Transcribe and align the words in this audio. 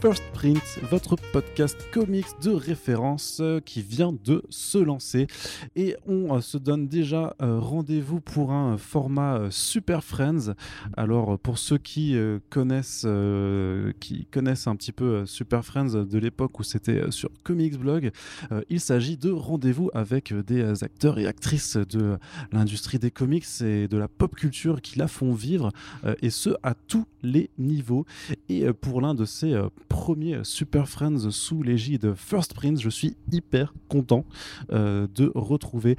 First 0.00 0.29
Votre 0.90 1.16
podcast 1.32 1.76
comics 1.92 2.24
de 2.42 2.50
référence 2.50 3.40
euh, 3.42 3.60
qui 3.60 3.82
vient 3.82 4.14
de 4.24 4.42
se 4.48 4.78
lancer. 4.78 5.26
Et 5.76 5.96
on 6.06 6.34
euh, 6.34 6.40
se 6.40 6.56
donne 6.56 6.88
déjà 6.88 7.36
euh, 7.42 7.58
rendez-vous 7.58 8.22
pour 8.22 8.50
un 8.50 8.78
format 8.78 9.48
Super 9.50 10.02
Friends. 10.02 10.54
Alors 10.96 11.38
pour 11.38 11.58
ceux 11.58 11.76
qui 11.76 12.16
connaissent, 12.48 13.06
qui 14.00 14.24
connaissent 14.26 14.66
un 14.66 14.76
petit 14.76 14.92
peu 14.92 15.26
Super 15.26 15.62
Friends 15.62 16.04
de 16.06 16.18
l'époque 16.18 16.58
où 16.58 16.62
c'était 16.62 17.10
sur 17.10 17.28
Comics 17.42 17.78
Blog, 17.78 18.10
il 18.70 18.80
s'agit 18.80 19.18
de 19.18 19.30
rendez-vous 19.30 19.90
avec 19.92 20.32
des 20.32 20.82
acteurs 20.82 21.18
et 21.18 21.26
actrices 21.26 21.76
de 21.76 22.18
l'industrie 22.52 22.98
des 22.98 23.10
comics 23.10 23.46
et 23.60 23.88
de 23.88 23.96
la 23.96 24.08
pop 24.08 24.34
culture 24.34 24.80
qui 24.80 24.98
la 24.98 25.08
font 25.08 25.34
vivre, 25.34 25.70
et 26.22 26.30
ce 26.30 26.50
à 26.62 26.74
tous 26.74 27.06
les 27.22 27.50
niveaux. 27.58 28.06
Et 28.48 28.72
pour 28.72 29.00
l'un 29.00 29.14
de 29.14 29.24
ces 29.24 29.60
premier 30.30 30.44
Super 30.44 30.88
Friends 30.88 31.30
sous 31.30 31.62
l'égide 31.62 32.14
First 32.14 32.54
Prince. 32.54 32.80
Je 32.80 32.88
suis 32.88 33.16
hyper 33.32 33.72
content 33.88 34.24
euh, 34.70 35.06
de 35.14 35.30
retrouver 35.34 35.96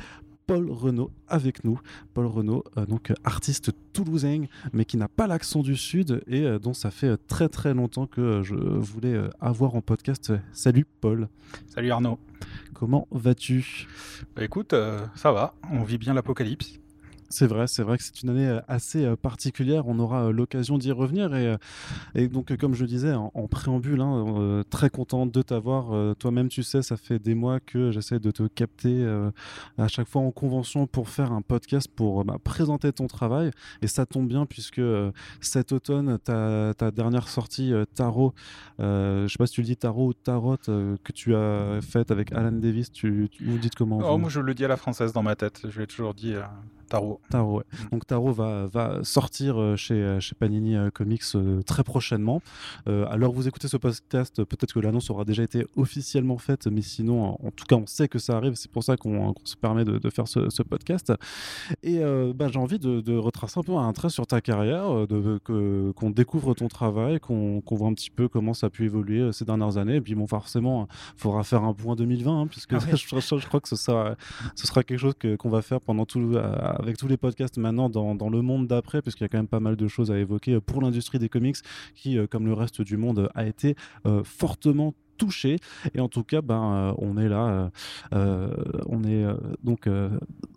Paul 0.48 0.70
Renault 0.70 1.12
avec 1.28 1.64
nous. 1.64 1.80
Paul 2.14 2.28
Renault, 2.28 2.64
euh, 2.78 2.86
donc 2.86 3.12
artiste 3.24 3.72
toulousain, 3.94 4.46
mais 4.74 4.86
qui 4.86 4.98
n'a 4.98 5.08
pas 5.08 5.28
l'accent 5.28 5.62
du 5.62 5.76
Sud 5.76 6.22
et 6.28 6.44
euh, 6.44 6.60
dont 6.60 6.74
ça 6.74 6.92
fait 6.92 7.18
très 7.28 7.50
très 7.50 7.74
longtemps 7.74 8.08
que 8.08 8.42
je 8.44 8.56
voulais 8.56 9.20
avoir 9.40 9.76
en 9.76 9.82
podcast. 9.82 10.32
Salut 10.54 10.86
Paul. 11.02 11.28
Salut 11.68 11.92
Arnaud. 11.92 12.18
Comment 12.74 13.08
vas-tu? 13.12 13.88
Bah, 14.36 14.44
Écoute, 14.44 14.74
ça 15.16 15.32
va, 15.32 15.56
on 15.72 15.84
vit 15.84 15.98
bien 15.98 16.14
l'apocalypse. 16.14 16.80
C'est 17.32 17.48
vrai, 17.48 17.66
c'est 17.68 17.82
vrai 17.82 17.98
que 17.98 18.04
c'est 18.04 18.22
une 18.24 18.30
année 18.30 18.48
euh, 18.48 18.60
assez 18.68 19.06
euh, 19.06 19.16
particulière. 19.16 19.88
On 19.88 20.00
aura 20.00 20.26
euh, 20.26 20.32
l'occasion 20.32 20.78
d'y 20.78 20.92
revenir. 20.92 21.34
Et, 21.34 21.56
et, 22.14 22.28
donc, 22.28 22.56
comme 22.58 22.74
je 22.74 22.84
disais 22.84 23.14
en, 23.14 23.30
préambule, 23.48 24.02
hein, 24.02 24.64
très 24.70 24.90
content 24.90 25.26
de 25.26 25.42
t'avoir. 25.42 26.16
Toi-même, 26.16 26.50
tu 26.50 26.64
sais, 26.64 26.82
ça 26.82 26.98
fait 26.98 27.20
des 27.20 27.36
mois 27.36 27.60
que 27.60 27.92
j'essaie 27.92 28.20
de 28.20 28.32
te 28.32 28.44
capter 28.48 29.06
à 29.78 29.88
chaque 29.88 30.08
fois 30.08 30.22
en 30.22 30.32
convention 30.32 30.88
pour 30.88 31.10
faire 31.10 31.32
un 31.32 31.42
podcast 31.42 31.88
pour 31.94 32.24
bah, 32.26 32.38
présenter 32.44 32.92
ton 32.92 33.08
travail. 33.08 33.52
Et 33.82 33.88
ça 33.88 34.06
tombe 34.06 34.28
bien 34.28 34.46
puisque 34.46 34.82
cet 35.40 35.72
automne, 35.72 36.18
ta, 36.20 36.74
ta 36.78 36.92
dernière 36.92 37.28
sortie, 37.28 37.74
Tarot, 37.96 38.34
je 38.80 39.28
sais 39.28 39.38
pas 39.38 39.48
si 39.48 39.54
tu 39.54 39.62
le 39.62 39.68
dis 39.68 39.78
Tarot 39.78 40.08
ou 40.08 40.14
Tarot, 40.14 40.58
que 40.58 41.12
tu 41.14 41.36
as 41.36 41.80
faite 41.82 42.12
avec 42.12 42.32
Alan 42.32 42.52
Davis, 42.52 42.92
tu, 42.92 43.30
tu 43.32 43.46
vous 43.46 43.58
dites 43.58 43.76
comment 43.76 44.00
oh, 44.04 44.18
Moi, 44.18 44.30
je 44.30 44.40
le 44.40 44.54
dis 44.54 44.66
à 44.66 44.70
la 44.70 44.78
française 44.78 45.14
dans 45.14 45.24
ma 45.24 45.36
tête. 45.36 45.62
Je 45.70 45.80
l'ai 45.80 45.88
toujours 45.88 46.14
dit. 46.14 46.36
Taro. 46.92 47.22
Taro, 47.30 47.58
ouais. 47.58 47.64
Mm. 47.72 47.90
Donc 47.92 48.06
Taro 48.06 48.34
va, 48.34 48.68
va 48.68 49.00
sortir 49.04 49.58
euh, 49.58 49.78
chez, 49.78 49.94
euh, 49.94 50.20
chez 50.20 50.36
Panini 50.36 50.76
euh, 50.76 50.90
Comics 50.90 51.24
très 51.66 51.84
prochainement. 51.84 52.42
alors 52.86 53.32
vous 53.32 53.48
écoutez 53.48 53.68
ce 53.68 53.78
podcast, 53.78 54.44
peut-être 54.44 54.74
que 54.74 54.80
l'annonce 54.80 55.10
aura 55.10 55.24
déjà 55.24 55.44
été 55.44 55.66
officiellement 55.78 56.38
faite, 56.38 56.68
mais 56.68 56.82
sinon, 56.82 57.38
en, 57.46 57.52
tout 57.52 57.66
cas, 57.66 57.76
on 57.76 57.88
sait 57.88 58.08
que 58.08 58.20
ça 58.20 58.36
arrive. 58.36 58.56
C'est 58.56 58.72
pour 58.72 58.84
ça 58.84 58.98
qu'on 58.98 59.34
se 59.46 59.56
permet 59.56 59.86
de, 59.86 59.98
de 59.98 60.10
faire 60.10 60.28
ce, 60.28 60.50
ce, 60.50 60.64
podcast. 60.64 61.14
Et 61.84 62.00
bah, 62.36 62.48
j'ai 62.52 62.60
envie 62.60 62.80
de, 62.80 63.02
de, 63.02 63.16
retracer 63.16 63.60
un 63.60 63.64
peu 63.64 63.76
un 63.76 63.94
trait 63.94 64.10
sur 64.10 64.28
ta 64.28 64.42
carrière, 64.42 65.08
de, 65.08 65.40
qu'on 65.96 66.10
découvre 66.10 66.54
ton 66.54 66.68
travail, 66.68 67.20
qu'on 67.20 67.62
voit 67.72 67.88
un 67.88 67.94
petit 67.94 68.10
peu 68.12 68.28
comment 68.28 68.54
ça 68.54 68.68
a 68.68 68.70
pu 68.70 68.86
évoluer 68.86 69.32
ces 69.32 69.46
dernières 69.46 69.78
années. 69.78 69.96
Et 69.96 70.02
puis 70.02 70.16
bon, 70.16 70.28
forcément, 70.28 70.88
il 71.16 71.22
faudra 71.22 71.44
faire 71.44 71.64
un 71.64 71.74
point 71.74 71.96
2020, 71.96 72.42
hein, 72.42 72.48
puisque 72.48 72.74
ah 72.74 72.80
je, 72.92 72.96
je, 72.98 73.48
crois 73.48 73.62
que 73.62 73.70
ce 73.70 73.76
sera, 73.76 74.16
ce 74.56 74.68
sera 74.68 74.84
quelque 74.84 75.00
chose 75.00 75.14
qu'on 75.40 75.50
va 75.50 75.62
faire 75.62 75.82
pendant 75.82 76.06
tout 76.06 76.36
avec 76.82 76.98
tous 76.98 77.08
les 77.08 77.18
podcasts 77.18 77.58
maintenant 77.58 77.90
dans, 77.90 78.30
le 78.30 78.42
monde 78.42 78.68
d'après, 78.68 79.02
parce 79.02 79.16
qu'il 79.16 79.24
y 79.24 79.26
a 79.26 79.30
quand 79.30 79.38
même 79.38 79.48
pas 79.48 79.60
mal 79.60 79.76
de 79.76 79.88
choses 79.88 80.12
à 80.12 80.18
évoquer 80.18 80.60
pour 80.60 80.82
l'industrie 80.82 81.20
des 81.20 81.30
comics 81.30 81.58
qui, 81.96 82.18
euh, 82.18 82.28
comme 82.28 82.46
le 82.46 82.54
reste 82.54 82.82
du 82.82 82.98
monde, 82.98 83.30
a 83.36 83.46
été 83.46 83.76
euh, 84.06 84.24
fortement 84.24 84.94
Et 85.94 86.00
en 86.00 86.08
tout 86.08 86.24
cas, 86.24 86.42
ben, 86.42 86.74
euh, 86.74 86.94
on 86.98 87.18
est 87.18 87.30
là, 87.30 87.72
on 88.12 89.04
est 89.04 89.26
donc 89.64 89.88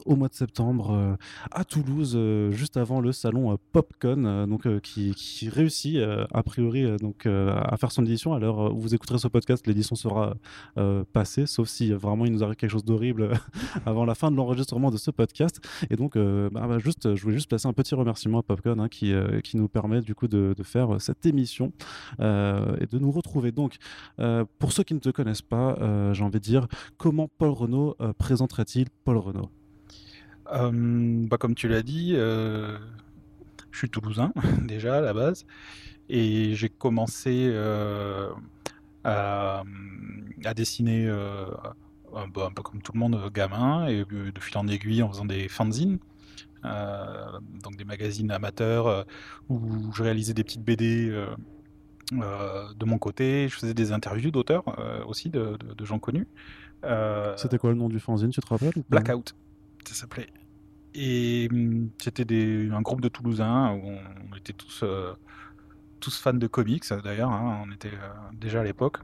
au 0.07 0.17
mois 0.17 0.29
de 0.29 0.35
septembre 0.35 1.17
à 1.51 1.65
Toulouse, 1.65 2.19
juste 2.51 2.77
avant 2.77 3.01
le 3.01 3.13
salon 3.13 3.57
PopCon, 3.73 4.47
donc 4.47 4.81
qui, 4.81 5.49
réussit 5.49 5.99
a 5.99 6.43
priori 6.43 6.97
donc 6.99 7.27
à 7.27 7.77
faire 7.77 7.93
son 7.93 8.05
édition. 8.05 8.35
Alors, 8.35 8.75
vous 8.75 8.95
écouterez 8.95 9.19
ce 9.19 9.29
podcast, 9.29 9.67
l'édition 9.67 9.97
sera 9.97 10.35
passée, 11.13 11.47
sauf 11.47 11.69
si 11.69 11.93
vraiment 11.93 12.27
il 12.27 12.33
nous 12.33 12.43
arrive 12.43 12.57
quelque 12.57 12.71
chose 12.71 12.85
d'horrible 12.85 13.33
avant 13.87 14.05
la 14.05 14.15
fin 14.15 14.31
de 14.31 14.37
l'enregistrement 14.37 14.91
de 14.91 14.97
ce 14.97 15.11
podcast. 15.11 15.61
Et 15.91 15.97
donc, 15.97 16.17
bah, 16.17 16.67
bah, 16.69 16.79
juste, 16.79 17.15
je 17.15 17.23
voulais 17.23 17.37
juste 17.37 17.49
placer 17.49 17.69
un 17.69 17.73
petit 17.73 17.95
remerciement 17.95 18.39
à 18.39 18.43
Popcon 18.43 18.79
hein, 18.79 18.89
qui, 18.89 19.13
qui 19.43 19.57
nous 19.57 19.69
permet 19.69 20.01
du 20.01 20.15
coup 20.15 20.29
de, 20.29 20.55
de 20.57 20.63
faire 20.63 21.01
cette 21.01 21.27
émission 21.27 21.73
et 22.21 22.23
de 22.23 22.99
nous 22.99 23.11
retrouver. 23.11 23.53
Donc, 23.53 23.77
pour 24.59 24.73
ceux 24.73 24.83
qui 24.83 24.95
ne 24.95 25.01
te 25.01 25.11
connaissent 25.11 25.43
pas, 25.43 25.77
euh, 25.81 26.15
j'ai 26.15 26.25
envie 26.25 26.39
de 26.39 26.45
dire, 26.45 26.67
comment 26.97 27.29
Paul 27.39 27.51
Renault 27.51 27.97
euh, 28.01 28.13
présenterait-il 28.13 28.89
Paul 29.05 29.19
Renault 29.19 29.51
euh, 30.53 31.27
bah, 31.29 31.37
Comme 31.39 31.55
tu 31.55 31.69
l'as 31.69 31.83
dit, 31.83 32.13
je 32.15 32.79
suis 33.73 33.91
toulousain 33.91 34.33
déjà 34.63 34.99
à 34.99 35.01
la 35.01 35.13
base, 35.13 35.47
et 36.09 36.55
j'ai 36.55 36.69
commencé 36.69 37.53
à, 39.05 39.63
dessiner 40.55 41.09
un, 41.09 42.31
peu, 42.31 42.63
comme 42.63 42.83
tout 42.83 42.93
le 42.93 43.01
monde, 43.01 43.31
gamin, 43.33 43.87
et 43.87 44.05
de 44.05 44.41
fil 44.41 44.59
en 44.59 44.69
aiguille 44.69 45.03
en 45.03 45.11
faisant 45.11 45.25
des 45.25 45.49
fanzines. 45.49 45.99
donc 46.63 47.77
des 47.77 47.85
magazines 47.85 48.31
amateurs 48.31 49.05
où 49.49 49.93
je 49.93 50.03
réalisais 50.03 50.35
des 50.35 50.45
petites 50.45 50.65
BD 50.65 51.11
euh, 51.11 51.27
de 52.13 52.85
mon 52.85 52.99
côté, 52.99 53.49
je 53.49 53.55
faisais 53.55 53.75
des 53.75 53.93
interviews 53.93 54.31
d'auteurs 54.31 54.65
euh, 54.79 55.05
aussi, 55.05 55.31
de, 55.31 55.57
gens 55.83 55.99
connus. 55.99 56.27
Euh, 56.85 57.35
c'était 57.37 57.59
quoi 57.59 57.71
le 57.71 57.77
nom 57.77 57.89
du 57.89 58.01
fanzine, 58.01 58.31
tu 58.31 58.41
te 58.41 58.47
rappelles 58.47 58.75
Blackout, 58.89 59.35
ça 59.85 59.95
s'appelait. 59.95 60.29
Et 60.95 61.49
hum, 61.51 61.91
c'était 61.99 62.27
un 62.71 62.83
groupe 62.83 63.01
de 63.01 63.09
Toulousains 63.09 63.73
où 63.73 63.89
on, 64.33 64.37
était 64.37 64.53
tous, 64.53 64.85
tous 66.01 66.19
fans 66.19 66.35
de 66.35 66.47
comics 66.47 66.85
d'ailleurs, 67.03 67.31
hein, 67.31 67.65
on 67.67 67.73
était 67.73 67.93
déjà 68.39 68.61
à 68.61 68.65
l'époque 68.65 68.99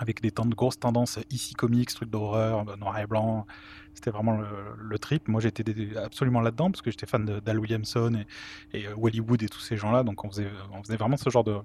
avec 0.00 0.20
des 0.20 0.30
temps 0.30 0.46
de 0.46 0.54
grosses 0.54 0.78
tendances 0.78 1.18
ici 1.30 1.54
comics, 1.54 1.88
trucs 1.90 2.10
d'horreur, 2.10 2.64
noir 2.78 2.98
et 2.98 3.06
blanc. 3.06 3.46
C'était 3.94 4.10
vraiment 4.10 4.38
le, 4.76 4.98
trip. 4.98 5.28
Moi, 5.28 5.40
j'étais 5.40 5.64
absolument 5.96 6.40
là-dedans 6.40 6.70
parce 6.70 6.82
que 6.82 6.90
j'étais 6.90 7.06
fan 7.06 7.24
d'Al 7.24 7.58
Williamson 7.58 8.24
et, 8.72 8.78
et 8.78 8.86
euh, 8.86 8.94
Wood 8.94 9.42
et 9.42 9.48
tous 9.48 9.60
ces 9.60 9.76
gens-là. 9.76 10.02
Donc, 10.02 10.24
on 10.24 10.30
faisait, 10.30 10.50
vraiment 10.96 11.16
ce 11.16 11.30
genre 11.30 11.44
de, 11.44 11.56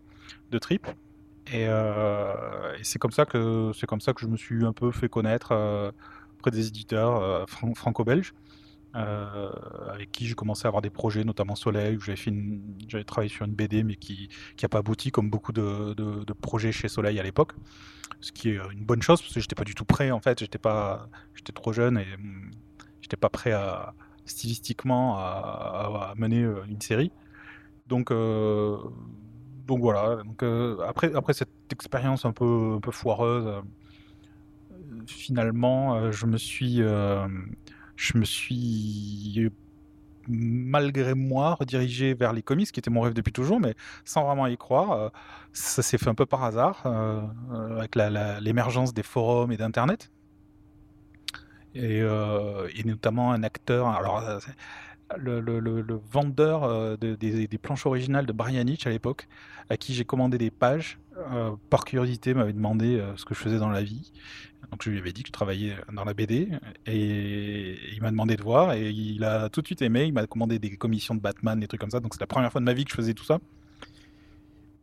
de 0.51 0.59
trip. 0.59 0.88
Et, 1.51 1.67
euh, 1.67 2.78
c'est 2.84 3.00
comme 3.00 3.12
ça 3.12 3.25
que 3.25 3.72
c'est 3.73 3.88
comme 3.88 4.01
ça 4.01 4.13
que 4.13 4.22
je 4.22 4.28
me 4.28 4.38
suis 4.38 4.66
un 4.66 4.73
peu 4.73 4.91
fait 4.91 5.09
connaître 5.09 5.50
euh, 5.51 5.91
auprès 6.38 6.51
des 6.51 6.67
éditeurs 6.67 7.49
franco-belges. 7.49 8.34
Euh, 8.96 9.52
avec 9.94 10.12
qui 10.12 10.26
j'ai 10.26 10.34
commencé 10.34 10.66
à 10.66 10.70
avoir 10.70 10.82
des 10.82 10.90
projets, 10.90 11.24
notamment 11.24 11.56
Soleil, 11.56 11.97
où 11.97 12.00
j'avais, 12.02 13.03
travaillé 13.03 13.30
sur 13.30 13.46
une 13.46 13.53
BD, 13.53 13.84
mais 13.84 13.96
qui 13.96 14.30
n'a 14.62 14.70
pas 14.70 14.80
abouti, 14.80 15.12
comme 15.12 15.30
beaucoup 15.30 15.52
de, 15.52 16.34
projets 16.41 16.72
chez 16.72 16.88
Soleil 16.88 17.20
à 17.20 17.24
l'époque. 17.24 17.53
Ce 18.20 18.32
qui 18.32 18.50
est 18.50 18.59
une 18.72 18.84
bonne 18.84 19.02
chose, 19.02 19.22
parce 19.22 19.34
que 19.34 19.40
j'étais 19.40 19.56
pas 19.56 19.64
du 19.64 19.76
tout 19.76 19.86
prêt, 19.86 20.12
en 20.12 20.20
fait, 20.20 20.40
j'étais, 20.40 20.58
pas, 20.58 21.08
j'étais 21.36 21.53
trop 21.53 21.72
jeune 21.72 22.00
et 22.00 22.08
hum, 22.16 22.50
j'étais 23.02 23.16
pas 23.16 23.30
prêt 23.30 23.52
à, 23.52 23.94
stylistiquement 24.26 25.18
à, 25.18 26.14
mener 26.18 26.44
euh, 26.44 26.64
une 26.68 26.82
série. 26.82 27.12
Donc, 27.88 28.12
euh, 28.12 28.78
donc 29.68 29.82
voilà. 29.82 30.24
Après, 30.88 31.14
après 31.14 31.34
cette 31.34 31.50
expérience 31.72 32.26
un 32.26 32.34
peu 32.34 32.80
foireuse, 32.92 33.62
finalement, 35.06 36.12
je 36.12 36.26
me 36.26 36.38
suis 36.38 36.82
je 37.99 38.17
me 38.17 38.23
suis 38.23 39.51
malgré 40.29 41.16
moi 41.16 41.55
redirigé 41.55 42.13
vers 42.13 42.31
les 42.31 42.41
comics, 42.41 42.72
qui 42.72 42.79
était 42.79 42.90
mon 42.90 43.01
rêve 43.01 43.13
depuis 43.13 43.34
toujours, 43.34 43.59
mais 43.59 43.75
sans 44.05 44.23
vraiment 44.23 44.47
y 44.47 44.57
croire. 44.57 44.91
Euh, 44.91 45.09
ça 45.51 45.81
s'est 45.81 45.97
fait 45.97 46.07
un 46.07 46.16
peu 46.16 46.25
par 46.25 46.43
hasard, 46.43 46.84
euh, 46.85 47.22
euh, 47.51 47.79
avec 47.79 47.96
l'émergence 47.96 48.93
des 48.93 49.03
forums 49.03 49.51
et 49.51 49.57
d'Internet. 49.57 50.11
Et, 51.75 52.01
notamment 52.85 53.31
un 53.31 53.43
acteur. 53.43 53.87
Le, 55.17 56.02
vendeur 56.11 56.97
des, 56.97 57.47
planches 57.61 57.85
originales 57.85 58.26
de 58.26 58.34
Brian 58.34 58.66
Hitch 58.66 58.88
à 58.88 58.90
l'époque, 58.90 59.28
à 59.70 59.78
qui 59.78 59.94
j'ai 59.94 60.06
commandé 60.06 60.38
des 60.38 60.52
pages, 60.52 61.00
par 61.70 61.84
curiosité 61.85 62.34
m'avait 62.34 62.53
demandé 62.53 63.03
ce 63.17 63.26
que 63.26 63.34
je 63.34 63.40
faisais 63.40 63.59
dans 63.59 63.70
la 63.70 63.84
vie. 63.84 64.11
Donc 64.72 64.84
je 64.84 64.90
lui 64.90 65.00
avais 65.00 65.11
dit 65.11 65.23
que 65.23 65.28
je 65.28 65.34
travaillais 65.34 65.76
dans 65.91 66.03
la 66.03 66.14
BD 66.14 66.47
et 66.85 67.78
il 67.91 68.02
m'a 68.02 68.11
demandé 68.11 68.35
de 68.35 68.44
voir 68.44 68.73
et 68.73 68.90
il 68.90 69.23
a 69.23 69.50
tout 69.50 69.61
de 69.61 69.66
suite 69.66 69.82
aimé. 69.82 70.06
Il 70.06 70.14
m'a 70.14 70.28
commandé 70.28 70.59
des 70.59 70.76
commissions 70.78 71.16
de 71.16 71.20
Batman, 71.20 71.59
des 71.59 71.67
trucs 71.67 71.82
comme 71.82 71.90
ça. 71.90 72.00
Donc 72.00 72.14
c'est 72.14 72.22
la 72.22 72.28
première 72.28 72.52
fois 72.52 72.61
de 72.61 72.66
ma 72.66 72.73
vie 72.73 72.85
que 72.85 72.91
je 72.91 72.96
faisais 72.96 73.14
tout 73.14 73.23
ça. 73.23 73.40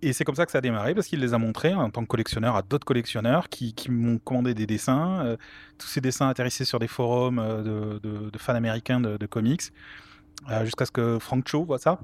Et 0.03 0.13
c'est 0.13 0.25
comme 0.25 0.35
ça 0.35 0.45
que 0.45 0.53
ça 0.53 0.59
a 0.59 0.61
démarré 0.61 0.95
parce 0.95 1.07
qu'il 1.07 1.21
les 1.21 1.33
a 1.33 1.39
montrés 1.39 1.73
en 1.73 1.91
tant 1.91 2.03
que 2.03 2.07
collectionneur 2.07 2.55
à 2.55 2.63
d'autres 2.63 2.85
collectionneurs 2.85 3.49
qui, 3.49 3.75
m'ont 3.89 4.19
commandé 4.19 4.55
des 4.55 4.67
dessins. 4.67 5.25
Euh, 5.25 5.37
tous 5.79 5.87
ces 5.87 6.01
dessins 6.01 6.29
atterrissaient 6.29 6.67
sur 6.67 6.79
des 6.79 6.89
forums 6.89 7.39
euh, 7.39 7.99
de, 8.01 8.39
fans 8.39 8.55
américains 8.55 9.01
de, 9.01 9.27
comics 9.27 9.63
euh, 9.63 10.06
jusqu'à 10.65 10.87
ce 10.87 10.93
que 10.93 11.19
Frank 11.19 11.47
Cho 11.49 11.65
voit 11.65 11.79
ça 11.79 12.01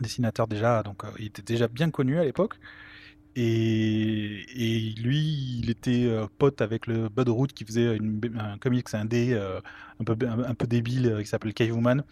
dessinateur 0.00 0.48
déjà, 0.48 0.82
donc 0.82 1.04
il 1.18 1.26
était 1.26 1.42
déjà 1.42 1.68
bien 1.68 1.90
connu 1.90 2.18
à 2.18 2.24
l'époque. 2.24 2.56
Et, 3.36 4.94
lui, 4.96 5.60
il 5.62 5.70
était 5.70 6.08
pote 6.38 6.60
avec 6.60 6.86
le 6.86 7.08
Bud 7.08 7.28
Root 7.28 7.46
qui 7.48 7.64
faisait 7.64 7.98
un 8.38 8.58
comics 8.58 8.92
indé 8.92 9.34
un, 10.00 10.04
peu, 10.04 10.16
un, 10.26 10.54
peu 10.54 10.66
débile 10.66 11.16
qui 11.20 11.26
s'appelle 11.26 11.54
Cavewoman. 11.54 12.04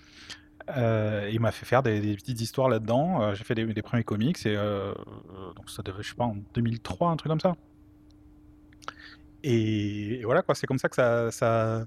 Euh, 0.77 1.29
il 1.33 1.41
m'a 1.41 1.51
fait 1.51 1.67
faire 1.67 1.83
des, 1.83 2.15
petites 2.15 2.41
histoires 2.41 2.69
là-dedans. 2.69 3.35
J'ai 3.35 3.45
fait 3.45 3.55
des, 3.55 3.83
premiers 3.83 4.05
comics 4.05 4.45
et 4.47 4.55
donc 4.55 5.71
ça 5.71 5.83
devait, 5.83 6.03
je 6.03 6.11
sais 6.11 6.15
pas, 6.15 6.25
en 6.25 6.37
2003, 6.55 7.11
un 7.11 7.17
truc 7.17 7.31
comme 7.31 7.41
ça. 7.41 7.57
Et, 9.45 10.23
voilà 10.25 10.43
quoi, 10.43 10.55
c'est 10.55 10.67
comme 10.67 10.79
ça 10.79 10.89
que 10.89 11.31
ça, 11.31 11.87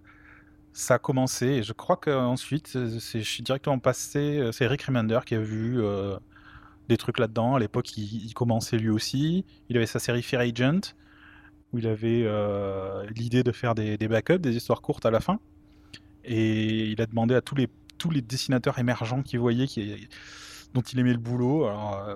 ça 0.76 0.96
a 0.96 1.00
commencé. 1.00 1.46
Et 1.48 1.64
je 1.64 1.74
crois 1.74 1.98
qu'ensuite, 1.98 2.74
je 2.74 3.20
suis 3.20 3.42
directement 3.44 3.80
passé. 3.80 4.50
C'est 4.52 4.68
Rick 4.68 4.84
Remender 4.84 5.20
qui 5.26 5.34
a 5.34 5.40
vu 5.40 5.82
des 6.90 6.98
trucs 6.98 7.20
là-dedans. 7.20 7.56
À 7.56 7.60
l'époque, 7.60 7.98
il, 7.98 8.34
commençait 8.34 8.78
lui 8.78 8.90
aussi. 8.90 9.46
Il 9.70 9.78
avait 9.78 9.86
sa 9.86 10.00
série 10.00 10.22
Fear 10.22 10.42
Agent, 10.42 10.94
où 11.74 11.80
il 11.80 11.88
avait 11.88 12.24
euh, 12.26 13.06
l'idée 13.16 13.44
de 13.44 13.52
faire 13.52 13.76
des, 13.76 13.98
backups, 13.98 14.40
des 14.40 14.56
histoires 14.56 14.82
courtes 14.82 15.06
à 15.06 15.12
la 15.12 15.20
fin. 15.20 15.40
Et 16.24 16.88
il 16.90 17.02
a 17.02 17.06
demandé 17.06 17.36
à 17.36 17.42
tous 17.42 17.56
les, 17.56 17.70
dessinateurs 18.22 18.78
émergents 18.80 19.24
qu'il 19.24 19.40
voyait, 19.40 19.68
dont 20.76 20.82
il 20.82 21.00
aimait 21.00 21.14
le 21.14 21.18
boulot, 21.18 21.66
alors, 21.66 22.04
euh, 22.08 22.16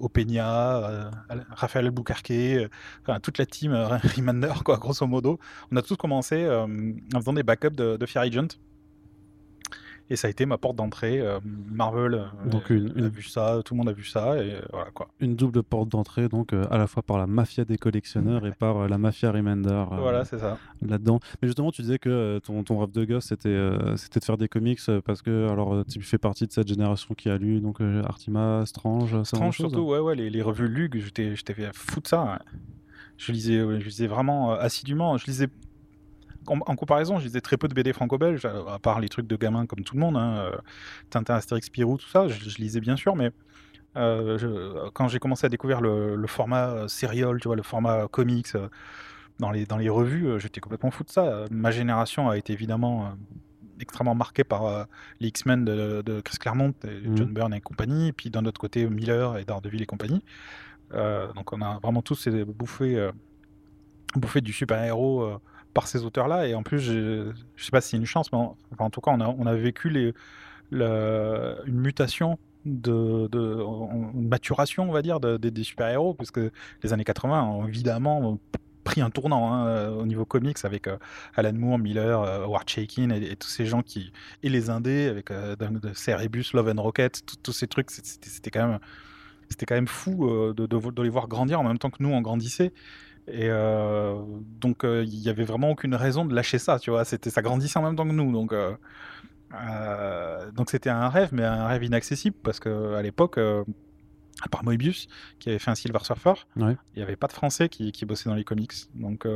Opeña, 0.00 0.76
euh, 0.76 1.10
Raphaël 1.50 1.86
Albuquerque, 1.86 2.68
enfin, 3.02 3.20
toute 3.20 3.38
la 3.38 3.46
team 3.46 3.72
Remender, 4.16 4.52
quoi, 4.64 4.76
grosso 4.76 5.06
modo. 5.06 5.38
On 5.72 5.76
a 5.76 5.82
tous 5.82 5.96
commencé 5.96 6.46
en 6.46 7.20
faisant 7.20 7.32
des 7.32 7.42
backups 7.42 7.76
de, 7.76 7.96
de 7.96 8.18
Agent 8.18 8.48
et 10.10 10.16
ça 10.16 10.28
a 10.28 10.30
été 10.30 10.46
ma 10.46 10.58
porte 10.58 10.76
d'entrée. 10.76 11.20
Euh, 11.20 11.40
Marvel 11.70 12.14
euh, 12.14 12.48
donc 12.48 12.70
une, 12.70 13.04
a 13.04 13.08
vu 13.08 13.22
ça, 13.22 13.60
tout 13.64 13.74
le 13.74 13.78
monde 13.78 13.88
a 13.88 13.92
vu 13.92 14.04
ça, 14.04 14.42
et 14.42 14.54
euh, 14.54 14.60
voilà 14.72 14.90
quoi. 14.90 15.08
Une 15.20 15.34
double 15.34 15.62
porte 15.62 15.88
d'entrée, 15.88 16.28
donc 16.28 16.52
à 16.52 16.78
la 16.78 16.86
fois 16.86 17.02
par 17.02 17.18
la 17.18 17.26
mafia 17.26 17.64
des 17.64 17.78
collectionneurs 17.78 18.46
et 18.46 18.52
par 18.52 18.88
la 18.88 18.98
mafia 18.98 19.32
Remender. 19.32 19.84
voilà, 19.90 20.24
c'est 20.24 20.38
ça. 20.38 20.58
Là-dedans. 20.82 21.20
Mais 21.40 21.48
justement, 21.48 21.70
tu 21.70 21.82
disais 21.82 21.98
que 21.98 22.38
ton, 22.40 22.62
ton 22.62 22.78
rêve 22.78 22.92
de 22.92 23.04
gosse, 23.04 23.26
c'était 23.26 23.70
c'était 23.96 24.20
de 24.20 24.24
faire 24.24 24.38
des 24.38 24.48
comics 24.48 24.80
parce 25.04 25.22
que 25.22 25.48
alors 25.48 25.84
tu 25.86 26.00
fais 26.02 26.18
partie 26.18 26.46
de 26.46 26.52
cette 26.52 26.68
génération 26.68 27.14
qui 27.14 27.28
a 27.28 27.38
lu 27.38 27.60
donc 27.60 27.80
Artima, 28.04 28.64
Strange, 28.66 29.22
Strange 29.24 29.56
surtout, 29.56 29.82
ouais, 29.82 29.98
ouais, 29.98 30.14
les, 30.14 30.30
les 30.30 30.42
revues 30.42 30.68
Lug, 30.68 30.98
j'étais 30.98 31.34
j'étais 31.36 31.54
fou 31.72 32.00
de 32.00 32.06
ça. 32.06 32.38
Je 33.16 33.32
lisais, 33.32 33.58
je 33.58 33.84
lisais 33.84 34.06
vraiment 34.06 34.52
assidûment. 34.52 35.16
Je 35.16 35.26
lisais 35.26 35.48
en, 36.46 36.76
comparaison, 36.76 37.18
je 37.18 37.24
lisais 37.24 37.40
très 37.40 37.56
peu 37.56 37.68
de 37.68 37.74
BD 37.74 37.92
franco-belge, 37.92 38.44
à 38.44 38.78
part 38.78 39.00
les 39.00 39.08
trucs 39.08 39.26
de 39.26 39.36
gamins 39.36 39.66
comme 39.66 39.84
tout 39.84 39.94
le 39.94 40.00
monde, 40.00 40.16
hein, 40.16 40.36
euh, 40.38 40.56
Tintin, 41.10 41.34
Astérix, 41.34 41.66
Spirou, 41.66 41.96
tout 41.96 42.08
ça, 42.08 42.28
je, 42.28 42.58
lisais 42.58 42.80
bien 42.80 42.96
sûr, 42.96 43.16
mais 43.16 43.30
euh, 43.96 44.90
quand 44.92 45.08
j'ai 45.08 45.18
commencé 45.18 45.46
à 45.46 45.48
découvrir 45.48 45.80
le, 45.80 46.26
format 46.26 46.68
euh, 46.68 46.88
serial, 46.88 47.38
tu 47.40 47.48
vois, 47.48 47.56
le 47.56 47.62
format 47.62 48.08
comics 48.08 48.52
dans, 49.38 49.50
les, 49.50 49.66
dans 49.66 49.78
les 49.78 49.88
revues, 49.88 50.40
j'étais 50.40 50.60
complètement 50.60 50.90
fou 50.90 51.04
de 51.04 51.10
ça. 51.10 51.46
Ma 51.50 51.70
génération 51.70 52.28
a 52.28 52.36
été 52.36 52.52
évidemment 52.52 53.12
extrêmement 53.80 54.14
marquée 54.14 54.44
par 54.44 54.86
les 55.20 55.28
X-Men 55.28 55.64
de, 55.64 56.20
Chris 56.20 56.38
Claremont, 56.38 56.74
et 56.84 57.08
mmh. 57.08 57.16
John 57.16 57.32
Byrne 57.32 57.54
et 57.54 57.60
compagnie, 57.60 58.08
et 58.08 58.12
puis 58.12 58.30
d'un 58.30 58.44
autre 58.44 58.60
côté 58.60 58.86
Miller 58.88 59.38
et 59.38 59.44
Daredevil 59.44 59.82
et 59.82 59.86
compagnie. 59.86 60.24
donc 60.92 61.52
on 61.52 61.60
a 61.62 61.78
vraiment 61.82 62.02
tous 62.02 62.28
bouffé, 62.28 63.10
bouffé 64.14 64.40
du 64.40 64.52
super-héros 64.52 65.40
par 65.74 65.86
ces 65.88 66.04
auteurs-là. 66.04 66.48
Et 66.48 66.54
en 66.54 66.62
plus, 66.62 66.78
je, 66.78 67.32
je 67.56 67.64
sais 67.64 67.70
pas 67.70 67.80
si 67.80 67.90
c'est 67.90 67.96
une 67.96 68.06
chance, 68.06 68.32
mais 68.32 68.38
en, 68.78 68.90
tout 68.90 69.00
cas, 69.00 69.10
on 69.12 69.20
a, 69.20 69.28
on 69.28 69.46
a 69.46 69.54
vécu 69.54 69.90
les, 69.90 70.14
une 70.72 71.80
mutation 71.80 72.38
de, 72.64 73.28
de 73.30 73.60
une 74.14 74.28
maturation, 74.28 74.88
on 74.88 74.92
va 74.92 75.02
dire, 75.02 75.20
des 75.20 75.62
super-héros, 75.62 76.14
puisque 76.14 76.40
les 76.82 76.92
années 76.92 77.04
80 77.04 77.42
ont 77.42 77.66
évidemment 77.66 78.38
pris 78.84 79.00
un 79.00 79.10
tournant 79.10 79.52
hein, 79.52 79.88
au 79.88 80.06
niveau 80.06 80.24
comics 80.24 80.58
avec 80.62 80.86
euh, 80.86 80.98
Alan 81.34 81.54
Moore, 81.54 81.78
Miller, 81.78 82.22
euh, 82.22 82.44
Howard 82.44 82.68
Chaykin 82.68 83.10
et, 83.10 83.34
tous 83.34 83.48
ces 83.48 83.66
gens 83.66 83.82
qui 83.82 84.12
et 84.42 84.50
les 84.50 84.70
indés 84.70 85.08
avec 85.08 85.30
euh, 85.30 85.56
de 85.56 85.92
Cerebus, 85.94 86.44
Love 86.52 86.68
and 86.76 86.82
Rocket, 86.82 87.22
tous 87.42 87.52
ces 87.52 87.66
trucs, 87.66 87.90
c'était 87.90 88.50
quand 88.50 88.68
même 88.68 88.78
c'était 89.48 89.66
quand 89.66 89.74
même 89.74 89.88
fou 89.88 90.28
de, 90.54 90.66
de, 90.66 90.90
de, 90.90 91.02
les 91.02 91.08
voir 91.08 91.28
grandir 91.28 91.60
en 91.60 91.64
même 91.64 91.78
temps 91.78 91.90
que 91.90 92.02
nous 92.02 92.08
on 92.10 92.20
grandissait 92.22 92.72
et 93.26 93.48
euh, 93.48 94.22
donc, 94.60 94.84
euh, 94.84 95.04
il 95.04 95.20
n'y 95.20 95.28
avait 95.28 95.44
vraiment 95.44 95.70
aucune 95.70 95.94
raison 95.94 96.24
de 96.24 96.34
lâcher 96.34 96.58
ça, 96.58 96.78
tu 96.78 96.90
vois. 96.90 97.04
C'était, 97.04 97.30
ça 97.30 97.42
grandissait 97.42 97.78
en 97.78 97.82
même 97.82 97.96
temps 97.96 98.06
que 98.06 98.12
nous. 98.12 98.30
Donc, 98.32 98.52
euh, 98.52 98.76
donc 100.52 100.70
c'était 100.70 100.90
un 100.90 101.08
rêve, 101.08 101.30
mais 101.32 101.44
un 101.44 101.66
rêve 101.66 101.84
inaccessible 101.84 102.36
parce 102.42 102.60
qu'à 102.60 103.00
l'époque, 103.02 103.38
à 103.38 104.48
part 104.50 104.64
Moebius, 104.64 105.08
qui 105.38 105.48
avait 105.48 105.58
fait 105.58 105.70
un 105.70 105.74
Silver 105.74 106.00
Surfer, 106.02 106.34
il 106.56 106.76
n'y 106.96 107.02
avait 107.02 107.16
pas 107.16 107.28
de 107.28 107.32
Français 107.32 107.68
qui, 107.68 107.92
qui 107.92 108.04
bossaient 108.04 108.28
dans 108.28 108.34
les 108.34 108.44
comics. 108.44 108.74
Donc, 108.94 109.26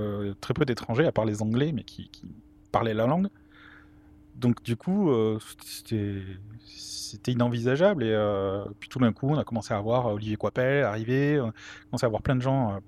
très 0.41 0.55
peu 0.55 0.65
d'étrangers, 0.65 1.07
à 1.07 1.13
part 1.13 1.25
les 1.25 1.41
Anglais, 1.41 1.73
mais 1.73 1.85
qui, 1.85 2.09
qui 2.11 2.27
parlaient 2.73 2.95
la 2.95 3.07
langue. 3.07 3.29
Donc, 4.37 4.63
du 4.63 4.77
coup, 4.77 5.11
c'était 5.65 6.23
c'était 6.67 7.33
inenvisageable. 7.33 8.05
Et 8.05 8.15
puis 8.81 8.91
tout 8.91 8.99
d'un 8.99 9.15
coup, 9.15 9.31
on 9.31 9.39
a 9.39 9.45
commencé 9.45 9.73
à 9.73 9.81
voir 9.81 10.07
Olivier 10.07 10.37
Coipel 10.37 10.85
arriver, 10.85 11.41
on 11.41 11.49
a 11.49 11.53
commencé 11.91 12.05
à 12.05 12.09
voir 12.11 12.21
plein 12.21 12.37
de 12.37 12.43
gens 12.43 12.81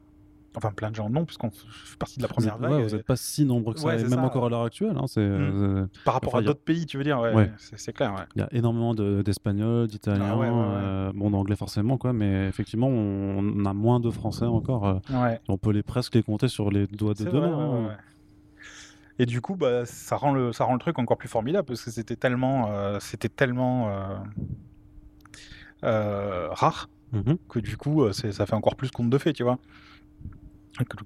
Enfin, 0.57 0.73
plein 0.73 0.91
de 0.91 0.97
gens 0.97 1.09
non, 1.09 1.25
puisqu'on 1.25 1.51
fait 1.51 1.97
partie 1.97 2.17
de 2.17 2.23
la 2.23 2.29
première 2.29 2.59
vague. 2.59 2.83
vous 2.83 2.97
n'êtes 2.97 3.07
pas 3.07 3.15
si 3.15 3.45
nombreux 3.45 3.75
que 3.75 3.81
ça, 3.81 3.97
même 3.97 4.25
encore 4.25 4.47
à 4.47 4.49
l'heure 4.49 4.65
actuelle. 4.65 4.97
Hein, 4.97 5.07
c'est, 5.07 5.21
mmh. 5.21 5.63
euh, 5.63 5.87
Par 6.05 6.15
rapport 6.15 6.37
à 6.37 6.43
d'autres 6.43 6.63
pays, 6.63 6.87
tu 6.87 6.99
veux 6.99 7.05
dire, 7.05 7.21
ouais, 7.21 7.53
c'est, 7.59 7.93
clair. 7.93 8.27
Il 8.35 8.41
y 8.41 8.43
a 8.43 8.49
énormément 8.51 8.95
d'Espagnols, 8.95 9.87
d'Italiens, 9.87 10.39
ah 10.41 10.43
euh, 10.43 11.13
bon, 11.15 11.31
d'anglais 11.31 11.55
forcément, 11.55 11.99
quoi, 11.99 12.13
mais 12.13 12.49
effectivement, 12.49 12.89
on, 12.89 13.65
a 13.65 13.73
moins 13.73 14.01
de 14.01 14.11
Français 14.11 14.45
encore. 14.45 14.87
Euh, 14.89 15.37
on 15.49 15.57
peut 15.57 15.71
les 15.71 15.85
presque 15.85 16.17
les 16.17 16.23
compter 16.23 16.49
sur 16.49 16.71
les 16.71 16.89
doigts 16.89 17.15
de 17.15 17.25
deux 17.25 17.41
mains. 17.41 17.89
Hein. 17.89 17.97
Et 19.21 19.27
du 19.27 19.41
coup, 19.41 19.55
bah, 19.55 19.87
ça, 19.87 20.17
rend 20.17 20.33
le, 20.33 20.53
ça 20.53 20.65
rend 20.65 20.73
le 20.73 20.81
truc 20.81 20.99
encore 20.99 21.19
plus 21.19 21.29
formidable 21.29 21.67
parce 21.67 21.85
que 21.85 21.91
c'était 21.93 22.17
tellement, 22.17 22.99
c'était 22.99 23.29
tellement 23.29 23.89
rare 25.83 26.89
mmh 27.13 27.35
que 27.49 27.59
du 27.59 27.77
coup, 27.77 28.13
ça 28.13 28.47
fait 28.47 28.55
encore 28.55 28.77
plus 28.77 28.91
compte 28.91 29.11
de 29.11 29.19
fait, 29.19 29.33
tu 29.33 29.45
vois 29.45 29.59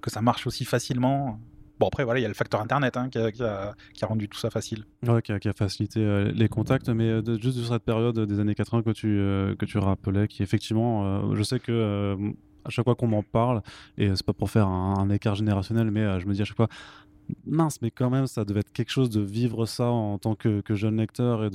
que, 0.01 0.11
ça 0.11 0.21
marche 0.21 0.47
aussi 0.47 0.65
facilement. 0.65 1.39
Bon, 1.79 1.89
après, 1.89 2.05
voilà, 2.05 2.21
il 2.21 2.23
y 2.23 2.27
a 2.27 2.29
le 2.29 2.35
facteur 2.35 2.61
Internet 2.61 2.97
hein, 2.97 3.09
qui, 3.11 3.19
a, 3.19 3.75
rendu 4.03 4.29
tout 4.29 4.39
ça 4.39 4.51
facile. 4.51 4.85
Ouais, 5.07 5.23
qui 5.23 5.33
a, 5.33 5.53
facilité 5.53 6.01
euh, 6.01 6.31
les 6.33 6.49
contacts, 6.49 6.89
mais 6.89 7.05
euh, 7.09 7.39
juste 7.41 7.59
de 7.59 7.65
cette 7.65 7.83
période 7.83 8.19
des 8.19 8.39
années 8.39 8.55
80 8.55 8.83
que 8.83 8.91
tu, 8.91 9.19
euh, 9.19 9.57
que 9.57 9.65
tu 9.65 9.79
rappelais, 9.79 10.29
qui 10.29 10.43
effectivement, 10.43 11.35
je 11.35 11.43
sais 11.43 11.59
que 11.59 12.17
à 12.67 12.71
chaque 12.71 12.85
fois 12.85 12.95
qu'on 12.95 13.09
m'en 13.09 13.23
parle, 13.23 13.61
et 13.99 14.09
c'est 14.15 14.25
pas 14.25 14.33
pour 14.33 14.51
faire 14.51 14.69
un 14.69 15.11
écart 15.11 15.35
générationnel, 15.35 15.91
mais 15.91 16.21
je 16.21 16.27
me 16.27 16.33
dis 16.33 16.41
à 16.41 16.45
chaque 16.45 16.57
fois, 16.57 16.69
mince, 17.47 17.81
mais 17.83 17.91
quand 17.91 18.11
même, 18.11 18.27
ça 18.27 18.45
devait 18.45 18.61
être 18.61 18.73
quelque 18.73 18.91
chose 18.91 19.11
de 19.11 19.21
vivre 19.21 19.67
ça 19.67 19.87
en 19.87 20.19
tant 20.19 20.35
que, 20.35 20.63
jeune 20.71 20.97
lecteur 20.97 21.45
et 21.45 21.51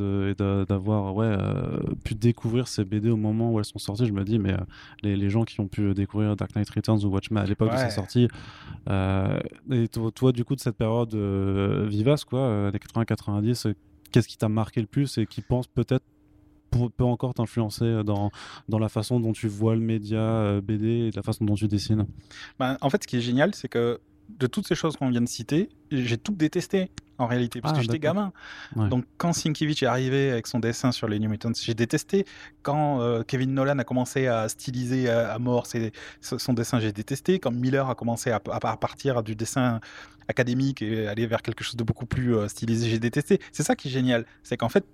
d'avoir 0.65 1.15
ouais, 1.15 1.25
euh, 1.27 1.79
pu 2.03 2.15
découvrir 2.15 2.67
ces 2.67 2.85
BD 2.85 3.09
au 3.09 3.17
moment 3.17 3.51
où 3.51 3.59
elles 3.59 3.65
sont 3.65 3.79
sorties. 3.79 4.05
Je 4.05 4.13
me 4.13 4.23
dis, 4.23 4.39
mais 4.39 4.53
euh, 4.53 4.57
les, 5.15 5.29
gens 5.29 5.43
qui 5.43 5.59
ont 5.59 5.67
pu 5.67 5.93
découvrir 5.93 6.35
Dark 6.35 6.55
Knight 6.55 6.69
Returns 6.69 7.03
ou 7.03 7.09
Watchmen 7.09 7.43
à 7.43 7.45
l'époque 7.45 7.71
où 7.73 7.77
c'est 7.77 7.89
sorti, 7.89 8.27
euh, 8.89 9.39
et 9.71 9.87
toi, 9.87 10.31
du 10.31 10.43
coup, 10.43 10.55
de 10.55 10.61
cette 10.61 10.77
période 10.77 11.13
vivace, 11.87 12.23
quoi, 12.23 12.71
des 12.71 12.79
80-90, 12.79 13.73
qu'est-ce 14.11 14.27
qui 14.27 14.37
t'a 14.37 14.49
marqué 14.49 14.81
le 14.81 14.87
plus 14.87 15.17
et 15.17 15.25
qui 15.25 15.41
pense 15.41 15.67
peut-être 15.67 16.05
peut 16.71 17.03
encore 17.03 17.33
t'influencer 17.33 18.03
dans, 18.03 18.29
dans 18.67 18.77
la 18.77 18.89
façon 18.89 19.19
dont 19.19 19.33
tu 19.33 19.47
vois 19.47 19.73
le 19.73 19.81
média 19.81 20.61
BD 20.61 20.87
et 20.87 21.11
la 21.11 21.23
façon 21.23 21.43
dont 21.43 21.55
tu 21.55 21.67
dessines? 21.67 22.05
Ben, 22.59 22.77
En 22.81 22.91
fait, 22.91 23.01
ce 23.01 23.07
qui 23.07 23.17
est 23.17 23.21
génial, 23.21 23.55
c'est 23.55 23.67
que 23.67 23.99
de 24.37 24.47
toutes 24.47 24.67
ces 24.67 24.75
choses 24.75 24.95
qu'on 24.95 25.09
vient 25.09 25.21
de 25.21 25.29
citer, 25.29 25.69
j'ai 25.91 26.17
tout 26.17 26.33
détesté 26.33 26.89
en 27.17 27.27
réalité, 27.27 27.59
parce 27.59 27.73
que 27.73 27.79
ah, 27.79 27.81
j'étais 27.81 27.99
gamin. 27.99 28.31
Donc 28.75 29.03
quand 29.17 29.33
Sienkiewicz 29.33 29.83
est 29.83 29.87
arrivé 29.87 30.31
avec 30.31 30.47
son 30.47 30.59
dessin 30.59 30.93
sur 30.93 31.07
les 31.07 31.19
New 31.19 31.29
Mutants, 31.29 31.51
j'ai 31.53 31.73
détesté. 31.73 32.25
Quand 32.61 33.01
euh, 33.01 33.23
Kevin 33.23 33.53
Nolan 33.53 33.77
a 33.77 33.83
commencé 33.83 34.27
à 34.27 34.47
styliser 34.47 35.09
à, 35.09 35.37
mort 35.37 35.67
son 36.21 36.53
dessin, 36.53 36.79
j'ai 36.79 36.93
détesté. 36.93 37.39
Quand 37.39 37.51
Miller 37.51 37.89
a 37.89 37.95
commencé 37.95 38.31
à, 38.31 38.39
partir 38.39 39.21
du 39.21 39.35
dessin 39.35 39.81
académique 40.29 40.81
et 40.81 41.07
aller 41.07 41.27
vers 41.27 41.41
quelque 41.41 41.63
chose 41.63 41.75
de 41.75 41.83
beaucoup 41.83 42.05
plus 42.05 42.35
euh, 42.35 42.47
stylisé, 42.47 42.89
j'ai 42.89 42.99
détesté. 42.99 43.41
C'est 43.51 43.63
ça 43.63 43.75
qui 43.75 43.89
est 43.89 43.91
génial, 43.91 44.25
c'est 44.43 44.55
qu'en 44.55 44.69
fait, 44.69 44.85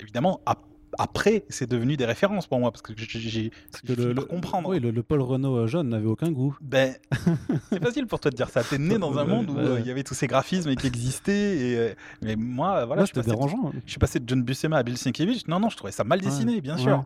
évidemment, 0.00 0.40
à 0.44 0.58
après, 0.98 1.44
c'est 1.48 1.68
devenu 1.68 1.96
des 1.96 2.04
références 2.04 2.46
pour 2.46 2.58
moi 2.58 2.70
parce 2.70 2.82
que 2.82 2.92
j'ai 2.96 3.50
le, 3.88 4.12
le 4.12 4.22
comprendre. 4.22 4.68
Oui, 4.68 4.80
le, 4.80 5.02
Paul 5.02 5.20
Renault 5.20 5.56
euh, 5.56 5.66
jeune 5.66 5.88
n'avait 5.88 6.06
aucun 6.06 6.30
goût. 6.30 6.56
Ben, 6.60 6.94
c'est 7.70 7.82
facile 7.82 8.06
pour 8.06 8.20
toi 8.20 8.30
de 8.30 8.36
dire 8.36 8.48
ça. 8.48 8.62
T'es 8.62 8.78
né 8.78 8.98
dans 8.98 9.18
un 9.18 9.24
monde 9.24 9.50
où 9.50 9.58
euh, 9.58 9.78
il 9.80 9.86
y 9.86 9.90
avait 9.90 10.02
tous 10.02 10.14
ces 10.14 10.26
graphismes 10.26 10.74
qui 10.74 10.86
existaient. 10.86 11.56
Et, 11.56 11.76
euh, 11.76 11.94
mais 12.22 12.36
moi, 12.36 12.84
voilà, 12.84 13.04
je, 13.04 13.20
dérangeant. 13.20 13.72
je 13.84 13.90
suis 13.90 13.98
passé 13.98 14.20
de 14.20 14.28
John 14.28 14.42
Buscema 14.42 14.78
à 14.78 14.82
Bill 14.82 14.96
Sienkiewicz. 14.96 15.46
Non, 15.48 15.60
non, 15.60 15.68
je 15.68 15.76
trouvais 15.76 15.92
ça 15.92 16.04
mal 16.04 16.20
dessiné, 16.20 16.60
bien 16.60 16.76
sûr. 16.76 17.04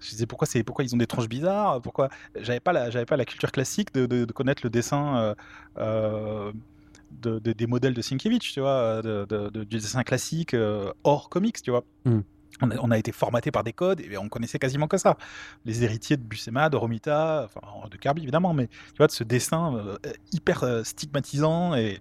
Je 0.00 0.10
disais 0.10 0.26
pourquoi 0.26 0.46
c'est 0.46 0.62
pourquoi 0.62 0.84
ils 0.84 0.94
ont 0.94 0.98
des 0.98 1.06
tranches 1.06 1.28
bizarres? 1.28 1.82
Pourquoi? 1.82 2.08
J'avais 2.34 2.60
pas 2.60 2.72
la 2.72 3.04
pas 3.04 3.16
la 3.16 3.26
culture 3.26 3.52
classique 3.52 3.92
de, 3.92 4.06
de, 4.06 4.32
connaître 4.32 4.62
le 4.64 4.70
dessin. 4.70 5.34
de, 5.76 7.38
des 7.38 7.66
modèles 7.66 7.94
de 7.94 8.00
Sienkiewicz, 8.00 8.52
tu 8.52 8.60
vois, 8.60 9.02
de, 9.02 9.50
du 9.64 9.76
dessin 9.76 10.02
classique 10.02 10.56
hors 11.04 11.28
comics, 11.28 11.60
tu 11.60 11.70
vois. 11.70 11.84
Hmm. 12.04 12.20
On 12.60 12.90
a, 12.90 12.98
été 12.98 13.12
formaté 13.12 13.50
par 13.50 13.64
des 13.64 13.72
codes 13.72 14.00
et 14.00 14.16
on 14.18 14.28
connaissait 14.28 14.58
quasiment 14.58 14.88
que 14.88 14.98
ça. 14.98 15.16
Les 15.64 15.84
héritiers 15.84 16.16
de 16.16 16.22
Buscema, 16.22 16.68
de 16.68 16.76
Romita, 16.76 17.44
enfin 17.44 17.60
de 17.88 17.96
Kirby 17.96 18.22
évidemment, 18.22 18.52
mais 18.52 18.66
tu 18.66 18.96
vois, 18.98 19.06
de 19.06 19.12
ce 19.12 19.24
dessin 19.24 19.74
euh, 19.76 19.96
hyper 20.32 20.64
euh, 20.64 20.82
stigmatisant 20.84 21.74
et 21.74 22.00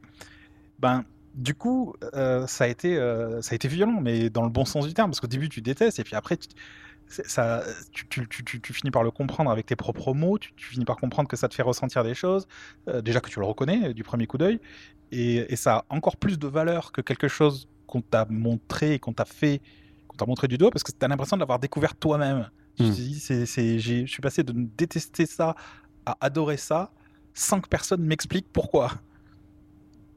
ben 0.79 1.05
du 1.35 1.53
coup 1.55 1.93
ça 2.11 2.63
a 2.63 2.67
été 2.67 2.95
ça 3.41 3.51
a 3.51 3.55
été 3.55 3.67
violent, 3.67 4.01
mais 4.01 4.29
dans 4.29 4.43
le 4.43 4.49
bon 4.49 4.65
sens 4.65 4.87
du 4.87 4.93
terme, 4.93 5.11
parce 5.11 5.19
qu'au 5.19 5.27
début 5.27 5.47
tu 5.47 5.61
détestes 5.61 5.99
et 5.99 6.03
puis 6.03 6.15
après 6.15 6.37
tu, 6.37 6.49
ça, 7.07 7.63
tu, 7.91 8.73
finis 8.73 8.91
par 8.91 9.03
le 9.03 9.11
comprendre 9.11 9.49
avec 9.49 9.65
tes 9.65 9.75
propres 9.75 10.13
mots, 10.13 10.37
tu, 10.37 10.51
finis 10.57 10.85
par 10.85 10.97
comprendre 10.97 11.27
que 11.27 11.35
ça 11.37 11.47
te 11.47 11.55
fait 11.55 11.63
ressentir 11.63 12.03
des 12.03 12.13
choses, 12.13 12.47
déjà 13.03 13.19
que 13.19 13.29
tu 13.29 13.39
le 13.39 13.45
reconnais 13.45 13.93
du 13.93 14.03
premier 14.03 14.27
coup 14.27 14.37
d'œil, 14.37 14.59
et, 15.11 15.51
et, 15.51 15.55
ça 15.55 15.77
a 15.77 15.85
encore 15.89 16.17
plus 16.17 16.39
de 16.39 16.47
valeur 16.47 16.91
que 16.91 17.01
quelque 17.01 17.27
chose 17.27 17.67
qu'on 17.89 18.01
t'a 18.01 18.25
montré, 18.29 18.99
qu'on 18.99 19.13
t'a 19.13 19.25
fait 19.25 19.61
t'as 20.19 20.25
montré 20.25 20.47
du 20.47 20.57
doigt 20.57 20.69
parce 20.69 20.83
que 20.83 20.91
tu 20.91 20.97
as 21.01 21.07
l'impression 21.07 21.37
de 21.37 21.39
l'avoir 21.39 21.59
découvert 21.59 21.95
toi-même. 21.95 22.49
Je, 22.77 22.83
hmm. 22.83 23.79
je 23.79 24.05
suis 24.05 24.21
passé 24.21 24.43
de 24.43 24.53
détester 24.55 25.25
ça 25.25 25.55
à 26.05 26.17
adorer 26.21 26.57
ça 26.57 26.91
sans 27.33 27.61
que 27.61 27.67
personne 27.67 28.01
m'explique 28.03 28.47
pourquoi. 28.51 28.91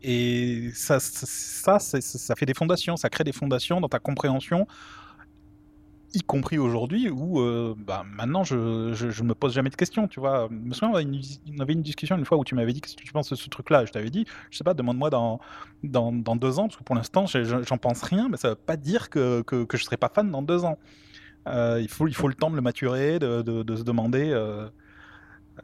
Et 0.03 0.71
ça, 0.75 0.99
ça, 0.99 1.79
ça, 1.79 2.35
fait 2.35 2.47
des 2.47 2.55
fondations, 2.55 2.97
ça 2.97 3.09
crée 3.09 3.23
des 3.23 3.33
fondations 3.33 3.81
dans 3.81 3.89
ta 3.89 4.01
compréhension 4.01 4.67
y 6.15 6.21
compris 6.23 6.59
aujourd'hui 6.59 7.09
où 7.09 7.41
euh, 7.41 7.75
bah, 7.77 8.05
maintenant 8.15 8.45
je, 8.45 8.93
je, 8.93 9.23
me 9.23 9.35
pose 9.35 9.55
jamais 9.55 9.71
de 9.71 9.77
questions, 9.77 10.09
tu 10.09 10.21
vois. 10.21 10.49
Je 10.51 10.55
me 10.55 10.75
souviens, 10.75 10.91
on 10.91 11.61
avait 11.61 11.73
une 11.73 11.83
discussion 11.83 12.17
une 12.17 12.25
fois 12.25 12.39
où 12.39 12.45
tu 12.45 12.55
m'avais 12.55 12.73
dit 12.73 12.81
que 12.81 12.89
tu 12.89 13.13
penses 13.13 13.31
de 13.31 13.37
ce 13.37 13.49
truc-là? 13.49 13.85
Je 13.87 13.93
t'avais 13.93 14.11
dit, 14.11 14.27
je 14.51 14.59
sais 14.59 14.65
pas, 14.65 14.75
demande-moi 14.75 15.11
dans, 15.11 15.41
dans, 15.83 16.13
dans, 16.13 16.37
deux 16.37 16.59
ans, 16.59 16.65
parce 16.69 16.77
que 16.77 16.85
pour 16.85 16.95
l'instant 16.95 17.25
j'en 17.27 17.79
pense 17.79 18.03
rien, 18.03 18.29
mais 18.29 18.37
ça 18.37 18.51
veut 18.51 18.55
pas 18.55 18.77
dire 18.77 19.11
que, 19.11 19.43
que, 19.43 19.65
que 19.65 19.77
je 19.77 19.85
serai 19.85 19.97
pas 19.97 20.11
fan 20.15 20.31
dans 20.31 20.43
deux 20.43 20.65
ans. 20.65 20.79
Euh, 21.49 21.81
il, 21.81 21.89
faut, 21.89 22.07
il 22.07 22.15
faut 22.15 22.29
le 22.29 22.35
temps 22.35 22.51
de 22.51 22.57
le 22.57 22.63
maturer, 22.63 23.19
de, 23.19 23.43
de, 23.43 23.77
se 23.77 23.83
demander. 23.83 24.31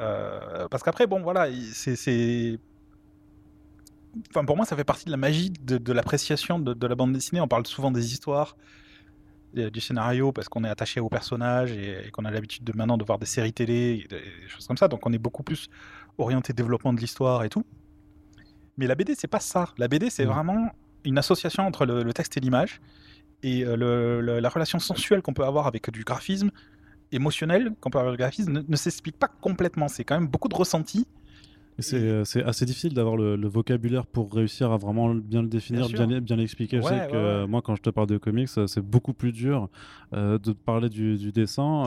Euh, 0.01 0.69
parce 0.69 0.83
qu'après, 0.83 1.07
bon, 1.07 1.21
voilà, 1.21 1.49
c'est. 1.73 2.59
Enfin, 4.31 4.45
pour 4.45 4.57
moi, 4.57 4.65
ça 4.65 4.75
fait 4.75 4.85
partie 4.85 5.05
de 5.05 5.11
la 5.11 5.17
magie 5.17 5.51
de, 5.51 5.79
de 5.79 5.93
l'appréciation 5.93 6.59
de 6.59 6.87
la 6.87 6.95
bande 6.95 7.13
dessinée. 7.13 7.41
On 7.41 7.49
parle 7.49 7.67
souvent 7.67 7.91
des 7.91 8.13
histoires, 8.13 8.57
du 9.55 9.81
scénario 9.81 10.33
parce 10.33 10.49
qu'on 10.49 10.65
est 10.65 10.69
attaché 10.69 11.01
au 11.01 11.09
personnage 11.09 11.73
et, 11.73 12.11
qu'on 12.13 12.25
a 12.25 12.31
l'habitude 12.31 12.65
de 12.65 12.73
maintenant 12.77 12.99
de 12.99 13.05
voir 13.05 13.19
des 13.19 13.27
séries 13.27 13.53
télé, 13.53 14.05
et 14.05 14.09
des 14.09 14.49
choses 14.49 14.67
comme 14.67 14.77
ça. 14.77 14.89
Donc 14.89 15.07
on 15.07 15.13
est 15.13 15.19
beaucoup 15.19 15.43
plus 15.43 15.69
orienté 16.19 16.53
développement 16.53 16.93
de 16.93 17.01
l'histoire 17.01 17.45
et 17.45 17.49
tout. 17.49 17.65
Mais 18.77 18.87
la 18.87 18.95
BD, 18.95 19.15
c'est 19.17 19.29
pas 19.29 19.41
ça. 19.41 19.69
La 19.79 19.89
BD, 19.89 20.11
c'est 20.11 20.25
mmh. 20.25 20.29
vraiment 20.29 20.71
une 21.05 21.19
association 21.19 21.67
entre 21.67 21.87
le, 21.87 22.13
texte 22.13 22.37
et 22.37 22.41
l'image 22.41 22.81
et 23.43 23.65
euh, 23.65 24.41
la 24.41 24.49
relation 24.49 24.79
sensuelle 24.79 25.23
qu'on 25.23 25.33
peut 25.33 25.45
avoir 25.45 25.67
avec 25.67 25.91
du 25.91 26.05
graphisme 26.05 26.51
émotionnel 27.13 27.73
qu'on 27.81 27.91
peut 27.91 27.99
avoir 27.99 28.11
avec 28.11 28.19
du 28.19 28.23
graphisme 28.23 28.53
ne, 28.53 28.63
ne 28.67 28.77
s'explique 28.77 29.17
pas 29.17 29.29
complètement. 29.41 29.89
C'est 29.89 30.05
quand 30.05 30.19
même 30.19 30.29
beaucoup 30.29 30.49
de 30.49 30.55
ressenti 30.55 31.07
euh, 31.07 31.18
c'est 31.79 32.43
assez 32.43 32.65
difficile 32.65 32.95
d'avoir 32.95 33.17
le, 33.17 33.49
vocabulaire 33.49 34.07
pour 34.07 34.33
réussir 34.33 34.73
à 34.73 34.77
vraiment 34.77 35.15
bien 35.15 35.43
le 35.43 35.49
définir, 35.49 35.89
bien, 35.89 36.21
bien, 36.21 36.37
l'expliquer. 36.37 36.79
je 36.79 36.83
sais 36.83 37.09
que 37.11 37.17
euh, 37.17 37.47
moi, 37.47 37.63
quand 37.63 37.77
je 37.77 37.83
te 37.83 37.91
parle 37.91 38.09
de 38.09 38.19
comics, 38.19 38.49
euh, 38.59 38.67
c'est 38.67 38.81
beaucoup 38.81 39.13
plus 39.13 39.33
dur 39.33 39.69
de 40.13 40.39
te 40.39 40.51
parler 40.51 40.89
du, 40.89 41.33
dessin 41.33 41.85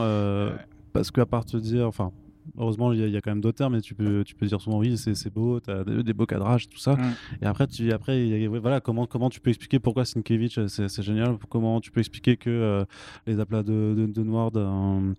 parce 0.92 1.10
qu'à 1.10 1.26
part 1.26 1.44
te 1.44 1.56
dire, 1.56 1.86
enfin, 1.86 2.12
heureusement, 2.58 2.92
il 2.92 3.08
y, 3.08 3.16
a 3.16 3.20
quand 3.20 3.30
même 3.30 3.40
d'autres 3.40 3.58
termes, 3.58 3.74
mais 3.74 3.80
tu 3.80 3.94
peux, 3.94 4.24
tu 4.24 4.34
peux 4.34 4.46
dire 4.46 4.60
souvent 4.60 4.78
oui, 4.78 4.96
c'est 4.96 5.32
beau, 5.32 5.60
tu 5.60 5.70
as 5.70 5.84
des, 5.84 6.12
beaux 6.12 6.26
cadrages, 6.26 6.68
tout 6.68 6.78
ça. 6.78 6.94
Mm. 6.94 7.14
Et 7.42 7.46
après, 7.46 7.66
tu, 7.66 7.92
après 7.92 8.46
voilà, 8.48 8.80
comment, 8.80 9.06
comment 9.06 9.30
tu 9.30 9.40
peux 9.40 9.50
expliquer 9.50 9.78
pourquoi 9.78 10.04
Sienkiewicz, 10.04 10.66
c'est 10.66 11.02
génial, 11.02 11.36
comment 11.48 11.80
tu 11.80 11.90
peux 11.90 12.00
expliquer 12.00 12.36
que 12.36 12.84
les 13.26 13.40
aplats 13.40 13.62
de, 13.62 13.94
de, 14.08 14.22
noir 14.22 14.50
d'un 14.50 15.14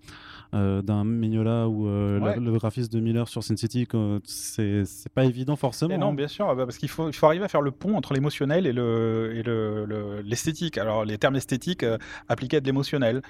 d'un 0.54 1.04
Mignola 1.04 1.68
ou 1.68 1.86
le, 1.88 2.58
graphisme 2.58 2.92
de 2.92 3.00
Miller 3.00 3.28
sur 3.28 3.44
Sin 3.44 3.58
City, 3.58 3.88
c'est 4.24 4.84
pas 5.14 5.26
évident 5.26 5.56
forcément. 5.56 5.98
non, 5.98 6.10
hein. 6.10 6.14
bien 6.14 6.28
sûr, 6.28 6.54
bah, 6.56 6.66
parce 6.66 6.78
qu'il 6.78 6.90
faut, 6.90 7.10
il 7.10 7.14
faut 7.14 7.26
arriver 7.26 7.46
à 7.46 7.48
faire 7.48 7.62
le 7.62 7.72
pont 7.72 7.96
entre 7.96 8.14
l'émotionnel 8.14 8.68
et 8.68 8.74
l'esthétique. 8.74 9.46
Le, 9.48 10.20
et 10.20 10.24
l'esthétique 10.24 10.78
Alors, 10.78 11.06
les 11.06 11.18
termes 11.18 11.36
esthétiques 11.36 11.86
appliqués 12.28 12.58
à 12.58 12.60
de 12.62 12.66
l'émotionnel. 12.66 13.22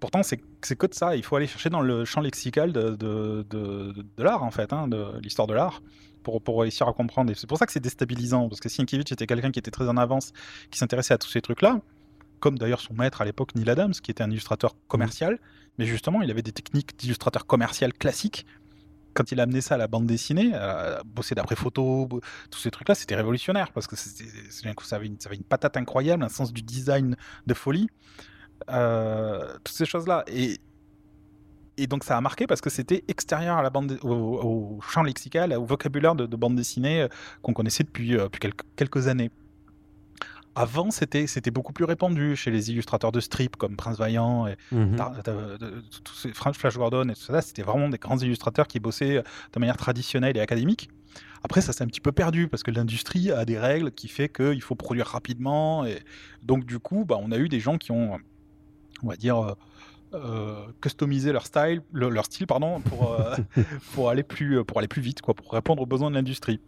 Pourtant, 0.00 0.22
c'est 0.22 0.38
que 0.38 0.86
de 0.86 0.94
ça. 0.94 1.14
Il 1.16 1.22
faut 1.22 1.36
aller 1.36 1.46
chercher 1.46 1.70
dans 1.70 1.80
le 1.80 2.04
champ 2.04 2.20
lexical 2.20 2.72
de, 2.72 2.96
de, 2.96 3.41
de, 3.44 4.04
l'art, 4.18 4.42
en 4.42 4.50
fait, 4.50 4.72
hein, 4.72 4.88
de 4.88 5.18
l'histoire 5.22 5.46
de 5.46 5.54
l'art. 5.54 5.82
Pour, 6.22 6.40
pour, 6.40 6.60
réussir 6.60 6.86
à 6.86 6.92
comprendre. 6.92 7.32
c'est 7.34 7.48
pour 7.48 7.58
ça 7.58 7.66
que 7.66 7.72
c'est 7.72 7.80
déstabilisant, 7.80 8.48
parce 8.48 8.60
que 8.60 8.68
Sienkiewicz 8.68 9.10
était 9.10 9.26
quelqu'un 9.26 9.50
qui 9.50 9.58
était 9.58 9.72
très 9.72 9.88
en 9.88 9.96
avance, 9.96 10.32
qui 10.70 10.78
s'intéressait 10.78 11.14
à 11.14 11.18
tous 11.18 11.28
ces 11.28 11.40
trucs-là, 11.40 11.80
comme 12.38 12.58
d'ailleurs 12.58 12.80
son 12.80 12.94
maître 12.94 13.22
à 13.22 13.24
l'époque, 13.24 13.56
Neil 13.56 13.68
Adams, 13.68 13.90
qui 13.90 14.12
était 14.12 14.22
un 14.22 14.30
illustrateur 14.30 14.76
commercial, 14.86 15.40
mais 15.78 15.84
justement, 15.84 16.22
il 16.22 16.30
avait 16.30 16.42
des 16.42 16.52
techniques 16.52 16.96
d'illustrateur 16.96 17.44
commercial 17.44 17.92
classiques. 17.92 18.46
Quand 19.14 19.32
il 19.32 19.40
a 19.40 19.42
amené 19.42 19.60
ça 19.60 19.74
à 19.74 19.78
la 19.78 19.88
bande 19.88 20.06
dessinée, 20.06 20.54
à 20.54 21.02
bosser 21.04 21.34
d'après 21.34 21.56
photo, 21.56 22.08
tous 22.52 22.60
ces 22.60 22.70
trucs-là, 22.70 22.94
c'était 22.94 23.16
révolutionnaire, 23.16 23.72
parce 23.72 23.88
que 23.88 23.96
ça 23.96 24.96
avait, 24.96 25.06
une, 25.06 25.18
ça 25.18 25.28
avait 25.28 25.36
une 25.36 25.42
patate 25.42 25.76
incroyable, 25.76 26.22
un 26.22 26.28
sens 26.28 26.52
du 26.52 26.62
design 26.62 27.16
de 27.46 27.54
folie. 27.54 27.88
Euh, 28.70 29.54
toutes 29.64 29.74
ces 29.74 29.86
choses-là. 29.86 30.24
Et, 30.28 30.58
et 31.78 31.86
donc 31.86 32.04
ça 32.04 32.16
a 32.16 32.20
marqué 32.20 32.46
parce 32.46 32.60
que 32.60 32.70
c'était 32.70 33.04
extérieur 33.08 33.56
à 33.56 33.62
la 33.62 33.70
bande, 33.70 33.98
au, 34.02 34.78
champ 34.86 35.02
lexical, 35.02 35.52
au 35.54 35.64
vocabulaire 35.64 36.14
de, 36.14 36.36
bande 36.36 36.54
dessinée 36.54 37.02
euh, 37.02 37.08
qu'on 37.42 37.52
connaissait 37.52 37.84
depuis, 37.84 38.16
euh, 38.16 38.24
depuis 38.24 38.50
quelques, 38.76 39.08
années. 39.08 39.30
Avant, 40.54 40.90
c'était 40.90 41.26
c'était 41.26 41.50
beaucoup 41.50 41.72
plus 41.72 41.86
répandu 41.86 42.36
chez 42.36 42.50
les 42.50 42.70
illustrateurs 42.70 43.10
de 43.10 43.20
strip 43.20 43.56
comme 43.56 43.74
Prince 43.74 43.96
Vaillant 43.96 44.46
et 44.46 44.56
Flash 46.54 46.76
Gordon 46.76 47.08
et 47.08 47.14
tout 47.14 47.20
ça. 47.22 47.40
C'était 47.40 47.62
vraiment 47.62 47.88
des 47.88 47.96
grands 47.96 48.18
illustrateurs 48.18 48.68
qui 48.68 48.78
bossaient 48.78 49.22
de 49.52 49.60
manière 49.60 49.78
traditionnelle 49.78 50.36
et 50.36 50.40
académique. 50.40 50.90
Après, 51.42 51.62
ça 51.62 51.72
s'est 51.72 51.82
un 51.82 51.86
petit 51.86 52.02
peu 52.02 52.12
perdu 52.12 52.48
parce 52.48 52.62
que 52.62 52.70
l'industrie 52.70 53.32
a 53.32 53.46
des 53.46 53.58
règles 53.58 53.92
qui 53.92 54.08
fait 54.08 54.28
qu'il 54.28 54.60
faut 54.60 54.74
produire 54.74 55.06
rapidement 55.06 55.86
et 55.86 56.00
donc 56.42 56.66
du 56.66 56.78
coup, 56.78 57.06
bah, 57.06 57.16
on 57.18 57.32
a 57.32 57.38
eu 57.38 57.48
des 57.48 57.58
gens 57.58 57.78
qui 57.78 57.90
ont 57.90 58.20
on 59.02 59.08
va 59.08 59.16
dire, 59.16 59.56
euh, 60.14 60.42
euh, 60.42 60.66
customiser 60.80 61.32
leur 61.32 61.46
style, 61.46 61.82
leur 61.92 62.24
style 62.24 62.46
pardon, 62.46 62.80
pour, 62.80 63.12
euh, 63.12 63.36
pour, 63.94 64.10
aller 64.10 64.22
plus, 64.22 64.64
pour 64.64 64.78
aller 64.78 64.88
plus 64.88 65.02
vite, 65.02 65.20
quoi, 65.20 65.34
pour 65.34 65.52
répondre 65.52 65.82
aux 65.82 65.86
besoins 65.86 66.10
de 66.10 66.14
l'industrie. 66.14 66.60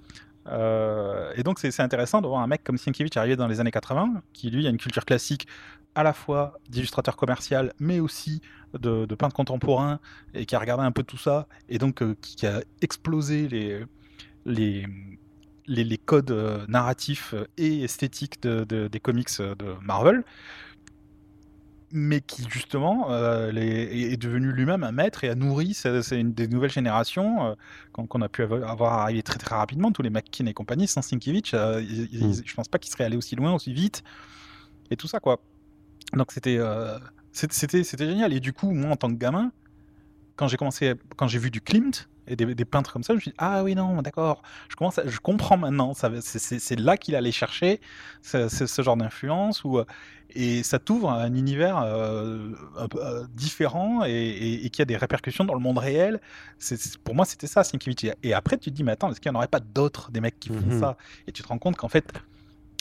et 0.48 1.42
donc 1.42 1.58
c'est 1.58 1.80
intéressant 1.80 2.20
de 2.20 2.26
voir 2.26 2.42
un 2.42 2.46
mec 2.46 2.62
comme 2.62 2.76
Sienkiewicz 2.78 3.16
arriver 3.16 3.36
dans 3.36 3.48
les 3.48 3.60
années 3.60 3.70
80, 3.70 4.22
qui 4.32 4.50
lui 4.50 4.66
a 4.66 4.70
une 4.70 4.76
culture 4.76 5.04
classique 5.04 5.46
à 5.94 6.02
la 6.02 6.12
fois 6.12 6.58
d'illustrateur 6.68 7.16
commercial, 7.16 7.72
mais 7.78 8.00
aussi 8.00 8.40
de, 8.78 9.06
peintre 9.14 9.34
contemporain, 9.34 10.00
et 10.34 10.44
qui 10.44 10.54
a 10.56 10.58
regardé 10.58 10.84
un 10.84 10.92
peu 10.92 11.02
tout 11.02 11.18
ça, 11.18 11.46
et 11.68 11.78
donc 11.78 12.02
qui, 12.20 12.46
a 12.46 12.60
explosé 12.82 13.48
les, 13.48 13.84
les, 14.44 14.86
les, 15.66 15.98
codes 15.98 16.66
narratifs 16.68 17.34
et 17.56 17.84
esthétiques 17.84 18.42
de, 18.42 18.88
des 18.88 19.00
comics 19.00 19.38
de 19.38 19.76
Marvel 19.82 20.24
mais 21.96 22.20
qui 22.20 22.44
justement 22.50 23.12
euh, 23.12 23.52
est, 23.54 24.16
devenu 24.16 24.52
lui-même 24.52 24.82
un 24.82 24.90
maître 24.90 25.22
et 25.22 25.28
a 25.28 25.36
nourri 25.36 25.74
c'est 25.74 26.18
une 26.18 26.34
des 26.34 26.48
nouvelles 26.48 26.72
générations 26.72 27.46
euh, 27.46 27.54
qu'on 27.92 28.20
a 28.20 28.28
pu 28.28 28.42
avoir 28.42 28.94
arrivé 28.94 29.22
très 29.22 29.38
très 29.38 29.54
rapidement. 29.54 29.92
Tous 29.92 30.02
les 30.02 30.10
McKin 30.10 30.46
et 30.46 30.54
compagnie 30.54 30.88
sans 30.88 31.02
Sienkiewicz 31.02 31.54
euh, 31.54 31.80
hmm. 31.80 32.32
je 32.44 32.54
pense 32.54 32.66
pas 32.66 32.78
qu'ils 32.78 32.92
seraient 32.92 33.04
allés 33.04 33.16
aussi 33.16 33.36
loin 33.36 33.54
aussi 33.54 33.72
vite 33.72 34.02
et 34.90 34.96
tout 34.96 35.06
ça 35.06 35.20
quoi. 35.20 35.40
Donc 36.14 36.32
c'était 36.32 36.58
c'était 37.30 37.84
c'était 37.84 38.06
génial. 38.06 38.32
Et 38.32 38.40
du 38.40 38.52
coup 38.52 38.72
moi 38.72 38.90
en 38.90 38.96
tant 38.96 39.08
que 39.08 39.16
gamin 39.16 39.52
quand 40.36 40.48
j'ai 40.48 40.56
commencé 40.56 40.94
quand 41.16 41.28
j'ai 41.28 41.38
vu 41.38 41.50
du 41.50 41.60
Klimt 41.60 42.08
et 42.26 42.36
des, 42.36 42.64
peintres 42.64 42.92
comme 42.92 43.02
ça, 43.02 43.12
je 43.12 43.16
me 43.16 43.20
suis 43.20 43.30
dit, 43.32 43.36
ah 43.36 43.62
oui, 43.62 43.74
non, 43.74 44.00
d'accord, 44.00 44.42
je, 44.70 44.76
commence 44.76 44.98
je 45.04 45.18
comprends 45.18 45.58
maintenant, 45.58 45.92
c'est 45.94 46.80
là 46.80 46.96
qu'il 46.96 47.16
allait 47.16 47.32
chercher 47.32 47.82
ce, 48.22 48.48
ce 48.48 48.82
genre 48.82 48.96
d'influence, 48.96 49.62
et 50.34 50.62
ça 50.62 50.78
t'ouvre 50.78 51.10
à 51.10 51.22
un 51.22 51.34
univers 51.34 51.78
euh, 51.78 52.50
euh, 52.96 53.24
différent 53.34 54.02
et, 54.04 54.68
qui 54.72 54.82
a 54.82 54.84
des 54.84 54.96
répercussions 54.96 55.44
dans 55.44 55.54
le 55.54 55.60
monde 55.60 55.78
réel. 55.78 56.20
pour 57.04 57.14
moi, 57.14 57.24
c'était 57.24 57.46
ça, 57.46 57.62
Sienkiewicz. 57.62 58.06
Et 58.22 58.34
après, 58.34 58.56
tu 58.56 58.70
te 58.70 58.74
dis, 58.74 58.84
mais 58.84 58.92
attends, 58.92 59.10
est-ce 59.10 59.20
qu'il 59.20 59.30
n'y 59.30 59.36
en 59.36 59.38
aurait 59.38 59.48
pas 59.48 59.60
d'autres, 59.60 60.10
des 60.10 60.20
mecs 60.20 60.40
qui 60.40 60.48
font 60.48 60.66
mmh 60.66 60.80
ça? 60.80 60.96
Et 61.26 61.32
tu 61.32 61.42
te 61.42 61.48
rends 61.48 61.58
compte 61.58 61.76
qu'en 61.76 61.88
fait, 61.88 62.12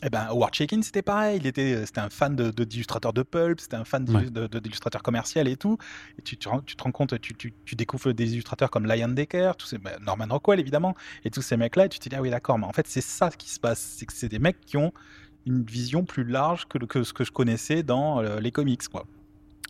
eh 0.05 0.09
ben, 0.09 0.25
Howard 0.29 0.53
Chaykin, 0.53 0.81
c'était 0.81 1.01
pareil. 1.01 1.39
Il 1.41 1.47
était, 1.47 1.85
c'était 1.85 2.01
un 2.01 2.09
fan 2.09 2.35
de, 2.35 2.51
d'illustrateurs 2.63 3.13
de, 3.13 3.23
pulp, 3.23 3.59
c'était 3.59 3.77
un 3.77 3.85
fan 3.85 4.03
d'illustrateurs 4.05 5.01
commercial 5.01 5.47
et 5.47 5.55
tout. 5.55 5.77
Et 6.19 6.21
tu, 6.21 6.37
tu, 6.37 6.49
tu 6.65 6.75
te 6.75 6.83
rends 6.83 6.91
compte, 6.91 7.19
tu, 7.21 7.33
tu, 7.33 7.53
tu, 7.65 7.75
découvres 7.75 8.13
des 8.13 8.33
illustrateurs 8.33 8.69
comme 8.69 8.85
Lion 8.85 9.07
Decker, 9.09 9.53
tous 9.57 9.67
ces, 9.67 9.77
ben, 9.77 9.97
Norman 10.01 10.27
Rockwell 10.29 10.59
évidemment, 10.59 10.95
et 11.23 11.29
tous 11.29 11.41
ces 11.41 11.57
mecs-là. 11.57 11.85
Et 11.85 11.89
tu 11.89 11.99
te 11.99 12.09
dis, 12.09 12.15
ah 12.15 12.21
oui, 12.21 12.29
d'accord, 12.29 12.59
mais 12.59 12.65
en 12.65 12.73
fait, 12.73 12.87
c'est 12.87 13.01
ça 13.01 13.29
qui 13.31 13.49
se 13.49 13.59
passe. 13.59 13.79
C'est 13.79 14.05
que 14.05 14.13
c'est 14.13 14.29
des 14.29 14.39
mecs 14.39 14.59
qui 14.61 14.77
ont 14.77 14.91
une 15.45 15.63
vision 15.63 16.05
plus 16.05 16.23
large 16.23 16.67
que, 16.67 16.77
que 16.79 17.03
ce 17.03 17.13
que 17.13 17.23
je 17.23 17.31
connaissais 17.31 17.83
dans 17.83 18.19
euh, 18.19 18.39
les 18.39 18.51
comics, 18.51 18.87
quoi. 18.89 19.05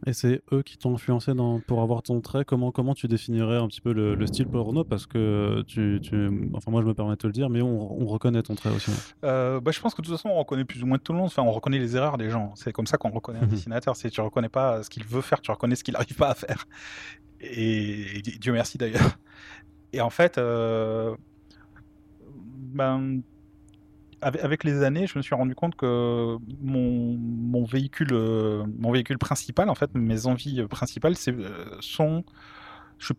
Et 0.05 0.13
c'est 0.13 0.41
eux 0.51 0.63
qui 0.63 0.77
t'ont 0.77 0.93
influencé 0.95 1.33
dans, 1.33 1.59
pour 1.59 1.81
avoir 1.81 2.03
ton 2.03 2.19
trait. 2.21 2.43
Comment, 2.45 2.71
comment 2.71 2.93
tu 2.93 3.07
définirais 3.07 3.57
un 3.57 3.67
petit 3.67 3.81
peu 3.81 3.93
le, 3.93 4.27
style 4.27 4.47
Paul 4.47 4.61
Renault 4.61 4.83
Parce 4.83 5.05
que 5.05 5.63
tu, 5.67 5.99
tu, 6.01 6.49
enfin 6.53 6.71
moi 6.71 6.81
je 6.81 6.87
me 6.87 6.93
permets 6.93 7.11
de 7.11 7.17
te 7.17 7.27
le 7.27 7.33
dire, 7.33 7.49
mais 7.49 7.61
on, 7.61 8.01
on 8.01 8.05
reconnaît 8.05 8.43
ton 8.43 8.55
trait 8.55 8.69
aussi. 8.69 8.91
Euh, 9.23 9.59
bah, 9.59 9.71
je 9.71 9.79
pense 9.79 9.93
que 9.93 10.01
de 10.01 10.07
toute 10.07 10.15
façon 10.15 10.29
on 10.29 10.37
reconnaît 10.39 10.65
plus 10.65 10.83
ou 10.83 10.85
moins 10.85 10.97
tout 10.97 11.13
le 11.13 11.19
monde. 11.19 11.27
Enfin, 11.27 11.43
on 11.43 11.51
reconnaît 11.51 11.79
les 11.79 11.95
erreurs 11.95 12.17
des 12.17 12.29
gens. 12.29 12.51
C'est 12.55 12.73
comme 12.73 12.87
ça 12.87 12.97
qu'on 12.97 13.11
reconnaît 13.11 13.39
un 13.39 13.47
dessinateur. 13.47 13.95
C'est 13.95 14.09
tu 14.09 14.21
reconnais 14.21 14.49
pas 14.49 14.83
ce 14.83 14.89
qu'il 14.89 15.05
veut 15.05 15.21
faire, 15.21 15.41
tu 15.41 15.51
reconnais 15.51 15.75
ce 15.75 15.83
qu'il 15.83 15.93
n'arrive 15.93 16.15
pas 16.15 16.29
à 16.29 16.35
faire. 16.35 16.65
Et, 17.39 18.21
Dieu 18.39 18.53
merci 18.53 18.77
d'ailleurs. 18.77 19.17
Et 19.93 20.01
en 20.01 20.09
fait, 20.09 20.37
euh, 20.37 21.15
ben 22.35 23.21
avec, 24.23 24.63
les 24.63 24.83
années, 24.83 25.07
je 25.07 25.17
me 25.17 25.21
suis 25.21 25.35
rendu 25.35 25.55
compte 25.55 25.75
que 25.75 26.37
mon, 26.61 27.63
véhicule, 27.65 28.09
euh, 28.11 28.63
mon 28.79 28.91
véhicule 28.91 29.17
principal, 29.17 29.69
en 29.69 29.75
fait, 29.75 29.93
mes 29.93 30.25
envies 30.25 30.63
principales, 30.63 31.15
c'est, 31.15 31.33
euh, 31.33 31.77
sont. 31.79 32.23
Je 32.99 33.07
suis 33.07 33.15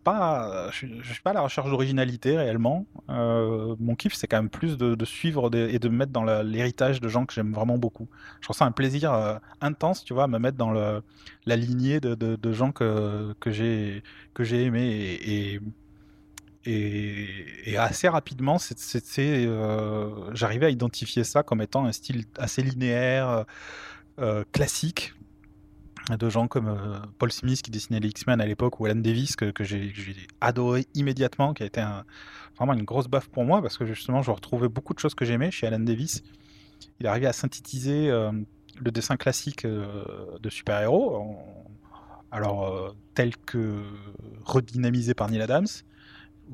je, 1.01 1.13
suis 1.13 1.21
pas 1.21 1.29
à 1.29 1.33
la 1.33 1.41
recherche 1.41 1.69
d'originalité 1.69 2.37
réellement. 2.37 2.87
Euh, 3.09 3.75
mon 3.79 3.93
kiff, 3.93 4.15
c'est 4.15 4.25
quand 4.25 4.37
même 4.37 4.49
plus 4.49 4.77
de, 4.77 5.05
suivre 5.05 5.53
et 5.55 5.77
de 5.77 5.89
me 5.89 5.97
mettre 5.97 6.11
dans 6.11 6.23
l'héritage 6.23 7.01
de 7.01 7.07
gens 7.07 7.27
que 7.27 7.33
j'aime 7.33 7.53
vraiment 7.53 7.77
beaucoup. 7.77 8.07
Je 8.41 8.47
ressens 8.47 8.65
un 8.65 8.71
plaisir 8.71 9.39
intense, 9.61 10.03
tu 10.03 10.15
vois, 10.15 10.23
à 10.23 10.27
me 10.27 10.39
mettre 10.39 10.57
dans 10.57 10.71
la 10.71 11.55
lignée 11.55 11.99
de, 11.99 12.51
gens 12.51 12.71
que, 12.71 13.35
que 13.39 13.51
j'ai 13.51 14.01
que 14.33 14.43
j'ai 14.43 14.63
aimé 14.63 15.19
et, 15.21 15.59
assez 17.77 18.07
rapidement, 18.07 18.57
euh, 19.17 20.29
j'arrivais 20.33 20.65
à 20.65 20.69
identifier 20.69 21.23
ça 21.23 21.43
comme 21.43 21.61
étant 21.61 21.85
un 21.85 21.91
style 21.91 22.25
assez 22.37 22.63
linéaire, 22.63 23.45
euh, 24.19 24.43
classique, 24.51 25.13
de 26.09 26.29
gens 26.29 26.47
comme 26.47 26.67
euh, 26.67 26.99
Paul 27.17 27.31
Smith 27.31 27.61
qui 27.61 27.71
dessinait 27.71 27.99
les 27.99 28.09
X-Men 28.09 28.41
à 28.41 28.45
l'époque, 28.45 28.79
ou 28.79 28.85
Alan 28.85 28.95
Davis 28.95 29.35
que, 29.35 29.51
j'ai 29.63 29.93
adoré 30.41 30.85
immédiatement, 30.93 31.53
qui 31.53 31.63
a 31.63 31.65
été 31.65 31.83
vraiment 32.57 32.73
une 32.73 32.83
grosse 32.83 33.07
baffe 33.07 33.27
pour 33.27 33.43
moi, 33.43 33.61
parce 33.61 33.77
que 33.77 33.85
justement, 33.85 34.21
je 34.21 34.31
retrouvais 34.31 34.69
beaucoup 34.69 34.93
de 34.93 34.99
choses 34.99 35.15
que 35.15 35.25
j'aimais 35.25 35.51
chez 35.51 35.67
Alan 35.67 35.79
Davis. 35.79 36.23
Il 36.99 37.07
arrivait 37.07 37.27
à 37.27 37.33
synthétiser 37.33 38.09
le 38.09 38.91
dessin 38.91 39.17
classique 39.17 39.65
de 39.65 40.49
super-héros, 40.49 41.37
alors 42.31 42.95
tel 43.13 43.35
que 43.37 43.81
redynamisé 44.43 45.13
par 45.13 45.29
Neil 45.29 45.41
Adams, 45.41 45.67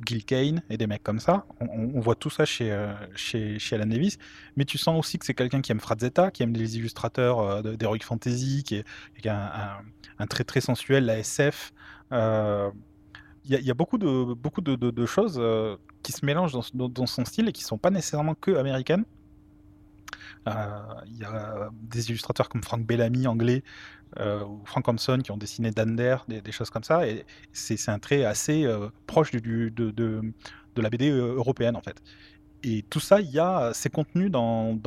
Gil 0.05 0.23
Kane 0.25 0.61
et 0.69 0.77
des 0.77 0.87
mecs 0.87 1.03
comme 1.03 1.19
ça. 1.19 1.45
On, 1.59 1.99
voit 1.99 2.15
tout 2.15 2.29
ça 2.29 2.45
chez, 2.45 2.71
euh, 2.71 2.93
chez, 3.15 3.59
chez, 3.59 3.75
Alan 3.75 3.85
Davis. 3.85 4.17
Mais 4.55 4.65
tu 4.65 4.77
sens 4.77 4.97
aussi 4.97 5.19
que 5.19 5.25
c'est 5.25 5.33
quelqu'un 5.33 5.61
qui 5.61 5.71
aime 5.71 5.79
Frazetta, 5.79 6.31
qui 6.31 6.43
aime 6.43 6.53
les 6.53 6.77
illustrateurs 6.77 7.39
euh, 7.39 7.61
d'Heroic 7.61 8.03
Fantasy, 8.03 8.63
qui, 8.63 8.75
est, 8.75 8.85
un, 9.27 10.27
trait 10.27 10.43
très 10.43 10.61
sensuel, 10.61 11.05
la 11.05 11.19
SF. 11.19 11.73
Euh, 12.11 12.69
il 13.45 13.59
y, 13.59 13.71
a 13.71 13.73
beaucoup 13.73 13.97
de, 13.97 14.35
beaucoup 14.35 14.61
de, 14.61 15.05
choses 15.07 15.41
qui 16.03 16.11
se 16.11 16.23
mélangent 16.23 16.55
dans, 16.75 17.05
son 17.07 17.25
style 17.25 17.49
et 17.49 17.51
qui 17.51 17.63
ne 17.63 17.67
sont 17.67 17.79
pas 17.79 17.89
nécessairement 17.89 18.35
que 18.35 18.51
américaines. 18.51 19.03
Il 20.45 21.17
y 21.17 21.23
a 21.23 21.71
des 21.73 22.09
illustrateurs 22.09 22.49
comme 22.49 22.61
Frank 22.61 22.85
Bellamy, 22.85 23.25
anglais, 23.25 23.63
euh, 24.19 24.43
ou 24.43 24.61
Frank 24.65 24.83
Thompson 24.83 25.19
qui 25.23 25.31
ont 25.31 25.37
dessiné 25.37 25.71
Dander, 25.71 26.17
des, 26.27 26.41
des 26.41 26.51
choses 26.51 26.69
comme 26.69 26.83
ça. 26.83 27.07
Et 27.07 27.25
c'est 27.53 27.89
un 27.89 27.99
trait 27.99 28.25
assez 28.25 28.65
euh, 28.65 28.89
proche 29.07 29.31
de, 29.31 29.71
la 30.75 30.89
BD 30.89 31.09
euh, 31.09 31.35
européenne 31.35 31.75
en 31.75 31.81
fait. 31.81 32.01
Et 32.63 32.83
tout 32.83 32.99
ça, 32.99 33.21
il 33.21 33.31
y 33.31 33.39
a, 33.39 33.71
c'est 33.73 33.89
contenu 33.89 34.29
dans, 34.29 34.77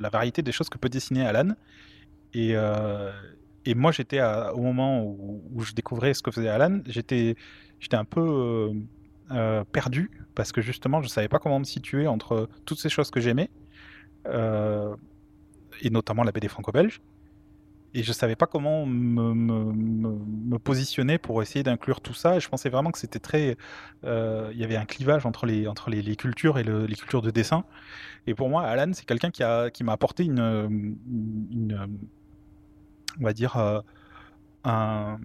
la 0.00 0.08
variété 0.08 0.42
des 0.42 0.52
choses 0.52 0.68
que 0.68 0.78
peut 0.78 0.88
dessiner 0.88 1.26
Alan. 1.26 1.54
Et, 2.32 2.54
moi, 3.74 3.92
j'étais 3.92 4.22
au 4.22 4.62
moment 4.62 5.04
où, 5.04 5.62
je 5.62 5.74
découvrais 5.74 6.14
ce 6.14 6.22
que 6.22 6.30
faisait 6.30 6.48
Alan, 6.48 6.80
j'étais 6.86 7.36
un 7.92 8.06
peu 8.06 8.72
perdu 9.72 10.10
parce 10.34 10.50
que 10.50 10.62
justement, 10.62 11.02
je 11.02 11.08
savais 11.08 11.28
pas 11.28 11.38
comment 11.38 11.58
me 11.58 11.64
situer 11.64 12.06
entre 12.06 12.48
toutes 12.64 12.78
ces 12.78 12.88
choses 12.88 13.10
que 13.10 13.20
j'aimais. 13.20 13.50
et 14.26 15.90
notamment 15.90 16.22
la 16.22 16.32
BD 16.32 16.48
franco-belge, 16.48 17.02
et 17.92 18.02
je 18.02 18.12
savais 18.12 18.36
pas 18.36 18.46
comment 18.46 18.86
me, 18.86 20.58
positionner 20.58 21.18
pour 21.18 21.42
essayer 21.42 21.62
d'inclure 21.62 22.00
tout 22.00 22.14
ça. 22.14 22.36
Et 22.36 22.40
je 22.40 22.48
pensais 22.48 22.68
vraiment 22.68 22.90
que 22.90 22.98
c'était 22.98 23.18
très, 23.18 23.56
euh, 24.04 24.50
il 24.52 24.58
y 24.58 24.64
avait 24.64 24.76
un 24.76 24.84
clivage 24.84 25.26
entre 25.26 25.46
les 25.46 25.66
entre 25.66 25.90
les, 25.90 26.16
cultures 26.16 26.58
et 26.58 26.62
les 26.62 26.94
cultures 26.94 27.22
de 27.22 27.30
dessin. 27.30 27.64
Et 28.26 28.34
pour 28.34 28.48
moi, 28.48 28.62
Alan, 28.62 28.92
c'est 28.92 29.06
quelqu'un 29.06 29.30
qui 29.30 29.42
a 29.42 29.70
qui 29.70 29.82
m'a 29.84 29.92
apporté 29.92 30.24
une, 30.24 30.96
on 33.18 33.24
va 33.24 33.32
dire 33.32 33.56
euh, 33.56 33.80
un 34.64 35.18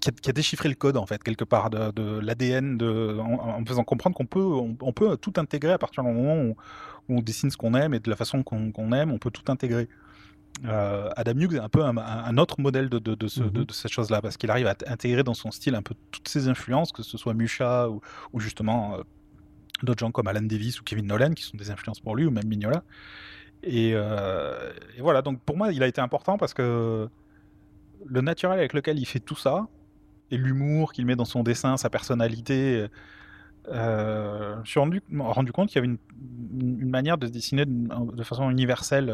qui 0.00 0.30
a, 0.30 0.32
déchiffré 0.32 0.68
le 0.68 0.74
code 0.74 0.96
en 0.96 1.06
fait 1.06 1.22
quelque 1.22 1.44
part 1.44 1.70
de, 1.70 2.18
l'ADN 2.18 2.76
en, 3.20 3.60
me 3.60 3.66
faisant 3.66 3.84
comprendre 3.84 4.16
qu'on 4.16 4.26
peut 4.26 4.42
on, 4.42 4.92
peut 4.92 5.16
tout 5.16 5.34
intégrer 5.36 5.72
à 5.72 5.78
partir 5.78 6.02
du 6.02 6.10
moment 6.10 6.42
où, 6.42 6.56
on 7.08 7.20
dessine 7.20 7.50
ce 7.50 7.56
qu'on 7.56 7.74
aime 7.74 7.94
et 7.94 8.00
de 8.00 8.10
la 8.10 8.16
façon 8.16 8.42
qu'on 8.42 8.92
aime 8.92 9.12
on 9.12 9.18
peut 9.18 9.30
tout 9.30 9.50
intégrer 9.50 9.88
euh, 10.64 11.10
Adam 11.16 11.38
Hughes 11.38 11.54
est 11.54 11.60
un 11.60 11.68
peu 11.68 11.82
un, 11.82 12.38
autre 12.38 12.60
modèle 12.60 12.88
de, 12.88 12.98
de, 12.98 13.14
mhm. 13.14 13.66
cette 13.70 13.90
chose-là, 13.90 14.20
parce 14.20 14.36
qu'il 14.36 14.50
arrive 14.50 14.66
à 14.66 14.76
intégrer 14.86 15.22
dans 15.22 15.34
son 15.34 15.50
style 15.50 15.74
un 15.74 15.82
peu 15.82 15.94
toutes 16.10 16.28
ses 16.28 16.48
influences, 16.48 16.92
que 16.92 17.02
ce 17.02 17.18
soit 17.18 17.34
Musha 17.34 17.88
ou, 17.88 18.40
justement 18.40 18.94
euh, 18.94 19.02
d'autres 19.82 20.00
gens 20.00 20.12
comme 20.12 20.28
Alan 20.28 20.42
Davis 20.42 20.80
ou 20.80 20.84
Kevin 20.84 21.06
Nolan, 21.06 21.32
qui 21.32 21.42
sont 21.42 21.56
des 21.56 21.70
influences 21.70 22.00
pour 22.00 22.14
lui, 22.14 22.26
ou 22.26 22.30
même 22.30 22.46
Mignola. 22.46 22.84
Et, 23.62 23.92
euh, 23.94 24.72
et, 24.96 25.00
voilà, 25.00 25.22
donc 25.22 25.40
pour 25.40 25.56
moi, 25.56 25.72
il 25.72 25.82
a 25.82 25.86
été 25.86 26.00
important 26.00 26.38
parce 26.38 26.54
que 26.54 27.08
le 28.04 28.20
naturel 28.20 28.58
avec 28.58 28.72
lequel 28.72 28.98
il 28.98 29.06
fait 29.06 29.20
tout 29.20 29.36
ça, 29.36 29.68
et 30.30 30.36
l'humour 30.36 30.92
qu'il 30.92 31.06
met 31.06 31.16
dans 31.16 31.24
son 31.24 31.42
dessin, 31.42 31.76
sa 31.76 31.90
personnalité, 31.90 32.86
je 33.68 34.58
me 34.58 34.64
suis 34.64 34.80
rendu, 34.80 35.52
compte 35.52 35.68
qu'il 35.68 35.76
y 35.76 35.84
avait 35.84 35.94
une, 36.60 36.88
manière 36.88 37.18
de 37.18 37.28
dessiner 37.28 37.64
de, 37.66 38.22
façon 38.22 38.50
universelle 38.50 39.06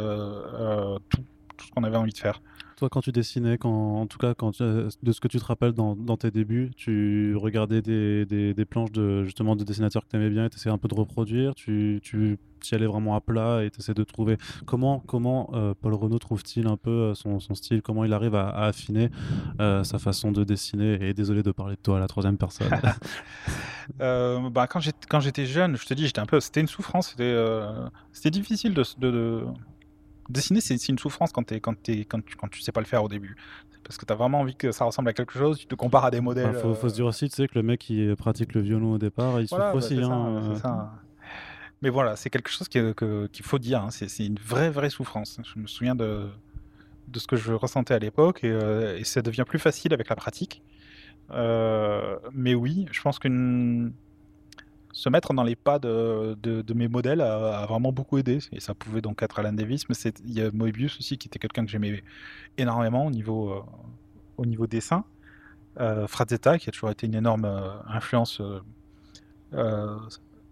tout, 1.10 1.22
tout 1.56 1.66
ce 1.66 1.70
qu'on 1.72 1.84
avait 1.84 1.96
envie 1.96 2.12
de 2.12 2.18
faire. 2.18 2.40
Toi, 2.78 2.88
quand 2.88 3.00
tu 3.00 3.10
dessinais, 3.10 3.58
en 3.64 4.06
tout 4.06 4.18
cas, 4.18 4.34
quand, 4.34 4.62
de 4.62 4.88
ce 4.88 5.20
que 5.20 5.26
tu 5.26 5.40
te 5.40 5.44
rappelles 5.44 5.72
dans, 5.72 6.16
tes 6.16 6.30
débuts, 6.30 6.70
tu 6.76 7.34
regardais 7.34 7.82
des, 7.82 8.64
planches 8.70 8.92
de, 8.92 9.24
justement, 9.24 9.56
de 9.56 9.64
dessinateurs 9.64 10.04
que 10.04 10.10
tu 10.10 10.14
aimais 10.14 10.30
bien 10.30 10.44
et 10.44 10.48
tu 10.48 10.58
essayais 10.58 10.72
un 10.72 10.78
peu 10.78 10.86
de 10.86 10.94
reproduire? 10.94 11.56
Tu, 11.56 12.00
y 12.70 12.74
allais 12.76 12.86
vraiment 12.86 13.16
à 13.16 13.20
plat 13.20 13.64
et 13.64 13.70
tu 13.70 13.80
essayais 13.80 13.94
de 13.94 14.04
trouver. 14.04 14.38
Comment, 14.64 15.50
euh, 15.54 15.74
Paul 15.80 15.94
Renault 15.94 16.20
trouve-t-il 16.20 16.68
un 16.68 16.76
peu 16.76 16.90
euh, 16.90 17.14
son, 17.14 17.40
style? 17.40 17.82
Comment 17.82 18.04
il 18.04 18.12
arrive 18.12 18.36
à, 18.36 18.50
affiner 18.50 19.10
euh, 19.60 19.82
sa 19.82 19.98
façon 19.98 20.30
de 20.30 20.44
dessiner? 20.44 21.04
Et 21.04 21.14
désolé 21.14 21.42
de 21.42 21.50
parler 21.50 21.74
de 21.74 21.80
toi 21.80 21.96
à 21.96 22.00
la 22.00 22.06
troisième 22.06 22.38
personne. 22.38 22.68
bah, 23.98 24.68
quand 24.68 25.20
j'étais 25.20 25.46
jeune, 25.46 25.76
je 25.76 25.84
te 25.84 25.94
dis, 25.94 26.06
j'étais 26.06 26.20
un 26.20 26.26
peu. 26.26 26.38
C'était 26.38 26.60
une 26.60 26.68
souffrance. 26.68 27.16
C'était 28.12 28.30
difficile 28.30 28.72
de 28.72 28.84
dessiner, 30.28 30.60
c'est 30.60 30.88
une 30.88 30.98
souffrance 30.98 31.32
quand, 31.32 31.50
es, 31.52 31.60
quand, 31.60 31.88
es, 31.88 32.04
quand, 32.04 32.24
tu, 32.24 32.36
quand 32.36 32.48
tu 32.48 32.60
sais 32.60 32.72
pas 32.72 32.80
le 32.80 32.86
faire 32.86 33.02
au 33.02 33.08
début. 33.08 33.36
Parce 33.84 33.96
que 33.96 34.04
tu 34.04 34.12
as 34.12 34.16
vraiment 34.16 34.40
envie 34.40 34.54
que 34.54 34.70
ça 34.70 34.84
ressemble 34.84 35.08
à 35.08 35.12
quelque 35.12 35.32
chose, 35.38 35.58
tu 35.58 35.66
te 35.66 35.74
compares 35.74 36.04
à 36.04 36.10
des 36.10 36.20
modèles. 36.20 36.52
Il 36.54 36.74
faut, 36.74 36.88
se 36.88 36.94
dire 36.94 37.06
aussi, 37.06 37.28
tu 37.28 37.36
sais, 37.36 37.48
que 37.48 37.54
le 37.54 37.62
mec 37.62 37.80
qui 37.80 38.14
pratique 38.16 38.54
le 38.54 38.60
violon 38.60 38.92
au 38.92 38.98
départ, 38.98 39.40
il 39.40 39.48
souffre 39.48 39.60
bah, 39.60 39.74
aussi. 39.74 39.98
Hein, 40.02 40.52
euh. 40.64 40.68
Mais 41.80 41.88
voilà, 41.88 42.16
c'est 42.16 42.28
quelque 42.28 42.50
chose 42.50 42.68
qu'il 42.68 42.94
faut 43.42 43.58
dire. 43.58 43.82
Hein. 43.82 43.90
C'est 43.90 44.26
une 44.26 44.38
vraie, 44.38 44.70
vraie 44.70 44.90
souffrance. 44.90 45.40
Je 45.42 45.58
me 45.58 45.66
souviens 45.66 45.94
de, 45.94 46.28
de 47.08 47.18
ce 47.18 47.26
que 47.26 47.36
je 47.36 47.52
ressentais 47.52 47.94
à 47.94 47.98
l'époque 47.98 48.44
et, 48.44 48.50
euh, 48.50 48.98
et, 48.98 49.04
ça 49.04 49.22
devient 49.22 49.44
plus 49.46 49.58
facile 49.58 49.94
avec 49.94 50.08
la 50.08 50.16
pratique. 50.16 50.62
Euh, 51.30 52.18
mais 52.32 52.54
oui, 52.54 52.86
je 52.90 53.00
pense 53.00 53.18
qu'une 53.18 53.92
se 54.98 55.08
mettre 55.08 55.32
dans 55.32 55.44
les 55.44 55.54
pas 55.54 55.78
de, 55.78 56.36
de, 56.42 56.74
mes 56.74 56.88
modèles 56.88 57.20
a, 57.20 57.64
vraiment 57.66 57.92
beaucoup 57.92 58.18
aidé. 58.18 58.38
Et 58.50 58.58
ça 58.58 58.74
pouvait 58.74 59.00
donc 59.00 59.22
être 59.22 59.38
Alan 59.38 59.52
Davis, 59.52 59.88
mais 59.88 59.94
il 60.24 60.32
y 60.32 60.42
a 60.42 60.50
Moebius 60.50 60.98
aussi 60.98 61.18
qui 61.18 61.28
était 61.28 61.38
quelqu'un 61.38 61.64
que 61.64 61.70
j'aimais 61.70 62.02
énormément 62.56 63.06
au 63.06 63.10
niveau, 63.10 63.52
euh, 63.52 63.60
au 64.38 64.44
niveau 64.44 64.66
dessin. 64.66 65.04
Euh, 65.78 66.08
qui 66.08 66.68
a 66.68 66.72
toujours 66.72 66.90
été 66.90 67.06
une 67.06 67.14
énorme 67.14 67.44
euh, 67.44 67.70
influence 67.86 68.42
euh, 69.52 69.96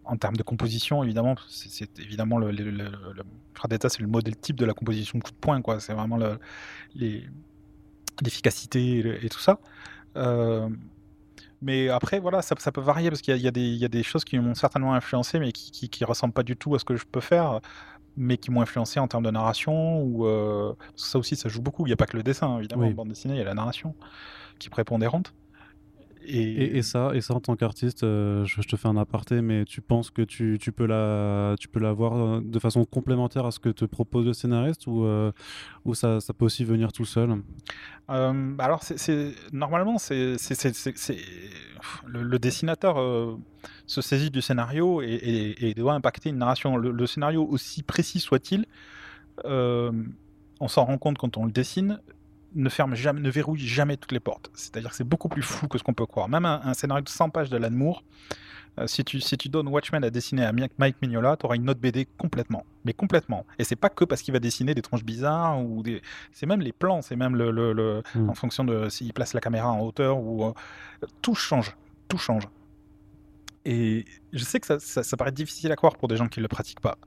en 0.05 0.17
termes 0.17 0.37
de 0.37 0.45
composition, 0.45 1.03
évidemment. 1.03 1.35
C'est 1.49 1.99
évidemment 1.99 2.39
le, 2.39 2.53
c'est 3.89 4.01
le 4.01 4.07
modèle 4.07 4.37
type 4.37 4.55
de 4.55 4.65
la 4.65 4.75
composition 4.75 5.19
coup 5.19 5.33
de 5.33 5.37
poing, 5.37 5.61
quoi. 5.61 5.81
C'est 5.81 5.93
vraiment 5.93 6.21
l'efficacité 6.95 8.99
et, 8.99 9.27
et, 9.27 9.29
tout 9.29 9.41
ça. 9.41 9.59
Mais 11.63 11.89
après, 11.89 12.19
voilà, 12.19 12.43
ça, 12.43 12.55
ça 12.59 12.73
peut 12.73 12.81
varier 12.81 13.09
parce 13.09 13.23
qu'il 13.23 13.37
y, 13.37 13.41
y, 13.41 13.85
a 13.85 13.89
des 13.89 14.03
choses 14.03 14.25
qui 14.25 14.39
m'ont 14.39 14.55
certainement 14.55 14.95
influencé, 14.95 15.39
mais 15.39 15.53
qui, 15.53 15.89
qui, 15.89 16.05
ressemblent 16.05 16.35
pas 16.35 16.43
du 16.43 16.57
tout 16.57 16.75
à 16.75 16.79
ce 16.79 16.85
que 16.85 16.97
je 16.97 17.05
peux 17.05 17.21
faire, 17.21 17.61
mais 18.17 18.37
qui 18.37 18.51
m'ont 18.51 18.61
influencé 18.61 19.01
en 19.01 19.09
termes 19.09 19.25
de 19.25 19.31
narration. 19.31 20.03
Ou 20.03 20.27
euh, 20.27 20.75
ça 20.97 21.19
aussi, 21.19 21.37
ça 21.37 21.49
joue 21.49 21.63
beaucoup. 21.63 21.87
Il 21.87 21.89
n'y 21.89 21.95
a 21.95 21.97
pas 21.97 22.07
que 22.07 22.17
le 22.17 22.23
dessin, 22.23 22.59
évidemment. 22.59 22.87
En 22.87 22.91
bande 22.91 23.09
dessinée, 23.09 23.35
il 23.35 23.39
y 23.39 23.43
a 23.43 23.45
la 23.45 23.55
narration 23.55 23.95
qui 24.59 24.69
est 24.69 24.71
prépondérante. 24.71 25.33
Et, 26.29 26.77
et, 26.77 26.83
ça, 26.83 27.13
et 27.15 27.21
ça 27.21 27.35
en 27.35 27.41
tant 27.41 27.57
qu'artiste, 27.57 28.01
je, 28.03 28.45
je, 28.45 28.69
te 28.69 28.77
fais 28.77 28.89
un 28.89 28.97
aparté, 28.97 29.43
mais 29.43 29.65
tu 29.65 29.81
penses 29.81 30.11
que 30.11 30.23
tu, 30.23 30.59
tu 30.61 30.73
peux 30.73 30.87
la, 30.87 31.55
tu 31.59 31.69
peux 31.69 31.79
l'avoir 31.79 32.43
de 32.43 32.59
façon 32.59 32.85
complémentaire 32.85 33.47
à 33.47 33.51
ce 33.51 33.61
que 33.61 33.69
te 33.69 33.85
propose 33.85 34.27
le 34.27 34.33
scénariste 34.33 34.87
ou, 34.87 35.07
ou 35.85 35.95
ça, 35.95 36.21
ça 36.21 36.33
peut 36.33 36.45
aussi 36.45 36.65
venir 36.65 36.93
tout 36.93 37.05
seul? 37.05 37.43
Alors, 38.09 38.83
c'est 38.83 39.35
normalement, 39.53 39.99
c'est 39.99 40.37
le, 42.07 42.23
le, 42.23 42.39
dessinateur 42.39 43.39
se 43.87 44.01
saisit 44.01 44.31
du 44.31 44.43
scénario 44.43 45.03
et, 45.03 45.55
et, 45.59 45.75
doit 45.75 45.95
impacter 45.95 46.31
une 46.31 46.39
narration. 46.39 46.77
Le, 46.77 47.07
scénario, 47.07 47.47
aussi 47.47 47.83
précis 47.83 48.21
soit-il, 48.21 48.67
on 49.45 50.69
s'en 50.69 50.85
rend 50.85 50.99
compte 50.99 51.19
quand 51.19 51.37
on 51.37 51.45
le 51.45 51.53
dessine, 51.53 52.01
ne 52.55 52.69
ferme 52.69 52.95
jamais, 52.95 53.21
ne 53.21 53.31
verrouille 53.31 53.59
jamais 53.59 53.97
toutes 53.97 54.13
les 54.13 54.21
portes. 54.21 54.51
C'est-à-dire 54.55 54.91
que 54.91 54.97
c'est 54.97 55.05
beaucoup 55.05 55.29
plus 55.29 55.43
flou 55.43 55.69
que 55.69 55.79
ce 55.79 55.83
qu'on 55.83 55.95
peut 55.95 56.07
croire. 56.07 56.29
Même 56.29 56.45
un, 56.45 56.75
scénario 56.75 57.03
de 57.03 57.09
100 57.09 57.31
pages 57.31 57.51
de 57.51 57.59
Moore, 57.69 58.03
euh, 58.79 58.87
si, 58.87 59.05
tu, 59.05 59.21
si 59.21 59.37
tu 59.37 59.49
donnes 59.49 59.69
Watchmen 59.69 60.05
à 60.05 60.11
dessiner 60.11 60.45
à 60.45 60.53
Mike 60.53 60.97
Mignola, 61.03 61.37
tu 61.37 61.47
auras 61.47 61.57
une 61.57 61.69
autre 61.69 61.81
BD 61.81 62.07
complètement. 62.19 62.65
Mais 62.85 62.93
complètement. 62.93 63.47
Et 63.59 63.65
c'est 63.65 63.77
pas 63.77 63.89
que 63.89 64.05
parce 64.05 64.23
qu'il 64.23 64.33
va 64.33 64.41
dessiner 64.41 64.75
des 64.75 64.83
tronches 64.83 65.05
bizarres 65.05 65.63
ou 65.63 65.83
des. 65.83 66.03
C'est 66.33 66.47
même 66.47 66.61
les 66.61 66.73
plans, 66.73 67.03
c'est 67.03 67.17
même 67.17 67.37
le, 67.37 67.51
le, 67.51 68.03
hmm. 68.15 68.31
en 68.31 68.35
fonction 68.35 68.65
de 68.65 68.89
s'il 68.89 69.13
place 69.13 69.35
la 69.35 69.41
caméra 69.41 69.71
en 69.71 69.81
hauteur 69.81 70.19
ou. 70.19 70.45
Euh, 70.45 70.53
tout 71.23 71.35
change. 71.35 71.77
Tout 72.09 72.19
change. 72.19 72.49
Et 73.65 74.05
je 74.33 74.45
sais 74.45 74.61
que 74.61 74.67
ça, 74.67 74.79
ça, 74.79 75.03
ça, 75.03 75.17
paraît 75.17 75.33
difficile 75.33 75.73
à 75.73 75.77
croire 75.77 75.97
pour 75.97 76.07
des 76.07 76.17
gens 76.17 76.29
qui 76.29 76.39
ne 76.39 76.43
le 76.43 76.49
pratiquent 76.49 76.81
pas. 76.81 76.99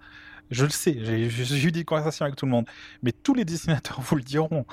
Je 0.52 0.66
le 0.66 0.72
sais, 0.72 0.98
j'ai 1.30 1.68
eu 1.68 1.72
des 1.72 1.84
conversations 1.84 2.26
avec 2.26 2.36
tout 2.36 2.46
le 2.46 2.52
monde. 2.52 2.66
Mais 3.04 3.12
tous 3.12 3.34
les 3.34 3.46
dessinateurs 3.46 4.02
vous 4.02 4.16
le 4.16 4.24
diront. 4.24 4.66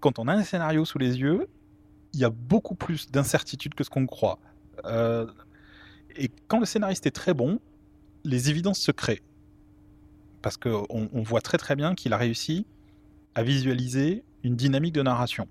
Quand 0.00 0.18
on 0.18 0.28
a 0.28 0.34
un 0.34 0.44
scénario 0.44 0.84
sous 0.84 0.98
les 0.98 1.18
yeux, 1.18 1.48
il 2.12 2.20
y 2.20 2.24
a 2.24 2.30
beaucoup 2.30 2.74
plus 2.74 3.10
d'incertitude 3.10 3.74
que 3.74 3.82
ce 3.82 3.90
qu'on 3.90 4.06
croit. 4.06 4.38
Euh, 4.84 5.26
et 6.16 6.30
quand 6.46 6.60
le 6.60 6.66
scénariste 6.66 7.06
est 7.06 7.10
très 7.10 7.34
bon, 7.34 7.58
les 8.22 8.50
évidences 8.50 8.78
se 8.78 8.92
créent. 8.92 9.22
Parce 10.42 10.56
qu'on 10.56 10.86
on 10.90 11.22
voit 11.22 11.40
très 11.40 11.58
très 11.58 11.74
bien 11.74 11.94
qu'il 11.94 12.12
a 12.12 12.16
réussi 12.16 12.66
à 13.34 13.42
visualiser 13.42 14.22
une 14.44 14.54
dynamique 14.54 14.92
de 14.92 15.02
narration. 15.02 15.48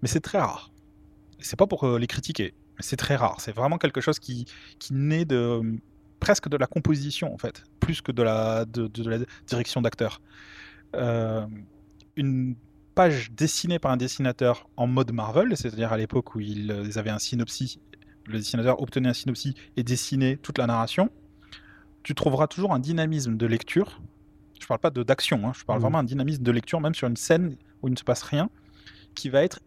Mais 0.00 0.08
c'est 0.08 0.20
très 0.20 0.38
rare. 0.38 0.70
C'est 1.40 1.58
pas 1.58 1.66
pour 1.66 1.84
euh, 1.84 1.98
les 1.98 2.06
critiquer, 2.06 2.54
mais 2.76 2.82
c'est 2.82 2.96
très 2.96 3.16
rare. 3.16 3.40
C'est 3.40 3.52
vraiment 3.52 3.76
quelque 3.76 4.00
chose 4.00 4.18
qui, 4.18 4.46
qui 4.78 4.94
naît 4.94 5.24
de, 5.24 5.60
presque 6.20 6.48
de 6.48 6.56
la 6.56 6.66
composition 6.66 7.32
en 7.32 7.38
fait, 7.38 7.64
plus 7.80 8.00
que 8.00 8.12
de 8.12 8.22
la, 8.22 8.64
de, 8.64 8.90
la 9.08 9.18
direction 9.46 9.82
d'acteur. 9.82 10.20
Euh, 10.94 11.46
une 12.16 12.56
page 12.94 13.30
dessinée 13.32 13.78
par 13.78 13.92
un 13.92 13.96
dessinateur 13.96 14.68
en 14.76 14.86
mode 14.86 15.12
Marvel, 15.12 15.56
c'est-à-dire 15.56 15.92
à, 15.92 15.96
l'époque 15.96 16.34
où 16.34 16.40
ils, 16.40 16.72
avaient 16.96 17.10
un 17.10 17.18
synopsis, 17.18 17.78
le 18.26 18.38
dessinateur 18.38 18.82
obtenait 18.82 19.08
un 19.08 19.14
synopsis 19.14 19.54
et 19.76 19.82
dessinait 19.82 20.36
toute 20.36 20.58
la 20.58 20.66
narration, 20.66 21.10
tu 22.02 22.14
trouveras 22.14 22.46
toujours 22.46 22.74
un 22.74 22.78
dynamisme 22.78 23.36
de 23.36 23.46
lecture. 23.46 24.00
Je 24.60 24.66
parle 24.66 24.80
pas 24.80 24.90
de 24.90 25.02
d'action, 25.02 25.46
hein, 25.46 25.52
je 25.54 25.64
parle 25.64 25.78
mmh. 25.78 25.82
vraiment 25.82 25.98
un 25.98 26.04
dynamisme 26.04 26.42
de 26.42 26.50
lecture, 26.50 26.80
même 26.80 26.94
sur 26.94 27.06
une 27.06 27.16
scène 27.16 27.56
où 27.82 27.88
il 27.88 27.92
ne 27.92 27.96
se 27.96 28.04
passe 28.04 28.22
rien, 28.22 28.50
qui 29.14 29.28
va 29.28 29.42
être 29.42 29.60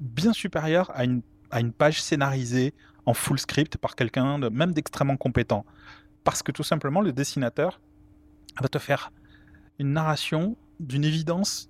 bien 0.00 0.32
supérieur 0.32 0.90
à 0.94 1.04
une, 1.04 1.22
à 1.50 1.60
une 1.60 1.72
page 1.72 2.02
scénarisée 2.02 2.74
en 3.06 3.14
full 3.14 3.38
script 3.38 3.78
par 3.78 3.94
quelqu'un 3.96 4.38
de, 4.38 4.48
même 4.48 4.72
d'extrêmement 4.72 5.16
compétent. 5.16 5.64
Parce 6.24 6.42
que 6.42 6.52
tout 6.52 6.62
simplement, 6.62 7.00
le 7.00 7.12
dessinateur 7.12 7.80
va 8.60 8.68
te 8.68 8.78
faire 8.78 9.12
une 9.78 9.92
narration 9.92 10.56
d'une 10.78 11.04
évidence. 11.04 11.68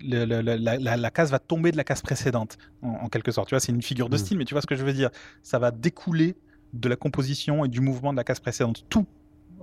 la, 0.00 1.10
case 1.10 1.30
va 1.30 1.38
tomber 1.38 1.70
de 1.70 1.76
la 1.76 1.84
case 1.84 2.02
précédente, 2.02 2.58
en, 2.82 3.08
quelque 3.08 3.30
sorte. 3.30 3.48
Tu 3.48 3.54
vois, 3.54 3.60
c'est 3.60 3.72
une 3.72 3.82
figure 3.82 4.08
de 4.08 4.16
mmh. 4.16 4.18
style, 4.18 4.38
mais 4.38 4.44
tu 4.44 4.54
vois 4.54 4.62
ce 4.62 4.66
que 4.66 4.76
je 4.76 4.84
veux 4.84 4.92
dire. 4.92 5.10
Ça 5.42 5.58
va 5.58 5.70
découler 5.70 6.36
de 6.72 6.88
la 6.88 6.96
composition 6.96 7.64
et 7.64 7.68
du 7.68 7.80
mouvement 7.80 8.12
de 8.12 8.16
la 8.16 8.24
case 8.24 8.40
précédente. 8.40 8.84
Tout 8.88 9.06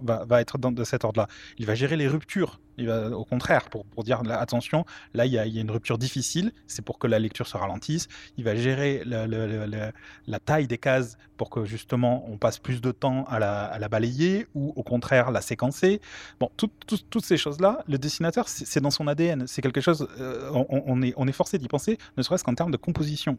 va, 0.02 0.42
être 0.42 0.58
dans, 0.58 0.72
de 0.72 0.84
cet 0.84 1.04
ordre-là. 1.04 1.28
Il 1.58 1.66
va 1.66 1.76
gérer 1.76 1.98
les 1.98 2.08
ruptures. 2.08 2.60
Il 2.78 2.88
va, 2.88 3.10
au 3.10 3.26
contraire, 3.26 3.70
pour, 3.70 3.86
dire 4.04 4.22
attention, 4.32 4.86
là 5.14 5.26
il 5.26 5.32
y, 5.32 5.38
a, 5.38 5.46
une 5.46 5.70
rupture 5.70 5.98
difficile, 5.98 6.52
c'est 6.68 6.84
pour 6.84 6.98
que 6.98 7.08
la 7.08 7.20
lecture 7.20 7.48
se 7.48 7.58
ralentisse. 7.58 8.08
Il 8.38 8.44
va 8.44 8.56
gérer 8.56 9.04
la 9.06 10.40
taille 10.40 10.68
des 10.68 10.78
cases 10.78 11.18
pour 11.38 11.50
que 11.50 11.66
justement 11.66 12.26
on 12.30 12.38
passe 12.38 12.60
plus 12.60 12.82
de 12.82 12.92
temps 12.92 13.26
à 13.26 13.40
la, 13.40 13.90
balayer 13.90 14.48
ou 14.56 14.74
au 14.76 14.84
contraire 14.84 15.32
la 15.32 15.42
séquencer. 15.42 16.02
Bon, 16.40 16.50
toutes 16.58 17.26
ces 17.26 17.38
choses-là, 17.38 17.84
le 17.88 17.98
dessinateur, 17.98 18.48
c'est 18.48 18.82
dans 18.82 18.92
son 18.92 19.08
ADN. 19.08 19.46
C'est 19.48 19.62
quelque 19.62 19.82
chose, 19.82 20.08
euh, 20.20 20.50
on, 20.70 21.02
est, 21.02 21.14
on 21.18 21.28
est 21.28 21.34
forcé 21.34 21.58
d'y 21.58 21.68
penser, 21.68 21.98
ne 22.18 22.24
serait-ce 22.24 22.44
qu'en 22.44 22.56
termes 22.56 22.72
de 22.72 22.78
composition 22.78 23.38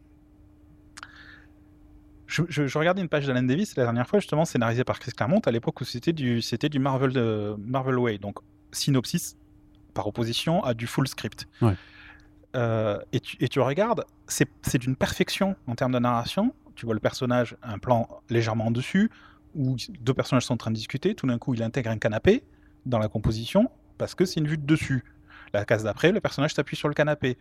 je, 2.49 2.77
regardais 2.77 3.01
une 3.01 3.09
page 3.09 3.27
d'Alan 3.27 3.43
Davis 3.43 3.75
la 3.75 3.83
dernière 3.83 4.07
fois, 4.07 4.19
justement, 4.19 4.45
scénarisée 4.45 4.83
par 4.83 4.99
Chris 4.99 5.11
Claremont, 5.11 5.39
à 5.45 5.51
l'époque 5.51 5.79
où 5.81 5.85
c'était 5.85 6.13
du, 6.13 6.41
c'était 6.41 6.69
du 6.69 6.79
Marvel, 6.79 7.11
de, 7.11 7.55
Marvel 7.59 7.97
Way, 7.97 8.17
donc 8.17 8.39
synopsis 8.71 9.37
par 9.93 10.07
opposition 10.07 10.63
à 10.63 10.73
du 10.73 10.87
full 10.87 11.07
script. 11.07 11.47
Euh, 12.55 12.99
et, 13.11 13.19
tu, 13.19 13.37
et, 13.39 13.47
tu, 13.47 13.59
regardes, 13.59 14.05
c'est, 14.27 14.47
d'une 14.77 14.95
perfection 14.95 15.55
en 15.67 15.75
termes 15.75 15.91
de 15.91 15.99
narration. 15.99 16.53
Tu 16.75 16.85
vois 16.85 16.95
le 16.95 16.99
personnage, 16.99 17.55
un 17.61 17.77
plan 17.77 18.07
légèrement 18.29 18.67
en 18.67 18.71
dessus, 18.71 19.11
où 19.53 19.75
deux 19.99 20.13
personnages 20.13 20.45
sont 20.45 20.53
en 20.53 20.57
train 20.57 20.71
de 20.71 20.75
discuter. 20.75 21.13
Tout 21.13 21.27
d'un 21.27 21.37
coup, 21.37 21.53
il 21.53 21.61
intègre 21.61 21.91
un 21.91 21.97
canapé 21.97 22.43
dans 22.85 22.99
la 22.99 23.07
composition 23.07 23.69
parce 23.97 24.15
que 24.15 24.25
c'est 24.25 24.39
une 24.39 24.47
vue 24.47 24.57
de 24.57 24.65
dessus. 24.65 25.03
La 25.53 25.65
case 25.65 25.83
d'après, 25.83 26.11
le 26.11 26.19
personnage 26.19 26.53
s'appuie 26.55 26.75
sur 26.75 26.87
le 26.87 26.95
canapé. 26.95 27.37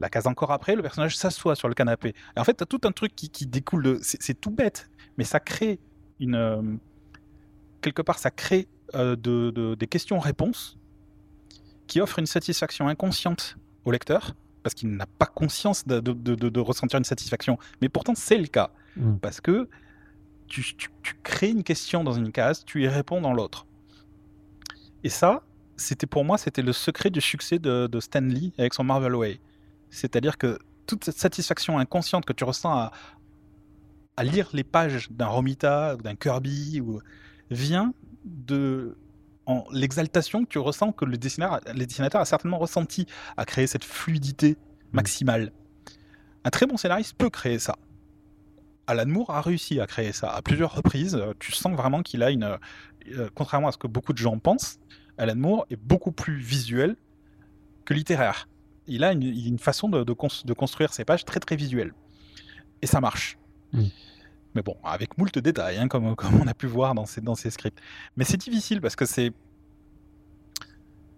La 0.00 0.08
case 0.08 0.26
encore 0.26 0.50
après, 0.50 0.74
le 0.74 0.82
personnage 0.82 1.16
s'assoit 1.16 1.54
sur 1.54 1.68
le 1.68 1.74
canapé. 1.74 2.14
en 2.36 2.44
fait, 2.44 2.54
tu 2.54 2.62
as 2.62 2.66
tout 2.66 2.80
un 2.84 2.92
truc 2.92 3.14
qui, 3.14 3.46
découle 3.46 3.82
de. 3.82 3.98
C'est 4.00 4.40
tout 4.40 4.50
bête, 4.50 4.90
mais 5.18 5.24
ça 5.24 5.40
crée 5.40 5.78
une. 6.18 6.34
Euh, 6.34 6.62
quelque 7.82 8.00
part, 8.00 8.18
ça 8.18 8.30
crée 8.30 8.66
euh, 8.94 9.14
de, 9.14 9.74
des 9.74 9.86
questions-réponses 9.86 10.78
qui 11.86 12.00
offrent 12.00 12.18
une 12.18 12.26
satisfaction 12.26 12.88
inconsciente 12.88 13.56
au 13.84 13.90
lecteur, 13.90 14.34
parce 14.62 14.74
qu'il 14.74 14.90
n'a 14.90 15.06
pas 15.06 15.26
conscience 15.26 15.86
de, 15.86 16.60
ressentir 16.60 16.98
une 16.98 17.04
satisfaction. 17.04 17.58
Mais 17.82 17.90
pourtant, 17.90 18.14
c'est 18.14 18.38
le 18.38 18.46
cas. 18.46 18.70
Mm. 18.96 19.16
Parce 19.16 19.42
que 19.42 19.68
tu, 20.46 20.64
crées 21.22 21.50
une 21.50 21.62
question 21.62 22.04
dans 22.04 22.12
une 22.12 22.32
case, 22.32 22.64
tu 22.64 22.82
y 22.82 22.88
réponds 22.88 23.20
dans 23.20 23.34
l'autre. 23.34 23.66
Et 25.04 25.10
ça, 25.10 25.42
c'était 25.76 26.06
pour 26.06 26.24
moi, 26.24 26.38
c'était 26.38 26.62
le 26.62 26.72
secret 26.72 27.10
du 27.10 27.20
succès 27.20 27.58
de, 27.58 27.86
de 27.86 28.00
Stan 28.00 28.20
Lee 28.20 28.52
avec 28.58 28.72
son 28.72 28.84
Marvel 28.84 29.14
Way. 29.14 29.40
C'est-à-dire 29.90 30.38
que 30.38 30.58
toute 30.86 31.04
cette 31.04 31.18
satisfaction 31.18 31.78
inconsciente 31.78 32.24
que 32.24 32.32
tu 32.32 32.44
ressens 32.44 32.72
à, 32.72 32.92
lire 34.22 34.50
les 34.52 34.64
pages 34.64 35.10
d'un 35.10 35.28
Romita 35.28 35.96
ou 35.96 36.02
d'un 36.02 36.14
Kirby 36.14 36.80
ou, 36.80 37.00
vient 37.50 37.94
de 38.24 38.96
l'exaltation 39.72 40.44
que 40.44 40.48
tu 40.48 40.58
ressens 40.58 40.92
que 40.92 41.04
le 41.04 41.16
dessinateur, 41.16 41.60
le 41.74 41.86
dessinateur 41.86 42.20
a 42.20 42.24
certainement 42.24 42.58
ressenti 42.58 43.06
à 43.36 43.44
créer 43.44 43.66
cette 43.66 43.84
fluidité 43.84 44.52
mmh. 44.52 44.56
maximale. 44.92 45.52
Un 46.44 46.50
très 46.50 46.66
bon 46.66 46.76
scénariste 46.76 47.16
peut 47.16 47.30
créer 47.30 47.58
ça. 47.58 47.76
Alan 48.86 49.06
Moore 49.06 49.30
a 49.30 49.40
réussi 49.40 49.80
à 49.80 49.86
créer 49.86 50.12
ça 50.12 50.30
à 50.30 50.42
plusieurs 50.42 50.74
reprises. 50.74 51.20
Tu 51.38 51.52
sens 51.52 51.76
vraiment 51.76 52.02
qu'il 52.02 52.22
a 52.22 52.30
une. 52.30 52.58
Euh, 53.12 53.28
contrairement 53.34 53.68
à 53.68 53.72
ce 53.72 53.78
que 53.78 53.86
beaucoup 53.86 54.12
de 54.12 54.18
gens 54.18 54.38
pensent, 54.38 54.78
Alan 55.16 55.36
Moore 55.36 55.66
est 55.70 55.76
beaucoup 55.76 56.12
plus 56.12 56.36
visuel 56.36 56.96
que 57.84 57.94
littéraire 57.94 58.48
il 58.90 59.04
a 59.04 59.12
une, 59.12 59.58
façon 59.58 59.88
de, 59.88 60.12
construire 60.12 60.92
ses 60.92 61.04
pages 61.04 61.24
très 61.24 61.40
très 61.40 61.56
visuelle. 61.56 61.92
Et 62.82 62.86
ça 62.86 63.00
marche. 63.00 63.38
Mais 64.54 64.62
bon, 64.62 64.76
avec 64.82 65.16
moult 65.16 65.38
détails, 65.38 65.78
hein, 65.78 65.88
comme, 65.88 66.06
on 66.06 66.46
a 66.46 66.54
pu 66.54 66.66
voir 66.66 66.94
dans 66.94 67.06
ces, 67.06 67.20
dans 67.20 67.34
ces 67.36 67.50
scripts. 67.50 67.80
Mais 68.16 68.24
c'est 68.24 68.36
difficile 68.36 68.80
parce 68.80 68.96
que 68.96 69.06
c'est. 69.06 69.32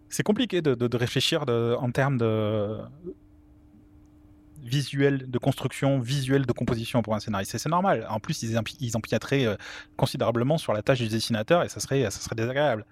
C'est 0.09 0.23
compliqué 0.23 0.61
de, 0.61 0.97
réfléchir 0.97 1.45
en 1.49 1.91
termes 1.91 2.19
de 2.19 2.79
visuel, 4.63 5.31
de 5.31 5.39
construction, 5.39 5.99
visuel 5.99 6.47
de 6.47 6.53
composition 6.53 7.03
pour 7.03 7.15
un 7.15 7.21
scénariste. 7.21 7.57
C'est 7.59 7.69
normal. 7.69 8.07
En 8.09 8.21
plus, 8.21 8.43
ils, 8.43 8.59
ils 8.81 8.97
empiéteraient 8.97 9.47
euh, 9.47 9.57
considérablement 9.97 10.59
sur 10.59 10.73
la 10.73 10.83
tâche 10.83 10.99
du 10.99 11.09
dessinateur 11.09 11.63
et 11.63 11.69
ça 11.69 11.81
serait, 11.81 12.05
ça 12.05 12.21
serait 12.21 12.37
désagréable. 12.37 12.87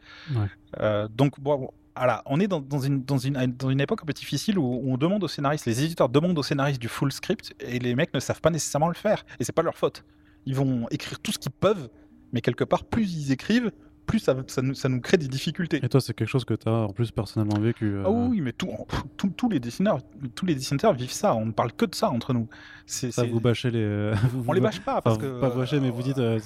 Euh, 0.81 1.09
donc, 1.09 1.39
bon, 1.41 1.71
voilà, 2.01 2.23
on 2.25 2.41
est 2.41 2.49
dans, 2.49 2.79
une, 2.79 3.79
époque 3.79 4.01
un 4.03 4.07
peu 4.07 4.15
difficile 4.15 4.59
où, 4.59 4.91
on 4.91 4.97
demande 4.97 5.23
aux 5.23 5.29
scénaristes, 5.29 5.67
les 5.67 5.85
éditeurs 5.85 6.09
demandent 6.09 6.39
aux 6.39 6.43
scénaristes 6.43 6.81
du 6.81 6.89
full 6.89 7.13
script 7.13 7.55
et 7.61 7.79
les 7.79 7.95
mecs 7.95 8.15
ne 8.15 8.21
savent 8.21 8.41
pas 8.41 8.49
nécessairement 8.49 8.89
le 8.89 8.95
faire. 8.95 9.27
Et 9.39 9.45
c'est 9.45 9.53
pas 9.53 9.61
leur 9.61 9.77
faute. 9.77 10.03
Ils 10.47 10.55
vont 10.55 10.89
écrire 10.91 11.21
tout 11.21 11.31
ce 11.31 11.39
qu'ils 11.39 11.53
peuvent, 11.53 11.91
mais 12.33 12.41
quelque 12.41 12.65
part, 12.65 12.85
plus 12.85 13.13
ils 13.13 13.33
écrivent, 13.33 13.71
plus 14.11 14.19
ça, 14.19 14.37
ça, 14.47 14.89
nous, 14.89 15.01
crée 15.01 15.17
des 15.17 15.29
difficultés. 15.29 15.81
Et 15.83 15.89
toi, 15.89 16.01
c'est 16.01 16.13
quelque 16.15 16.29
chose 16.29 16.45
que 16.45 16.55
tu 16.55 16.69
as 16.69 16.73
en 16.73 16.93
plus 16.93 17.11
personnellement 17.11 17.59
vécu 17.59 17.87
euh, 17.87 18.03
Ah 18.05 18.11
oui, 18.11 18.41
mais 18.41 18.53
tous 18.53 19.49
les 19.49 19.61
dessinateurs, 19.61 20.01
tous 20.35 20.47
les 20.47 20.55
dessinateurs 20.55 20.93
vivent 20.95 21.13
ça. 21.13 21.35
On 21.35 21.47
ne 21.47 21.53
parle 21.53 21.73
que 21.73 21.85
de 21.85 21.95
ça 21.95 22.11
entre 22.11 22.33
nous. 22.33 22.49
Ça, 22.87 23.25
vous 23.25 23.41
bâchez 23.41 23.71
les. 23.71 23.83
Euh, 23.83 24.15
on 24.49 24.53
les 24.53 24.61
bâche 24.61 24.81
pas 24.81 25.01
parce 25.01 25.19
que. 25.19 25.41
Pas 25.41 25.51
bâcher, 25.51 25.81
mais 25.81 25.91
vous 25.91 26.03
dites, 26.03 26.19
euh, 26.19 26.39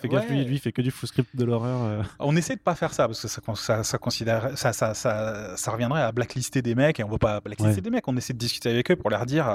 fais 0.00 0.08
gaffe, 0.08 0.30
lui, 0.30 0.44
lui, 0.44 0.58
fait 0.58 0.72
que 0.72 0.82
du 0.82 0.90
full 0.90 1.08
script 1.08 1.34
de 1.34 1.44
l'horreur. 1.44 2.04
On 2.18 2.36
essaie 2.36 2.56
de 2.56 2.60
pas 2.60 2.74
faire 2.74 2.94
ça 2.94 3.06
parce 3.06 3.20
que 3.20 3.28
ça, 3.28 3.82
ça, 3.82 3.98
considère, 3.98 4.56
ça, 4.56 4.72
ça, 4.72 4.94
ça, 4.94 5.70
reviendrait 5.70 6.02
à 6.02 6.12
blacklister 6.12 6.62
des 6.62 6.74
mecs 6.74 7.00
et 7.00 7.04
on 7.04 7.08
veut 7.08 7.18
pas 7.18 7.40
blacklister 7.40 7.80
des 7.80 7.90
mecs. 7.90 8.06
On 8.08 8.16
essaie 8.16 8.32
de 8.32 8.38
discuter 8.38 8.70
avec 8.70 8.90
eux 8.90 8.96
pour 8.96 9.10
leur 9.10 9.26
dire 9.26 9.46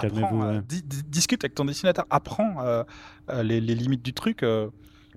Calmez-vous. 0.00 0.26
apprends, 0.26 0.42
euh, 0.42 0.56
ouais. 0.56 0.62
di- 0.66 0.82
di- 0.82 1.02
discute 1.04 1.44
avec 1.44 1.54
ton 1.54 1.64
dessinateur, 1.64 2.06
apprends 2.10 2.62
euh, 2.64 2.82
euh, 3.30 3.42
les, 3.42 3.60
les 3.60 3.74
limites 3.74 4.02
du 4.02 4.12
truc. 4.12 4.44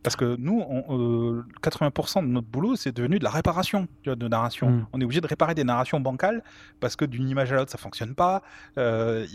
Parce 0.05 0.15
que 0.15 0.35
nous, 0.37 0.63
on- 0.69 0.85
euh, 0.99 1.43
80% 1.63 2.21
de 2.21 2.27
notre 2.27 2.47
boulot, 2.47 2.75
c'est 2.75 2.91
devenu 2.95 3.17
de 3.17 3.23
la 3.23 3.31
réparation 3.31 3.87
tu 4.03 4.09
vois, 4.09 4.15
de 4.15 4.27
narration. 4.27 4.69
Mm. 4.69 4.87
On 4.93 5.01
est 5.01 5.03
obligé 5.03 5.19
de 5.19 5.25
réparer 5.27 5.55
des 5.55 5.63
narrations 5.63 5.99
bancales 5.99 6.43
parce 6.79 6.95
que 6.95 7.05
d'une 7.05 7.27
image 7.27 7.51
à 7.51 7.55
l'autre, 7.55 7.71
ça 7.71 7.79
fonctionne 7.79 8.13
pas. 8.13 8.43
Euh, 8.77 9.25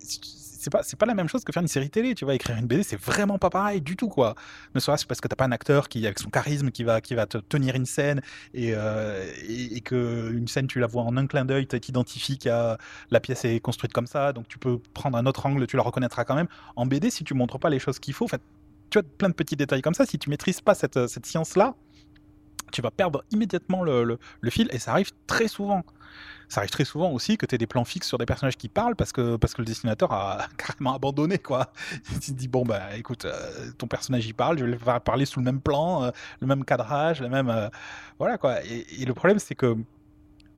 c'est 0.00 0.70
pas 0.70 0.82
c'est 0.82 0.98
pas 0.98 1.06
la 1.06 1.14
même 1.14 1.28
chose 1.28 1.44
que 1.44 1.52
faire 1.52 1.62
une 1.62 1.68
série 1.68 1.90
télé 1.90 2.14
tu 2.14 2.24
vois 2.24 2.34
écrire 2.34 2.56
une 2.56 2.66
BD 2.66 2.82
c'est 2.82 3.00
vraiment 3.00 3.38
pas 3.38 3.48
pareil 3.50 3.80
du 3.80 3.94
tout 3.96 4.08
quoi 4.08 4.34
ne 4.74 4.80
serait-ce 4.80 5.06
parce 5.06 5.20
que 5.20 5.28
t'as 5.28 5.36
pas 5.36 5.44
un 5.44 5.52
acteur 5.52 5.88
qui 5.88 6.04
avec 6.04 6.18
son 6.18 6.30
charisme 6.30 6.70
qui 6.70 6.82
va 6.82 7.00
qui 7.00 7.14
va 7.14 7.26
te 7.26 7.38
tenir 7.38 7.76
une 7.76 7.86
scène 7.86 8.20
et, 8.54 8.72
euh, 8.74 9.24
et, 9.46 9.76
et 9.76 9.80
que 9.82 10.32
une 10.32 10.48
scène 10.48 10.66
tu 10.66 10.80
la 10.80 10.86
vois 10.88 11.02
en 11.02 11.16
un 11.16 11.26
clin 11.26 11.44
d'œil 11.44 11.66
tu 11.68 11.78
t'identifies 11.80 12.38
que 12.38 12.48
la 13.10 13.20
pièce 13.20 13.44
est 13.44 13.60
construite 13.60 13.92
comme 13.92 14.06
ça 14.08 14.32
donc 14.32 14.48
tu 14.48 14.58
peux 14.58 14.78
prendre 14.94 15.16
un 15.16 15.26
autre 15.26 15.46
angle 15.46 15.66
tu 15.68 15.76
la 15.76 15.82
reconnaîtras 15.82 16.24
quand 16.24 16.34
même 16.34 16.48
en 16.74 16.86
BD 16.86 17.10
si 17.10 17.22
tu 17.22 17.34
montres 17.34 17.58
pas 17.60 17.70
les 17.70 17.78
choses 17.78 17.98
qu'il 18.00 18.14
faut 18.14 18.24
en 18.24 18.28
fait 18.28 18.42
tu 18.90 18.98
as 18.98 19.02
plein 19.02 19.28
de 19.28 19.34
petits 19.34 19.56
détails 19.56 19.82
comme 19.82 19.94
ça 19.94 20.06
si 20.06 20.18
tu 20.18 20.30
maîtrises 20.30 20.60
pas 20.60 20.74
cette, 20.74 21.06
cette 21.08 21.26
science 21.26 21.56
là 21.56 21.74
tu 22.70 22.82
vas 22.82 22.90
perdre 22.90 23.24
immédiatement 23.30 23.82
le, 23.82 24.04
le- 24.04 24.50
fil 24.50 24.68
et 24.72 24.78
ça 24.78 24.92
arrive 24.92 25.10
très 25.26 25.48
souvent. 25.48 25.84
Ça 26.50 26.60
arrive 26.60 26.70
très 26.70 26.84
souvent 26.84 27.10
aussi 27.12 27.38
que 27.38 27.46
tu 27.46 27.54
aies 27.54 27.58
des 27.58 27.66
plans 27.66 27.84
fixes 27.84 28.06
sur 28.08 28.18
des 28.18 28.26
personnages 28.26 28.58
qui 28.58 28.68
parlent 28.68 28.94
parce 28.94 29.10
que, 29.12 29.36
parce 29.36 29.54
que 29.54 29.62
le 29.62 29.66
dessinateur 29.66 30.12
a 30.12 30.48
carrément 30.58 30.94
abandonné. 30.94 31.38
quoi. 31.38 31.72
Il 32.12 32.22
se 32.22 32.32
dit 32.32 32.46
Bon, 32.48 32.64
bah 32.64 32.94
écoute, 32.96 33.24
euh, 33.24 33.70
ton 33.78 33.86
personnage 33.86 34.26
y 34.26 34.34
parle, 34.34 34.58
je 34.58 34.64
vais 34.66 34.76
parler 35.02 35.24
sous 35.24 35.40
le 35.40 35.44
même 35.44 35.62
plan, 35.62 36.04
euh, 36.04 36.10
le 36.40 36.46
même 36.46 36.62
cadrage, 36.64 37.22
le 37.22 37.28
même. 37.30 37.48
euh, 37.48 37.68
voilà 38.18 38.36
quoi. 38.36 38.62
Et, 38.66 38.86
et 39.02 39.06
le 39.06 39.14
problème, 39.14 39.38
c'est 39.38 39.54
que 39.54 39.76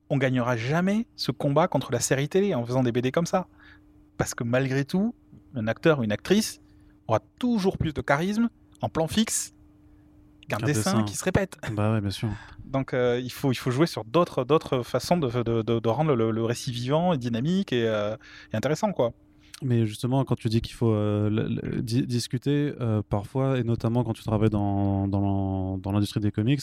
on 0.09 0.17
gagnera 0.17 0.57
jamais 0.57 1.07
ce 1.15 1.31
combat 1.31 1.67
contre 1.69 1.91
la 1.93 2.01
série 2.01 2.27
télé 2.27 2.53
en 2.55 2.65
faisant 2.65 2.83
des 2.83 2.91
BD 2.91 3.11
comme 3.13 3.25
ça. 3.25 3.47
Parce 4.17 4.33
que 4.33 4.43
malgré 4.43 4.83
tout, 4.83 5.15
un 5.55 5.67
acteur 5.67 5.99
ou 5.99 6.03
une 6.03 6.11
actrice 6.11 6.60
aura 7.11 7.21
toujours 7.39 7.77
plus 7.77 7.93
de 7.93 8.01
charisme 8.01 8.49
en 8.81 8.89
plan 8.89 9.07
fixe 9.07 9.53
qu'un 10.47 10.57
dessin, 10.57 10.93
dessin. 10.97 11.03
qui 11.03 11.15
se 11.15 11.23
répète. 11.23 11.57
Bah 11.73 11.93
ouais, 11.93 12.01
bien 12.01 12.09
sûr. 12.09 12.29
Donc 12.65 12.93
euh, 12.93 13.19
il, 13.23 13.31
faut, 13.31 13.51
il 13.51 13.55
faut 13.55 13.71
jouer 13.71 13.85
sur 13.87 14.03
d'autres, 14.05 14.43
d'autres 14.43 14.81
façons 14.83 15.17
de, 15.17 15.29
de, 15.43 15.61
de- 15.61 15.79
de 15.79 15.89
rendre 15.89 16.15
le, 16.15 16.31
le 16.31 16.43
récit 16.43 16.71
vivant 16.71 17.13
et 17.13 17.17
dynamique 17.17 17.71
et, 17.73 17.87
euh, 17.87 18.15
et 18.53 18.57
intéressant. 18.57 18.91
quoi. 18.91 19.11
Mais 19.63 19.85
justement, 19.85 20.25
quand 20.25 20.35
tu 20.35 20.49
dis 20.49 20.59
qu'il 20.61 20.73
faut 20.73 20.91
euh, 20.91 21.29
le- 21.29 21.47
le- 21.47 21.81
di- 21.83 22.07
discuter, 22.07 22.73
parfois, 23.09 23.59
et 23.59 23.63
notamment 23.63 24.03
quand 24.03 24.13
tu 24.13 24.23
travailles 24.23 24.49
dans, 24.49 25.07
dans, 25.07 25.77
dans 25.77 25.91
l'industrie 25.91 26.19
des 26.19 26.31
comics, 26.31 26.61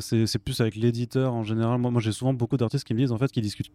c'est 0.00 0.26
c'est 0.26 0.38
plus 0.38 0.60
avec 0.60 0.74
l'éditeur 0.74 1.34
en 1.34 1.42
général. 1.42 1.78
Moi, 1.78 1.90
moi 1.90 2.00
j'ai 2.00 2.12
souvent 2.12 2.32
beaucoup 2.32 2.56
d'artistes 2.56 2.84
qui 2.86 2.94
me 2.94 2.98
disent 3.00 3.12
en 3.12 3.18
fait 3.18 3.30
qu'ils 3.30 3.42
discutent 3.42 3.70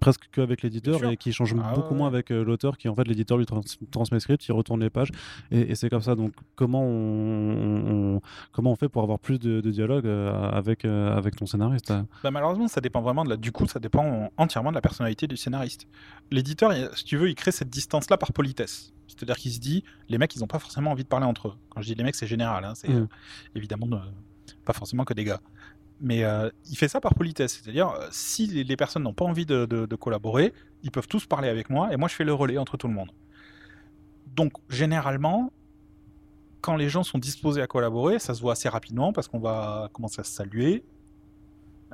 presque 0.00 0.28
que 0.32 0.40
avec 0.40 0.62
l'éditeur 0.62 1.04
et 1.04 1.16
qui 1.16 1.32
changent 1.32 1.54
Ah 1.62 1.74
beaucoup 1.74 1.92
ouais, 1.92 1.98
moins 1.98 2.08
avec 2.08 2.30
euh, 2.32 2.42
l'auteur 2.42 2.76
qui 2.78 2.88
en 2.88 2.94
fait 2.94 3.06
l'éditeur 3.06 3.38
lui 3.38 3.46
trans- 3.46 3.60
transmet 3.90 4.16
le 4.16 4.20
script 4.20 4.44
il 4.48 4.52
retourne 4.52 4.80
les 4.80 4.90
pages 4.90 5.10
et, 5.50 5.60
et 5.70 5.74
c'est 5.74 5.88
comme 5.90 6.00
ça 6.02 6.14
donc 6.14 6.32
comment 6.56 6.82
on, 6.82 8.14
on- 8.16 8.20
comment 8.52 8.72
on 8.72 8.76
fait 8.76 8.88
pour 8.88 9.02
avoir 9.02 9.18
plus 9.18 9.38
de, 9.38 9.60
de 9.60 9.70
dialogue 9.70 10.06
euh, 10.06 10.32
avec 10.50 10.84
euh, 10.84 11.14
avec 11.16 11.36
ton 11.36 11.46
scénariste 11.46 11.92
Bah, 12.22 12.30
malheureusement, 12.30 12.68
ça 12.68 12.80
dépend 12.80 13.00
vraiment 13.02 13.24
de 13.24 13.30
la. 13.30 13.36
Du 13.36 13.52
coup, 13.52 13.66
ça 13.66 13.78
dépend 13.80 14.30
entièrement 14.36 14.70
de 14.70 14.74
la 14.74 14.80
personnalité 14.80 15.26
du 15.26 15.36
scénariste. 15.36 15.86
L'éditeur, 16.30 16.72
si 16.96 17.04
tu 17.04 17.16
veux, 17.16 17.28
il 17.28 17.34
crée 17.34 17.52
cette 17.52 17.70
distance-là 17.70 18.16
par 18.16 18.32
politesse. 18.32 18.92
C'est-à-dire 19.06 19.36
qu'il 19.36 19.50
se 19.52 19.58
dit, 19.60 19.82
les 20.08 20.18
mecs, 20.18 20.34
ils 20.36 20.40
n'ont 20.40 20.46
pas 20.46 20.58
forcément 20.58 20.90
envie 20.92 21.02
de 21.02 21.08
parler 21.08 21.26
entre 21.26 21.48
eux. 21.48 21.54
Quand 21.70 21.80
je 21.82 21.86
dis 21.88 21.94
les 21.94 22.04
mecs, 22.04 22.14
c'est 22.14 22.26
général. 22.26 22.64
hein, 22.64 22.72
c'est 22.74 22.88
Mm. 22.88 22.96
euh, 23.02 23.06
évidemment 23.54 23.88
euh, 23.92 23.98
pas 24.64 24.72
forcément 24.72 25.04
que 25.04 25.14
des 25.14 25.24
gars. 25.24 25.40
Mais 26.00 26.24
euh, 26.24 26.50
il 26.70 26.76
fait 26.76 26.88
ça 26.88 27.00
par 27.00 27.14
politesse. 27.14 27.60
C'est-à-dire, 27.62 27.90
euh, 27.90 28.08
si 28.10 28.46
les, 28.46 28.76
personnes 28.76 29.02
n'ont 29.02 29.12
pas 29.12 29.26
envie 29.26 29.44
de, 29.44 29.96
collaborer, 29.96 30.52
ils 30.82 30.90
peuvent 30.90 31.08
tous 31.08 31.26
parler 31.26 31.48
avec 31.48 31.68
moi 31.68 31.92
et 31.92 31.96
moi, 31.96 32.08
je 32.08 32.14
fais 32.14 32.24
le 32.24 32.32
relais 32.32 32.58
entre 32.58 32.76
tout 32.76 32.88
le 32.88 32.94
monde. 32.94 33.10
Donc, 34.34 34.52
généralement, 34.70 35.52
quand 36.62 36.76
les 36.76 36.88
gens 36.88 37.02
sont 37.02 37.18
disposés 37.18 37.60
à 37.60 37.66
collaborer, 37.66 38.18
ça 38.18 38.34
se 38.34 38.40
voit 38.40 38.52
assez 38.52 38.68
rapidement 38.68 39.12
parce 39.12 39.28
qu'on 39.28 39.40
va 39.40 39.90
commencer 39.92 40.20
à 40.20 40.24
se 40.24 40.32
saluer 40.32 40.84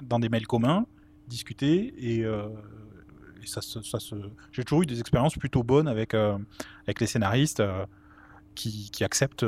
dans 0.03 0.19
des 0.19 0.29
mails 0.29 0.47
communs, 0.47 0.87
discuter 1.27 1.95
et, 1.99 2.25
euh, 2.25 2.49
ça. 3.45 3.61
J'ai 4.51 4.65
toujours 4.65 4.83
eu 4.83 4.87
des 4.87 4.99
expériences 4.99 5.37
plutôt 5.37 5.63
bonnes 5.63 5.87
avec, 5.87 6.15
avec 6.15 7.01
les 7.01 7.07
scénaristes 7.07 7.63
qui, 8.57 8.91
qui 8.91 9.05
acceptent 9.05 9.47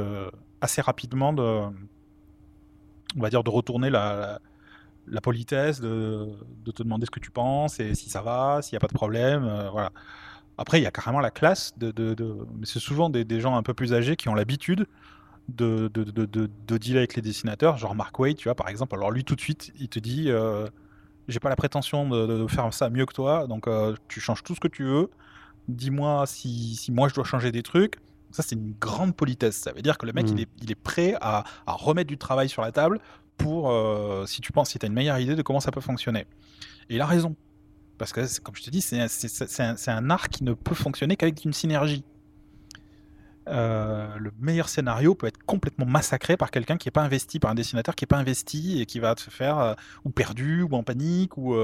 assez 0.60 0.80
rapidement 0.80 1.32
de, 1.32 1.64
on 3.16 3.20
va 3.20 3.30
dire, 3.30 3.42
de 3.42 3.50
retourner 3.50 3.90
la, 3.90 4.40
politesse, 5.22 5.80
de, 5.80 6.28
te 6.74 6.82
demander 6.82 7.06
ce 7.06 7.10
que 7.10 7.20
tu 7.20 7.30
penses 7.30 7.80
et 7.80 7.94
si 7.94 8.10
ça 8.10 8.22
va, 8.22 8.60
s'il 8.62 8.74
n'y 8.74 8.78
a 8.78 8.80
pas 8.80 8.88
de 8.88 8.94
problème, 8.94 9.44
euh, 9.44 9.70
voilà. 9.70 9.92
Après, 10.60 10.80
il 10.80 10.82
y 10.82 10.86
a 10.86 10.90
carrément 10.90 11.20
la 11.20 11.30
classe 11.30 11.72
de, 11.78 11.92
mais 12.58 12.66
c'est 12.66 12.80
souvent 12.80 13.10
des, 13.10 13.40
gens 13.40 13.56
un 13.56 13.62
peu 13.62 13.74
plus 13.74 13.94
âgés 13.94 14.16
qui 14.16 14.28
ont 14.28 14.34
l'habitude 14.34 14.86
de, 15.48 15.88
de, 15.94 16.02
de, 16.02 16.26
de, 16.26 16.50
de 16.66 16.76
dealer 16.76 16.98
avec 16.98 17.14
les 17.14 17.22
dessinateurs, 17.22 17.76
genre 17.76 17.94
Mark 17.94 18.18
Waid, 18.18 18.36
tu 18.36 18.48
vois, 18.48 18.56
par 18.56 18.68
exemple. 18.68 18.96
Alors 18.96 19.12
lui, 19.12 19.22
tout 19.22 19.36
de 19.36 19.40
suite, 19.40 19.72
il 19.78 19.88
te 19.88 20.00
dit, 20.00 20.30
euh, 20.30 20.66
j'ai 21.28 21.38
pas 21.38 21.48
la 21.48 21.56
prétention 21.56 22.08
de, 22.08 22.26
de 22.26 22.46
faire 22.48 22.72
ça 22.74 22.90
mieux 22.90 23.06
que 23.06 23.14
toi, 23.14 23.46
donc 23.46 23.68
euh, 23.68 23.94
tu 24.08 24.20
changes 24.20 24.42
tout 24.42 24.54
ce 24.54 24.60
que 24.60 24.68
tu 24.68 24.82
veux. 24.84 25.10
Dis-moi 25.68 26.26
si, 26.26 26.74
si 26.74 26.90
moi 26.90 27.08
je 27.08 27.14
dois 27.14 27.24
changer 27.24 27.52
des 27.52 27.62
trucs. 27.62 27.98
Ça, 28.30 28.42
c'est 28.42 28.54
une 28.56 28.74
grande 28.78 29.14
politesse. 29.16 29.56
Ça 29.56 29.72
veut 29.72 29.82
dire 29.82 29.96
que 29.98 30.06
le 30.06 30.12
mec, 30.12 30.26
Mm. 30.26 30.34
il, 30.36 30.40
est, 30.42 30.48
il 30.62 30.70
est 30.70 30.74
prêt 30.74 31.14
à, 31.20 31.44
à 31.66 31.72
remettre 31.72 32.08
du 32.08 32.18
travail 32.18 32.48
sur 32.48 32.62
la 32.62 32.72
table 32.72 33.00
pour, 33.38 33.70
euh, 33.70 34.26
si 34.26 34.40
tu 34.40 34.52
penses, 34.52 34.70
si 34.70 34.78
tu 34.78 34.84
as 34.84 34.88
une 34.88 34.94
meilleure 34.94 35.18
idée 35.18 35.34
de 35.36 35.42
comment 35.42 35.60
ça 35.60 35.70
peut 35.70 35.80
fonctionner. 35.80 36.26
Et 36.90 36.96
il 36.96 37.00
a 37.00 37.06
raison. 37.06 37.36
Parce 37.96 38.12
que, 38.12 38.20
comme 38.40 38.54
je 38.54 38.62
te 38.62 38.70
dis, 38.70 38.80
c'est 38.80 38.98
un, 39.88 40.10
art 40.10 40.28
qui 40.28 40.44
ne 40.44 40.52
peut 40.52 40.74
fonctionner 40.74 41.16
qu'avec 41.16 41.44
une 41.44 41.52
synergie. 41.52 42.04
Euh, 43.48 44.14
le 44.18 44.30
meilleur 44.38 44.68
scénario 44.68 45.14
peut 45.14 45.26
être 45.26 45.42
complètement 45.46 45.86
massacré 45.86 46.36
par 46.36 46.50
quelqu'un 46.50 46.76
qui 46.76 46.86
n'est 46.88 46.92
pas 46.92 47.02
investi, 47.02 47.38
par 47.38 47.50
un 47.50 47.54
dessinateur 47.54 47.94
qui 47.94 48.04
n'est 48.04 48.08
pas 48.08 48.18
investi 48.18 48.80
et 48.82 48.84
qui 48.86 49.00
va 49.00 49.14
te 49.14 49.22
faire 49.22 49.58
euh, 49.58 49.74
ou 50.04 50.10
perdu 50.10 50.62
ou 50.62 50.74
en 50.74 50.82
panique 50.82 51.38
ou 51.38 51.54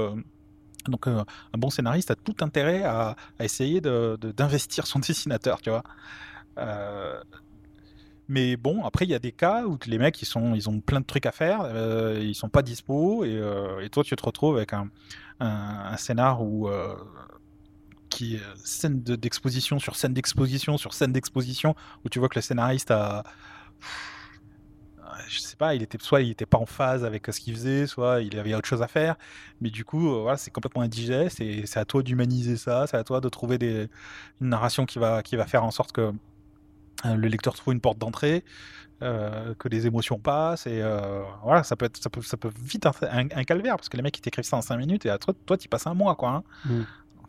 donc 0.87 1.07
euh, 1.07 1.23
un 1.53 1.57
bon 1.57 1.69
scénariste 1.69 2.09
a 2.11 2.15
tout 2.15 2.35
intérêt 2.41 2.83
à, 2.83 3.15
à 3.39 3.45
essayer 3.45 3.81
de- 3.81 4.17
de- 4.19 4.31
d'investir 4.31 4.87
son 4.87 4.97
dessinateur, 5.07 5.61
tu 5.61 5.69
vois. 5.69 5.83
Euh, 6.57 7.21
mais 8.27 8.57
bon, 8.57 8.83
après 8.83 9.05
il 9.05 9.11
y 9.11 9.13
a 9.13 9.19
des 9.19 9.31
cas 9.31 9.65
où 9.65 9.77
les 9.85 9.97
mecs 9.99 10.21
ils 10.21 10.25
sont, 10.25 10.55
ils 10.55 10.69
ont 10.69 10.79
plein 10.79 10.99
de 10.99 11.05
trucs 11.05 11.25
à 11.25 11.31
faire, 11.31 11.61
euh, 11.63 12.19
ils 12.21 12.33
sont 12.35 12.49
pas 12.49 12.63
dispo 12.63 13.23
et, 13.23 13.35
euh, 13.35 13.87
toi 13.89 14.03
tu 14.03 14.15
te 14.15 14.25
retrouves 14.25 14.57
avec 14.57 14.73
un, 14.73 14.89
un, 15.39 15.95
scénar 15.97 16.41
où 16.41 16.67
euh, 16.67 16.95
qui 18.09 18.39
scène 18.63 19.03
de- 19.03 19.15
d'exposition 19.15 19.77
sur 19.77 19.95
scène 19.95 20.13
d'exposition 20.13 20.77
sur 20.77 20.93
scène 20.93 21.11
d'exposition 21.11 21.75
où 22.03 22.09
tu 22.09 22.17
vois 22.19 22.29
que 22.29 22.35
le 22.35 22.41
scénariste 22.41 22.89
a 22.89 23.23
je 25.27 25.39
sais 25.39 25.55
pas, 25.55 25.75
il 25.75 25.83
était 25.83 25.97
soit 26.01 26.21
il 26.21 26.31
était 26.31 26.45
pas 26.45 26.57
en 26.57 26.65
phase 26.65 27.03
avec 27.05 27.27
ce 27.27 27.39
qu'il 27.39 27.53
faisait, 27.55 27.87
soit 27.87 28.21
il 28.21 28.37
avait 28.37 28.53
autre 28.53 28.67
chose 28.67 28.81
à 28.81 28.87
faire. 28.87 29.15
Mais 29.61 29.69
du 29.69 29.85
coup, 29.85 30.09
euh, 30.13 30.21
voilà, 30.21 30.37
c'est 30.37 30.51
complètement 30.51 30.81
indigeste 30.81 31.41
et 31.41 31.65
c'est 31.65 31.79
à 31.79 31.85
toi 31.85 32.03
d'humaniser 32.03 32.57
ça, 32.57 32.85
c'est 32.87 32.97
à 32.97 33.03
toi 33.03 33.21
de 33.21 33.29
trouver 33.29 33.57
des, 33.57 33.87
une 34.41 34.49
narration 34.49 34.85
qui 34.85 34.99
va, 34.99 35.23
qui 35.23 35.35
va 35.35 35.45
faire 35.45 35.63
en 35.63 35.71
sorte 35.71 35.91
que 35.91 36.11
le 37.03 37.27
lecteur 37.27 37.53
trouve 37.55 37.73
une 37.73 37.81
porte 37.81 37.97
d'entrée, 37.97 38.43
euh, 39.03 39.53
que 39.59 39.67
les 39.67 39.85
émotions 39.87 40.17
passent 40.19 40.67
et 40.67 40.81
euh, 40.81 41.21
voilà, 41.43 41.63
ça 41.63 41.75
peut 41.75 41.85
être, 41.85 41.97
ça 41.97 42.09
peut, 42.09 42.21
ça 42.21 42.37
peut 42.37 42.49
vite 42.63 42.85
être 42.85 43.03
un, 43.03 43.25
un 43.29 43.43
calvaire 43.43 43.75
parce 43.75 43.89
que 43.89 43.97
les 43.97 44.03
mecs 44.03 44.17
ils 44.17 44.21
t'écrivent 44.21 44.45
ça 44.45 44.55
en 44.57 44.61
5 44.61 44.77
minutes 44.77 45.05
et 45.05 45.09
à 45.09 45.17
toi, 45.17 45.33
toi 45.45 45.57
tu 45.57 45.67
passes 45.67 45.85
un 45.85 45.93
mois 45.93 46.15
quoi. 46.15 46.29
hein. 46.31 46.43
Mm. 46.65 46.81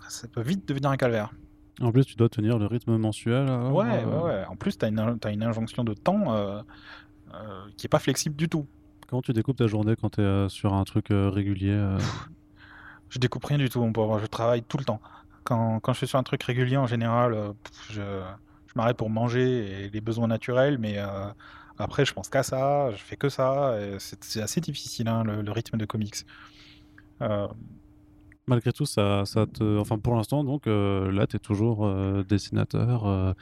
Ça 0.09 0.29
peut 0.29 0.43
vite 0.43 0.69
devenir 0.69 0.91
un 0.91 0.97
calvaire. 0.97 1.33
en 1.81 1.91
plus 1.91 2.05
tu 2.05 2.15
dois 2.15 2.29
tenir 2.29 2.59
le 2.59 2.67
rythme 2.67 2.97
mensuel 2.97 3.49
alors, 3.49 3.75
Ouais, 3.75 4.05
euh, 4.05 4.07
ouais, 4.07 4.23
ouais. 4.35 4.45
En 4.49 4.55
plus, 4.55 4.79
une, 4.83 5.19
t'as 5.19 5.33
une 5.33 5.43
injonction 5.43 5.83
de 5.83 5.93
temps 5.95 6.33
euh, 6.33 6.61
euh, 7.35 7.65
qui 7.77 7.87
est 7.87 7.91
pas 7.91 7.99
flexible 7.99 8.37
du 8.37 8.49
tout. 8.49 8.65
comment 9.09 9.21
tu 9.23 9.33
découpes 9.33 9.57
ta 9.57 9.67
journée 9.67 9.97
quand 10.01 10.11
tu 10.11 10.23
es 10.23 10.49
sur 10.49 10.73
un 10.73 10.85
truc 10.85 11.11
euh, 11.11 11.29
régulier 11.31 11.73
euh? 11.73 11.99
Je 13.11 13.19
découpe 13.19 13.45
rien 13.45 13.59
du 13.59 13.69
tout, 13.69 13.81
mon 13.81 13.93
pauvre. 13.93 14.19
Je 14.21 14.27
travaille 14.27 14.63
tout 14.63 14.79
le 14.79 14.85
temps. 14.85 15.01
Quand, 15.45 15.79
quand 15.81 15.93
je 15.93 15.99
suis 15.99 16.07
sur 16.09 16.19
un 16.19 16.23
truc 16.25 16.43
régulier, 16.45 16.77
en 16.77 16.87
général, 16.87 17.35
euh, 17.35 17.53
je 17.91 18.03
m'arrête 18.77 18.97
pour 18.97 19.11
manger 19.11 19.85
et 19.85 19.91
les 19.91 20.01
besoins 20.01 20.29
naturels, 20.29 20.79
mais 20.79 20.99
euh, 20.99 21.27
après, 21.79 22.05
je 22.05 22.13
pense 22.13 22.29
qu'à 22.29 22.43
ça, 22.43 22.91
je 22.93 23.03
fais 23.03 23.17
que 23.17 23.29
ça. 23.29 23.77
C'est 23.99 24.43
assez 24.43 24.61
difficile, 24.61 25.09
hein, 25.09 25.25
le, 25.25 25.53
rythme 25.53 25.77
de 25.79 25.85
comics. 25.85 26.25
Euh, 27.23 27.49
Malgré 28.47 28.73
tout, 28.73 28.87
ça, 28.87 29.25
te. 29.27 29.79
Enfin, 29.79 29.99
pour 29.99 30.15
l'instant, 30.15 30.45
donc, 30.45 30.67
euh, 30.67 31.11
là, 31.11 31.27
tu 31.27 31.37
es 31.37 31.41
toujours 31.41 31.89
dessinateur 32.25 33.35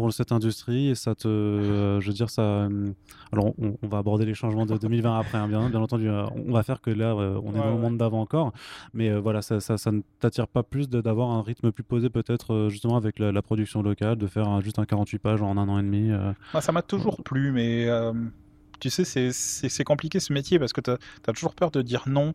pour 0.00 0.12
cette 0.12 0.32
industrie 0.32 0.88
et 0.88 0.94
ça 0.94 1.14
te. 1.14 1.26
euh, 1.28 2.00
je 2.00 2.06
veux 2.08 2.12
dire, 2.12 2.30
ça. 2.30 2.42
euh, 2.42 2.92
alors, 3.32 3.52
on, 3.58 3.76
on 3.82 3.88
va 3.88 3.98
aborder 3.98 4.24
les 4.24 4.34
changements 4.34 4.66
de 4.66 4.76
2020 4.76 5.18
après, 5.18 5.38
hein, 5.38 5.48
bien, 5.48 5.68
bien 5.70 5.80
entendu. 5.80 6.08
euh, 6.08 6.24
on 6.48 6.52
va 6.52 6.62
faire 6.62 6.80
que 6.80 6.90
là, 6.90 7.14
on 7.14 7.50
est 7.54 7.58
Ouais, 7.58 7.64
dans 7.64 7.74
le 7.74 7.80
monde 7.80 7.98
d'avant 7.98 8.20
encore. 8.20 8.52
Mais 8.94 9.10
voilà, 9.18 9.42
ça, 9.42 9.60
ça, 9.60 9.76
ça 9.78 9.92
ne 9.92 10.02
t'attire 10.20 10.48
pas 10.48 10.62
plus 10.62 10.88
d'avoir 10.88 11.30
un 11.30 11.42
rythme 11.42 11.72
plus 11.72 11.84
posé, 11.84 12.08
peut-être, 12.10 12.68
justement, 12.70 12.96
avec 12.96 13.18
la, 13.18 13.32
la 13.32 13.42
production 13.42 13.82
locale, 13.82 14.16
de 14.16 14.26
faire 14.26 14.48
un- 14.48 14.60
juste 14.60 14.78
un 14.78 14.84
48 14.84 15.18
pages 15.18 15.42
en 15.42 15.56
un 15.56 15.68
an 15.68 15.78
et 15.78 15.82
demi. 15.82 16.10
ça 16.60 16.72
m'a 16.72 16.82
toujours 16.82 17.22
plu, 17.22 17.52
mais 17.52 17.88
tu 18.80 18.90
sais, 18.90 19.04
c'est 19.32 19.84
compliqué 19.84 20.20
ce 20.20 20.32
métier 20.32 20.58
parce 20.58 20.72
que 20.72 20.80
tu 20.80 20.90
as, 20.90 21.32
toujours 21.32 21.54
peur 21.54 21.70
de 21.70 21.82
dire 21.82 22.04
non 22.06 22.34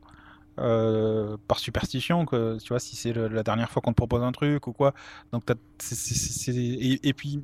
euh, 0.60 1.38
par 1.48 1.60
superstition, 1.60 2.26
que 2.26 2.58
tu 2.60 2.70
vois, 2.70 2.80
si 2.80 2.96
c'est 2.96 3.14
la 3.14 3.44
dernière 3.44 3.70
fois 3.72 3.82
qu'on 3.82 3.92
te 3.92 3.98
propose 3.98 4.22
un 4.22 4.32
truc 4.32 4.68
ou 4.68 4.74
quoi. 4.74 4.94
Donc, 5.32 5.44
et, 5.50 7.14
puis, 7.14 7.42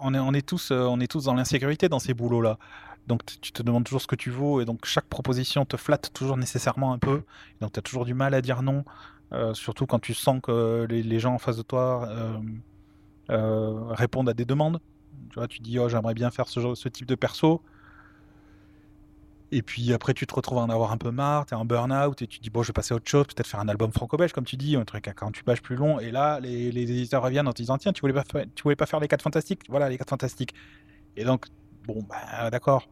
on 0.00 0.12
est, 0.12 0.18
on 0.18 0.32
est 0.34 0.46
tous, 0.46 0.70
euh, 0.72 0.84
on 0.84 0.98
est 1.00 1.06
tous 1.06 1.24
dans 1.24 1.34
l'insécurité 1.34 1.88
dans 1.88 2.00
ces 2.00 2.14
boulots-là. 2.14 2.58
Donc, 3.06 3.24
t- 3.24 3.34
tu 3.40 3.52
te 3.52 3.62
demandes 3.62 3.84
toujours 3.84 4.02
ce 4.02 4.06
que 4.06 4.16
tu 4.16 4.30
vaux, 4.30 4.60
et 4.60 4.64
donc 4.64 4.84
chaque 4.84 5.06
proposition 5.06 5.64
te 5.64 5.76
flatte 5.76 6.12
toujours 6.12 6.36
nécessairement 6.36 6.92
un 6.92 6.98
peu. 6.98 7.22
Donc, 7.60 7.72
tu 7.72 7.78
as 7.78 7.82
toujours 7.82 8.04
du 8.04 8.14
mal 8.14 8.34
à 8.34 8.42
dire 8.42 8.62
non, 8.62 8.84
euh, 9.32 9.54
surtout 9.54 9.86
quand 9.86 10.00
tu 10.00 10.14
sens 10.14 10.40
que 10.42 10.86
les, 10.88 11.18
gens 11.20 11.34
en 11.34 11.38
face 11.38 11.56
de 11.56 11.62
toi 11.62 12.08
répondent 13.28 14.28
à 14.28 14.34
des 14.34 14.44
demandes. 14.44 14.80
Tu 15.30 15.36
vois, 15.36 15.48
tu 15.48 15.60
dis, 15.60 15.78
oh, 15.78 15.88
j'aimerais 15.88 16.14
bien 16.14 16.30
faire 16.30 16.48
ce, 16.48 16.74
ce 16.74 16.88
type 16.88 17.06
de 17.06 17.14
perso. 17.14 17.62
Et 19.52 19.60
puis 19.62 19.92
après, 19.92 20.14
tu 20.14 20.26
te 20.26 20.34
retrouves 20.34 20.58
à 20.58 20.62
en 20.62 20.70
avoir 20.70 20.92
un 20.92 20.96
peu 20.96 21.10
marre, 21.10 21.44
tu 21.44 21.52
es 21.52 21.56
en 21.56 21.66
burn-out 21.66 22.22
et 22.22 22.26
tu 22.26 22.40
dis, 22.40 22.48
bon, 22.48 22.62
je 22.62 22.68
vais 22.68 22.72
passer 22.72 22.94
à 22.94 22.96
autre 22.96 23.08
chose, 23.08 23.26
peut-être 23.26 23.46
faire 23.46 23.60
un 23.60 23.68
album 23.68 23.92
franco-belge, 23.92 24.32
comme 24.32 24.46
tu 24.46 24.56
dis, 24.56 24.76
un 24.76 24.84
truc 24.84 25.06
à 25.08 25.12
48 25.12 25.42
pages 25.44 25.62
plus 25.62 25.76
long. 25.76 26.00
Et 26.00 26.10
là, 26.10 26.40
les, 26.40 26.72
les 26.72 26.82
éditeurs 26.90 27.22
reviennent 27.22 27.46
en 27.46 27.52
te 27.52 27.58
disant, 27.58 27.76
tiens, 27.76 27.92
tu 27.92 28.00
voulais 28.00 28.14
pas, 28.14 28.24
tu 28.24 28.62
voulais 28.62 28.76
pas 28.76 28.86
faire 28.86 28.98
les 28.98 29.08
4 29.08 29.22
fantastiques? 29.22 29.60
Voilà, 29.68 29.90
les 29.90 29.98
4 29.98 30.08
fantastiques. 30.08 30.54
Et 31.16 31.24
donc, 31.24 31.46
bon, 31.84 32.02
bah, 32.08 32.50
d'accord. 32.50 32.88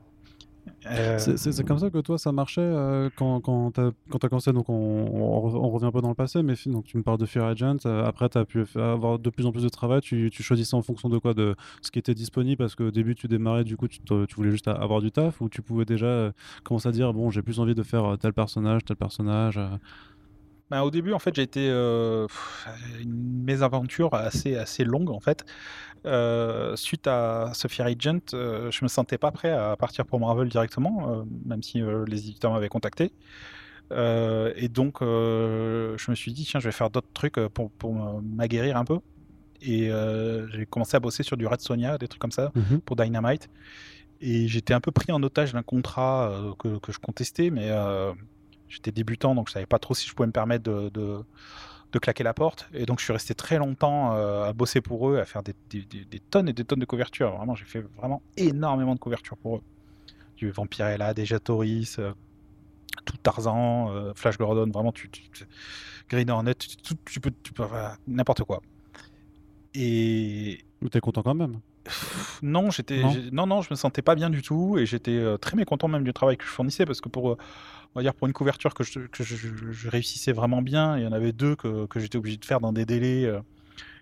Euh, 0.87 1.18
C'est- 1.18 1.64
comme 1.64 1.79
ça 1.79 1.90
que 1.90 1.99
toi 1.99 2.18
ça 2.18 2.33
marchait 2.33 2.61
euh, 2.61 3.11
quand, 3.14 3.40
quand 3.40 3.73
quand 4.11 4.18
t'as 4.18 4.29
commencé 4.29 4.53
donc 4.53 4.68
on, 4.68 4.73
on, 4.75 5.49
re- 5.49 5.57
on 5.57 5.68
revient 5.70 5.90
peu 5.92 6.01
dans 6.01 6.09
le 6.11 6.14
passé 6.14 6.42
mais 6.42 6.55
donc 6.66 6.85
tu 6.85 6.96
me 6.96 7.03
parles 7.03 7.18
de 7.18 7.27
Fear 7.27 7.44
Agent 7.46 7.77
euh, 7.87 8.05
après 8.05 8.29
tu 8.29 8.38
as 8.38 8.44
pu 8.44 8.64
avoir 8.77 9.18
de 9.18 9.31
plus 9.31 9.46
en 9.46 9.53
plus 9.53 9.62
de 9.62 9.68
travail 9.68 10.01
tu, 10.01 10.31
tu 10.33 10.42
choisissais 10.42 10.75
en 10.77 10.83
fonction 10.83 11.09
de 11.09 11.18
quoi 11.18 11.35
de 11.35 11.55
ce 11.83 11.90
qui 11.90 11.99
était 11.99 12.14
disponible 12.14 12.57
parce 12.59 12.75
qu'au 12.75 12.90
début 12.90 13.14
tu 13.14 13.27
démarrais 13.29 13.64
du 13.64 13.77
coup 13.77 13.88
tu, 13.88 14.01
tu 14.03 14.35
voulais 14.37 14.51
juste 14.51 14.68
avoir 14.68 15.01
du 15.01 15.11
taf 15.11 15.40
ou 15.40 15.49
tu 15.49 15.62
pouvais 15.62 15.85
déjà 15.85 16.33
commencer 16.64 16.88
à 16.88 16.92
dire 16.92 17.12
bon 17.12 17.31
j'ai 17.31 17.42
plus 17.42 17.59
envie 17.61 17.75
de 17.75 17.83
faire 17.83 18.16
tel 18.18 18.33
personnage 18.33 18.85
tel 18.85 18.96
personnage. 18.96 19.59
Bah, 20.71 20.85
au 20.85 20.91
début, 20.91 21.13
en 21.13 21.19
fait, 21.19 21.35
j'ai 21.35 21.43
été 21.43 21.69
euh, 21.69 22.27
une 23.01 23.43
mésaventure 23.45 24.15
assez, 24.15 24.57
assez 24.57 24.85
longue, 24.85 25.11
en 25.11 25.21
fait. 25.21 25.45
Euh, 26.07 26.77
suite 26.77 27.07
à 27.07 27.51
Sophia 27.55 27.85
Agent, 27.87 28.33
euh, 28.35 28.71
je 28.71 28.85
me 28.85 28.89
sentais 28.89 29.19
pas 29.19 29.33
prêt 29.33 29.51
à 29.51 29.77
partir 29.77 30.07
pour 30.07 30.21
Marvel 30.21 30.49
directement, 30.49 31.11
euh, 31.11 31.23
même 31.45 31.63
si 31.63 31.83
les 32.07 32.19
éditeurs 32.29 32.53
m'avaient 32.53 32.69
contacté. 32.69 33.13
Et 33.93 34.69
donc, 34.69 34.99
je 35.01 36.11
me 36.11 36.15
suis 36.15 36.33
dit, 36.33 36.45
tiens, 36.45 36.61
je 36.61 36.67
vais 36.67 36.73
faire 36.73 36.91
d'autres 36.91 37.13
trucs 37.13 37.41
pour, 37.49 37.71
pour 37.73 38.23
m'aguerrir 38.23 38.77
un 38.77 38.85
peu. 38.85 39.01
Et 39.61 39.91
j'ai 40.53 40.67
commencé 40.67 40.97
à 40.97 41.01
bosser 41.01 41.25
sur 41.25 41.37
du 41.37 41.47
Red 41.47 41.61
Sonia, 41.61 41.99
des 41.99 42.07
trucs 42.07 42.23
comme 42.23 42.31
ça, 42.31 42.53
pour 42.87 42.95
Dynamite. 42.95 43.51
Et 44.21 44.49
j'étais 44.49 44.75
un 44.75 44.81
peu 44.81 44.91
pris 44.91 45.13
en 45.13 45.23
otage 45.23 45.53
d'un 45.53 45.63
contrat 45.63 46.31
euh, 46.31 46.53
que, 46.59 46.79
que 46.79 46.93
je 46.93 46.99
contestais, 46.99 47.51
mais 47.51 47.69
euh, 47.71 48.13
j'étais 48.71 48.93
débutant, 48.93 49.35
donc 49.35 49.49
je 49.49 49.53
savais 49.53 49.67
pas 49.67 49.79
trop 49.79 49.95
si 49.95 50.09
je 50.09 50.15
pouvais 50.15 50.29
me 50.29 50.33
permettre 50.33 50.65
de, 50.65 50.89
de, 50.91 51.23
claquer 51.99 52.25
la 52.25 52.33
porte. 52.33 52.69
Et 52.73 52.87
donc 52.87 53.01
je 53.01 53.05
suis 53.05 53.13
resté 53.13 53.35
très 53.35 53.59
longtemps 53.59 54.15
euh, 54.15 54.45
à 54.45 54.53
bosser 54.55 54.81
pour 54.81 55.11
eux, 55.11 55.19
à 55.19 55.25
faire 55.27 55.43
des, 55.43 55.55
des- 55.69 55.83
des- 55.85 56.21
tonnes 56.21 56.49
et 56.49 56.53
des 56.55 56.65
tonnes 56.65 56.79
de 56.79 56.87
couvertures. 56.87 57.37
Vraiment, 57.37 57.55
j'ai 57.55 57.67
fait 57.67 57.85
vraiment 57.99 58.23
énormément 58.37 58.95
de 58.95 59.01
couvertures 59.01 59.37
pour 59.37 59.57
eux. 59.57 59.63
Du 60.37 60.51
Vampirella, 60.51 61.13
des 61.13 61.27
Jatoris, 61.27 61.99
euh, 61.99 62.13
tout 63.05 63.17
Tarzan, 63.19 63.91
euh, 63.91 64.13
Flash 64.15 64.39
Gordon, 64.39 64.71
vraiment, 64.73 64.93
tu, 64.93 65.11
tu- 65.11 65.23
Green 66.09 66.31
Hornet, 66.31 66.55
tu, 66.55 66.69
tu- 67.05 67.21
peux, 67.21 67.31
peux 67.31 67.65
n'importe 68.07 68.45
quoi. 68.45 68.63
Et 69.75 70.65
t'es 70.91 71.01
content 71.01 71.23
quand 71.23 71.35
même 71.35 71.61
non, 72.43 72.71
j'étais, 72.71 73.03
Non 73.03 73.14
non, 73.33 73.47
non, 73.47 73.62
je 73.62 73.69
me 73.71 73.77
sentais 73.77 74.03
pas 74.03 74.14
bien 74.14 74.31
du 74.31 74.43
tout 74.43 74.79
et 74.79 74.87
j'étais 74.87 75.12
euh, 75.16 75.37
très 75.37 75.57
mécontent 75.57 75.88
même 75.88 76.05
du 76.05 76.12
travail 76.12 76.37
que 76.37 76.45
je 76.45 76.51
fournissais 76.51 76.85
parce 76.87 77.01
que 77.01 77.09
pour, 77.09 77.31
euh, 77.31 77.37
on 77.95 77.99
va 78.01 78.03
dire 78.03 78.14
pour 78.14 78.27
une 78.27 78.33
couverture 78.33 78.75
que 78.75 78.85
je, 78.85 79.01
que 79.01 79.25
je, 79.25 79.37
je- 79.37 79.71
je 79.73 79.88
réussissais 79.88 80.33
vraiment 80.33 80.62
bien, 80.62 80.97
il 80.99 81.05
y 81.05 81.07
en 81.07 81.12
avait 81.12 81.33
deux 81.33 81.57
que, 81.57 81.87
que 81.87 82.01
j'étais 82.01 82.19
obligé 82.19 82.37
de 82.37 82.45
faire 82.45 82.61
dans 82.61 82.73
des 82.73 82.87
délais 82.87 83.25
euh, 83.27 83.40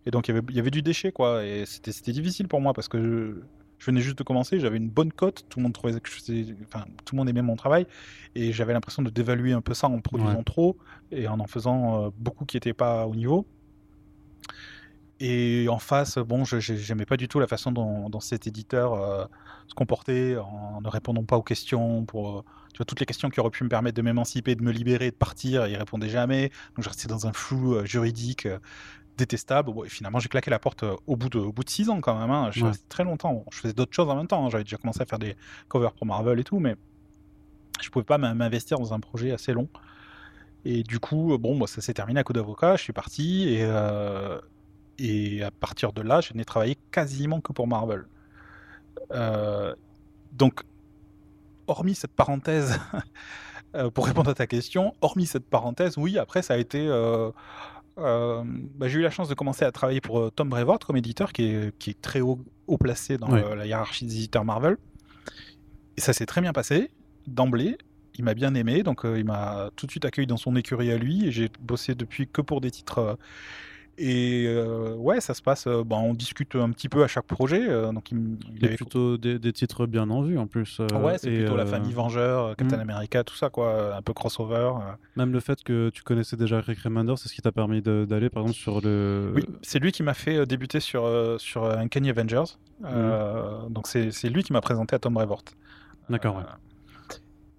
et 0.06 0.10
donc 0.10 0.28
il 0.28 0.34
y 0.34 0.38
avait, 0.38 0.46
il 0.50 0.56
y 0.56 0.60
avait 0.60 0.70
du 0.70 0.82
déchet 0.82 1.12
quoi 1.12 1.44
et 1.44 1.66
c'était, 1.66 1.92
c'était 1.92 2.12
difficile 2.12 2.48
pour 2.48 2.60
moi 2.60 2.72
parce 2.74 2.88
que 2.88 3.02
je, 3.02 3.40
je 3.78 3.86
venais 3.86 4.00
juste 4.00 4.18
de 4.18 4.24
commencer, 4.24 4.60
j'avais 4.60 4.78
une 4.78 4.90
bonne 4.90 5.12
cote, 5.12 5.44
tout 5.48 5.60
le 5.60 5.64
monde 5.64 5.74
trouvait 5.74 5.98
que 6.00 6.08
je 6.10 6.14
faisais, 6.14 6.46
enfin 6.64 6.84
tout 7.04 7.14
le 7.14 7.18
monde 7.18 7.28
aimait 7.28 7.42
mon 7.42 7.56
travail 7.56 7.86
et 8.34 8.52
j'avais 8.52 8.72
l'impression 8.74 9.02
de 9.02 9.10
dévaluer 9.10 9.52
un 9.52 9.60
peu 9.62 9.74
ça 9.74 9.88
en 9.88 10.00
produisant 10.00 10.36
Ouais. 10.38 10.44
trop 10.44 10.76
et 11.12 11.28
en 11.28 11.40
en 11.40 11.46
faisant 11.46 12.06
euh, 12.06 12.10
beaucoup 12.18 12.44
qui 12.46 12.56
n'étaient 12.56 12.74
pas 12.74 13.06
au 13.06 13.14
niveau. 13.14 13.46
Et 15.20 15.66
en 15.68 15.78
face, 15.80 16.18
bon, 16.18 16.44
je 16.44 16.60
j'aimais 16.60 17.04
pas 17.06 17.16
du 17.16 17.26
tout 17.26 17.40
la 17.40 17.48
façon 17.48 17.72
dont, 17.72 18.08
dont 18.08 18.20
cet 18.20 18.46
éditeur 18.46 18.94
euh, 18.94 19.24
se 19.66 19.74
comportait 19.74 20.36
en 20.36 20.80
ne 20.80 20.88
répondant 20.88 21.24
pas 21.24 21.36
aux 21.36 21.42
questions. 21.42 22.04
Pour, 22.04 22.38
euh, 22.38 22.42
tu 22.72 22.78
vois, 22.78 22.86
toutes 22.86 23.00
les 23.00 23.06
questions 23.06 23.28
qui 23.28 23.40
auraient 23.40 23.50
pu 23.50 23.64
me 23.64 23.68
permettre 23.68 23.96
de 23.96 24.02
m'émanciper, 24.02 24.54
de 24.54 24.62
me 24.62 24.70
libérer, 24.70 25.10
de 25.10 25.16
partir, 25.16 25.66
il 25.66 25.76
répondait 25.76 26.08
jamais. 26.08 26.50
Donc 26.76 26.84
je 26.84 26.88
restais 26.88 27.08
dans 27.08 27.26
un 27.26 27.32
flou 27.32 27.74
euh, 27.74 27.84
juridique 27.84 28.46
détestable. 29.16 29.72
Bon, 29.72 29.82
et 29.84 29.88
finalement, 29.88 30.20
j'ai 30.20 30.28
claqué 30.28 30.50
la 30.52 30.60
porte 30.60 30.84
au 31.08 31.16
bout 31.16 31.28
de, 31.28 31.38
au 31.38 31.52
bout 31.52 31.64
de 31.64 31.70
six 31.70 31.88
ans 31.90 32.00
quand 32.00 32.16
même. 32.16 32.30
hein. 32.30 32.50
Je 32.52 32.66
Ouais. 32.66 32.70
très 32.88 33.02
longtemps. 33.02 33.44
Je 33.50 33.58
faisais 33.58 33.74
d'autres 33.74 33.94
choses 33.94 34.08
en 34.08 34.14
même 34.14 34.28
temps. 34.28 34.46
hein. 34.46 34.50
J'avais 34.50 34.62
déjà 34.62 34.76
commencé 34.76 35.02
à 35.02 35.06
faire 35.06 35.18
des 35.18 35.34
covers 35.66 35.92
pour 35.94 36.06
Marvel 36.06 36.38
et 36.38 36.44
tout, 36.44 36.60
mais 36.60 36.76
je 37.80 37.90
pouvais 37.90 38.04
pas 38.04 38.18
m'in- 38.18 38.34
m'investir 38.34 38.78
dans 38.78 38.94
un 38.94 39.00
projet 39.00 39.32
assez 39.32 39.52
long. 39.52 39.68
Et 40.64 40.84
du 40.84 41.00
coup, 41.00 41.36
bon, 41.38 41.56
moi, 41.56 41.66
ça 41.66 41.80
s'est 41.80 41.94
terminé 41.94 42.20
à 42.20 42.22
coup 42.24 42.32
d'avocat. 42.32 42.76
Je 42.76 42.82
suis 42.82 42.92
parti 42.92 43.48
et, 43.48 43.62
euh, 43.62 44.38
et 44.98 45.42
à 45.42 45.50
partir 45.50 45.92
de 45.92 46.02
là, 46.02 46.20
je 46.20 46.34
n'ai 46.34 46.44
travaillé 46.44 46.76
quasiment 46.90 47.40
que 47.40 47.52
pour 47.52 47.66
Marvel. 47.66 48.06
Euh, 49.12 49.74
donc, 50.32 50.62
hormis 51.66 51.94
cette 51.94 52.12
parenthèse, 52.12 52.78
euh, 53.74 53.90
pour 53.90 54.06
répondre 54.06 54.30
à 54.30 54.34
ta 54.34 54.46
question, 54.46 54.94
hormis 55.00 55.26
cette 55.26 55.48
parenthèse, 55.48 55.96
oui, 55.96 56.18
après, 56.18 56.42
ça 56.42 56.54
a 56.54 56.56
été. 56.56 56.86
euh, 56.88 57.30
euh, 57.98 58.42
bah, 58.44 58.88
j'ai 58.88 58.98
eu 58.98 59.02
la 59.02 59.10
chance 59.10 59.28
de 59.28 59.34
commencer 59.34 59.64
à 59.64 59.72
travailler 59.72 60.00
pour 60.00 60.30
Tom 60.32 60.48
Brevoort 60.48 60.80
comme 60.80 60.96
éditeur, 60.96 61.32
qui 61.32 61.44
est, 61.44 61.78
qui 61.78 61.90
est 61.90 62.00
très 62.00 62.20
haut, 62.20 62.40
haut 62.66 62.78
placé 62.78 63.18
dans 63.18 63.28
la 63.28 63.66
hiérarchie 63.66 64.06
des 64.06 64.14
éditeurs 64.16 64.44
Marvel. 64.44 64.76
Et 65.96 66.00
ça 66.00 66.12
s'est 66.12 66.26
très 66.26 66.40
bien 66.40 66.52
passé, 66.52 66.90
d'emblée. 67.26 67.76
Il 68.14 68.24
m'a 68.24 68.34
bien 68.34 68.54
aimé, 68.54 68.82
donc 68.82 69.02
il 69.04 69.24
m'a 69.24 69.70
tout 69.76 69.86
de 69.86 69.90
suite 69.90 70.04
accueilli 70.04 70.26
dans 70.26 70.36
son 70.36 70.54
écurie 70.56 70.92
à 70.92 70.96
lui, 70.96 71.26
et 71.26 71.32
j'ai 71.32 71.50
bossé 71.60 71.94
depuis 71.94 72.28
que 72.28 72.40
pour 72.40 72.60
des 72.60 72.70
titres. 72.70 73.18
Et 73.98 74.44
euh, 74.46 74.94
ouais, 74.96 75.20
ça 75.20 75.34
se 75.34 75.42
passe. 75.42 75.66
euh, 75.66 75.82
bah, 75.84 75.96
on 75.96 76.14
discute 76.14 76.54
un 76.54 76.70
petit 76.70 76.88
peu 76.88 77.02
à 77.02 77.08
chaque 77.08 77.26
projet. 77.26 77.68
euh, 77.68 77.92
donc 77.92 78.10
il, 78.12 78.38
il 78.56 78.64
avait 78.64 78.76
plutôt 78.76 79.18
des, 79.18 79.38
des 79.38 79.52
titres 79.52 79.86
bien 79.86 80.08
en 80.10 80.22
vue 80.22 80.38
en 80.38 80.46
plus 80.46 80.78
euh, 80.80 80.86
Ouais, 81.00 81.18
c'est 81.18 81.30
plutôt 81.30 81.56
la 81.56 81.64
euh, 81.64 81.66
famille 81.66 81.92
Vengeur, 81.92 82.56
Captain 82.56 82.76
hmm. 82.78 82.80
America, 82.80 83.24
tout 83.24 83.34
ça, 83.36 83.50
quoi, 83.50 83.96
un 83.96 84.02
peu 84.02 84.12
crossover. 84.12 84.72
même 85.16 85.32
le 85.32 85.40
fait 85.40 85.62
que 85.62 85.90
tu 85.90 86.02
connaissais 86.02 86.36
déjà 86.36 86.60
Rick 86.60 86.78
Remender 86.80 87.14
c'est 87.16 87.28
ce 87.28 87.34
qui 87.34 87.42
t'a 87.42 87.52
permis 87.52 87.82
d'aller 87.82 88.30
par 88.30 88.42
exemple 88.42 88.58
sur 88.58 88.80
le 88.80 89.32
Oui, 89.34 89.44
c'est 89.62 89.78
lui 89.78 89.92
qui 89.92 90.02
m'a 90.02 90.14
fait 90.14 90.46
débuter 90.46 90.80
sur, 90.80 91.06
sur 91.38 91.64
Uncanny 91.64 92.10
Avengers. 92.10 92.44
Euh, 92.84 93.68
Donc 93.68 93.86
c'est 93.88 94.10
c'est 94.12 94.28
lui 94.28 94.42
qui 94.42 94.52
m'a 94.52 94.60
présenté 94.60 94.94
à 94.94 94.98
Tom 94.98 95.14
Brevoort. 95.14 95.42
d'accord 96.08 96.36
ouais. 96.36 96.42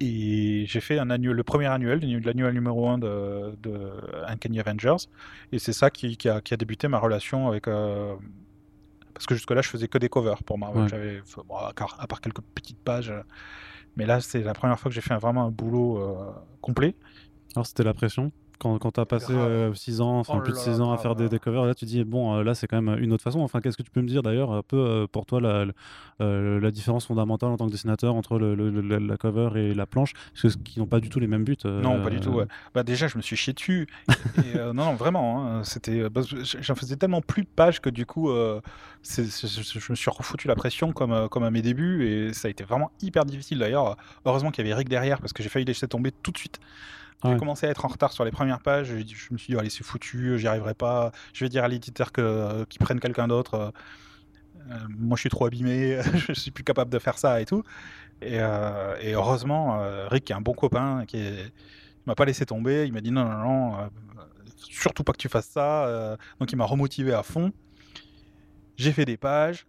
Et 0.02 0.66
j'ai 0.68 0.80
fait 0.80 0.98
un 1.00 1.10
annuel, 1.10 1.36
le 1.36 1.44
premier 1.44 1.66
annuel, 1.66 2.00
l'annuel 2.24 2.54
numéro 2.54 2.88
1 2.88 2.98
de, 3.00 3.56
de 3.62 3.92
Uncanny 4.28 4.60
Avengers. 4.62 4.96
Et 5.52 5.60
c'est 5.60 5.74
ça 5.74 5.90
qui, 5.90 6.16
qui 6.18 6.30
a, 6.30 6.40
qui 6.42 6.54
a 6.54 6.58
débuté 6.58 6.88
ma 6.88 7.00
relation 7.00 7.48
avec. 7.50 7.68
euh, 7.68 8.16
parce 9.14 9.26
que 9.26 9.36
jusque-là, 9.36 9.62
je 9.62 9.68
faisais 9.70 9.90
que 9.90 9.98
des 9.98 10.08
covers 10.08 10.42
pour 10.44 10.58
Marvel. 10.58 10.84
Ouais. 10.84 10.90
J'avais, 10.90 11.20
enfin, 11.22 11.42
bon, 11.48 11.58
à, 11.58 11.74
part, 11.74 11.98
à 12.00 12.08
part 12.08 12.22
quelques 12.22 12.42
petites 12.56 12.80
pages. 12.80 13.14
Mais 13.98 14.06
là, 14.06 14.22
c'est 14.22 14.42
la 14.42 14.54
première 14.54 14.80
fois 14.80 14.90
que 14.90 14.96
j'ai 14.96 15.02
fait 15.02 15.14
un- 15.14 15.18
vraiment 15.18 15.46
un 15.46 15.52
boulot 15.52 15.98
euh, 15.98 16.32
complet. 16.62 16.96
Alors 17.56 17.66
c'était 17.66 17.84
la 17.84 17.94
pression? 17.94 18.32
Quand, 18.60 18.78
quand 18.78 18.92
tu 18.92 19.00
as 19.00 19.06
passé 19.06 19.34
Grave. 19.34 19.74
6 19.76 20.02
ans, 20.02 20.20
enfin 20.20 20.36
Oh 20.38 20.42
plus 20.42 20.52
de 20.52 20.58
là 20.58 20.64
6 20.64 20.70
là, 20.78 20.86
ans 20.86 20.92
à 20.94 20.98
faire 20.98 21.16
des, 21.16 21.30
des 21.30 21.40
covers, 21.40 21.66
là 21.66 21.74
tu 21.74 21.86
dis 21.86 22.04
bon 22.04 22.36
euh, 22.36 22.44
là 22.44 22.54
c'est 22.54 22.68
quand 22.68 22.82
même 22.82 23.02
une 23.02 23.14
autre 23.14 23.24
façon. 23.24 23.40
Enfin 23.40 23.62
qu'est-ce 23.62 23.78
que 23.78 23.84
tu 23.84 23.92
peux 23.92 24.02
me 24.02 24.08
dire 24.08 24.22
d'ailleurs 24.22 24.52
un 24.52 24.62
peu 24.62 24.78
euh, 24.78 25.08
pour 25.12 25.26
toi 25.26 25.42
la, 25.42 25.66
la- 25.66 25.74
euh, 26.22 26.60
la 26.60 26.70
différence 26.72 27.06
fondamentale 27.08 27.50
en 27.50 27.58
tant 27.58 27.66
que 27.66 27.72
dessinateur 27.72 28.14
entre 28.14 28.38
le, 28.38 28.54
le- 28.56 28.70
le- 28.70 28.82
la, 28.82 29.00
la 29.00 29.18
cover 29.18 29.50
et 29.56 29.74
la 29.74 29.86
planche, 29.86 30.14
parce 30.42 30.56
que- 30.56 30.62
qui 30.62 30.80
n'ont 30.80 30.86
pas 30.86 31.00
du 31.00 31.10
tout 31.10 31.20
les 31.20 31.28
mêmes 31.28 31.44
buts. 31.46 31.56
euh, 31.66 31.82
Non, 31.82 32.02
pas 32.04 32.10
du 32.10 32.20
tout. 32.20 32.32
ouais. 32.32 32.46
Bah 32.76 32.84
déjà, 32.84 33.08
je 33.08 33.18
me 33.18 33.22
suis 33.22 33.36
chié 33.38 33.54
dessus. 33.54 33.88
Et, 34.38 34.58
euh, 34.58 34.74
non, 34.74 34.86
non, 34.86 34.96
vraiment. 34.96 35.48
hein, 35.48 35.64
c'était, 35.64 36.00
euh, 36.02 36.10
j'en 36.60 36.76
faisais 36.76 36.98
tellement 36.98 37.22
plus 37.22 37.44
de 37.44 37.48
pages 37.48 37.80
que 37.80 37.90
du 37.90 38.06
coup, 38.06 38.30
euh, 38.30 38.60
je 39.04 39.22
je 39.24 39.92
me 39.92 39.96
suis 39.96 40.12
refoutu 40.12 40.48
la 40.50 40.56
pression 40.56 40.92
comme, 40.92 41.12
euh, 41.14 41.28
comme 41.30 41.44
à 41.44 41.52
mes 41.52 41.62
débuts 41.62 42.06
et 42.08 42.34
ça 42.34 42.48
a 42.48 42.52
été 42.52 42.64
vraiment 42.64 42.92
hyper 43.02 43.24
difficile. 43.26 43.60
D'ailleurs, 43.60 43.96
heureusement 44.26 44.52
qu'il 44.52 44.66
y 44.66 44.68
avait 44.68 44.76
Rick 44.78 44.90
derrière 44.90 45.20
parce 45.22 45.32
que 45.34 45.42
j'ai 45.42 45.50
failli 45.50 45.66
laisser 45.66 45.88
tomber 45.88 46.12
tout 46.12 46.32
de 46.32 46.38
suite. 46.38 46.60
J'ai 47.24 47.32
Ouais. 47.32 47.38
commencé 47.38 47.68
à 47.68 47.70
être 47.70 47.84
en 47.84 47.90
retard 47.90 48.14
sur 48.14 48.24
les 48.24 48.32
premières 48.32 48.62
pages. 48.62 48.88
Je 48.88 49.34
me 49.34 49.38
suis 49.38 49.54
dit, 49.54 49.60
allez, 49.60 49.70
c'est 49.70 49.84
foutu, 49.84 50.38
j'y 50.40 50.48
arriverai 50.48 50.74
pas. 50.74 51.12
Je 51.34 51.44
vais 51.44 51.50
dire 51.50 51.64
à 51.66 51.68
l'éditeur 51.68 52.12
qu'ils 52.14 52.80
prennent 52.80 53.00
quelqu'un 53.02 53.28
d'autre. 53.28 53.54
euh, 53.56 53.72
euh, 54.72 54.78
moi, 54.90 55.16
je 55.18 55.22
suis 55.22 55.30
trop 55.30 55.46
abîmé, 55.46 56.00
je 56.16 56.34
suis 56.34 56.52
plus 56.52 56.64
capable 56.64 56.92
de 56.92 57.00
faire 57.00 57.18
ça 57.18 57.42
et 57.42 57.46
tout. 57.46 57.64
Et, 58.22 58.40
euh, 58.40 58.96
et 59.02 59.14
heureusement, 59.14 59.82
euh, 59.82 60.08
Rick, 60.08 60.26
qui 60.26 60.32
est 60.34 60.36
un 60.36 60.42
bon 60.42 60.54
copain, 60.54 61.04
qui 61.08 61.18
est, 61.18 61.52
m'a 62.06 62.16
pas 62.16 62.26
laissé 62.26 62.46
tomber. 62.46 62.86
Il 62.86 62.94
m'a 62.94 63.02
dit 63.02 63.12
non, 63.12 63.26
non, 63.26 63.38
non, 63.38 63.80
euh, 63.80 63.88
surtout 64.56 65.04
pas 65.04 65.12
que 65.14 65.18
tu 65.18 65.30
fasses 65.30 65.48
ça. 65.50 65.86
euh, 65.88 66.16
donc 66.40 66.52
il 66.52 66.56
m'a 66.56 66.66
remotivé 66.66 67.14
à 67.14 67.24
fond. 67.24 67.52
J'ai 68.78 68.92
fait 68.94 69.06
des 69.06 69.18
pages. 69.18 69.66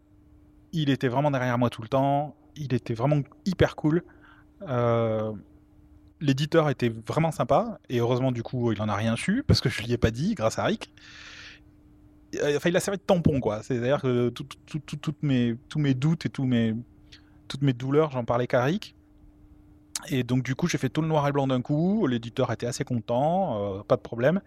Il 0.73 0.89
était 0.91 1.09
vraiment 1.09 1.31
derrière 1.33 1.59
moi 1.59 1.71
tout 1.71 1.83
le 1.83 1.89
temps. 1.89 2.37
Il 2.57 2.75
était 2.75 2.95
vraiment 2.95 3.23
hyper 3.45 3.75
cool. 3.77 4.03
Euh, 4.69 5.33
l'éditeur 6.21 6.69
était 6.71 6.93
vraiment 7.07 7.31
sympa, 7.31 7.79
et 7.89 7.99
heureusement, 7.99 8.33
du 8.33 8.43
coup, 8.43 8.73
il 8.73 8.81
en 8.83 8.89
a 8.89 8.95
rien 8.95 9.17
su, 9.17 9.43
parce 9.47 9.61
que 9.61 9.69
je 9.69 9.83
lui 9.83 9.93
ai 9.93 9.99
pas 9.99 10.11
dit, 10.11 10.35
grâce 10.35 10.59
à 10.59 10.65
Rick. 10.65 10.93
Euh, 12.37 12.57
Enfin, 12.57 12.69
il 12.69 12.77
a 12.77 12.81
servi 12.81 12.99
de 12.99 13.03
tampon, 13.03 13.41
quoi. 13.41 13.63
C'est-à-dire 13.63 14.01
que 14.03 14.33
mes, 15.23 15.57
tous 15.69 15.79
mes 15.79 15.95
doutes 15.95 16.27
et 16.27 16.29
tous 16.29 16.45
mes, 16.45 16.75
toutes 17.49 17.63
mes 17.63 17.73
douleurs, 17.73 18.11
j'en 18.13 18.25
parlais 18.25 18.47
qu'à 18.47 18.63
Rick. 18.65 18.95
Et 20.09 20.23
donc, 20.23 20.43
du 20.43 20.55
coup, 20.55 20.67
j'ai 20.69 20.79
fait 20.79 20.89
tout 20.89 21.03
le 21.03 21.09
noir 21.09 21.27
et 21.29 21.33
blanc 21.33 21.47
d'un 21.47 21.61
coup. 21.61 22.07
L'éditeur 22.07 22.53
était 22.53 22.67
assez 22.67 22.85
content, 22.85 23.79
euh, 23.79 23.83
pas 23.83 23.97
de 23.97 24.03
problème. 24.03 24.41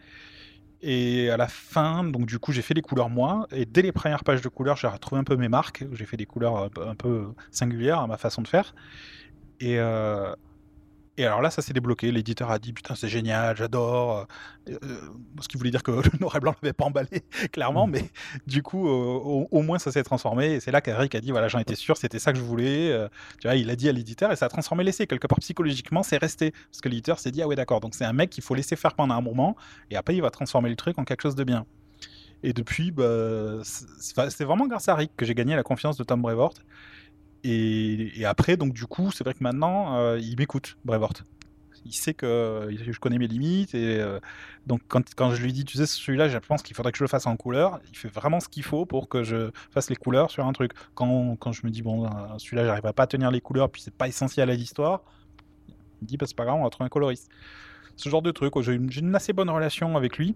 Et 0.82 1.30
à 1.30 1.38
la 1.38 1.48
fin, 1.48 2.04
donc 2.04 2.26
du 2.26 2.40
coup, 2.40 2.52
j'ai 2.52 2.62
fait 2.62 2.74
les 2.74 2.82
couleurs 2.82 3.10
moi. 3.10 3.48
Et 3.52 3.66
dès 3.66 3.82
les 3.82 3.92
premières 3.94 4.24
pages 4.24 4.42
de 4.42 4.50
couleurs, 4.50 4.76
j'ai 4.76 4.88
retrouvé 4.88 5.20
un 5.22 5.24
peu 5.24 5.38
mes 5.38 5.48
marques. 5.48 5.86
J'ai 5.94 6.06
fait 6.06 6.18
des 6.18 6.26
couleurs 6.26 6.58
un 6.58 6.70
peu, 6.70 6.88
un 6.88 6.96
peu 6.96 7.34
singulières 7.52 8.00
à 8.00 8.08
ma 8.08 8.18
façon 8.18 8.42
de 8.42 8.48
faire. 8.48 8.76
Et, 9.60 9.80
euh, 9.80 10.34
et 11.18 11.26
alors 11.26 11.42
là, 11.42 11.52
ça 11.52 11.62
s'est 11.62 11.74
débloqué. 11.74 12.12
L'éditeur 12.12 12.50
a 12.50 12.58
dit 12.58 12.74
Putain, 12.74 12.96
c'est 12.96 13.08
génial, 13.08 13.56
j'adore. 13.56 14.28
Euh, 14.70 14.78
euh, 14.84 15.00
ce 15.42 15.48
qui 15.48 15.58
voulait 15.58 15.70
dire 15.70 15.84
que 15.84 15.92
le 15.92 16.20
noir 16.20 16.36
et 16.36 16.40
blanc 16.40 16.56
l'avait 16.62 16.74
pas 16.74 16.86
emballé, 16.86 17.24
clairement. 17.52 17.86
Mm. 17.86 17.92
Mais 17.92 18.12
du 18.48 18.64
coup, 18.64 18.88
euh, 18.88 18.92
au, 18.92 19.48
au 19.52 19.62
moins, 19.62 19.78
ça 19.78 19.92
s'est 19.92 20.04
transformé. 20.04 20.54
Et 20.54 20.60
c'est 20.60 20.72
là 20.72 20.82
qu'Eric 20.82 21.14
a 21.14 21.22
dit 21.22 21.30
Voilà, 21.30 21.50
j'en 21.50 21.60
étais 21.60 21.76
sûr, 21.76 21.98
c'était 21.98 22.18
ça 22.18 22.32
que 22.34 22.40
je 22.40 22.44
voulais. 22.44 22.92
Euh, 22.92 23.08
tu 23.40 23.48
vois, 23.48 23.56
il 23.56 23.70
a 23.70 23.76
dit 23.76 23.90
à 23.90 23.92
l'éditeur 23.92 24.32
et 24.32 24.36
ça 24.36 24.48
a 24.48 24.50
transformé 24.50 24.84
l'essai. 24.84 25.06
Quelque 25.06 25.28
part, 25.28 25.38
psychologiquement, 25.40 26.02
c'est 26.02 26.18
resté. 26.18 26.52
Parce 26.52 26.82
que 26.82 26.90
l'éditeur 26.90 27.20
s'est 27.20 27.32
dit 27.32 27.44
Ah 27.44 27.48
ouais, 27.48 27.56
d'accord. 27.56 27.80
Donc 27.80 27.94
c'est 27.94 28.06
un 28.06 28.14
mec 28.14 28.32
qu'il 28.32 28.44
faut 28.44 28.56
laisser 28.56 28.76
faire 28.76 28.96
pendant 28.96 29.14
un 29.14 29.22
moment. 29.22 29.56
Et 29.92 29.96
après, 29.96 30.16
il 30.16 30.22
va 30.22 30.32
transformer 30.32 30.70
le 30.70 30.76
truc 30.76 30.98
en 30.98 31.04
quelque 31.04 31.22
chose 31.22 31.36
de 31.36 31.44
bien. 31.44 31.66
Et 32.42 32.54
depuis, 32.54 32.92
bah, 32.92 33.62
c'est 33.64 34.30
c'est 34.32 34.46
vraiment 34.46 34.68
grâce 34.68 34.90
à 34.90 34.96
Rick 34.96 35.12
que 35.16 35.26
j'ai 35.26 35.36
gagné 35.36 35.56
la 35.56 35.64
confiance 35.64 35.96
de 35.96 36.04
Tom 36.04 36.22
Brevoort. 36.22 36.56
Et, 37.44 38.26
après, 38.26 38.56
donc 38.56 38.74
du 38.74 38.86
coup, 38.86 39.12
c'est 39.12 39.24
vrai 39.24 39.34
que 39.34 39.44
maintenant, 39.44 39.98
euh, 39.98 40.20
il 40.20 40.38
m'écoute, 40.38 40.78
Brevoort. 40.86 41.14
Il 41.86 41.92
sait 41.94 42.14
que 42.14 42.70
je 42.72 42.98
connais 43.00 43.18
mes 43.18 43.28
limites. 43.28 43.76
Et 43.76 44.00
euh, 44.00 44.20
donc, 44.66 44.82
quand, 44.88 45.04
quand 45.16 45.32
je 45.32 45.44
lui 45.44 45.52
dis, 45.52 45.66
tu 45.66 45.78
sais, 45.78 45.86
celui-là, 45.86 46.30
je 46.30 46.38
pense 46.38 46.64
qu'il 46.64 46.76
faudrait 46.76 46.94
que 46.94 46.98
je 46.98 47.04
le 47.04 47.10
fasse 47.10 47.28
en 47.28 47.36
couleur, 47.36 47.82
il 47.90 47.98
fait 47.98 48.08
vraiment 48.08 48.40
ce 48.40 48.48
qu'il 48.48 48.64
faut 48.64 48.86
pour 48.86 49.10
que 49.10 49.24
je 49.24 49.52
fasse 49.72 49.90
les 49.90 49.98
couleurs 49.98 50.32
sur 50.32 50.46
un 50.46 50.54
truc. 50.54 50.72
Quand, 50.96 51.36
quand 51.36 51.52
je 51.52 51.66
me 51.66 51.72
dis, 51.72 51.82
bon, 51.82 52.06
euh, 52.06 52.10
celui-là, 52.38 52.66
j'arriverai 52.66 52.94
pas 52.94 53.04
à 53.04 53.08
tenir 53.08 53.32
les 53.32 53.42
couleurs, 53.42 53.70
puis 53.70 53.82
c'est 53.82 53.94
pas 53.94 54.08
essentiel 54.08 54.50
à 54.50 54.56
l'histoire, 54.56 55.02
il 55.68 55.76
me 56.04 56.08
dit, 56.08 56.16
bah, 56.16 56.26
c'est 56.26 56.38
pas 56.38 56.46
grave, 56.46 56.60
on 56.60 56.64
va 56.64 56.70
trouver 56.70 56.86
un 56.86 56.90
coloriste. 56.90 57.30
Ce 57.98 58.08
genre 58.08 58.22
de 58.22 58.32
truc, 58.32 58.54
j'ai 58.62 58.74
une, 58.74 59.16
assez 59.16 59.34
bonne 59.34 59.50
relation 59.50 59.98
avec 59.98 60.18
lui. 60.18 60.36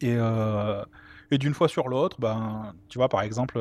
Et, 0.00 0.16
et 1.30 1.38
d'une 1.38 1.54
fois 1.54 1.68
sur 1.68 1.88
l'autre, 1.88 2.18
ben, 2.18 2.72
tu 2.88 2.98
vois, 2.98 3.08
par 3.08 3.22
exemple, 3.22 3.58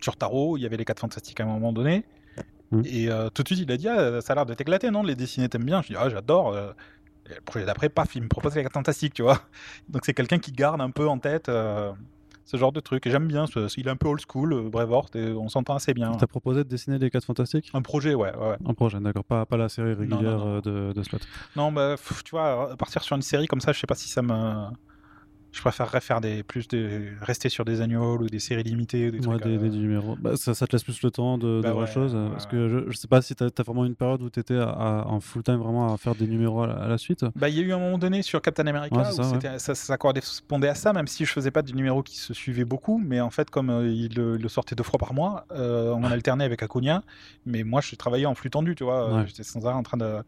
sur 0.00 0.16
Tarot, 0.16 0.56
il 0.56 0.62
y 0.62 0.66
avait 0.66 0.76
les 0.76 0.84
4 0.84 1.00
fantastiques 1.00 1.40
à 1.40 1.44
un 1.44 1.46
moment 1.46 1.72
donné. 1.72 2.04
Mm. 2.70 2.82
Et 2.84 3.10
euh, 3.10 3.28
tout 3.30 3.42
de 3.42 3.48
suite, 3.48 3.60
il 3.60 3.70
a 3.72 3.76
dit 3.76 3.88
ah, 3.88 4.20
Ça 4.20 4.32
a 4.32 4.36
l'air 4.36 4.46
de 4.46 4.54
t'éclater, 4.54 4.90
non 4.90 5.02
Les 5.02 5.16
dessiner, 5.16 5.48
t'aimes 5.48 5.64
bien? 5.64 5.82
Je 5.82 5.88
dis 5.88 5.96
Ah, 5.98 6.08
j'adore. 6.08 6.52
euh. 6.54 6.72
Et 7.30 7.34
le 7.34 7.40
projet 7.42 7.64
d'après, 7.64 7.88
paf, 7.88 8.14
il 8.16 8.22
me 8.22 8.28
propose 8.28 8.54
les 8.56 8.62
4 8.62 8.72
fantastiques, 8.72 9.14
tu 9.14 9.22
vois. 9.22 9.40
Donc 9.88 10.04
c'est 10.04 10.14
quelqu'un 10.14 10.38
qui 10.38 10.52
garde 10.52 10.80
un 10.80 10.90
peu 10.90 11.08
en 11.08 11.18
tête 11.18 11.48
euh, 11.48 11.92
ce 12.44 12.56
genre 12.56 12.72
de 12.72 12.80
truc. 12.80 13.06
Et 13.06 13.10
j'aime 13.10 13.28
bien, 13.28 13.46
ce- 13.46 13.68
il 13.78 13.86
est 13.86 13.90
un 13.90 13.96
peu 13.96 14.08
old 14.08 14.20
school, 14.28 14.68
Brevoort, 14.70 15.10
et 15.14 15.30
on 15.32 15.48
s'entend 15.48 15.74
assez 15.76 15.94
bien. 15.94 16.10
Il 16.12 16.16
t'a 16.18 16.26
proposé 16.26 16.64
de 16.64 16.68
dessiner 16.68 16.98
les 16.98 17.10
4 17.10 17.24
fantastiques? 17.24 17.70
Un 17.74 17.82
projet, 17.82 18.14
ouais. 18.14 18.34
ouais, 18.36 18.48
ouais. 18.50 18.56
Un 18.66 18.74
projet, 18.74 18.98
d'accord. 19.00 19.24
Pas, 19.24 19.46
pas 19.46 19.56
la 19.56 19.68
série 19.68 19.90
non, 19.94 19.98
régulière 20.00 20.38
non. 20.38 20.58
de, 20.60 20.92
de 20.92 21.02
Slot. 21.04 21.18
Non, 21.56 21.70
bah, 21.70 21.94
pff, 21.96 22.24
tu 22.24 22.30
vois, 22.32 22.74
partir 22.76 23.02
sur 23.02 23.14
une 23.16 23.22
série 23.22 23.46
comme 23.46 23.60
ça, 23.60 23.72
je 23.72 23.78
sais 23.80 23.86
pas 23.86 23.94
si 23.94 24.08
ça 24.08 24.22
me. 24.22 24.64
Je 25.52 25.60
préférerais 25.60 26.00
faire 26.00 26.20
des 26.20 26.44
plus 26.44 26.68
de 26.68 27.08
rester 27.22 27.48
sur 27.48 27.64
des 27.64 27.80
annuals 27.80 28.22
ou 28.22 28.26
des 28.28 28.38
séries 28.38 28.62
limitées, 28.62 29.08
ou 29.08 29.10
des 29.10 29.18
Ouais, 29.26 29.36
trucs. 29.38 29.42
des, 29.42 29.56
euh, 29.56 29.68
des 29.68 29.78
numéros. 29.78 30.16
Bah, 30.20 30.36
ça, 30.36 30.54
ça 30.54 30.66
te 30.66 30.72
laisse 30.76 30.84
plus 30.84 31.02
le 31.02 31.10
temps 31.10 31.38
de, 31.38 31.60
Bah 31.60 31.70
de 31.70 31.74
ouais, 31.74 31.86
choses. 31.88 32.14
ouais, 32.14 32.28
parce 32.30 32.46
que 32.46 32.68
je, 32.68 32.90
je 32.90 32.96
sais 32.96 33.08
pas 33.08 33.20
si 33.20 33.34
tu 33.34 33.42
as, 33.42 33.50
vraiment 33.64 33.84
une 33.84 33.96
période 33.96 34.22
où 34.22 34.30
tu 34.30 34.38
étais 34.38 34.58
en 34.60 35.18
full 35.20 35.42
time 35.42 35.56
vraiment 35.56 35.92
à 35.92 35.96
faire 35.96 36.14
des 36.14 36.28
numéros 36.28 36.62
à 36.62 36.66
la, 36.68 36.74
à 36.74 36.86
la 36.88 36.98
suite. 36.98 37.24
Bah, 37.34 37.48
il 37.48 37.56
y 37.56 37.58
a 37.58 37.62
eu 37.62 37.72
un 37.72 37.78
moment 37.78 37.98
donné 37.98 38.22
sur 38.22 38.40
Captain 38.40 38.66
America 38.68 39.00
où 39.00 39.04
ça, 39.04 39.24
c'était- 39.24 39.58
ça, 39.58 39.74
ça 39.74 39.98
correspondait 39.98 40.68
à 40.68 40.74
ça, 40.76 40.92
même 40.92 41.08
si 41.08 41.24
je 41.24 41.32
faisais 41.32 41.50
pas 41.50 41.62
des 41.62 41.72
numéros 41.72 42.04
qui 42.04 42.16
se 42.16 42.32
suivaient 42.32 42.64
beaucoup. 42.64 42.98
Mais 43.04 43.20
en 43.20 43.30
fait, 43.30 43.50
comme 43.50 43.70
euh, 43.70 43.88
il, 43.90 44.14
le, 44.14 44.36
il 44.36 44.42
le 44.42 44.48
sortait 44.48 44.76
deux 44.76 44.84
fois 44.84 44.98
par 45.00 45.14
mois, 45.14 45.46
euh, 45.50 45.90
on 45.90 46.04
en 46.04 46.10
alternait 46.12 46.44
avec 46.44 46.62
Acuna. 46.62 47.02
Mais 47.44 47.64
moi, 47.64 47.80
je 47.80 47.96
travaillais 47.96 48.26
en 48.26 48.36
flux 48.36 48.50
tendu, 48.50 48.76
tu 48.76 48.84
vois. 48.84 49.10
euh. 49.12 49.26
J'étais 49.26 49.42
sans 49.42 49.66
arrêt 49.66 49.74
en 49.76 49.82
train 49.82 49.96
de. 49.96 50.22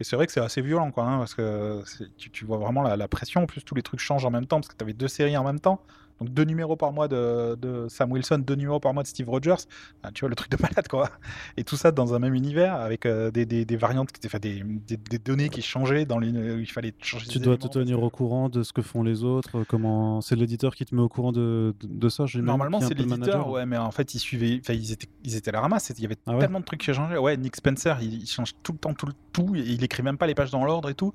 Et 0.00 0.02
c'est 0.02 0.16
vrai 0.16 0.26
que 0.26 0.32
c'est 0.32 0.40
assez 0.40 0.60
violent, 0.60 0.90
quoi, 0.90 1.04
hein, 1.04 1.18
parce 1.18 1.34
que 1.36 1.80
tu, 2.16 2.28
tu 2.32 2.44
vois 2.44 2.58
vraiment 2.58 2.82
la, 2.82 2.96
la 2.96 3.06
pression. 3.06 3.44
En 3.44 3.46
plus, 3.46 3.62
tous 3.62 3.76
les 3.76 3.82
trucs 3.82 4.00
changent 4.00 4.24
en 4.26 4.30
même 4.32 4.46
temps, 4.46 4.60
parce 4.64 4.74
que 4.74 4.78
tu 4.78 4.84
avais 4.84 4.92
deux 4.94 5.08
séries 5.08 5.36
en 5.36 5.44
même 5.44 5.60
temps. 5.60 5.80
Donc 6.20 6.32
deux 6.32 6.44
numéros 6.44 6.76
par 6.76 6.92
mois 6.92 7.08
de, 7.08 7.56
de 7.56 7.88
Sam 7.88 8.12
Wilson, 8.12 8.38
deux 8.38 8.54
numéros 8.54 8.78
par 8.78 8.94
mois 8.94 9.02
de 9.02 9.08
Steve 9.08 9.28
Rogers. 9.28 9.56
Ah, 10.04 10.12
tu 10.12 10.20
vois 10.20 10.28
le 10.28 10.36
truc 10.36 10.48
de 10.48 10.56
malade 10.62 10.86
quoi. 10.86 11.10
Et 11.56 11.64
tout 11.64 11.74
ça 11.74 11.90
dans 11.90 12.14
un 12.14 12.20
même 12.20 12.34
univers 12.34 12.76
avec 12.76 13.04
euh, 13.04 13.32
des, 13.32 13.44
des, 13.46 13.64
des 13.64 13.76
variantes, 13.76 14.10
enfin, 14.24 14.38
des, 14.38 14.62
des, 14.62 14.96
des 14.96 15.18
données 15.18 15.48
qui 15.48 15.60
changeaient 15.60 16.04
dans 16.04 16.20
les, 16.20 16.28
il 16.28 16.70
fallait 16.70 16.94
changer. 17.02 17.26
Tu 17.26 17.40
dois 17.40 17.54
éléments, 17.54 17.68
te 17.68 17.78
tenir 17.80 18.00
au 18.00 18.10
courant 18.10 18.48
de 18.48 18.62
ce 18.62 18.72
que 18.72 18.80
font 18.80 19.02
les 19.02 19.24
autres. 19.24 19.58
euh, 19.58 19.64
Comment 19.66 20.20
c'est 20.20 20.36
l'éditeur 20.36 20.76
qui 20.76 20.84
te 20.84 20.94
met 20.94 21.02
au 21.02 21.08
courant 21.08 21.32
de, 21.32 21.74
de, 21.80 21.88
de 21.88 22.08
ça 22.08 22.26
Normalement 22.36 22.80
c'est 22.80 22.94
l'éditeur, 22.94 23.50
ouais, 23.50 23.66
mais 23.66 23.76
en 23.76 23.90
fait 23.90 24.14
ils 24.14 24.20
suivaient, 24.20 24.60
enfin 24.60 24.74
ils 24.74 24.92
étaient, 24.92 25.08
ils 25.24 25.34
étaient 25.34 25.48
à 25.48 25.52
la 25.54 25.62
ramasse. 25.62 25.90
Il 25.90 26.00
y 26.00 26.06
avait 26.06 26.16
Ah 26.26 26.34
ouais 26.34 26.38
tellement 26.38 26.60
de 26.60 26.64
trucs 26.64 26.80
qui 26.80 26.94
changeaient. 26.94 27.18
Ouais, 27.18 27.36
Nick 27.36 27.56
Spencer, 27.56 27.96
il, 28.00 28.22
il 28.22 28.26
change 28.28 28.52
tout 28.62 28.70
le 28.70 28.78
temps 28.78 28.94
tout 28.94 29.06
le 29.06 29.14
tout. 29.32 29.56
Il 29.56 29.82
écrit 29.82 30.04
même 30.04 30.16
pas 30.16 30.28
les 30.28 30.36
pages 30.36 30.52
dans 30.52 30.64
l'ordre 30.64 30.88
et 30.90 30.94
tout. 30.94 31.10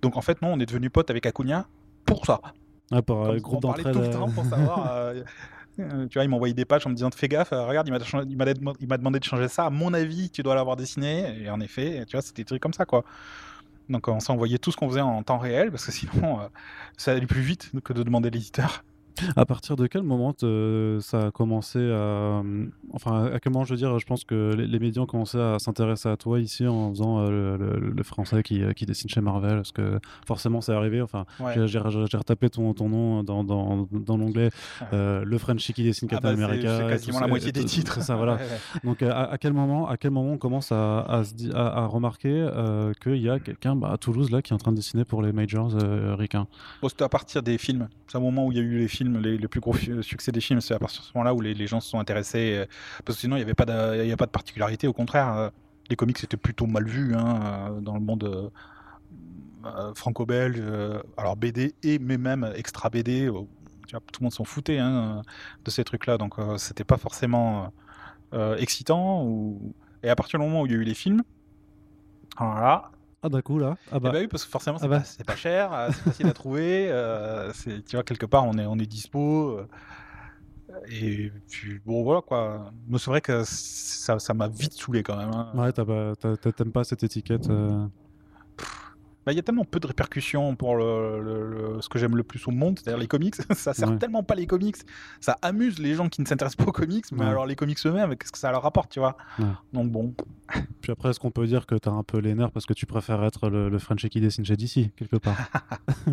Donc 0.00 0.16
en 0.16 0.22
fait 0.22 0.40
non, 0.40 0.54
on 0.54 0.58
est 0.58 0.66
devenu 0.66 0.88
potes 0.88 1.10
avec 1.10 1.26
Acuna 1.26 1.68
pour 2.06 2.24
ça. 2.24 2.40
Ah, 2.90 3.00
euh, 3.10 3.38
groupe 3.38 3.62
d'entraide. 3.62 3.92
tout 3.92 4.00
le 4.00 4.06
euh, 4.06 4.12
temps 4.12 4.30
pour 4.30 4.44
savoir. 4.44 4.86
euh, 5.80 6.06
tu 6.08 6.14
vois, 6.14 6.24
il 6.24 6.28
m'envoyait 6.28 6.54
des 6.54 6.64
pages 6.64 6.86
en 6.86 6.90
me 6.90 6.94
disant 6.94 7.10
fais 7.14 7.28
gaffe, 7.28 7.50
regarde, 7.50 7.88
il 7.88 8.36
m'a 8.36 8.96
demandé 8.96 9.18
de 9.18 9.24
changer 9.24 9.48
ça. 9.48 9.66
À 9.66 9.70
mon 9.70 9.94
avis, 9.94 10.30
tu 10.30 10.42
dois 10.42 10.54
l'avoir 10.54 10.76
dessiné. 10.76 11.42
Et 11.42 11.50
en 11.50 11.60
effet, 11.60 12.04
tu 12.06 12.16
vois, 12.16 12.22
c'était 12.22 12.42
des 12.42 12.46
trucs 12.46 12.62
comme 12.62 12.72
ça, 12.72 12.84
quoi. 12.84 13.04
Donc 13.88 14.06
on 14.08 14.20
s'envoyait 14.20 14.58
tout 14.58 14.70
ce 14.70 14.76
qu'on 14.76 14.88
faisait 14.88 15.00
en 15.00 15.22
temps 15.22 15.38
réel 15.38 15.70
parce 15.70 15.86
que 15.86 15.92
sinon, 15.92 16.40
ça 16.96 17.12
allait 17.12 17.26
plus 17.26 17.40
vite 17.40 17.70
que 17.82 17.92
de 17.92 18.02
demander 18.02 18.28
à 18.28 18.30
l'éditeur. 18.30 18.84
À 19.36 19.46
partir 19.46 19.76
de 19.76 19.86
quel 19.86 20.02
moment 20.02 20.32
te- 20.32 20.98
ça 21.00 21.26
a 21.26 21.30
commencé 21.30 21.78
à. 21.92 22.42
Enfin, 22.92 23.26
à 23.32 23.40
quel 23.40 23.52
moment, 23.52 23.64
je 23.64 23.70
veux 23.72 23.76
dire, 23.76 23.98
je 23.98 24.06
pense 24.06 24.24
que 24.24 24.54
les, 24.56 24.66
les 24.66 24.78
médias 24.78 25.02
ont 25.02 25.06
commencé 25.06 25.38
à 25.38 25.58
s'intéresser 25.58 26.08
à 26.08 26.16
toi 26.16 26.40
ici 26.40 26.66
en 26.66 26.90
faisant 26.90 27.20
euh, 27.20 27.56
le, 27.56 27.78
le- 27.80 27.90
le 27.90 28.02
français 28.02 28.42
qui, 28.42 28.62
qui 28.74 28.86
dessine 28.86 29.10
chez 29.10 29.20
Marvel 29.20 29.56
Parce 29.56 29.72
que 29.72 29.98
forcément, 30.26 30.60
c'est 30.60 30.72
arrivé. 30.72 31.00
Enfin, 31.02 31.24
Ouais. 31.40 31.66
j'ai- 31.66 31.78
retapé 31.78 32.50
ton, 32.50 32.72
ton 32.74 32.88
nom 32.88 33.22
dans, 33.22 33.44
dans, 33.44 33.86
dans 33.92 34.16
l'onglet. 34.16 34.50
euh, 34.92 35.24
le 35.24 35.38
Frenchie 35.38 35.72
qui 35.72 35.84
dessine 35.84 36.08
Ah 36.10 36.14
Captain 36.14 36.30
bah, 36.32 36.36
c'est- 36.36 36.44
America. 36.44 36.76
c'est 36.78 36.84
et 36.86 36.88
quasiment 36.88 37.18
la 37.20 37.24
ça, 37.26 37.28
moitié 37.28 37.52
des 37.52 37.64
titres. 37.64 37.94
C'est 37.94 38.00
ça, 38.02 38.16
voilà. 38.16 38.34
Ouais, 38.38 38.42
ouais. 38.42 38.80
Donc, 38.84 39.02
euh, 39.02 39.10
à, 39.10 39.32
à 39.32 39.38
quel 39.38 39.52
moment, 39.52 39.88
à 39.88 39.96
quel 39.96 40.10
moment 40.10 40.32
on 40.32 40.38
commence 40.38 40.72
à, 40.72 41.00
à, 41.00 41.24
se 41.24 41.34
remarquer 41.88 42.30
euh, 42.32 42.92
qu'il 43.02 43.16
y 43.16 43.28
a 43.28 43.38
quelqu'un 43.38 43.74
bah, 43.76 43.90
à 43.92 43.98
Toulouse 43.98 44.30
là 44.30 44.42
qui 44.42 44.52
est 44.52 44.54
en 44.54 44.58
train 44.58 44.70
de 44.72 44.76
dessiner 44.76 45.04
pour 45.04 45.22
les 45.22 45.32
majors 45.32 45.74
euh, 45.82 46.14
ricains? 46.14 46.46
Bon, 46.82 46.88
c'était 46.88 47.04
à 47.04 47.08
partir 47.08 47.42
des 47.42 47.58
films. 47.58 47.88
C'est 48.06 48.16
un 48.18 48.20
moment 48.20 48.46
où 48.46 48.52
il 48.52 48.58
y 48.58 48.60
a 48.60 48.64
eu 48.64 48.78
les 48.78 48.88
films, 48.88 49.07
les, 49.16 49.38
les 49.38 49.48
plus 49.48 49.60
gros 49.60 49.72
fi- 49.72 50.02
succès 50.02 50.32
des 50.32 50.40
films. 50.40 50.60
C'est 50.60 50.74
à 50.74 50.78
partir 50.78 51.00
de 51.02 51.06
ce 51.06 51.12
moment-là 51.14 51.34
où 51.34 51.40
les, 51.40 51.66
gens 51.66 51.80
se 51.80 51.88
sont 51.90 51.98
intéressés. 52.00 52.54
euh, 52.58 52.66
parce 53.04 53.16
que 53.16 53.20
sinon, 53.22 53.36
il 53.36 53.40
n'y 53.40 53.44
avait 53.44 53.54
pas 53.54 53.64
de, 53.66 54.04
y 54.04 54.12
a 54.12 54.16
pas 54.16 54.26
de 54.26 54.30
particularité. 54.30 54.86
Au 54.86 54.92
contraire, 54.92 55.32
euh, 55.36 55.50
les 55.90 55.96
comics 55.96 56.22
étaient 56.22 56.36
plutôt 56.36 56.66
mal 56.66 56.86
vus 56.86 57.14
hein, 57.14 57.70
euh, 57.72 57.80
dans 57.80 57.94
le 57.94 58.00
monde 58.00 58.24
euh, 58.24 58.50
euh, 59.66 59.94
franco-belge. 59.94 60.56
euh, 60.60 61.02
alors 61.16 61.36
BD 61.36 61.74
et 61.82 61.98
mais 61.98 62.18
même 62.18 62.50
extra 62.56 62.90
BD. 62.90 63.26
euh, 63.28 63.32
tout 63.90 64.20
le 64.20 64.24
monde 64.24 64.32
s'en 64.32 64.44
foutait 64.44 64.78
hein, 64.78 65.22
de 65.64 65.70
ces 65.70 65.84
trucs-là. 65.84 66.18
Donc, 66.18 66.38
euh, 66.38 66.58
c'était 66.58 66.84
pas 66.84 66.98
forcément 66.98 67.72
euh, 68.34 68.56
excitant. 68.58 69.24
Ou... 69.24 69.74
Et 70.02 70.10
à 70.10 70.16
partir 70.16 70.38
du 70.38 70.44
moment 70.46 70.62
où 70.62 70.66
il 70.66 70.72
y 70.72 70.74
a 70.74 70.78
eu 70.78 70.84
les 70.84 70.94
films, 70.94 71.22
voilà, 72.38 72.90
Ah, 73.22 73.28
d'un 73.28 73.42
coup 73.42 73.58
là 73.58 73.76
Ah 73.90 73.94
eh 73.96 74.00
bah, 74.00 74.12
bah 74.12 74.18
oui, 74.20 74.28
parce 74.28 74.44
que 74.44 74.50
forcément, 74.50 74.78
c'est 74.78 74.84
Ah 74.84 74.88
bah. 74.88 74.98
pas, 75.00 75.04
c'est 75.04 75.24
pas 75.24 75.34
cher, 75.36 75.72
euh, 75.72 75.88
c'est 75.92 76.02
facile 76.02 76.26
à 76.28 76.32
trouver. 76.32 76.88
euh, 76.90 77.52
c'est- 77.52 77.84
tu 77.84 77.96
vois, 77.96 78.04
quelque 78.04 78.26
part, 78.26 78.44
on 78.44 78.56
est, 78.58 78.66
on 78.66 78.76
est 78.78 78.86
dispo. 78.86 79.58
euh, 79.58 79.66
et 80.90 81.32
puis, 81.48 81.80
bon, 81.84 82.02
voilà 82.04 82.20
quoi. 82.20 82.70
Mais 82.88 82.98
c'est 82.98 83.10
vrai 83.10 83.20
que 83.20 83.42
ça 83.44 84.18
ça 84.18 84.34
m'a 84.34 84.48
vite 84.48 84.74
saoulé 84.74 85.02
quand 85.02 85.16
même. 85.16 85.30
hein. 85.32 85.50
ouais, 85.54 85.72
pas- 85.72 86.36
t'aimes 86.52 86.72
pas 86.72 86.84
cette 86.84 87.02
étiquette 87.02 87.50
euh, 87.50 87.86
Bah, 89.28 89.32
Il 89.34 89.36
y 89.36 89.40
a 89.40 89.42
tellement 89.42 89.66
peu 89.66 89.78
de 89.78 89.86
répercussions 89.86 90.56
pour 90.56 90.74
le, 90.74 91.20
le- 91.22 91.50
le- 91.74 91.82
ce 91.82 91.90
que 91.90 91.98
j'aime 91.98 92.16
le 92.16 92.22
plus 92.22 92.48
au 92.48 92.50
monde, 92.50 92.78
c'est-à-dire 92.78 92.98
les 92.98 93.06
comics. 93.08 93.34
ça 93.52 93.74
sert 93.74 93.90
Ouais. 93.90 93.98
tellement 93.98 94.22
pas 94.22 94.34
les 94.34 94.46
comics. 94.46 94.76
Ça 95.20 95.36
amuse 95.42 95.78
les 95.78 95.92
gens 95.94 96.08
qui 96.08 96.22
ne 96.22 96.26
s'intéressent 96.26 96.56
pas 96.56 96.64
aux 96.64 96.72
comics, 96.72 97.04
mais 97.12 97.20
Ouais. 97.20 97.26
alors 97.26 97.44
les 97.44 97.54
comics 97.54 97.76
eux-mêmes, 97.84 98.16
qu'est-ce 98.16 98.32
que 98.32 98.38
ça 98.38 98.50
leur 98.50 98.62
rapporte, 98.62 98.90
tu 98.90 99.00
vois 99.00 99.18
Ouais. 99.38 99.44
Donc 99.74 99.90
bon. 99.92 100.14
Puis 100.80 100.92
après, 100.92 101.10
est-ce 101.10 101.20
qu'on 101.20 101.30
peut 101.30 101.46
dire 101.46 101.66
que 101.66 101.74
t'as 101.74 101.90
un 101.90 102.02
peu 102.04 102.16
les 102.20 102.34
nerfs 102.34 102.52
parce 102.52 102.64
que 102.64 102.72
tu 102.72 102.86
préfères 102.86 103.22
être 103.22 103.50
le, 103.50 103.68
le 103.68 103.78
Frenchie 103.78 104.08
qui 104.08 104.22
dessine 104.22 104.46
chez 104.46 104.56
DC, 104.56 104.92
quelque 104.96 105.16
part? 105.16 105.36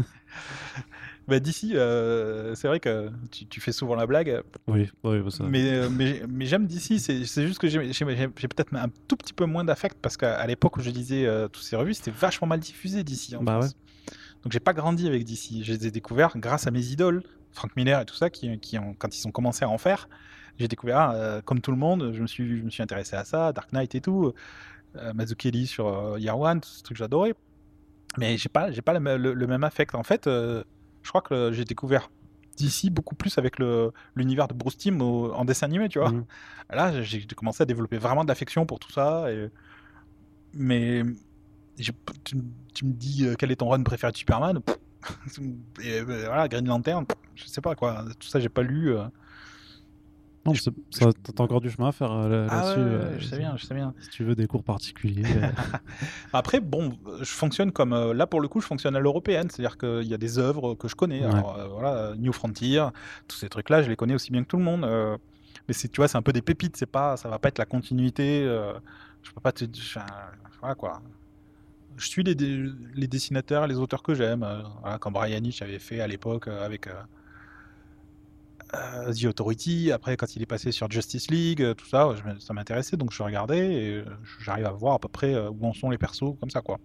Bah, 1.27 1.39
D'ici, 1.39 1.71
euh, 1.75 2.53
c'est 2.55 2.67
vrai 2.67 2.79
que 2.79 3.09
tu, 3.31 3.47
tu 3.47 3.59
fais 3.59 3.71
souvent 3.71 3.95
la 3.95 4.05
blague. 4.05 4.41
Oui, 4.67 4.89
oui, 5.03 5.21
bah, 5.21 5.31
ça- 5.31 5.43
Mais, 5.45 5.71
euh, 5.73 5.89
mais, 5.89 6.21
mais 6.29 6.45
j'aime 6.45 6.67
d'ici, 6.67 6.99
c'est 6.99 7.25
c'est 7.25 7.47
juste 7.47 7.59
que 7.59 7.67
j'ai 7.67 7.91
j'ai- 7.91 8.05
j'ai- 8.05 8.29
j'ai 8.37 8.47
peut-être 8.47 8.73
un 8.75 8.89
tout 9.07 9.15
petit 9.17 9.33
peu 9.33 9.45
moins 9.45 9.63
d'affect 9.63 9.97
parce 10.01 10.17
qu'à 10.17 10.35
à 10.37 10.45
l'époque 10.47 10.77
où 10.77 10.81
je 10.81 10.91
lisais 10.91 11.25
euh, 11.25 11.47
toutes 11.47 11.63
ces 11.63 11.75
revues, 11.75 11.95
c'était 11.95 12.11
vachement 12.11 12.47
mal 12.47 12.59
diffusé 12.59 13.03
d'ici 13.03 13.35
en 13.35 13.41
Bah 13.43 13.59
France. 13.61 13.75
Donc 14.43 14.51
j'ai 14.51 14.59
pas 14.59 14.73
grandi 14.73 15.07
avec 15.07 15.23
d'ici. 15.23 15.63
Je 15.63 15.73
les 15.73 15.87
ai 15.87 15.91
découverts 15.91 16.33
grâce 16.37 16.67
à 16.67 16.71
mes 16.71 16.85
idoles, 16.87 17.23
Frank 17.51 17.75
Miller 17.75 18.01
et 18.01 18.05
tout 18.05 18.15
ça, 18.15 18.29
qui, 18.29 18.59
qui 18.59 18.77
ont, 18.77 18.93
quand 18.93 19.17
ils 19.17 19.27
ont 19.27 19.31
commencé 19.31 19.65
à 19.65 19.69
en 19.69 19.79
faire, 19.79 20.07
j'ai 20.59 20.67
découvert, 20.67 21.09
euh, 21.09 21.41
comme 21.41 21.59
tout 21.61 21.71
le 21.71 21.77
monde, 21.77 22.11
je 22.13 22.21
me 22.21 22.27
suis, 22.27 22.59
je 22.59 22.63
me 22.63 22.69
suis 22.69 22.83
intéressé 22.83 23.15
à 23.15 23.25
ça, 23.25 23.51
Dark 23.51 23.73
Knight 23.73 23.95
et 23.95 24.01
tout. 24.01 24.31
euh, 24.97 25.13
Mazzucchelli 25.13 25.65
sur 25.67 25.87
One, 25.87 26.61
tout 26.61 26.69
ce 26.69 26.83
truc 26.83 26.97
j'adorais. 26.97 27.33
Mais 28.17 28.37
j'ai 28.37 28.47
pas, 28.49 28.71
j'ai 28.71 28.81
pas 28.83 28.97
le, 28.97 29.17
le- 29.17 29.33
le 29.33 29.47
même 29.47 29.63
affect. 29.63 29.95
En 29.95 30.03
fait, 30.03 30.27
euh, 30.27 30.63
je 31.05 31.09
crois 31.09 31.21
que 31.21 31.51
j'ai 31.53 31.63
découvert 31.65 32.09
d'ici 32.57 32.89
beaucoup 32.89 33.15
plus 33.15 33.37
avec 33.37 33.59
l'univers 34.15 34.47
de 34.47 34.53
Bruce 34.53 34.77
Timm 34.77 35.01
en 35.01 35.45
dessin 35.45 35.67
animé, 35.67 35.87
tu 35.87 35.99
vois. 35.99 36.11
Mhm. 36.11 36.25
Là, 36.71 37.01
j'ai 37.03 37.25
commencé 37.27 37.61
à 37.61 37.65
développer 37.65 37.97
vraiment 37.97 38.23
de 38.23 38.29
l'affection 38.29 38.65
pour 38.65 38.79
tout 38.79 38.91
ça. 38.91 39.31
Et... 39.31 39.49
Mais 40.53 41.03
tu, 41.77 41.91
tu 42.73 42.85
me 42.85 42.93
dis 42.93 43.25
euh, 43.27 43.35
quel 43.37 43.51
est 43.51 43.57
ton 43.57 43.69
run 43.69 43.83
préféré 43.83 44.11
de 44.11 44.17
Superman? 44.17 44.61
Pff, 44.61 45.39
et, 45.83 45.99
euh, 45.99 46.03
Voilà, 46.25 46.47
Green 46.47 46.67
Lantern, 46.67 47.05
pff, 47.05 47.17
je 47.35 47.45
sais 47.45 47.61
pas 47.61 47.75
quoi. 47.75 48.03
Tout 48.19 48.27
ça, 48.27 48.39
j'ai 48.39 48.49
pas 48.49 48.63
lu. 48.63 48.95
euh. 48.95 49.03
Non, 50.45 50.53
Je- 50.53 50.61
ça- 50.91 51.09
t'as 51.33 51.43
encore 51.43 51.59
du 51.61 51.71
chemin 51.71 51.87
à 51.87 51.91
faire 51.91 52.11
euh, 52.11 52.29
là- 52.29 52.47
Ah 52.51 52.55
là-dessus. 52.61 52.79
ouais, 52.79 52.85
ouais, 52.85 52.91
euh, 52.93 53.19
je 53.19 53.25
sais 53.25 53.37
bien, 53.39 53.57
je 53.57 53.65
sais 53.65 53.73
bien. 53.73 53.93
Si 53.99 54.09
tu 54.09 54.23
veux 54.23 54.35
des 54.35 54.45
cours 54.45 54.63
particuliers. 54.63 55.23
euh, 55.25 55.47
Après, 56.33 56.59
bon, 56.59 56.97
je 57.19 57.25
fonctionne 57.31 57.71
comme 57.71 58.11
là 58.13 58.27
pour 58.27 58.41
le 58.41 58.47
coup, 58.47 58.61
je 58.61 58.67
fonctionne 58.67 58.95
à 58.95 58.99
l'européenne, 58.99 59.49
c'est-à-dire 59.49 59.77
qu'il 59.77 60.03
y 60.03 60.13
a 60.13 60.17
des 60.17 60.37
œuvres 60.37 60.75
que 60.75 60.87
je 60.87 60.95
connais. 60.95 61.23
Alors 61.23 61.57
euh, 61.57 61.67
voilà, 61.67 62.13
New 62.17 62.31
Frontier, 62.31 62.85
tous 63.27 63.37
ces 63.37 63.49
trucs-là, 63.49 63.81
je 63.81 63.89
les 63.89 63.95
connais 63.95 64.13
aussi 64.13 64.31
bien 64.31 64.43
que 64.43 64.47
tout 64.47 64.57
le 64.57 64.63
monde. 64.63 64.83
euh, 64.83 65.17
mais 65.67 65.73
c'est, 65.73 65.87
tu 65.87 65.97
vois, 65.97 66.07
c'est 66.07 66.17
un 66.17 66.21
peu 66.21 66.33
des 66.33 66.43
pépites. 66.43 66.77
C'est 66.77 66.85
pas, 66.85 67.17
ça 67.17 67.27
va 67.27 67.39
pas 67.39 67.47
être 67.49 67.57
la 67.57 67.65
continuité. 67.65 68.43
euh, 68.45 68.73
je 69.23 69.31
peux 69.31 69.41
pas 69.41 69.51
te, 69.51 69.65
voilà 70.61 70.75
quoi. 70.75 71.01
Je 71.97 72.07
suis 72.07 72.23
les, 72.23 72.35
dessinateurs, 73.07 73.65
les 73.65 73.77
auteurs 73.77 74.03
que 74.03 74.13
j'aime. 74.13 74.45
voilà, 74.81 74.99
comme 74.99 75.13
Brian 75.13 75.41
Hitch 75.43 75.61
avait 75.63 75.79
fait 75.79 76.01
à 76.01 76.07
l'époque 76.07 76.47
avec. 76.49 76.87
Euh, 78.75 79.13
The 79.13 79.25
Authority, 79.25 79.91
après 79.91 80.17
quand 80.17 80.35
il 80.35 80.41
est 80.41 80.45
passé 80.45 80.71
sur 80.71 80.89
Justice 80.91 81.29
League, 81.31 81.61
euh, 81.61 81.73
tout 81.73 81.85
ça, 81.87 82.09
je 82.15 82.39
ça 82.39 82.53
m'intéressait 82.53 82.97
donc 82.97 83.11
je 83.13 83.23
regardais 83.23 83.73
et 83.73 83.91
euh, 83.97 84.05
j'arrive 84.41 84.65
à 84.65 84.71
voir 84.71 84.95
à 84.95 84.99
peu 84.99 85.07
près 85.07 85.33
euh, 85.33 85.49
où 85.49 85.65
en 85.65 85.73
sont 85.73 85.89
les 85.89 85.97
persos 85.97 86.35
comme 86.39 86.49
ça 86.49 86.61
quoi. 86.61 86.77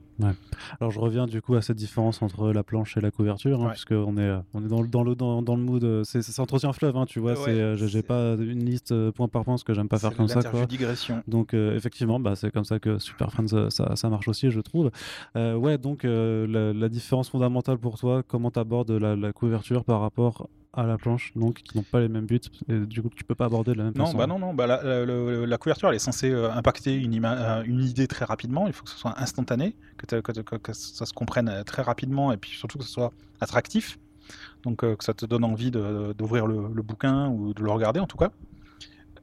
Alors 0.80 0.90
je 0.90 1.00
reviens 1.00 1.26
du 1.26 1.40
coup 1.40 1.54
à 1.54 1.62
cette 1.62 1.78
différence 1.78 2.20
entre 2.20 2.52
la 2.52 2.62
planche 2.62 2.96
et 2.98 3.00
la 3.00 3.10
couverture, 3.10 3.62
hein, 3.62 3.68
Ouais. 3.68 3.76
est, 4.18 4.30
on 4.52 4.62
est 4.64 4.68
dans, 4.68 4.82
le- 4.82 4.88
dans, 4.88 5.02
le, 5.02 5.14
dans, 5.14 5.40
dans 5.42 5.56
le 5.56 5.62
mood. 5.62 6.04
C'est 6.04 6.38
entretien 6.40 6.72
fleuve, 6.74 6.96
hein, 6.96 7.06
tu 7.06 7.20
vois. 7.20 7.32
Ouais, 7.32 7.54
j'ai- 7.54 7.76
pas 8.02 8.34
une 8.34 8.64
liste 8.64 9.10
point 9.12 9.28
par 9.28 9.44
point 9.44 9.54
parce 9.54 9.64
que 9.64 9.72
j'aime 9.72 9.88
pas 9.88 9.98
faire 9.98 10.14
comme 10.14 10.28
ça. 10.28 10.42
Quoi. 10.42 10.66
digression. 10.66 11.22
Donc 11.26 11.54
euh, 11.54 11.74
effectivement, 11.74 12.20
bah, 12.20 12.36
c'est 12.36 12.50
comme 12.50 12.64
ça 12.64 12.78
que 12.78 12.98
Super 12.98 13.32
Friends 13.32 13.70
ça, 13.70 13.96
ça 13.96 14.08
marche 14.10 14.28
aussi, 14.28 14.50
je 14.50 14.60
trouve. 14.60 14.90
Euh, 15.36 15.54
ouais, 15.54 15.78
donc 15.78 16.04
la, 16.04 16.72
la 16.74 16.88
différence 16.90 17.30
fondamentale 17.30 17.78
pour 17.78 17.98
toi, 17.98 18.22
comment 18.26 18.50
tu 18.50 18.58
abordes 18.58 18.90
la, 18.90 19.16
la 19.16 19.32
couverture 19.32 19.84
par 19.84 20.00
rapport 20.02 20.48
à 20.72 20.84
la 20.84 20.96
planche, 20.98 21.32
donc 21.34 21.54
qui 21.62 21.76
n'ont 21.76 21.82
pas 21.82 21.98
les 22.00 22.08
mêmes 22.08 22.26
buts, 22.26 22.40
et 22.68 22.78
du 22.80 23.02
coup 23.02 23.10
tu 23.14 23.24
peux 23.24 23.34
pas 23.34 23.46
aborder 23.46 23.72
de 23.72 23.78
la 23.78 23.84
même 23.84 23.92
Non, 23.96 24.06
façon. 24.06 24.18
bah 24.18 24.26
non, 24.28 24.38
non. 24.38 24.54
Bah 24.54 24.66
la, 24.68 24.82
la- 24.84 25.04
la- 25.04 25.46
la 25.46 25.58
couverture, 25.58 25.88
elle 25.88 25.96
est 25.96 25.98
censée 25.98 26.30
euh, 26.30 26.50
impacter 26.52 26.94
une, 26.94 27.24
euh, 27.24 27.62
une 27.64 27.82
idée 27.82 28.06
très 28.06 28.24
rapidement. 28.24 28.66
Il 28.68 28.72
faut 28.72 28.84
que 28.84 28.90
ce 28.90 28.96
soit 28.98 29.20
instantané, 29.20 29.74
que, 29.96 30.06
que, 30.20 30.32
que- 30.42 30.56
que 30.56 30.72
ça 30.72 31.06
se 31.06 31.12
comprenne 31.12 31.48
euh, 31.48 31.64
très 31.64 31.82
rapidement, 31.82 32.30
et 32.32 32.36
puis 32.36 32.50
surtout 32.52 32.78
que 32.78 32.84
ce 32.84 32.90
soit 32.90 33.12
attractif. 33.40 33.98
Donc 34.62 34.84
euh, 34.84 34.94
que 34.94 35.02
ça 35.02 35.12
te 35.12 35.26
donne 35.26 35.42
envie 35.42 35.72
d'ouvrir 35.72 36.46
le, 36.46 36.68
le 36.72 36.82
bouquin 36.82 37.28
ou 37.28 37.52
de 37.52 37.62
le 37.64 37.70
regarder 37.70 37.98
en 37.98 38.06
tout 38.06 38.18
cas. 38.18 38.30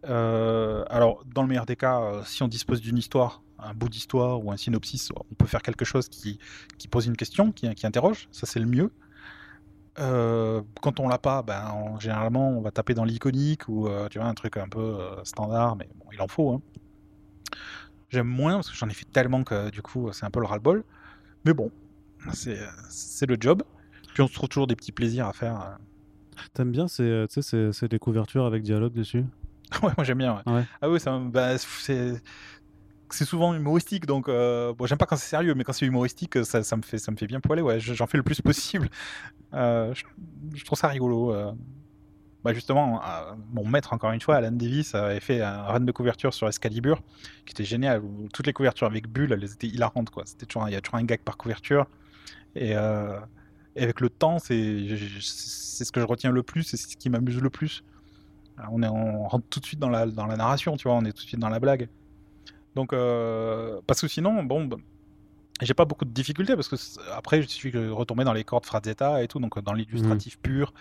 Euh, 0.05 0.83
alors, 0.89 1.23
dans 1.33 1.41
le 1.43 1.47
meilleur 1.47 1.65
des 1.65 1.75
cas, 1.75 2.21
si 2.25 2.43
on 2.43 2.47
dispose 2.47 2.81
d'une 2.81 2.97
histoire, 2.97 3.41
un 3.59 3.73
bout 3.73 3.89
d'histoire 3.89 4.43
ou 4.43 4.51
un 4.51 4.57
synopsis, 4.57 5.09
on 5.31 5.35
peut 5.35 5.47
faire 5.47 5.61
quelque 5.61 5.85
chose 5.85 6.07
qui, 6.09 6.39
qui 6.77 6.87
pose 6.87 7.07
une 7.07 7.17
question, 7.17 7.51
qui, 7.51 7.73
qui 7.73 7.87
interroge. 7.87 8.27
Ça, 8.31 8.45
c'est 8.45 8.59
le 8.59 8.67
mieux. 8.67 8.91
Euh, 9.99 10.61
quand 10.81 10.99
on 10.99 11.07
l'a 11.07 11.17
pas, 11.17 11.41
ben, 11.41 11.71
on- 11.73 11.99
généralement, 11.99 12.49
on 12.49 12.61
va 12.61 12.71
taper 12.71 12.93
dans 12.93 13.03
l'iconique 13.03 13.67
ou 13.67 13.87
euh, 13.87 14.07
tu 14.09 14.19
vois 14.19 14.27
un 14.27 14.33
truc 14.35 14.57
un 14.57 14.67
peu 14.69 14.79
euh, 14.79 15.23
standard, 15.23 15.75
mais 15.75 15.87
bon, 15.95 16.05
il 16.13 16.21
en 16.21 16.27
faut. 16.27 16.51
hein. 16.51 16.61
J'aime 18.09 18.27
moins 18.27 18.55
parce 18.55 18.69
que 18.69 18.75
j'en 18.77 18.87
ai 18.89 18.93
fait 18.93 19.05
tellement 19.11 19.43
que 19.43 19.69
du 19.69 19.81
coup, 19.81 20.11
c'est 20.13 20.25
un 20.25 20.31
peu 20.31 20.39
le 20.39 20.45
ras-le-bol. 20.45 20.83
Mais 21.45 21.53
bon, 21.53 21.71
c'est 22.31 23.25
le 23.27 23.37
job. 23.39 23.63
Puis 24.13 24.21
on 24.23 24.27
se 24.27 24.33
trouve 24.33 24.49
toujours 24.49 24.67
des 24.67 24.75
petits 24.75 24.91
plaisirs 24.91 25.27
à 25.27 25.33
faire. 25.33 25.77
T'aimes 26.53 26.71
bien, 26.71 26.87
c'est- 26.87 27.25
c'est 27.29 27.87
des 27.87 27.99
couvertures 27.99 28.45
avec 28.45 28.63
dialogue 28.63 28.93
dessus? 28.93 29.25
Ouais, 29.83 29.91
moi 29.97 30.03
j'aime 30.05 30.19
bien. 30.19 30.41
ouais. 30.45 30.53
Ouais. 30.53 30.63
Ah 30.81 30.89
oui, 30.89 30.97
ça, 30.99 31.19
bah, 31.19 31.57
c'est 31.57 32.21
c'est 33.09 33.25
souvent 33.25 33.53
humoristique, 33.53 34.05
donc 34.05 34.27
euh, 34.29 34.73
j'aime 34.85 34.97
pas 34.97 35.05
quand 35.05 35.15
c'est 35.17 35.29
sérieux, 35.29 35.53
mais 35.55 35.63
quand 35.63 35.73
c'est 35.73 35.85
humoristique, 35.85 36.43
ça, 36.45 36.63
ça 36.63 36.75
me 36.77 36.81
fait 36.81 36.97
ça 36.97 37.11
me 37.11 37.17
fait 37.17 37.27
bien 37.27 37.39
poiler. 37.39 37.61
Ouais, 37.61 37.79
Je- 37.79 37.93
j'en 37.93 38.07
fais 38.07 38.17
le 38.17 38.23
plus 38.23 38.41
possible. 38.41 38.89
Euh, 39.53 39.93
je, 40.53 40.63
trouve 40.65 40.77
ça 40.77 40.87
rigolo. 40.89 41.33
euh. 41.33 41.51
Bah 42.43 42.53
justement, 42.53 43.01
euh, 43.03 43.33
mon 43.51 43.65
maître 43.67 43.93
encore 43.93 44.11
une 44.11 44.21
fois, 44.21 44.35
Alan 44.37 44.51
Davis, 44.51 44.93
avait 44.95 45.19
fait 45.19 45.41
un 45.41 45.63
run 45.63 45.79
de 45.81 45.91
couverture 45.91 46.33
sur 46.33 46.47
Excalibur, 46.47 47.01
qui 47.45 47.51
était 47.51 47.63
génial. 47.65 48.01
Toutes 48.33 48.45
les 48.47 48.53
couvertures 48.53 48.87
avec 48.87 49.07
Bull, 49.09 49.33
elles 49.33 49.43
étaient 49.43 49.67
hilarantes 49.67 50.09
il 50.67 50.73
y 50.73 50.75
a 50.75 50.81
toujours 50.81 50.99
un 50.99 51.03
gag 51.03 51.19
par 51.21 51.35
couverture. 51.37 51.87
Et, 52.55 52.75
euh, 52.75 53.19
et 53.75 53.83
avec 53.83 53.99
le 54.01 54.09
temps, 54.09 54.39
c'est 54.39 54.53
ce 55.19 55.91
que 55.91 55.99
je 55.99 56.05
retiens 56.05 56.31
le 56.31 56.43
plus, 56.43 56.63
c'est 56.63 56.77
ce 56.77 56.95
qui 56.95 57.09
m'amuse 57.09 57.41
le 57.41 57.49
plus. 57.49 57.83
On, 58.71 58.81
est, 58.83 58.87
on 58.87 59.27
rentre 59.27 59.45
tout 59.49 59.59
de 59.59 59.65
suite 59.65 59.79
dans 59.79 59.89
la, 59.89 60.05
dans 60.07 60.25
la 60.25 60.37
narration, 60.37 60.77
tu 60.77 60.87
vois, 60.87 60.97
on 60.97 61.05
est 61.05 61.11
tout 61.11 61.23
de 61.23 61.27
suite 61.27 61.39
dans 61.39 61.49
la 61.49 61.59
blague. 61.59 61.89
Donc, 62.77 62.93
euh, 62.93 63.81
parce 63.87 64.01
que 64.01 64.07
sinon, 64.07 64.43
bon, 64.43 64.65
bah, 64.65 64.77
j'ai 65.61 65.73
pas 65.73 65.85
beaucoup 65.85 66.05
de 66.05 66.11
difficultés 66.11 66.55
parce 66.55 66.67
que 66.67 66.75
après, 67.11 67.41
je 67.41 67.47
suis 67.47 67.71
retombé 67.89 68.23
dans 68.23 68.33
les 68.33 68.43
cordes 68.43 68.67
Frazetta 68.67 69.23
et 69.23 69.27
tout, 69.27 69.39
donc 69.39 69.57
euh, 69.57 69.61
dans 69.63 69.73
l'illustratif 69.73 70.37
pur. 70.37 70.75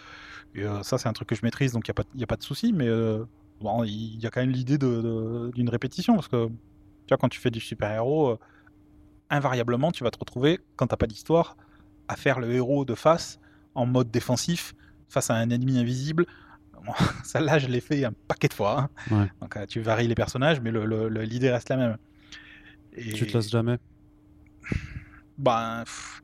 Et 0.54 0.62
euh, 0.64 0.82
ça, 0.82 0.98
c'est 0.98 1.08
un 1.08 1.14
truc 1.14 1.26
que 1.30 1.34
je 1.34 1.40
maîtrise, 1.42 1.72
donc 1.72 1.88
il 1.88 1.90
n'y 1.90 1.92
a, 1.92 1.94
pas- 2.02 2.10
y 2.14 2.22
a 2.22 2.26
pas 2.26 2.36
de 2.36 2.42
souci, 2.42 2.74
mais 2.74 2.86
euh, 2.86 3.24
bon, 3.62 3.82
il 3.84 4.20
y 4.20 4.26
a 4.26 4.30
quand 4.30 4.42
même 4.42 4.50
l'idée 4.50 4.76
d'une 4.76 5.70
répétition 5.70 6.14
parce 6.16 6.28
que, 6.28 6.48
tu 6.48 7.08
vois, 7.08 7.16
quand 7.16 7.30
tu 7.30 7.40
fais 7.40 7.50
du 7.50 7.60
super-héros, 7.60 8.38
invariablement, 9.30 9.90
tu 9.90 10.04
vas 10.04 10.10
te 10.10 10.18
retrouver, 10.18 10.60
quand 10.76 10.88
t'as 10.88 10.98
pas 10.98 11.06
d'histoire, 11.06 11.56
à 12.08 12.16
faire 12.16 12.38
le 12.40 12.52
héros 12.52 12.84
de 12.84 12.94
face 12.94 13.40
en 13.74 13.86
mode 13.86 14.10
défensif 14.10 14.74
face 15.08 15.30
à 15.30 15.34
un 15.34 15.48
ennemi 15.48 15.78
invisible. 15.78 16.26
Bon, 16.86 16.92
Celle-là, 17.24 17.58
je 17.58 17.66
l'ai 17.68 17.80
fait 17.80 18.04
un 18.04 18.12
paquet 18.28 18.48
de 18.48 18.54
fois. 18.54 18.80
hein. 18.80 18.88
Ouais. 19.10 19.28
Donc, 19.40 19.56
euh, 19.56 19.66
tu 19.66 19.80
varies 19.80 20.08
les 20.08 20.14
personnages, 20.14 20.60
mais 20.60 20.70
le- 20.70 20.86
le- 20.86 21.08
le- 21.08 21.22
l'idée 21.22 21.50
reste 21.50 21.68
la 21.68 21.76
même. 21.76 21.96
Et, 22.92 23.12
Tu 23.12 23.26
te 23.26 23.36
lasses 23.36 23.50
jamais? 23.50 23.78
Ben, 25.38 25.82
pff, 25.84 26.22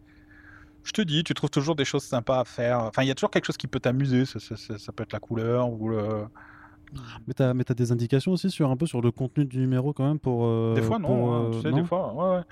je 0.84 0.92
te 0.92 1.02
dis, 1.02 1.22
tu 1.24 1.34
trouves 1.34 1.50
toujours 1.50 1.76
des 1.76 1.84
choses 1.84 2.04
sympas 2.04 2.40
à 2.40 2.44
faire. 2.44 2.80
Enfin, 2.80 3.02
il 3.02 3.08
y 3.08 3.10
a 3.10 3.14
toujours 3.14 3.30
quelque 3.30 3.44
chose 3.46 3.56
qui 3.56 3.66
peut 3.68 3.80
t'amuser. 3.80 4.24
Ça, 4.24 4.40
ça- 4.40 4.56
ça- 4.56 4.78
ça 4.78 4.92
peut 4.92 5.02
être 5.02 5.12
la 5.12 5.20
couleur 5.20 5.70
ou 5.70 5.88
le. 5.88 6.26
Mais 7.26 7.34
t'as, 7.34 7.54
mais 7.54 7.64
t'as 7.64 7.74
des 7.74 7.90
indications 7.92 8.32
aussi 8.32 8.50
sur 8.50 8.70
un 8.70 8.76
peu 8.76 8.86
sur 8.86 9.00
le 9.00 9.10
contenu 9.10 9.44
du 9.46 9.58
numéro 9.58 9.92
quand 9.92 10.06
même 10.06 10.18
pour. 10.18 10.44
euh, 10.46 10.74
Des 10.74 10.82
fois, 10.82 10.98
non. 10.98 11.08
pour, 11.08 11.34
hein, 11.34 11.44
euh, 11.46 11.50
tu 11.52 11.60
sais, 11.62 11.70
non? 11.70 11.80
des 11.80 11.84
fois, 11.86 12.12
ouais, 12.14 12.36
ouais. 12.38 12.42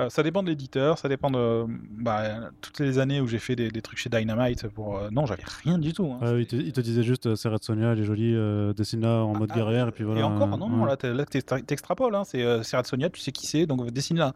Euh, 0.00 0.08
ça 0.10 0.22
dépend 0.24 0.42
de 0.42 0.48
l'éditeur, 0.48 0.98
ça 0.98 1.08
dépend 1.08 1.30
de. 1.30 1.66
Bah, 1.90 2.50
toutes 2.60 2.80
les 2.80 2.98
années 2.98 3.20
où 3.20 3.26
j'ai 3.28 3.38
fait 3.38 3.54
des, 3.54 3.70
des 3.70 3.80
trucs 3.82 3.98
chez 3.98 4.10
Dynamite 4.10 4.66
pour. 4.68 4.98
euh, 4.98 5.08
non, 5.12 5.24
j'avais 5.26 5.44
rien 5.62 5.78
du 5.78 5.92
tout. 5.92 6.10
hein. 6.12 6.18
Ah 6.20 6.32
il, 6.36 6.46
te, 6.46 6.56
il 6.56 6.72
te 6.72 6.80
disait 6.80 7.02
juste 7.04 7.26
euh, 7.26 7.36
c'est 7.36 7.48
Red 7.48 7.62
Sonia, 7.62 7.92
elle 7.92 8.00
est 8.00 8.04
jolie, 8.04 8.34
euh, 8.34 8.72
dessine-la 8.72 9.22
en 9.24 9.34
mode 9.34 9.50
Ah, 9.52 9.56
guerrière 9.56 9.88
et 9.88 9.92
puis 9.92 10.02
voilà. 10.04 10.20
Et 10.20 10.24
encore, 10.24 10.52
euh, 10.52 10.56
non, 10.56 10.68
non, 10.68 10.84
ouais. 10.84 10.96
là, 11.14 11.24
t'extrapoles. 11.26 12.14
Hein. 12.14 12.24
C'est 12.24 12.44
Red 12.76 12.86
Sonia, 12.86 13.08
tu 13.10 13.20
sais 13.20 13.30
qui 13.32 13.46
c'est, 13.46 13.66
donc 13.66 13.88
dessine-la. 13.90 14.32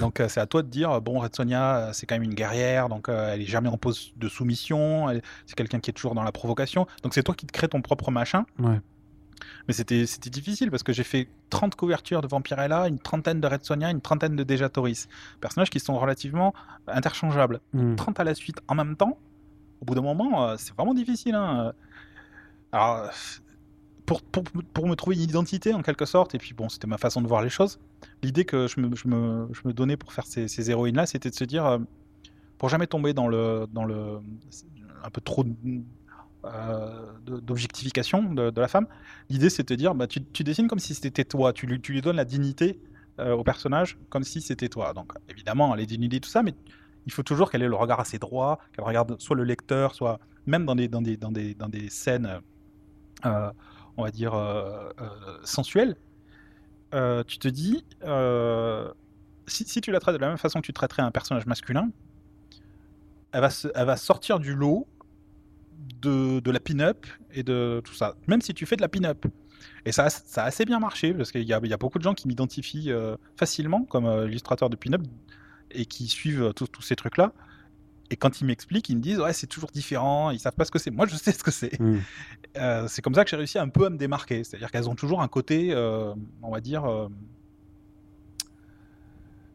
Donc 0.00 0.22
c'est 0.28 0.40
à 0.40 0.46
toi 0.46 0.62
de 0.62 0.68
dire, 0.68 1.00
bon, 1.00 1.18
Red 1.18 1.34
Sonia, 1.34 1.90
c'est 1.92 2.06
quand 2.06 2.14
même 2.14 2.22
une 2.24 2.34
guerrière, 2.34 2.88
donc 2.88 3.08
elle 3.08 3.40
est 3.40 3.46
jamais 3.46 3.68
en 3.70 3.78
pose 3.78 4.12
de 4.16 4.28
soumission, 4.28 5.06
c'est 5.46 5.56
quelqu'un 5.56 5.80
qui 5.80 5.90
est 5.90 5.94
toujours 5.94 6.14
dans 6.14 6.22
la 6.22 6.30
provocation. 6.32 6.86
Donc 7.02 7.14
c'est 7.14 7.22
toi 7.22 7.34
qui 7.34 7.46
te 7.46 7.52
crée 7.52 7.68
ton 7.68 7.80
propre 7.80 8.10
machin. 8.10 8.44
Ouais. 8.58 8.80
Mais 9.66 9.74
c'était 9.74 10.04
difficile 10.30 10.70
parce 10.70 10.82
que 10.82 10.92
j'ai 10.92 11.04
fait 11.04 11.28
30 11.50 11.74
couvertures 11.76 12.20
de 12.20 12.26
Vampirella, 12.28 12.88
une 12.88 12.98
trentaine 12.98 13.40
de 13.40 13.46
Red 13.46 13.64
Sonia, 13.64 13.90
une 13.90 14.00
trentaine 14.00 14.36
de 14.36 14.44
Deja 14.44 14.68
Toris. 14.68 15.08
Personnages 15.40 15.70
qui 15.70 15.80
sont 15.80 15.98
relativement 15.98 16.54
interchangeables. 16.86 17.60
Hmm. 17.72 17.96
30 17.96 18.20
à 18.20 18.24
la 18.24 18.34
suite 18.34 18.60
en 18.68 18.74
même 18.74 18.96
temps, 18.96 19.18
au 19.80 19.84
bout 19.84 19.94
d'un 19.94 20.02
moment, 20.02 20.48
euh, 20.48 20.56
c'est 20.58 20.74
vraiment 20.74 20.94
difficile. 20.94 21.34
hein. 21.34 21.72
Alors, 22.72 23.10
pour, 24.06 24.22
pour, 24.22 24.42
pour 24.72 24.88
me 24.88 24.94
trouver 24.94 25.16
une 25.16 25.22
identité 25.22 25.74
en 25.74 25.82
quelque 25.82 26.06
sorte, 26.06 26.34
et 26.34 26.38
puis 26.38 26.54
bon, 26.54 26.68
c'était 26.68 26.86
ma 26.86 26.98
façon 26.98 27.20
de 27.22 27.26
voir 27.26 27.42
les 27.42 27.50
choses, 27.50 27.78
l'idée 28.22 28.44
que 28.44 28.66
je 28.66 28.80
me, 28.80 28.94
je 28.96 29.06
me, 29.08 29.48
je 29.52 29.60
me 29.66 29.72
donnais 29.72 29.96
pour 29.96 30.12
faire 30.12 30.26
ces, 30.26 30.48
ces 30.48 30.70
héroïnes-là, 30.70 31.06
c'était 31.06 31.30
de 31.30 31.34
se 31.34 31.44
dire, 31.44 31.66
euh, 31.66 31.78
pour 32.56 32.68
jamais 32.68 32.86
tomber 32.86 33.12
dans 33.14 33.28
le, 33.28 33.66
dans 33.72 33.84
le 33.84 34.20
un 35.04 35.10
peu 35.10 35.20
trop 35.20 35.44
d'objectification 37.24 38.32
de, 38.32 38.60
la 38.60 38.68
femme, 38.68 38.86
l'idée 39.28 39.50
c'est 39.50 39.68
de 39.68 39.74
dire, 39.74 39.94
bah, 39.94 40.06
tu, 40.06 40.20
dessines 40.44 40.68
comme 40.68 40.78
si 40.78 40.94
c'était 40.94 41.24
toi, 41.24 41.52
tu 41.52 41.66
lui, 41.66 42.00
donnes 42.00 42.16
la 42.16 42.24
dignité 42.24 42.80
euh, 43.18 43.34
au 43.34 43.42
personnage 43.42 43.98
comme 44.08 44.24
si 44.24 44.40
c'était 44.40 44.68
toi. 44.68 44.92
Donc 44.94 45.12
évidemment, 45.28 45.74
les 45.74 45.86
dignités, 45.86 46.20
tout 46.20 46.30
ça, 46.30 46.42
mais 46.42 46.54
il 47.06 47.12
faut 47.12 47.22
toujours 47.22 47.50
qu'elle 47.50 47.62
ait 47.62 47.68
le 47.68 47.74
regard 47.74 48.00
assez 48.00 48.18
droit, 48.18 48.58
qu'elle 48.72 48.84
regarde 48.84 49.20
soit 49.20 49.36
le 49.36 49.44
lecteur, 49.44 49.94
soit 49.94 50.20
même 50.46 50.64
dans 50.64 50.76
des, 50.76 50.88
dans 50.88 51.02
des, 51.02 51.16
dans 51.16 51.32
des, 51.32 51.54
dans 51.54 51.68
des 51.68 51.88
scènes, 51.90 52.40
euh, 53.26 53.50
on 53.96 54.04
va 54.04 54.10
dire, 54.10 54.34
euh, 54.34 54.90
euh, 55.00 55.38
sensuelles. 55.42 55.96
Euh, 56.94 57.22
tu 57.24 57.38
te 57.38 57.48
dis, 57.48 57.84
euh, 58.04 58.92
si, 59.46 59.64
si 59.64 59.80
tu 59.80 59.90
la 59.90 60.00
traites 60.00 60.14
de 60.14 60.20
la 60.20 60.28
même 60.28 60.38
façon 60.38 60.60
que 60.60 60.66
tu 60.66 60.72
traiterais 60.72 61.02
un 61.02 61.10
personnage 61.10 61.46
masculin, 61.46 61.90
elle 63.32 63.40
va, 63.40 63.50
se- 63.50 63.68
elle 63.74 63.86
va 63.86 63.96
sortir 63.96 64.38
du 64.38 64.54
lot 64.54 64.86
de, 66.00 66.40
de 66.40 66.50
la 66.50 66.60
pin-up 66.60 67.06
et 67.32 67.42
de 67.42 67.80
tout 67.84 67.94
ça. 67.94 68.16
Même 68.26 68.40
si 68.40 68.54
tu 68.54 68.66
fais 68.66 68.76
de 68.76 68.82
la 68.82 68.88
pin-up. 68.88 69.26
Et 69.84 69.92
ça, 69.92 70.10
ça 70.10 70.44
a 70.44 70.46
assez 70.46 70.64
bien 70.64 70.78
marché 70.78 71.14
parce 71.14 71.32
qu'il 71.32 71.42
y, 71.42 71.52
a 71.52 71.76
beaucoup 71.76 71.98
de 71.98 72.04
gens 72.04 72.14
qui 72.14 72.28
m'identifient 72.28 72.92
facilement 73.36 73.84
comme 73.84 74.06
illustrateur 74.26 74.70
de 74.70 74.76
pin-up 74.76 75.02
et 75.70 75.86
qui 75.86 76.08
suivent 76.08 76.52
tous 76.54 76.82
ces 76.82 76.96
trucs-là. 76.96 77.32
Et 78.10 78.16
quand 78.16 78.40
ils 78.40 78.44
m'expliquent, 78.44 78.88
ils 78.88 78.96
me 78.96 79.02
disent 79.02 79.20
ouais 79.20 79.32
c'est 79.32 79.46
toujours 79.46 79.70
différent, 79.70 80.30
ils 80.30 80.38
savent 80.38 80.54
pas 80.54 80.64
ce 80.64 80.70
que 80.70 80.78
c'est. 80.78 80.90
Moi 80.90 81.06
je 81.06 81.16
sais 81.16 81.32
ce 81.32 81.44
que 81.44 81.50
c'est. 81.50 81.78
Hmm. 81.80 81.98
Euh, 82.56 82.86
c'est 82.88 83.02
comme 83.02 83.14
ça 83.14 83.24
que 83.24 83.30
j'ai 83.30 83.36
réussi 83.36 83.58
un 83.58 83.68
peu 83.68 83.84
à 83.84 83.90
me 83.90 83.98
démarquer. 83.98 84.42
C'est-à-dire 84.42 84.70
qu'elles 84.72 84.88
ont 84.88 84.94
toujours 84.94 85.20
un 85.20 85.28
côté, 85.28 85.68
euh, 85.70 86.12
on 86.42 86.50
va 86.50 86.60
dire, 86.60 87.08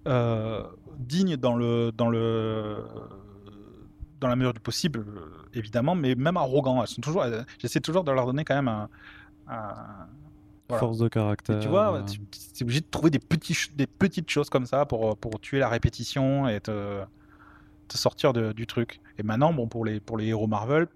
euh, 0.07 0.63
digne 0.99 1.35
dans 1.35 1.55
le 1.55 1.91
dans 1.91 2.09
le 2.09 2.77
dans 4.23 4.29
la 4.29 4.35
mesure 4.35 4.53
du 4.53 4.59
possible 4.59 5.05
évidemment, 5.53 5.95
mais 5.95 6.15
même 6.15 6.37
arrogant. 6.37 6.81
Elles 6.81 6.87
sont 6.87 7.01
toujours. 7.01 7.25
J'essaie 7.59 7.79
toujours 7.79 8.03
de 8.03 8.11
leur 8.11 8.25
donner 8.25 8.43
quand 8.43 8.55
même 8.55 8.67
un, 8.67 8.89
force 10.69 10.97
de 10.97 11.07
caractère. 11.07 11.59
tu 11.59 11.67
vois, 11.67 12.03
tu 12.07 12.19
es 12.59 12.63
obligé 12.63 12.81
de 12.81 12.87
trouver 12.89 13.11
des 13.11 13.19
petits 13.19 13.55
des 13.75 13.85
petites 13.85 14.29
choses 14.29 14.49
comme 14.49 14.65
ça 14.65 14.85
pour 14.85 15.15
pour 15.17 15.39
tuer 15.39 15.59
la 15.59 15.69
répétition 15.69 16.47
et 16.47 16.59
te 16.59 17.05
sortir 17.97 18.33
du 18.33 18.67
truc. 18.67 18.99
Et 19.17 19.23
maintenant, 19.23 19.53
bon, 19.53 19.67
pour 19.67 19.85
les, 19.85 19.99
pour 19.99 20.17
les 20.17 20.27
héros 20.27 20.47
Marvel, 20.47 20.87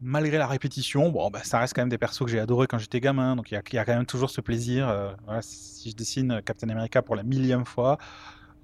malgré 0.00 0.38
la 0.38 0.46
répétition, 0.46 1.10
bon, 1.10 1.30
bah, 1.30 1.40
ça 1.42 1.58
reste 1.58 1.74
quand 1.74 1.82
même 1.82 1.88
des 1.88 1.98
persos 1.98 2.24
que 2.24 2.30
j'ai 2.30 2.40
adoré 2.40 2.66
quand 2.66 2.78
j'étais 2.78 3.00
gamin, 3.00 3.36
donc 3.36 3.50
il 3.50 3.54
y, 3.54 3.78
a, 3.78 3.84
quand 3.84 3.94
même 3.94 4.06
toujours 4.06 4.30
ce 4.30 4.40
plaisir. 4.40 4.88
Euh, 4.88 5.12
si 5.40 5.90
je 5.90 5.96
dessine 5.96 6.40
Captain 6.44 6.68
America 6.68 7.02
pour 7.02 7.16
la 7.16 7.22
millième 7.22 7.64
fois, 7.64 7.98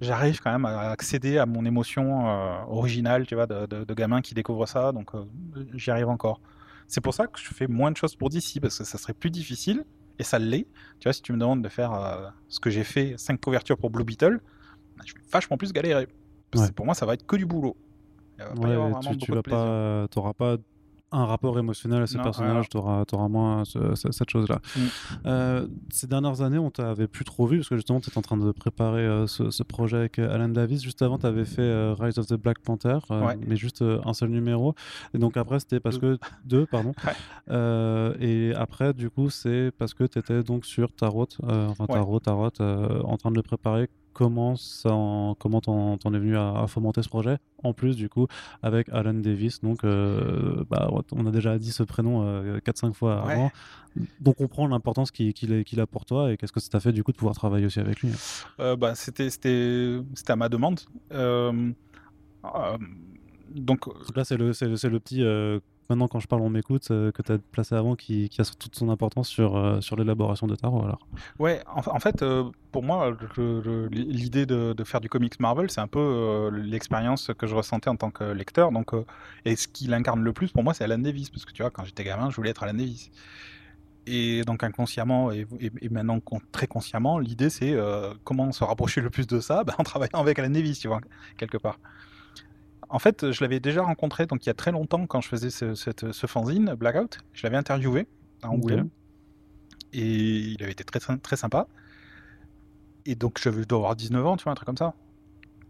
j'arrive 0.01 0.39
quand 0.41 0.51
même 0.51 0.65
à 0.65 0.91
accéder 0.91 1.37
à 1.37 1.45
mon 1.45 1.65
émotion 1.65 2.27
euh, 2.27 2.57
originale, 2.67 3.25
tu 3.25 3.35
vois, 3.35 3.47
de, 3.47 3.93
gamin 3.93 4.21
qui 4.21 4.33
découvre 4.33 4.67
ça, 4.67 4.91
donc 4.91 5.15
euh, 5.15 5.25
j'y 5.73 5.91
arrive 5.91 6.09
encore. 6.09 6.39
C'est 6.87 7.01
pour 7.01 7.13
ça 7.13 7.27
que 7.27 7.39
je 7.39 7.53
fais 7.53 7.67
moins 7.67 7.91
de 7.91 7.97
choses 7.97 8.15
pour 8.15 8.29
DC, 8.29 8.59
parce 8.61 8.77
que 8.77 8.83
ça 8.83 8.97
serait 8.97 9.13
plus 9.13 9.31
difficile, 9.31 9.83
et 10.19 10.23
ça 10.23 10.39
l'est. 10.39 10.67
Tu 10.99 11.05
vois, 11.05 11.13
si 11.13 11.21
tu 11.21 11.33
me 11.33 11.37
demandes 11.37 11.61
de 11.61 11.69
faire 11.69 12.33
ce 12.47 12.59
que 12.59 12.69
j'ai 12.69 12.83
fait, 12.83 13.15
5 13.17 13.41
couvertures 13.41 13.77
pour 13.77 13.89
Blue 13.89 14.03
Beetle, 14.03 14.39
je 15.03 15.13
vais 15.13 15.19
vachement 15.31 15.57
plus 15.57 15.73
galérer. 15.73 16.07
Pour 16.75 16.85
moi, 16.85 16.95
ça 16.95 17.05
va 17.05 17.15
être 17.15 17.25
que 17.25 17.35
du 17.35 17.45
boulot. 17.45 17.75
tu, 19.17 19.31
n'auras 19.31 20.33
pas, 20.33 20.57
pas 20.57 20.57
un 21.15 21.25
rapport 21.25 21.57
émotionnel 21.57 22.03
à 22.03 22.07
ce 22.07 22.17
personnage, 22.17 22.69
tu 22.69 22.77
auras, 22.77 23.27
moins 23.29 23.63
cette 23.65 24.29
chose-là. 24.29 24.59
Mm. 24.75 24.79
Euh, 25.25 25.67
ces 25.89 26.07
dernières 26.07 26.41
années, 26.41 26.57
on 26.57 26.69
t'avait 26.69 27.07
plus 27.07 27.23
trop 27.23 27.47
vu 27.47 27.57
parce 27.57 27.69
que 27.69 27.75
justement, 27.75 27.99
tu 27.99 28.09
étais 28.09 28.17
en 28.17 28.21
train 28.21 28.37
de 28.37 28.51
préparer 28.51 29.01
euh, 29.01 29.25
ce, 29.27 29.63
projet 29.63 29.97
avec 29.97 30.19
euh, 30.19 30.33
Alan 30.33 30.49
Davis. 30.49 30.83
Juste 30.83 31.01
avant, 31.01 31.17
tu 31.17 31.25
avais 31.25 31.45
fait 31.45 31.93
Rise 31.93 32.19
of 32.19 32.27
the 32.27 32.35
Black 32.35 32.59
Panther, 32.59 32.99
mais 33.47 33.55
juste 33.55 33.81
un 33.81 34.13
seul 34.13 34.29
numéro. 34.29 34.75
Et 35.13 35.17
donc 35.17 35.37
après, 35.37 35.59
c'était 35.59 35.79
parce 35.79 35.97
que. 35.97 36.17
Deux, 36.43 36.65
pardon. 36.65 36.93
et 38.19 38.53
après, 38.55 38.93
du 38.93 39.09
coup, 39.09 39.29
c'est 39.29 39.71
parce 39.77 39.93
que 39.93 40.03
tu 40.03 40.19
étais 40.19 40.43
donc 40.43 40.65
sur 40.65 40.91
Tarot, 40.91 41.27
enfin 41.43 41.85
Tarot, 41.87 42.19
Tarot, 42.19 42.51
en 42.59 43.17
train 43.17 43.31
de 43.31 43.35
le 43.35 43.43
préparer 43.43 43.89
comment 44.15 44.55
comment 45.37 45.61
t'en, 45.61 45.97
es 45.97 46.17
venu 46.17 46.35
à, 46.37 46.65
fomenter 46.67 47.03
ce 47.03 47.09
projet 47.09 47.37
en 47.63 47.73
plus 47.73 47.95
du 47.95 48.09
coup 48.09 48.27
avec 48.63 48.89
Alan 48.89 49.13
Davis. 49.13 49.61
Donc 49.61 49.83
euh, 49.83 50.63
bah, 50.69 50.89
on 51.11 51.25
a 51.27 51.31
déjà 51.31 51.59
dit 51.59 51.71
ce 51.71 51.83
prénom 51.83 52.23
4-5 52.59 52.87
euh, 52.87 52.93
fois 52.93 53.21
avant. 53.21 53.51
Donc 54.19 54.37
on 54.39 54.47
prend 54.47 54.67
l'importance 54.67 55.11
qu'il, 55.11 55.79
a 55.79 55.85
pour 55.85 56.05
toi 56.05 56.31
et 56.31 56.37
qu'est-ce 56.37 56.53
que 56.53 56.59
ça 56.59 56.69
t'a 56.69 56.79
fait 56.79 56.93
du 56.93 57.03
coup 57.03 57.11
de 57.11 57.17
pouvoir 57.17 57.35
travailler 57.35 57.65
aussi 57.65 57.79
avec 57.79 58.01
lui? 58.01 58.11
Euh, 58.59 58.75
bah, 58.75 58.95
c'était, 58.95 59.29
c'était, 59.29 59.99
c'était 60.15 60.31
à 60.31 60.35
ma 60.37 60.49
demande. 60.49 60.79
Donc 63.53 63.85
là 64.15 64.23
c'est 64.23 64.37
le, 64.37 64.53
c'est 64.53 64.67
le, 64.67 64.99
petit 64.99 65.23
maintenant 65.89 66.07
quand 66.07 66.19
je 66.19 66.27
parle 66.27 66.41
on 66.41 66.49
m'écoute 66.49 66.87
que 66.87 67.21
tu 67.21 67.31
as 67.31 67.37
placé 67.37 67.75
avant 67.75 67.95
qui, 67.95 68.29
a 68.37 68.43
toute 68.43 68.75
son 68.75 68.89
importance 68.89 69.27
sur, 69.27 69.83
sur 69.83 69.95
l'élaboration 69.95 70.47
de 70.47 70.55
tarot 70.55 70.83
alors. 70.83 71.07
Ouais 71.39 71.61
en, 71.67 71.99
fait 71.99 72.23
pour 72.71 72.83
moi 72.83 73.15
l'idée 73.91 74.45
de, 74.45 74.75
faire 74.83 75.01
du 75.01 75.09
comics 75.09 75.39
Marvel 75.39 75.69
c'est 75.69 75.81
un 75.81 75.87
peu 75.87 76.49
l'expérience 76.53 77.31
que 77.37 77.47
je 77.47 77.55
ressentais 77.55 77.89
en 77.89 77.95
tant 77.95 78.11
que 78.11 78.23
lecteur. 78.23 78.71
Donc 78.71 78.91
et 79.45 79.55
ce 79.55 79.67
qui 79.67 79.87
l'incarne 79.87 80.21
le 80.21 80.33
plus 80.33 80.51
pour 80.51 80.63
moi 80.63 80.73
c'est 80.73 80.83
Alan 80.83 80.97
Davis. 80.97 81.29
Parce 81.29 81.45
que 81.45 81.51
tu 81.51 81.61
vois 81.61 81.71
quand 81.71 81.83
j'étais 81.83 82.03
gamin 82.03 82.29
je 82.29 82.35
voulais 82.35 82.51
être 82.51 82.63
Alan 82.63 82.73
Davis. 82.73 83.11
Et 84.07 84.43
donc 84.43 84.63
inconsciemment 84.63 85.31
et, 85.31 85.47
maintenant 85.89 86.19
très 86.51 86.67
consciemment 86.67 87.19
l'idée 87.19 87.49
c'est 87.49 87.75
comment 88.23 88.51
se 88.51 88.63
rapprocher 88.63 89.01
le 89.01 89.09
plus 89.09 89.27
de 89.27 89.39
ça? 89.39 89.63
Ben, 89.65 89.73
en 89.77 89.83
travaillant 89.83 90.19
avec 90.19 90.37
Alan 90.39 90.49
Davis 90.49 90.79
tu 90.79 90.87
vois 90.87 91.01
quelque 91.37 91.57
part 91.57 91.79
en 92.89 92.99
fait, 92.99 93.31
je 93.31 93.41
l'avais 93.41 93.59
déjà 93.59 93.83
rencontré 93.83 94.25
donc 94.25 94.45
il 94.45 94.49
y 94.49 94.51
a 94.51 94.53
très 94.53 94.71
longtemps 94.71 95.05
quand 95.07 95.21
je 95.21 95.27
faisais 95.27 95.49
ce, 95.49 96.27
fanzine 96.27 96.73
Blackout. 96.75 97.19
Je 97.33 97.43
l'avais 97.43 97.57
interviewé 97.57 98.07
à 98.41 98.49
Angoulême 98.49 98.89
et 99.93 100.03
il 100.03 100.61
avait 100.61 100.71
été 100.71 100.83
très, 100.83 100.99
très, 100.99 101.37
sympa. 101.37 101.67
Et 103.05 103.15
donc 103.15 103.39
je 103.41 103.49
dois 103.49 103.79
avoir 103.79 103.95
19 103.95 104.25
ans, 104.25 104.37
tu 104.37 104.43
vois, 104.43 104.51
un 104.51 104.55
truc 104.55 104.65
comme 104.65 104.77
ça. 104.77 104.93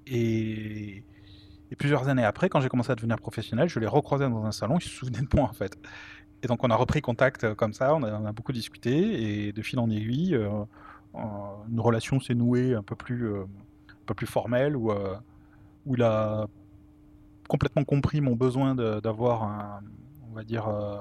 Et, 0.08 1.04
plusieurs 1.78 2.08
années 2.08 2.24
après, 2.24 2.48
quand 2.48 2.62
j'ai 2.62 2.70
commencé 2.70 2.92
à 2.92 2.96
devenir 2.96 3.18
professionnel, 3.18 3.68
je 3.68 3.80
l'ai 3.80 3.88
recroisé 3.88 4.30
dans 4.30 4.46
un 4.46 4.54
salon, 4.54 4.78
il 4.78 4.84
se 4.84 4.90
souvenait 4.90 5.20
de 5.20 5.28
moi 5.36 5.50
en 5.50 5.54
fait. 5.54 5.78
Et 6.42 6.48
donc 6.48 6.64
on 6.64 6.70
a 6.70 6.76
repris 6.76 7.02
contact 7.02 7.44
euh, 7.44 7.56
comme 7.56 7.74
ça, 7.74 7.96
on 7.96 8.04
a, 8.04 8.32
beaucoup 8.32 8.54
discuté 8.54 9.48
et 9.48 9.52
de 9.52 9.62
fil 9.62 9.80
en 9.80 9.90
aiguille, 9.90 10.36
euh, 10.36 10.64
une 11.14 11.80
relation 11.80 12.20
s'est 12.20 12.36
nouée 12.36 12.76
un 12.76 12.84
peu 12.84 12.96
plus, 12.96 13.28
euh, 13.28 13.44
un 13.90 14.06
peu 14.06 14.14
plus 14.14 14.28
formelle 14.28 14.78
où, 14.78 14.92
où 15.86 15.96
il 15.96 16.04
a 16.04 16.48
complètement 17.48 17.84
compris 17.84 18.22
mon 18.22 18.36
besoin 18.36 18.76
d'avoir 18.76 19.44
un, 19.44 19.82
on 20.32 20.36
va 20.36 20.44
dire, 20.44 20.68
euh, 20.68 20.98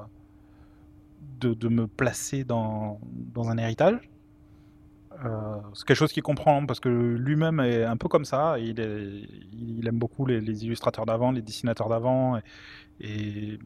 de, 1.40 1.68
me 1.68 1.86
placer 1.86 2.44
dans, 2.44 3.00
dans 3.34 3.50
un 3.50 3.58
héritage. 3.58 4.10
Euh, 5.24 5.56
c'est 5.74 5.86
quelque 5.86 5.96
chose 5.96 6.12
qu'il 6.12 6.22
comprend 6.22 6.66
parce 6.66 6.80
que 6.80 6.88
lui-même 6.88 7.60
est 7.60 7.84
un 7.84 7.96
peu 7.96 8.08
comme 8.08 8.24
ça. 8.24 8.58
Il, 8.58 8.78
il 9.52 9.86
aime 9.86 9.98
beaucoup 9.98 10.26
les, 10.26 10.64
illustrateurs 10.64 11.06
d'avant, 11.06 11.30
les 11.32 11.42
dessinateurs 11.42 11.88
d'avant. 11.88 12.38
Et, 13.00 13.58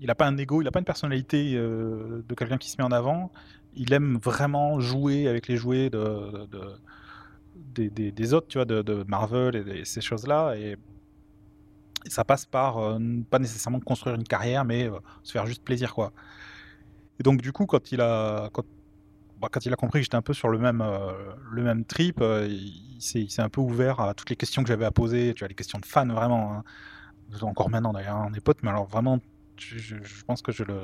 il 0.00 0.06
n'a 0.06 0.14
pas 0.14 0.26
un 0.26 0.36
ego, 0.38 0.62
il 0.62 0.64
n'a 0.64 0.70
pas 0.70 0.78
une 0.78 0.86
personnalité 0.86 1.52
euh, 1.56 2.24
de 2.26 2.34
quelqu'un 2.34 2.56
qui 2.56 2.70
se 2.70 2.76
met 2.78 2.84
en 2.84 2.92
avant. 2.92 3.30
Il 3.74 3.92
aime 3.92 4.16
vraiment 4.16 4.80
jouer 4.80 5.28
avec 5.28 5.46
les 5.46 5.58
jouets 5.58 5.90
de, 5.90 6.48
des, 7.74 8.34
autres, 8.34 8.48
tu 8.48 8.56
vois, 8.56 8.64
de, 8.64 9.04
Marvel 9.06 9.56
et 9.56 9.84
ces 9.84 10.00
choses-là. 10.00 10.54
Et 10.56 10.76
ça 12.06 12.24
passe 12.24 12.46
par 12.46 12.78
euh, 12.78 12.98
pas 13.30 13.38
nécessairement 13.38 13.80
construire 13.80 14.16
une 14.16 14.24
carrière, 14.24 14.64
mais 14.64 14.88
euh, 14.88 14.98
se 15.22 15.32
faire 15.32 15.46
juste 15.46 15.62
plaisir, 15.62 15.94
quoi. 15.94 16.12
Et 17.18 17.22
donc, 17.22 17.42
du 17.42 17.52
coup, 17.52 17.66
quand 17.66 17.92
il 17.92 18.00
a, 18.00 18.48
quand, 18.52 18.64
bah, 19.40 19.48
quand 19.50 19.64
il 19.66 19.72
a 19.72 19.76
compris 19.76 20.00
que 20.00 20.04
j'étais 20.04 20.16
un 20.16 20.22
peu 20.22 20.32
sur 20.34 20.48
le 20.48 20.58
même, 20.58 20.80
euh, 20.80 21.12
le 21.50 21.62
même 21.62 21.84
trip, 21.84 22.22
il 22.22 23.00
s'est 23.00 23.42
un 23.42 23.48
peu 23.48 23.60
ouvert 23.60 24.00
à 24.00 24.14
toutes 24.14 24.30
les 24.30 24.36
questions 24.36 24.62
que 24.62 24.68
j'avais 24.68 24.86
à 24.86 24.90
poser, 24.90 25.34
tu 25.34 25.40
vois, 25.40 25.48
les 25.48 25.54
questions 25.54 25.78
de 25.78 25.86
fans, 25.86 26.06
vraiment. 26.06 26.54
Hein. 26.54 26.64
Encore 27.42 27.70
maintenant, 27.70 27.92
d'ailleurs, 27.92 28.26
on 28.28 28.32
est 28.34 28.40
potes, 28.40 28.62
mais 28.62 28.70
alors 28.70 28.86
vraiment 28.86 29.20
je, 29.60 30.24
pense 30.26 30.42
que 30.42 30.52
je 30.52 30.64
le, 30.64 30.80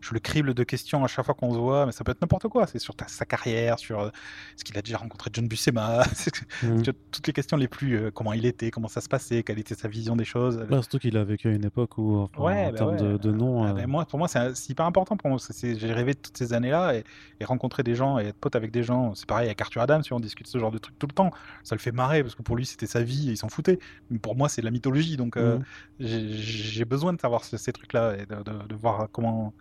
je 0.00 0.14
le 0.14 0.20
crible 0.20 0.54
de 0.54 0.64
questions 0.64 1.04
à 1.04 1.08
chaque 1.08 1.24
fois 1.24 1.34
qu'on 1.34 1.52
se 1.52 1.58
voit, 1.58 1.86
mais 1.86 1.92
ça 1.92 2.04
peut 2.04 2.12
être 2.12 2.20
n'importe 2.20 2.48
quoi. 2.48 2.66
C'est 2.66 2.78
sur 2.78 2.94
sa 3.06 3.24
carrière, 3.24 3.78
sur 3.78 4.00
euh, 4.00 4.10
ce 4.56 4.64
qu'il 4.64 4.76
a 4.78 4.82
déjà 4.82 4.98
rencontré 4.98 5.30
John 5.32 5.48
Buscema, 5.48 6.04
mmh. 6.62 6.82
toutes 7.10 7.26
les 7.26 7.32
questions 7.32 7.56
les 7.56 7.68
plus 7.68 7.96
euh, 7.96 8.10
comment 8.10 8.32
il 8.32 8.46
était, 8.46 8.70
comment 8.70 8.88
ça 8.88 9.00
se 9.00 9.08
passait, 9.08 9.42
quelle 9.42 9.58
était 9.58 9.74
sa 9.74 9.88
vision 9.88 10.16
des 10.16 10.24
choses. 10.24 10.64
surtout 10.70 10.98
qu'il 10.98 11.16
a 11.16 11.24
vécu 11.24 11.48
à 11.48 11.52
une 11.52 11.64
époque 11.64 11.98
où, 11.98 12.28
en 12.36 12.44
bah 12.44 12.72
termes 12.72 12.96
de, 13.18 13.32
nom. 13.32 13.64
Ah, 13.64 13.70
euh, 13.70 13.72
bah, 13.72 13.86
moi, 13.86 14.04
pour 14.04 14.18
moi, 14.18 14.28
c'est 14.28 14.68
hyper 14.68 14.86
important. 14.86 15.16
Pour 15.16 15.30
moi, 15.30 15.38
j'ai 15.62 15.92
rêvé 15.92 16.14
de 16.14 16.18
toutes 16.18 16.36
ces 16.36 16.52
années-là 16.52 16.94
et, 16.96 17.04
rencontrer 17.42 17.82
des 17.82 17.96
gens 17.96 18.20
et 18.20 18.26
être 18.26 18.36
pote 18.36 18.54
avec 18.54 18.70
des 18.70 18.84
gens. 18.84 19.16
C'est 19.16 19.26
pareil 19.26 19.46
avec 19.46 19.60
Arthur 19.60 19.82
Adams, 19.82 20.04
on 20.12 20.20
discute 20.20 20.46
ce 20.46 20.58
genre 20.58 20.70
de 20.70 20.78
trucs 20.78 20.96
tout 20.96 21.08
le 21.08 21.12
temps. 21.12 21.32
Ça 21.64 21.74
le 21.74 21.80
fait 21.80 21.90
marrer 21.90 22.22
parce 22.22 22.36
que 22.36 22.42
pour 22.42 22.54
lui, 22.54 22.64
c'était 22.64 22.86
sa 22.86 23.02
vie 23.02 23.30
et 23.30 23.32
il 23.32 23.36
s'en 23.36 23.48
foutait. 23.48 23.80
Mais 24.10 24.20
pour 24.20 24.36
moi, 24.36 24.48
c'est 24.48 24.62
la 24.62 24.70
mythologie, 24.70 25.16
donc 25.16 25.36
mmh. 25.36 25.58
j'ai 25.98 26.84
besoin 26.84 27.12
de 27.12 27.20
savoir 27.20 27.44
ces 27.44 27.72
trucs-là 27.72 28.11
et 28.18 28.26
de, 28.26 28.74
voir 28.74 29.08
comment 29.10 29.52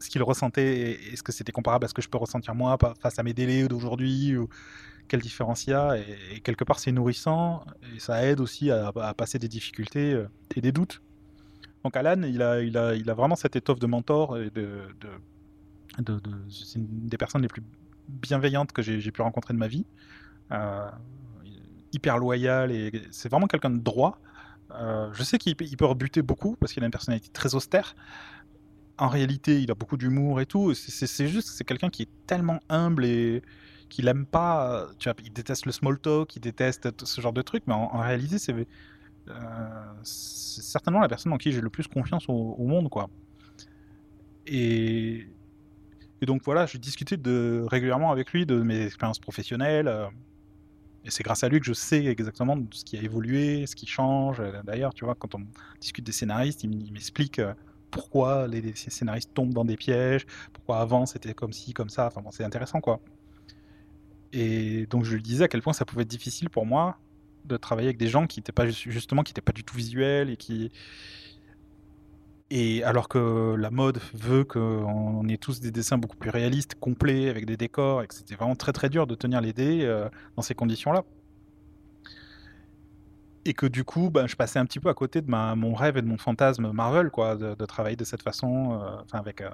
ce 0.00 0.08
qu'il 0.08 0.22
ressentait, 0.22 0.92
est-ce 1.12 1.22
que 1.22 1.30
c'était 1.30 1.52
comparable 1.52 1.84
à 1.84 1.88
ce 1.88 1.94
que 1.94 2.02
je 2.02 2.08
peux 2.08 2.18
ressentir 2.18 2.54
moi 2.54 2.78
face 3.00 3.18
à 3.18 3.22
mes 3.22 3.34
délais 3.34 3.68
d'aujourd'hui 3.68 4.36
ou 4.36 4.48
quelle 5.08 5.20
différence 5.20 5.66
il 5.66 5.70
y 5.70 5.74
a 5.74 5.98
et, 5.98 6.40
quelque 6.40 6.64
part 6.64 6.78
c'est 6.78 6.92
nourrissant 6.92 7.64
et 7.94 7.98
ça 7.98 8.24
aide 8.24 8.40
aussi 8.40 8.70
à, 8.70 8.92
passer 9.14 9.38
des 9.38 9.48
difficultés 9.48 10.14
euh, 10.14 10.28
et 10.56 10.60
des 10.60 10.72
doutes. 10.72 11.02
Donc 11.84 11.96
Alan, 11.96 12.22
il 12.22 12.42
a, 12.42 12.62
il 12.62 12.76
a, 12.78 12.94
il 12.94 13.08
a 13.10 13.14
vraiment 13.14 13.36
cette 13.36 13.56
étoffe 13.56 13.78
de 13.78 13.86
mentor 13.86 14.38
et 14.38 14.50
de, 14.50 14.88
de, 15.00 16.20
c'est 16.48 16.78
une 16.78 17.08
des 17.08 17.16
personnes 17.16 17.42
les 17.42 17.48
plus 17.48 17.62
bienveillantes 18.08 18.72
que 18.72 18.82
j'ai 18.82 19.10
pu 19.10 19.22
rencontrer 19.22 19.54
de 19.54 19.58
ma 19.58 19.68
vie. 19.68 19.84
Euh, 20.52 20.90
hyper 21.92 22.18
loyal 22.18 22.70
et 22.70 23.02
c'est 23.10 23.28
vraiment 23.28 23.46
quelqu'un 23.46 23.70
de 23.70 23.80
droit 23.80 24.18
je 25.12 25.22
sais 25.22 25.38
qu'il 25.38 25.56
peut 25.56 25.84
rebuter 25.84 26.22
beaucoup 26.22 26.56
parce 26.56 26.72
qu'il 26.72 26.82
a 26.82 26.86
une 26.86 26.92
personnalité 26.92 27.28
très 27.32 27.54
austère. 27.54 27.94
En 28.98 29.08
réalité, 29.08 29.62
il 29.62 29.70
a 29.70 29.74
beaucoup 29.74 29.96
d'humour 29.96 30.40
et 30.40 30.46
tout. 30.46 30.74
C'est 30.74 31.28
juste, 31.28 31.48
c'est 31.48 31.64
quelqu'un 31.64 31.88
qui 31.88 32.02
est 32.02 32.26
tellement 32.26 32.60
humble 32.68 33.04
et 33.04 33.42
qu'il 33.88 34.08
aime 34.08 34.26
pas. 34.26 34.88
Tu 34.98 35.08
vois, 35.08 35.16
il 35.24 35.32
déteste 35.32 35.66
le 35.66 35.72
small 35.72 35.98
talk, 35.98 36.36
il 36.36 36.40
déteste 36.40 37.04
ce 37.04 37.20
genre 37.20 37.32
de 37.32 37.42
trucs, 37.42 37.66
mais 37.66 37.74
en, 37.74 37.98
réalité, 37.98 38.36
euh, 39.28 39.34
c'est 40.02 40.62
certainement 40.62 41.00
la 41.00 41.08
personne 41.08 41.32
en 41.32 41.38
qui 41.38 41.52
j'ai 41.52 41.60
le 41.60 41.70
plus 41.70 41.86
confiance 41.86 42.26
au, 42.28 42.66
monde, 42.66 42.88
quoi. 42.88 43.08
Et, 44.46 45.26
donc 46.22 46.42
voilà, 46.44 46.66
je 46.66 46.76
discutais 46.76 47.16
de, 47.16 47.64
régulièrement 47.66 48.12
avec 48.12 48.32
lui 48.32 48.44
de 48.46 48.62
mes 48.62 48.84
expériences 48.84 49.18
professionnelles. 49.18 49.88
Et 51.04 51.10
c'est 51.10 51.22
grâce 51.22 51.44
à 51.44 51.48
lui 51.48 51.60
que 51.60 51.66
je 51.66 51.72
sais 51.72 52.04
exactement 52.06 52.56
ce 52.72 52.84
qui 52.84 52.98
a 52.98 53.02
évolué, 53.02 53.66
ce 53.66 53.74
qui 53.74 53.86
change. 53.86 54.40
Euh, 54.40 54.62
D'ailleurs, 54.64 54.92
tu 54.92 55.04
vois, 55.04 55.14
quand 55.14 55.34
on 55.34 55.40
discute 55.80 56.04
des 56.04 56.12
scénaristes, 56.12 56.62
il 56.62 56.92
m'explique 56.92 57.38
euh, 57.38 57.54
pourquoi 57.90 58.46
les, 58.48 58.74
scénaristes 58.74 59.32
tombent 59.34 59.54
dans 59.54 59.64
des 59.64 59.76
pièges, 59.76 60.26
pourquoi 60.52 60.80
avant 60.80 61.06
c'était 61.06 61.34
comme 61.34 61.52
ci, 61.52 61.72
comme 61.72 61.88
ça. 61.90 62.06
Enfin 62.06 62.22
c'est 62.30 62.44
intéressant 62.44 62.80
quoi. 62.80 63.00
Et 64.32 64.86
donc 64.86 65.04
je 65.04 65.14
lui 65.14 65.22
disais 65.22 65.44
à 65.44 65.48
quel 65.48 65.62
point 65.62 65.72
ça 65.72 65.84
pouvait 65.84 66.02
être 66.02 66.08
difficile 66.08 66.50
pour 66.50 66.66
moi 66.66 66.98
de 67.44 67.56
travailler 67.56 67.88
avec 67.88 67.98
des 67.98 68.06
gens 68.08 68.26
qui 68.26 68.38
n'étaient 68.38 68.52
pas 68.52 68.66
ju- 68.68 68.92
justement 68.92 69.22
qui 69.22 69.32
étaient 69.32 69.40
pas 69.40 69.52
du 69.52 69.64
tout 69.64 69.76
visuels 69.76 70.30
et 70.30 70.36
qui 70.36 70.70
et 72.50 72.82
alors 72.82 73.08
que 73.08 73.54
la 73.56 73.70
mode 73.70 74.00
veut 74.12 74.42
qu'on 74.44 75.26
ait 75.28 75.36
tous 75.36 75.60
des 75.60 75.70
dessins 75.70 75.98
beaucoup 75.98 76.16
plus 76.16 76.30
réalistes, 76.30 76.74
complets, 76.74 77.28
avec 77.28 77.46
des 77.46 77.56
décors, 77.56 78.02
et 78.02 78.08
que 78.08 78.14
c'était 78.14 78.34
vraiment 78.34 78.56
très 78.56 78.72
très 78.72 78.88
dur 78.88 79.06
de 79.06 79.14
tenir 79.14 79.40
les 79.40 79.52
dés 79.52 79.82
euh, 79.82 80.08
dans 80.36 80.42
ces 80.42 80.54
conditions-là. 80.54 81.04
Et 83.44 83.54
que 83.54 83.66
du 83.66 83.84
coup, 83.84 84.10
ben, 84.10 84.26
je 84.26 84.34
passais 84.34 84.58
un 84.58 84.66
petit 84.66 84.80
peu 84.80 84.88
à 84.88 84.94
côté 84.94 85.22
de 85.22 85.30
mon 85.30 85.74
rêve 85.74 85.96
et 85.96 86.02
de 86.02 86.06
mon 86.08 86.18
fantasme 86.18 86.72
Marvel, 86.72 87.10
quoi, 87.10 87.36
de, 87.36 87.54
travailler 87.66 87.96
de 87.96 88.04
cette 88.04 88.22
façon, 88.22 88.72
euh, 88.72 89.00
enfin 89.04 89.18
avec, 89.18 89.40
euh, 89.40 89.50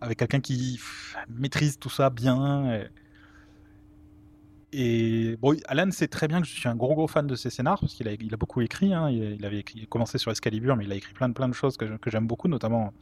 avec 0.00 0.18
quelqu'un 0.18 0.40
qui 0.40 0.80
maîtrise 1.28 1.78
tout 1.78 1.90
ça 1.90 2.08
bien. 2.08 2.86
Et 4.78 5.36
bon, 5.40 5.56
Alan 5.68 5.90
sait 5.90 6.08
très 6.08 6.28
bien 6.28 6.40
que 6.40 6.46
je 6.46 6.52
suis 6.52 6.68
un 6.68 6.74
gros 6.76 6.94
gros 6.94 7.06
fan 7.08 7.26
de 7.26 7.34
ses 7.34 7.50
scénars 7.50 7.80
parce 7.80 7.94
qu'il 7.94 8.06
a, 8.08 8.12
il 8.12 8.34
a 8.34 8.36
beaucoup 8.36 8.60
écrit. 8.60 8.92
hein. 8.92 9.08
Il, 9.10 9.44
avait 9.46 9.60
écrit- 9.60 9.86
commencé 9.86 10.18
sur 10.18 10.30
Excalibur, 10.30 10.76
mais 10.76 10.84
il 10.84 10.92
a 10.92 10.96
écrit 10.96 11.14
plein 11.14 11.28
de 11.28 11.34
plein 11.34 11.48
de 11.48 11.54
choses 11.54 11.76
que, 11.76 11.86
j'aime 12.06 12.26
beaucoup, 12.26 12.48
notamment 12.48 12.92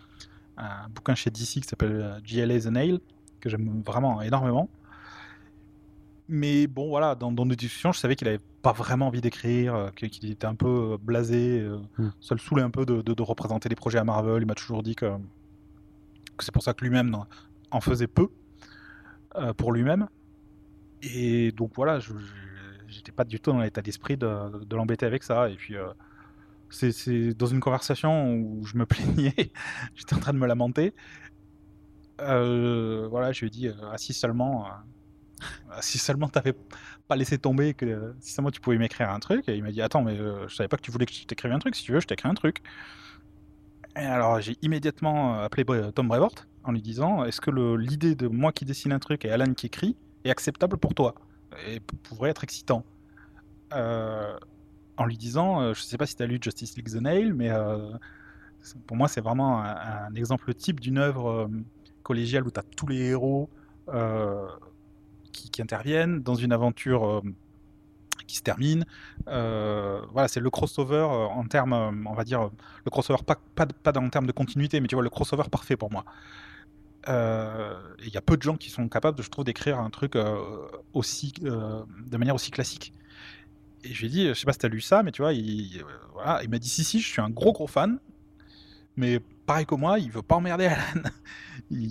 un 0.56 0.88
bouquin 0.88 1.14
chez 1.14 1.30
DC 1.30 1.60
qui 1.60 1.62
s'appelle 1.62 2.00
euh, 2.00 2.20
GLA 2.20 2.60
The 2.60 2.66
Nail 2.66 3.00
que 3.40 3.48
j'aime 3.50 3.82
vraiment 3.84 4.22
énormément. 4.22 4.68
Mais 6.28 6.66
bon, 6.66 6.88
voilà, 6.88 7.14
dans, 7.14 7.30
dans 7.32 7.44
nos 7.44 7.54
discussions, 7.54 7.92
je 7.92 7.98
savais 7.98 8.16
qu'il 8.16 8.28
avait 8.28 8.40
pas 8.62 8.72
vraiment 8.72 9.08
envie 9.08 9.20
d'écrire, 9.20 9.74
euh, 9.74 9.90
qu'il 9.90 10.30
était 10.30 10.46
un 10.46 10.54
peu 10.54 10.92
euh, 10.94 10.96
blasé, 11.00 11.60
Mm. 11.98 12.08
ça 12.20 12.34
le 12.34 12.40
saoulait 12.40 12.62
un 12.62 12.70
peu 12.70 12.86
de, 12.86 13.02
de- 13.02 13.12
de 13.14 13.22
représenter 13.22 13.68
les 13.68 13.74
projets 13.76 13.98
à 13.98 14.04
Marvel. 14.04 14.42
Il 14.42 14.46
m'a 14.46 14.54
toujours 14.54 14.82
dit 14.82 14.94
que, 14.94 15.06
que 16.36 16.44
c'est 16.44 16.52
pour 16.52 16.62
ça 16.62 16.72
que 16.72 16.82
lui-même 16.84 17.16
en 17.70 17.80
faisait 17.80 18.06
peu 18.06 18.28
euh, 19.36 19.52
pour 19.52 19.72
lui-même. 19.72 20.08
Et 21.04 21.52
donc 21.52 21.72
voilà, 21.74 21.98
j'étais 22.88 23.12
pas 23.12 23.24
du 23.24 23.40
tout 23.40 23.52
dans 23.52 23.60
l'état 23.60 23.82
d'esprit 23.82 24.16
de, 24.16 24.74
l'embêter 24.74 25.06
avec 25.06 25.22
ça. 25.22 25.50
Et 25.50 25.56
puis, 25.56 25.76
euh, 25.76 25.86
c'est 26.70 27.34
dans 27.34 27.46
une 27.46 27.60
conversation 27.60 28.34
où 28.34 28.64
je 28.64 28.76
me 28.76 28.86
plaignais, 28.86 29.52
j'étais 29.94 30.14
en 30.14 30.20
train 30.20 30.32
de 30.32 30.38
me 30.38 30.46
lamenter. 30.46 30.94
Euh, 32.20 33.06
voilà, 33.10 33.32
je 33.32 33.40
lui 33.40 33.46
ai 33.48 33.50
dit, 33.50 33.68
euh, 33.68 33.74
ah, 33.92 33.98
si 33.98 34.12
seulement, 34.12 34.66
euh, 34.66 35.40
si 35.80 35.98
seulement 35.98 36.28
t'avais 36.28 36.54
pas 37.08 37.16
laissé 37.16 37.38
tomber, 37.38 37.74
que 37.74 38.14
si 38.20 38.32
seulement 38.32 38.50
tu 38.50 38.60
pouvais 38.60 38.78
m'écrire 38.78 39.10
un 39.10 39.20
truc. 39.20 39.48
Et 39.48 39.56
il 39.56 39.62
m'a 39.62 39.72
dit, 39.72 39.82
attends, 39.82 40.02
mais 40.02 40.16
je 40.16 40.54
savais 40.54 40.68
pas 40.68 40.76
que 40.76 40.82
tu 40.82 40.90
voulais 40.90 41.06
que 41.06 41.12
je 41.12 41.24
t'écrive 41.24 41.52
un 41.52 41.58
truc. 41.58 41.74
Si 41.76 41.82
tu 41.82 41.92
veux, 41.92 42.00
je 42.00 42.06
t'écris 42.06 42.28
un 42.28 42.34
truc. 42.34 42.62
Et 43.96 44.00
alors 44.00 44.40
j'ai 44.40 44.56
immédiatement 44.62 45.38
appelé 45.40 45.64
Tom 45.94 46.08
Brevoort 46.08 46.34
en 46.64 46.72
lui 46.72 46.82
disant, 46.82 47.24
est-ce 47.24 47.40
que 47.40 47.50
l'idée 47.76 48.16
de 48.16 48.26
moi 48.26 48.52
qui 48.52 48.64
dessine 48.64 48.92
un 48.92 48.98
truc 48.98 49.24
et 49.24 49.30
Alan 49.30 49.54
qui 49.54 49.66
écrit 49.66 49.96
acceptable 50.30 50.76
pour 50.76 50.94
toi 50.94 51.14
et 51.68 51.80
pourrait 51.80 52.30
être 52.30 52.44
excitant 52.44 52.84
Euh, 53.72 54.38
En 54.96 55.06
lui 55.06 55.16
disant, 55.16 55.60
euh, 55.60 55.74
je 55.74 55.82
sais 55.82 55.96
pas 55.98 56.06
si 56.06 56.14
tu 56.14 56.22
as 56.22 56.26
lu 56.26 56.38
Justice 56.40 56.76
League 56.76 56.88
The 56.88 57.00
Nail, 57.00 57.32
mais 57.32 57.50
euh, 57.50 57.90
pour 58.86 58.96
moi 58.96 59.08
c'est 59.08 59.20
vraiment 59.20 59.60
un, 59.60 60.14
exemple 60.14 60.54
type 60.54 60.80
d'une 60.80 60.98
œuvre 60.98 61.50
collégiale 62.04 62.46
où 62.46 62.50
tu 62.50 62.60
as 62.60 62.62
tous 62.62 62.86
les 62.86 62.98
héros 63.10 63.50
qui, 65.32 65.62
interviennent 65.62 66.22
dans 66.22 66.36
une 66.36 66.52
aventure 66.52 67.22
qui 68.26 68.36
se 68.36 68.42
termine. 68.42 68.84
Voilà, 69.26 70.28
c'est 70.28 70.40
le 70.40 70.50
crossover 70.50 71.02
en 71.02 71.44
termes, 71.46 72.06
on 72.06 72.14
va 72.14 72.24
dire, 72.24 72.50
le 72.84 72.90
crossover 72.90 73.22
pas, 73.24 73.38
pas, 73.54 73.66
pas 73.66 73.98
en 73.98 74.08
termes 74.10 74.26
de 74.26 74.32
continuité, 74.32 74.80
mais 74.80 74.88
tu 74.88 74.94
vois, 74.94 75.04
le 75.04 75.10
crossover 75.10 75.44
parfait 75.50 75.76
pour 75.76 75.90
moi. 75.90 76.04
Euh, 77.08 77.74
Il 78.04 78.08
y 78.12 78.16
a 78.16 78.20
peu 78.22 78.36
de 78.36 78.42
gens 78.42 78.56
qui 78.56 78.70
sont 78.70 78.88
capables, 78.88 79.22
je 79.22 79.28
trouve, 79.30 79.44
d'écrire 79.44 79.78
un 79.78 79.90
truc 79.90 80.16
euh, 80.16 80.36
aussi, 80.92 81.32
euh, 81.44 81.82
de 82.06 82.16
manière 82.16 82.34
aussi 82.34 82.50
classique. 82.50 82.92
Et 83.84 83.94
je 83.94 84.00
lui 84.00 84.06
ai 84.06 84.10
dit, 84.10 84.28
je 84.28 84.34
sais 84.34 84.46
pas 84.46 84.52
si 84.52 84.58
tu 84.60 84.66
as 84.66 84.70
lu 84.70 84.80
ça, 84.80 85.02
mais 85.02 85.12
tu 85.12 85.22
vois, 85.22 85.32
il, 85.34 85.82
voilà, 86.14 86.42
il 86.42 86.50
m'a 86.50 86.58
dit 86.58 86.68
si, 86.68 86.84
si, 86.84 87.00
je 87.00 87.08
suis 87.08 87.20
un 87.22 87.30
gros 87.30 87.52
gros 87.52 87.66
fan, 87.66 87.98
mais 88.96 89.20
pareil 89.46 89.66
que 89.66 89.74
moi, 89.74 89.98
il 89.98 90.10
veut 90.10 90.22
pas 90.22 90.36
emmerder 90.36 90.66
Alan. 90.66 91.02
il, 91.70 91.90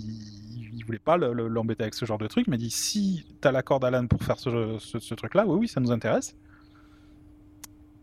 il 0.76 0.84
voulait 0.84 0.98
pas 0.98 1.16
le- 1.16 1.32
le- 1.32 1.48
l'embêter 1.48 1.82
avec 1.84 1.94
ce 1.94 2.04
genre 2.04 2.18
de 2.18 2.26
truc. 2.26 2.46
Il 2.46 2.50
m'a 2.50 2.56
dit 2.58 2.70
si 2.70 3.26
tu 3.42 3.48
as 3.48 3.52
l'accord 3.52 3.80
d'Alan 3.80 4.06
pour 4.06 4.22
faire 4.24 4.38
ce- 4.38 4.78
ce 4.80 5.14
truc-là, 5.14 5.46
oui, 5.46 5.58
oui, 5.60 5.68
ça 5.68 5.80
nous 5.80 5.92
intéresse. 5.92 6.36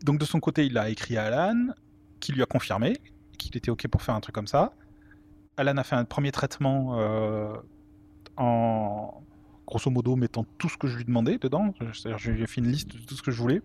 Donc 0.04 0.20
de 0.20 0.26
son 0.26 0.40
côté, 0.40 0.66
il 0.66 0.78
a 0.78 0.90
écrit 0.90 1.18
à 1.18 1.26
Alan, 1.26 1.68
qui 2.20 2.32
lui 2.32 2.42
a 2.42 2.46
confirmé 2.46 2.98
qu'il 3.38 3.56
était 3.58 3.72
OK 3.72 3.88
pour 3.88 4.02
faire 4.02 4.16
un 4.16 4.22
truc 4.22 4.36
comme 4.36 4.48
ça. 4.48 4.74
Alan 5.58 5.78
a 5.78 5.84
fait 5.84 5.96
un 5.96 6.06
premier 6.06 6.32
traitement 6.32 6.98
euh, 7.00 7.54
en 8.38 9.22
grosso 9.68 9.90
modo 9.90 10.16
mettant 10.16 10.46
tout 10.58 10.70
ce 10.70 10.78
que 10.78 10.88
je 10.88 10.98
lui 10.98 11.06
demandais 11.06 11.38
dedans. 11.38 11.74
C'est-à-dire, 11.94 12.18
je 12.18 12.32
lui 12.32 12.44
ai 12.44 12.48
fait 12.48 12.62
une 12.62 12.68
liste 12.68 12.96
de 12.96 13.06
tout 13.06 13.16
ce 13.16 13.22
que 13.22 13.32
je 13.32 13.38
voulais. 13.38 13.62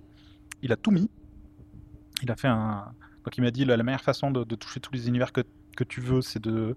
Il 0.62 0.72
a 0.72 0.76
tout 0.76 0.90
mis. 0.90 1.10
Il 2.22 2.30
a 2.30 2.36
fait 2.36 2.48
un. 2.48 2.92
Donc 3.24 3.36
il 3.36 3.42
m'a 3.42 3.50
dit 3.50 3.64
la, 3.64 3.76
la 3.76 3.82
meilleure 3.82 4.02
façon 4.02 4.30
de, 4.30 4.44
de 4.44 4.54
toucher 4.54 4.80
tous 4.80 4.92
les 4.92 5.08
univers 5.08 5.32
que, 5.32 5.42
que 5.76 5.84
tu 5.84 6.00
veux, 6.00 6.22
c'est 6.22 6.42
de, 6.42 6.76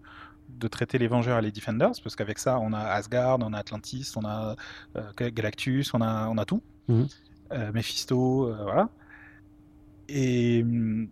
de 0.50 0.68
traiter 0.68 0.98
les 0.98 1.08
Vengeurs 1.08 1.38
et 1.38 1.42
les 1.44 1.52
Defenders, 1.52 1.92
parce 2.04 2.16
qu'avec 2.16 2.40
ça, 2.40 2.60
on 2.60 2.74
a 2.74 2.80
Asgard, 2.80 3.38
on 3.40 3.54
a 3.54 3.58
Atlantis, 3.60 4.12
on 4.16 4.26
a 4.26 4.56
euh, 4.96 5.12
Galactus, 5.32 5.94
on 5.94 6.02
a, 6.02 6.28
on 6.28 6.38
a 6.38 6.46
tout. 6.46 6.64
Mhm. 6.88 7.08
Euh, 7.52 7.72
Mephisto, 7.72 8.54
voilà. 8.64 8.90
Et 10.08 10.64
hum, 10.64 11.08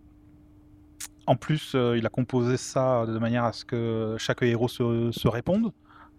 en 1.28 1.36
plus, 1.36 1.72
euh, 1.74 1.96
il 1.98 2.06
a 2.06 2.08
composé 2.08 2.56
ça 2.56 3.04
de 3.06 3.18
manière 3.18 3.44
à 3.44 3.52
ce 3.52 3.64
que 3.64 4.16
chaque 4.18 4.42
héros 4.42 4.68
se, 4.68 5.10
se 5.12 5.28
réponde. 5.28 5.72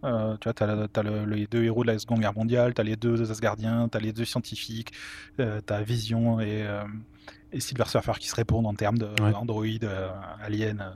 Euh, 0.03 0.37
tu 0.39 0.45
vois, 0.45 0.53
tu 0.53 0.63
as, 0.63 1.25
les 1.25 1.47
deux 1.47 1.63
héros 1.63 1.83
de 1.83 1.91
la 1.91 1.99
Seconde 1.99 2.19
Guerre 2.19 2.33
mondiale, 2.33 2.73
tu 2.73 2.81
as 2.81 2.83
les 2.83 2.95
deux 2.95 3.29
Asgardiens, 3.29 3.89
tu 3.89 3.97
as 3.97 3.99
les 3.99 4.13
deux 4.13 4.25
scientifiques, 4.25 4.93
euh, 5.39 5.61
tu 5.65 5.73
as 5.73 5.81
Vision 5.81 6.39
et, 6.39 6.63
euh, 6.63 6.83
et 7.51 7.59
Silver 7.59 7.85
Surfer 7.87 8.13
qui 8.19 8.27
se 8.27 8.35
répondent 8.35 8.67
en 8.67 8.73
termes 8.75 8.97
de 8.97 9.07
Ouais. 9.21 9.33
Alien, 10.41 10.93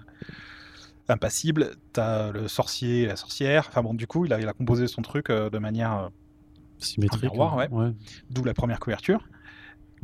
impassible. 1.10 1.72
Tu 1.94 2.00
as 2.00 2.32
le 2.32 2.48
sorcier 2.48 3.02
et 3.02 3.06
la 3.08 3.16
sorcière. 3.16 3.66
Enfin 3.68 3.82
bon, 3.82 3.94
du 3.94 4.08
coup, 4.08 4.26
il 4.26 4.34
a, 4.34 4.40
il 4.40 4.48
a 4.48 4.54
composé 4.54 4.88
son 4.88 5.02
truc 5.02 5.30
de 5.30 5.58
manière 5.58 6.10
Symétrique. 6.78 7.24
miroir, 7.24 7.58
ouais. 7.58 7.68
ouais. 7.72 7.92
d'où 8.30 8.44
la 8.44 8.54
première 8.54 8.80
couverture. 8.80 9.28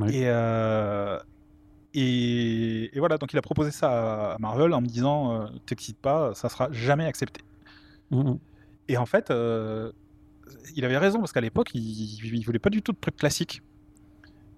Et, 0.08 0.26
et, 1.94 2.96
et 2.96 2.98
voilà, 3.00 3.18
donc 3.18 3.32
il 3.32 3.38
a 3.38 3.42
proposé 3.42 3.70
ça 3.70 4.32
à 4.34 4.38
Marvel 4.38 4.72
en 4.74 4.80
me 4.80 4.86
disant 4.86 5.42
euh, 5.42 5.46
T'excites 5.66 5.98
pas, 5.98 6.34
ça 6.34 6.48
sera 6.48 6.70
jamais 6.72 7.04
accepté. 7.06 7.40
Mhm. 8.10 8.38
Et 8.88 8.96
en 8.96 9.06
fait, 9.06 9.30
euh, 9.30 9.92
il 10.76 10.84
avait 10.84 10.98
raison 10.98 11.18
parce 11.20 11.32
qu'à 11.32 11.40
l'époque, 11.40 11.70
il, 11.74 11.80
il 12.34 12.44
voulait 12.44 12.58
pas 12.58 12.70
du 12.70 12.82
tout 12.82 12.92
de 12.92 12.98
trucs 13.00 13.16
classiques. 13.16 13.62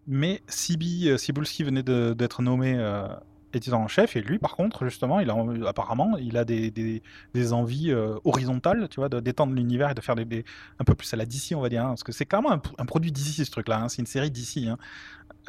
Mais 0.07 0.43
Sibi, 0.49 1.09
euh, 1.09 1.17
Cibulski 1.17 1.63
venait 1.65 1.83
d'être 1.83 2.43
nommé 2.43 2.75
euh, 2.77 3.07
éditeur 3.55 3.79
en 3.79 3.87
chef 3.89 4.17
et 4.17 4.21
lui, 4.23 4.39
par 4.39 4.57
contre, 4.57 4.85
justement, 4.85 5.21
il 5.21 5.31
a 5.31 5.37
apparemment, 5.69 6.17
il 6.17 6.37
a 6.37 6.45
des, 6.45 6.71
des- 6.71 7.03
des 7.35 7.53
envies 7.53 7.91
euh, 7.93 8.17
horizontales, 8.25 8.89
tu 8.89 8.99
vois, 8.99 9.09
d'étendre 9.09 9.55
l'univers 9.55 9.91
et 9.91 9.95
de 9.95 10.01
faire 10.01 10.17
des, 10.17 10.25
des- 10.25 10.45
un 10.81 10.85
peu 10.85 10.95
plus 10.95 11.13
à 11.15 11.17
la 11.17 11.25
DC, 11.27 11.53
on 11.55 11.61
va 11.61 11.69
dire, 11.69 11.85
hein, 11.85 11.89
parce 11.91 12.03
que 12.03 12.11
c'est 12.13 12.25
clairement 12.27 12.51
un, 12.53 12.61
un 12.79 12.85
produit 12.87 13.13
DC 13.13 13.45
ce 13.45 13.51
truc-là. 13.51 13.83
hein, 13.83 13.89
c'est 13.89 14.01
une 14.01 14.07
série 14.07 14.31
DC 14.31 14.67
hein, 14.69 14.77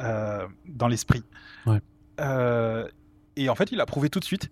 dans 0.00 0.88
l'esprit. 0.88 1.24
Ouais. 1.66 1.80
Euh, 2.20 2.88
et 3.36 3.48
en 3.48 3.54
fait, 3.54 3.72
il 3.72 3.80
a 3.80 3.82
approuvé 3.84 4.10
tout 4.10 4.20
de 4.20 4.24
suite. 4.24 4.50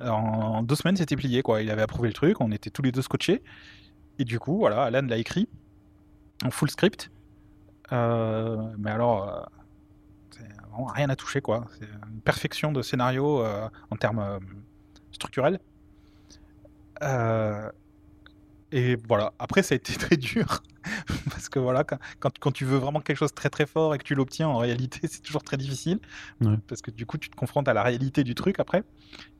En, 0.00 0.62
deux 0.62 0.74
semaines, 0.74 0.96
c'était 0.96 1.16
plié, 1.16 1.42
quoi. 1.42 1.62
Il 1.62 1.70
avait 1.70 1.82
approuvé 1.82 2.08
le 2.08 2.14
truc, 2.14 2.40
on 2.40 2.50
était 2.50 2.70
tous 2.70 2.82
les 2.82 2.92
deux 2.92 3.02
scotchés. 3.02 3.42
Et 4.18 4.24
du 4.24 4.38
coup, 4.38 4.58
voilà, 4.58 4.82
Alan 4.82 5.02
l'a 5.02 5.16
écrit 5.16 5.48
en 6.44 6.50
full 6.50 6.70
script. 6.70 7.10
Euh, 7.92 8.56
mais 8.78 8.90
alors, 8.90 9.28
euh, 9.28 9.42
vraiment 10.72 10.86
rien 10.86 11.08
à 11.10 11.16
toucher, 11.16 11.40
quoi. 11.40 11.66
C'est 11.78 11.88
une 12.10 12.20
perfection 12.20 12.72
de 12.72 12.82
scénario 12.82 13.42
euh, 13.42 13.68
en 13.90 13.96
termes 13.96 14.18
euh, 14.18 14.38
structurels. 15.12 15.60
Euh, 17.02 17.70
et 18.70 18.96
voilà. 19.08 19.32
Après, 19.38 19.62
ça 19.62 19.74
a 19.74 19.76
été 19.76 19.94
très 19.98 20.16
dur. 20.16 20.62
Que 21.52 21.58
voilà, 21.58 21.84
quand, 21.84 21.98
quand, 22.18 22.38
quand 22.38 22.50
tu 22.52 22.64
veux 22.64 22.78
vraiment 22.78 23.00
quelque 23.00 23.16
chose 23.18 23.30
de 23.30 23.34
très 23.36 23.50
très 23.50 23.66
fort 23.66 23.94
et 23.94 23.98
que 23.98 24.02
tu 24.04 24.14
l'obtiens, 24.14 24.48
en 24.48 24.58
réalité, 24.58 25.00
c'est 25.08 25.22
toujours 25.22 25.42
très 25.44 25.56
difficile. 25.56 26.00
Ouais. 26.40 26.56
Parce 26.66 26.82
que 26.82 26.90
du 26.90 27.06
coup, 27.06 27.18
tu 27.18 27.28
te 27.30 27.36
confrontes 27.36 27.68
à 27.68 27.74
la 27.74 27.82
réalité 27.82 28.24
du 28.24 28.34
truc 28.34 28.58
après. 28.58 28.82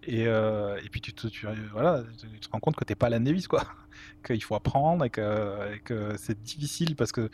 Et, 0.04 0.26
euh, 0.26 0.78
et 0.84 0.88
puis, 0.88 1.00
tu 1.00 1.12
te, 1.14 1.26
tu, 1.26 1.46
voilà, 1.72 2.02
tu 2.18 2.38
te 2.40 2.48
rends 2.52 2.60
compte 2.60 2.76
que 2.76 2.84
t'es 2.84 2.94
pas 2.94 3.06
Alan 3.06 3.20
Davis, 3.20 3.48
quoi. 3.48 3.64
Qu'il 4.26 4.42
faut 4.42 4.54
apprendre 4.54 5.04
et 5.04 5.10
que, 5.10 5.76
que 5.84 6.16
c'est 6.18 6.40
difficile 6.42 6.94
parce 6.96 7.12
que, 7.12 7.30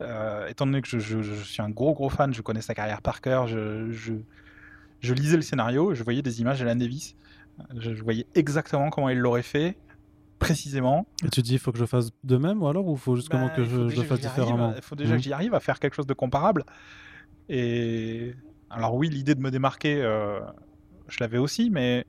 euh, 0.00 0.46
étant 0.48 0.66
donné 0.66 0.80
que 0.82 0.88
je, 0.88 0.98
je- 0.98 1.22
je 1.22 1.34
suis 1.42 1.60
un 1.62 1.70
gros 1.70 1.92
gros 1.94 2.08
fan, 2.08 2.32
je 2.32 2.40
connais 2.42 2.62
sa 2.62 2.74
carrière 2.74 3.02
par 3.02 3.20
cœur, 3.20 3.46
je, 3.46 3.90
je, 3.90 4.14
je 5.00 5.14
lisais 5.14 5.36
le 5.36 5.42
scénario, 5.42 5.94
je 5.94 6.02
voyais 6.04 6.22
des 6.22 6.40
images 6.40 6.60
d'Alan 6.60 6.76
Davis. 6.76 7.16
Je, 7.76 7.94
je 7.94 8.02
voyais 8.02 8.26
exactement 8.34 8.88
comment 8.90 9.08
il 9.10 9.18
l'aurait 9.18 9.42
fait, 9.42 9.76
précisément. 10.40 11.06
Et 11.24 11.28
tu 11.28 11.42
dis, 11.42 11.52
il 11.52 11.58
faut 11.60 11.70
que 11.70 11.78
je 11.78 11.84
fasse 11.86 12.10
de 12.24 12.36
même 12.36 12.60
ou 12.62 12.66
alors 12.66 12.86
ou 12.88 12.96
faut 12.96 13.14
juste 13.14 13.28
comment 13.28 13.46
Bah, 13.46 13.52
que 13.54 13.64
faut 13.64 13.88
je, 13.90 14.02
fasse 14.02 14.20
différemment 14.20 14.72
Il 14.74 14.82
faut 14.82 14.96
déjà 14.96 15.12
Mhm. 15.12 15.18
que 15.18 15.22
j'y 15.22 15.32
arrive 15.32 15.54
à 15.54 15.60
faire 15.60 15.78
quelque 15.78 15.94
chose 15.94 16.06
de 16.08 16.14
comparable. 16.14 16.64
Et 17.48 18.34
alors 18.70 18.94
oui, 18.94 19.08
l'idée 19.08 19.34
de 19.36 19.40
me 19.40 19.50
démarquer, 19.50 20.00
euh, 20.02 20.40
je 21.08 21.18
l'avais 21.20 21.38
aussi, 21.38 21.70
mais 21.70 22.04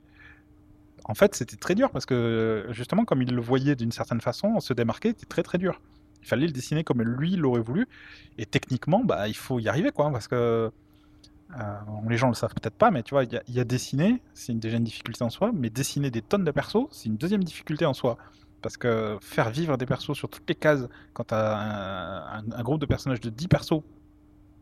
en 1.06 1.14
fait, 1.14 1.36
c'était 1.36 1.58
très 1.58 1.76
dur 1.76 1.90
parce 1.92 2.06
que 2.06 2.68
justement, 2.72 3.06
comme 3.06 3.22
il 3.22 3.34
le 3.34 3.42
voyait 3.42 3.76
d'une 3.76 3.92
certaine 3.92 4.22
façon, 4.22 4.60
se 4.60 4.74
démarquer 4.74 5.10
était 5.10 5.26
très 5.26 5.44
très 5.44 5.58
dur. 5.58 5.82
Il 6.24 6.28
fallait 6.28 6.46
le 6.46 6.52
dessiner 6.54 6.84
comme 6.84 7.02
lui 7.02 7.36
l'aurait 7.36 7.62
voulu. 7.62 7.88
Et 8.38 8.46
techniquement, 8.46 9.04
bah, 9.04 9.28
il 9.28 9.36
faut 9.36 9.60
y 9.60 9.68
arriver, 9.68 9.92
quoi, 9.92 10.12
parce 10.12 10.28
que 10.28 10.72
euh, 11.60 11.80
les 12.10 12.18
gens 12.18 12.28
le 12.30 12.34
savent 12.34 12.54
peut-être 12.54 12.76
pas, 12.76 12.92
mais 12.92 13.04
tu 13.04 13.14
vois, 13.14 13.24
il 13.24 13.40
y 13.50 13.60
a- 13.60 13.64
dessiner, 13.64 14.22
c'est 14.34 14.54
déjà 14.58 14.78
une 14.78 14.84
difficulté 14.84 15.24
en 15.24 15.30
soi, 15.30 15.52
mais 15.54 15.70
dessiner 15.70 16.12
des 16.12 16.22
tonnes 16.22 16.44
de 16.44 16.52
persos, 16.52 16.88
c'est 16.92 17.08
une 17.10 17.18
deuxième 17.18 17.44
difficulté 17.44 17.86
en 17.86 17.94
soi. 17.94 18.18
Parce 18.62 18.78
que 18.78 19.18
faire 19.22 19.50
vivre 19.50 19.78
des 19.78 19.86
persos 19.88 20.14
sur 20.16 20.30
toutes 20.30 20.48
les 20.48 20.56
cases, 20.56 20.88
quand 21.14 21.26
tu 21.26 21.34
as 21.34 22.38
un, 22.38 22.64
groupe 22.64 22.80
de 22.80 22.86
personnages 22.86 23.20
de 23.22 23.30
10 23.30 23.48
persos 23.48 23.82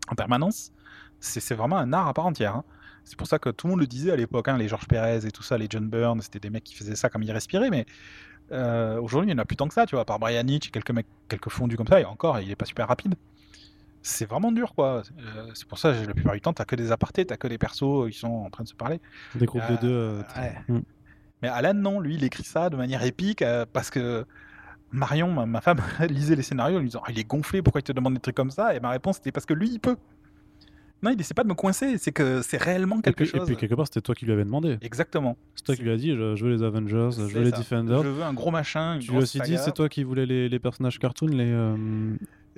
en 0.10 0.16
permanence, 0.16 0.72
c'est 1.20 1.56
vraiment 1.56 1.78
un 1.78 1.94
art 1.94 2.08
à 2.08 2.14
part 2.14 2.26
entière. 2.26 2.56
hein. 2.56 2.64
C'est 3.04 3.18
pour 3.18 3.28
ça 3.28 3.40
que 3.40 3.50
tout 3.50 3.68
le 3.68 3.72
monde 3.72 3.80
le 3.82 3.88
disait 3.88 4.12
à 4.12 4.16
l'époque, 4.16 4.48
hein, 4.48 4.58
les 4.58 4.68
George 4.68 4.88
Pérez 4.88 5.26
et 5.26 5.32
tout 5.32 5.44
ça, 5.44 5.58
les 5.58 5.68
John 5.70 5.90
Byrne, 5.90 6.22
c'était 6.22 6.40
des 6.40 6.50
mecs 6.50 6.64
qui 6.64 6.76
faisaient 6.76 6.96
ça 6.96 7.10
comme 7.10 7.24
ils 7.24 7.32
respiraient, 7.32 7.70
mais 7.72 7.86
euh, 8.52 9.00
aujourd'hui, 9.02 9.32
il 9.32 9.36
n'y 9.36 9.40
en 9.40 9.44
a 9.44 9.46
plus 9.46 9.56
tant 9.58 9.68
que 9.68 9.74
ça, 9.74 9.86
tu 9.86 9.96
vois, 9.96 10.02
à 10.02 10.06
part 10.06 10.20
Brian 10.20 10.48
Hitch 10.48 10.68
et 10.68 10.72
quelques 10.72 10.92
mecs, 10.92 11.08
quelques 11.30 11.50
fondus 11.50 11.78
comme 11.78 11.88
ça, 11.88 12.00
et 12.02 12.06
encore, 12.06 12.40
il 12.40 12.52
est 12.52 12.56
pas 12.56 12.66
super 12.66 12.88
rapide. 12.88 13.16
C'est 14.02 14.26
vraiment 14.30 14.52
dur, 14.52 14.74
quoi. 14.76 15.04
Euh, 15.20 15.52
c'est 15.54 15.68
pour 15.68 15.78
ça, 15.78 15.92
la 15.92 16.14
plupart 16.14 16.34
du 16.34 16.42
temps, 16.42 16.54
t'as 16.54 16.66
que 16.66 16.76
des 16.76 16.92
apartés, 16.92 17.26
t'as 17.26 17.38
que 17.38 17.48
des 17.48 17.58
persos 17.58 18.10
qui 18.10 18.18
sont 18.18 18.28
en 18.28 18.50
train 18.50 18.64
de 18.64 18.70
se 18.70 18.74
parler. 18.76 19.00
Des 19.36 19.46
groupes 19.46 19.62
de 19.70 19.74
Euh, 19.74 19.78
deux. 19.82 19.88
euh, 19.92 20.22
ouais. 20.38 20.56
Mm. 20.70 20.80
Mais 21.42 21.48
Alan, 21.50 21.74
non, 21.74 22.00
lui, 22.00 22.16
il 22.16 22.24
écrit 22.24 22.44
ça 22.44 22.70
de 22.70 22.76
manière 22.78 23.04
épique 23.04 23.42
euh, 23.42 23.66
parce 23.72 23.90
que 23.90 24.26
Marion, 24.92 25.32
ma, 25.32 25.46
ma 25.46 25.62
femme, 25.62 25.80
lisait 26.10 26.36
les 26.36 26.42
scénarios 26.44 26.78
en 26.78 26.80
lui 26.80 26.88
disant 26.88 27.02
Ah, 27.06 27.12
Il 27.12 27.20
est 27.20 27.28
gonflé, 27.28 27.62
pourquoi 27.62 27.80
il 27.80 27.84
te 27.84 27.92
demande 27.92 28.14
des 28.14 28.20
trucs 28.20 28.36
comme 28.36 28.52
ça? 28.52 28.74
Et 28.76 28.80
ma 28.80 28.90
réponse 28.90 29.18
c'était 29.18 29.32
parce 29.32 29.46
que 29.46 29.54
lui, 29.54 29.70
il 29.70 29.80
peut. 29.80 29.96
Non, 31.02 31.12
il 31.12 31.20
essaie 31.22 31.34
pas 31.34 31.44
de 31.44 31.48
me 31.48 31.54
coincer, 31.54 31.98
c'est 31.98 32.12
que 32.12 32.42
c'est 32.42 32.58
réellement 32.62 33.00
Et 33.00 33.02
quelque 33.04 33.24
puis, 33.24 33.28
et 33.34 33.38
chose. 33.38 33.48
puis 33.48 33.56
quelque 33.56 33.74
part, 33.76 33.86
c'était 33.88 34.02
toi 34.02 34.14
qui 34.16 34.26
lui 34.26 34.34
avais 34.34 34.44
demandé. 34.44 34.78
Exactement. 34.82 35.38
C'est 35.56 35.64
toi 35.64 35.76
qui 35.78 35.84
lui 35.84 35.92
as 35.92 35.96
dit, 35.98 36.14
je, 36.14 36.36
je 36.36 36.44
veux 36.46 36.52
les 36.54 36.62
Avengers, 36.62 37.10
je 37.18 37.22
veux 37.22 37.44
les. 37.44 37.52
Defenders. 37.52 38.04
Je 38.04 38.08
veux 38.10 38.24
un 38.24 38.34
gros 38.34 38.52
machin. 38.52 38.96
Une 38.96 39.00
Tu 39.00 39.12
lui 39.12 39.18
as 39.18 39.22
aussi 39.22 39.40
dit, 39.40 39.58
c'est 39.58 39.72
toi 39.74 39.88
qui 39.88 40.04
voulais 40.04 40.26
les, 40.26 40.50
les 40.50 40.60
personnages 40.60 41.00
cartoon, 41.00 41.28
les. 41.28 41.50
euh, 41.52 41.78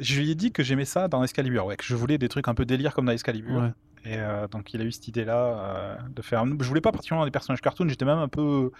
Je 0.01 0.19
lui 0.19 0.31
ai 0.31 0.35
dit 0.35 0.51
que 0.51 0.63
j'aimais 0.63 0.85
ça 0.85 1.07
dans 1.07 1.23
Excalibur, 1.23 1.65
ouais, 1.65 1.77
que 1.77 1.85
je 1.85 1.95
voulais 1.95 2.17
des 2.17 2.27
trucs 2.27 2.47
un 2.47 2.53
peu 2.53 2.65
délire 2.65 2.93
comme 2.93 3.05
dans 3.05 3.11
Excalibur. 3.11 3.61
Ouais. 3.61 3.71
Et 4.03 4.17
euh, 4.17 4.47
donc 4.47 4.73
il 4.73 4.81
a 4.81 4.83
eu 4.83 4.91
cette 4.91 5.07
idée-là 5.07 5.35
euh, 5.35 5.95
de 6.13 6.21
faire. 6.21 6.43
Je 6.45 6.67
voulais 6.67 6.81
pas 6.81 6.91
particulièrement 6.91 7.25
des 7.25 7.31
personnages 7.31 7.61
cartoon, 7.61 7.87
j'étais 7.87 8.05
même 8.05 8.17
un 8.17 8.27
peu 8.27 8.71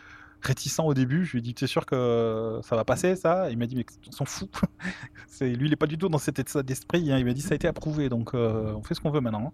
réticent 0.41 0.79
au 0.79 0.93
début. 0.93 1.25
Je 1.25 1.33
lui 1.33 1.39
ai 1.39 1.41
dit, 1.41 1.53
t'es 1.53 1.67
sûr 1.67 1.85
que 1.85 2.59
ça 2.63 2.75
va 2.75 2.83
passer 2.83 3.15
ça? 3.15 3.51
Il 3.51 3.57
m'a 3.57 3.67
dit, 3.67 3.75
mais 3.75 3.85
on 4.07 4.11
s'en 4.11 4.25
fout. 4.25 4.49
c'est 5.27 5.49
lui, 5.49 5.67
il 5.67 5.73
est 5.73 5.77
pas 5.77 5.87
du 5.87 5.97
tout 5.97 6.09
dans 6.09 6.17
cet 6.17 6.39
état 6.39 6.63
d'esprit. 6.63 7.11
hein. 7.11 7.17
Il 7.19 7.25
m'a 7.25 7.33
dit, 7.33 7.41
ça 7.41 7.53
a 7.53 7.55
été 7.55 7.67
approuvé, 7.67 8.09
donc 8.09 8.33
euh, 8.33 8.73
on 8.73 8.81
fait 8.83 8.95
ce 8.95 9.01
qu'on 9.01 9.11
veut 9.11 9.21
maintenant. 9.21 9.53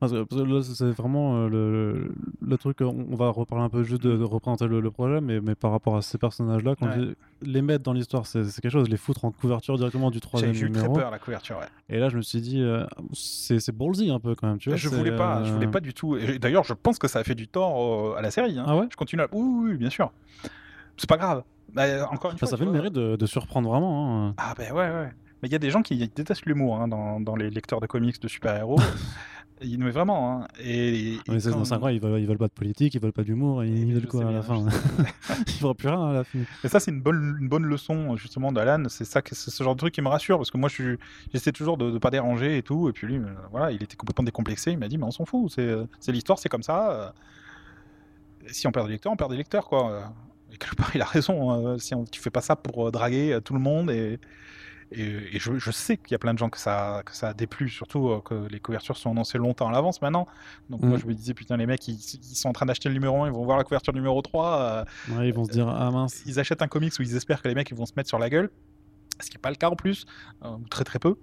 Parce 0.00 0.12
que, 0.12 0.24
parce 0.24 0.42
que 0.42 0.46
là, 0.46 0.60
c'est 0.62 0.90
vraiment 0.90 1.36
euh, 1.36 1.48
le, 1.48 2.14
le 2.42 2.58
truc. 2.58 2.78
On, 2.80 3.14
va 3.14 3.30
reparler 3.30 3.64
un 3.64 3.68
peu 3.70 3.84
juste 3.84 4.02
de, 4.02 4.16
de 4.16 4.24
représenter 4.24 4.66
le, 4.66 4.80
le 4.80 4.90
projet, 4.90 5.20
mais, 5.20 5.40
mais 5.40 5.54
par 5.54 5.70
rapport 5.70 5.96
à 5.96 6.02
ces 6.02 6.18
personnages-là, 6.18 6.74
quand 6.78 6.86
Ouais. 6.88 7.14
les 7.42 7.62
mettre 7.62 7.84
dans 7.84 7.92
l'histoire, 7.92 8.26
c'est 8.26 8.42
quelque 8.60 8.68
chose. 8.70 8.88
Les 8.88 8.96
foutre 8.96 9.24
en 9.24 9.30
couverture 9.30 9.76
directement 9.78 10.10
du 10.10 10.20
troisième 10.20 10.52
j'ai 10.52 10.66
eu 10.66 10.70
très 10.70 10.82
numéro. 10.82 10.94
peur 10.98 11.10
la 11.10 11.18
couverture. 11.18 11.58
Ouais. 11.58 11.66
Et 11.88 11.98
là, 11.98 12.08
je 12.10 12.16
me 12.16 12.22
suis 12.22 12.40
dit, 12.40 12.60
euh, 12.60 12.84
c'est 13.12 13.74
ballsy 13.74 14.10
un 14.10 14.18
peu 14.20 14.34
quand 14.34 14.48
même. 14.48 14.58
Tu 14.58 14.68
vois, 14.68 14.76
je 14.76 14.88
voulais 14.88 15.16
pas, 15.16 15.42
je 15.44 15.52
voulais 15.52 15.66
euh, 15.68 15.70
pas 15.70 15.80
du 15.80 15.94
tout. 15.94 16.18
D'ailleurs, 16.40 16.64
je 16.64 16.74
pense 16.74 16.98
que 16.98 17.08
ça 17.08 17.20
a 17.20 17.24
fait 17.24 17.34
du 17.36 17.48
tort 17.48 18.12
euh, 18.12 18.16
à 18.18 18.20
la 18.22 18.30
série. 18.30 18.58
hein. 18.58 18.64
Ah 18.66 18.76
ouais? 18.76 18.86
Je 18.90 18.96
continue 18.96 19.22
à. 19.22 19.28
Oui, 19.32 19.70
oui, 19.70 19.76
bien 19.78 19.90
sûr. 19.90 20.12
C'est 20.96 21.08
pas 21.08 21.16
grave. 21.16 21.44
Bah, 21.72 21.84
encore 22.10 22.30
une 22.32 22.38
fois, 22.38 22.46
ça 22.48 22.56
fait 22.56 22.64
le 22.64 22.72
mérite 22.72 22.92
de, 22.92 23.16
de 23.16 23.26
surprendre 23.26 23.70
vraiment. 23.70 24.26
hein. 24.28 24.34
Ah 24.36 24.54
ben 24.58 24.70
ouais, 24.72 24.90
ouais. 24.90 25.10
Mais 25.42 25.48
il 25.48 25.52
y 25.52 25.56
a 25.56 25.58
des 25.58 25.70
gens 25.70 25.82
qui 25.82 25.96
détestent 25.96 26.46
l'humour 26.46 26.80
hein, 26.80 26.88
dans, 26.88 27.20
dans 27.20 27.36
les 27.36 27.50
lecteurs 27.50 27.80
de 27.80 27.86
comics 27.86 28.20
de 28.20 28.28
super-héros. 28.28 28.78
Ils- 29.62 29.78
mais 29.78 29.90
vraiment. 29.90 30.42
Hein. 30.42 30.48
Et, 30.60 31.12
et 31.14 31.18
Mais 31.28 31.40
quand- 31.40 31.50
dans 31.50 31.64
5 31.64 31.82
ans, 31.82 31.88
ils 31.88 32.00
veulent, 32.00 32.20
ils 32.20 32.26
veulent 32.26 32.38
pas 32.38 32.48
de 32.48 32.52
politique, 32.52 32.94
ils 32.94 33.00
veulent 33.00 33.12
pas 33.12 33.22
d'humour, 33.22 33.64
ils 33.64 33.88
je 33.90 33.94
veulent 33.94 34.06
quoi 34.08 34.26
à 34.28 34.32
la 34.32 34.42
fin 34.42 34.66
Ils 35.46 35.62
veulent 35.62 35.74
plus 35.74 35.88
rien 35.88 36.10
à 36.10 36.12
la 36.12 36.24
fin. 36.24 36.40
Et 36.64 36.68
ça, 36.68 36.80
c'est 36.80 36.90
une 36.90 37.00
bonne, 37.00 37.36
une 37.40 37.48
bonne 37.48 37.64
leçon 37.64 38.16
justement 38.16 38.50
d'Alan. 38.52 38.84
C'est 38.88 39.04
ça, 39.04 39.22
que- 39.22 39.34
c'est 39.34 39.50
ce 39.50 39.62
genre 39.64 39.74
de 39.74 39.78
truc 39.78 39.94
qui 39.94 40.02
me 40.02 40.08
rassure 40.08 40.38
parce 40.38 40.50
que 40.50 40.58
moi, 40.58 40.68
je 40.68 40.96
j'essaie 41.32 41.52
toujours 41.52 41.76
de 41.78 41.90
ne 41.90 41.98
pas 41.98 42.10
déranger 42.10 42.58
et 42.58 42.62
tout. 42.62 42.88
Et 42.88 42.92
puis 42.92 43.06
lui, 43.06 43.16
euh, 43.16 43.24
voilà, 43.52 43.70
il 43.70 43.82
était 43.82 43.96
complètement 43.96 44.24
décomplexé. 44.24 44.72
Il 44.72 44.78
m'a 44.78 44.88
dit, 44.88 44.98
mais 44.98 45.04
on 45.04 45.10
s'en 45.12 45.24
fout. 45.24 45.52
C'est 46.00 46.12
l'histoire, 46.12 46.38
c'est 46.38 46.48
comme 46.48 46.62
ça. 46.64 46.90
euh. 46.90 47.10
Si 48.48 48.66
on 48.66 48.72
perd 48.72 48.86
des 48.86 48.92
lecteurs, 48.94 49.12
on 49.12 49.16
perd 49.16 49.30
des 49.30 49.36
lecteurs, 49.38 49.68
quoi. 49.68 50.12
Et 50.52 50.56
quelque 50.58 50.74
part, 50.76 50.90
il 50.94 51.00
a 51.00 51.06
raison. 51.06 51.50
hein. 51.52 51.78
Si 51.78 51.94
on, 51.94 52.04
tu 52.04 52.20
fais 52.20 52.30
pas 52.30 52.40
ça 52.42 52.56
pour 52.56 52.88
euh, 52.88 52.90
draguer 52.90 53.38
tout 53.44 53.54
le 53.54 53.60
monde 53.60 53.90
et 53.90 54.18
et, 54.92 55.36
et 55.36 55.38
je, 55.38 55.58
je 55.58 55.70
sais 55.70 55.96
qu'il 55.96 56.12
y 56.12 56.14
a 56.14 56.18
plein 56.18 56.34
de 56.34 56.38
gens 56.38 56.48
que 56.50 56.58
ça, 56.58 57.02
que 57.04 57.14
ça 57.14 57.28
a 57.28 57.34
déplu, 57.34 57.68
surtout 57.68 58.08
euh, 58.10 58.20
que 58.20 58.46
les 58.48 58.60
couvertures 58.60 58.96
sont 58.96 59.10
annoncées 59.10 59.38
longtemps 59.38 59.68
à 59.68 59.72
l'avance 59.72 60.00
maintenant. 60.02 60.26
Donc 60.70 60.82
moi 60.82 60.96
Mm. 60.96 61.00
je 61.00 61.06
me 61.06 61.14
disais, 61.14 61.34
putain, 61.34 61.56
les 61.56 61.66
mecs, 61.66 61.86
ils, 61.88 61.94
ils 61.94 62.36
sont 62.36 62.48
en 62.48 62.52
train 62.52 62.66
d'acheter 62.66 62.88
le 62.88 62.94
numéro 62.94 63.22
1, 63.24 63.26
ils 63.28 63.32
vont 63.32 63.44
voir 63.44 63.56
la 63.58 63.64
couverture 63.64 63.92
numéro 63.94 64.20
3. 64.22 64.60
euh, 64.60 64.84
Ouais, 65.16 65.28
ils 65.28 65.34
vont 65.34 65.44
se 65.44 65.50
dire, 65.50 65.68
ah 65.68 65.90
mince. 65.90 66.22
ils 66.26 66.38
achètent 66.40 66.62
un 66.62 66.68
comics 66.68 66.92
où 66.98 67.02
ils 67.02 67.16
espèrent 67.16 67.42
que 67.42 67.48
les 67.48 67.54
mecs 67.54 67.70
ils 67.70 67.76
vont 67.76 67.86
se 67.86 67.92
mettre 67.96 68.08
sur 68.08 68.18
la 68.18 68.28
gueule, 68.30 68.50
ce 69.20 69.30
qui 69.30 69.36
n'est 69.36 69.40
pas 69.40 69.50
le 69.50 69.56
cas 69.56 69.68
en 69.70 69.76
plus, 69.76 70.06
euh, 70.44 70.50
ou 70.50 70.68
très 70.68 70.84
très 70.84 70.98
peu. 70.98 71.16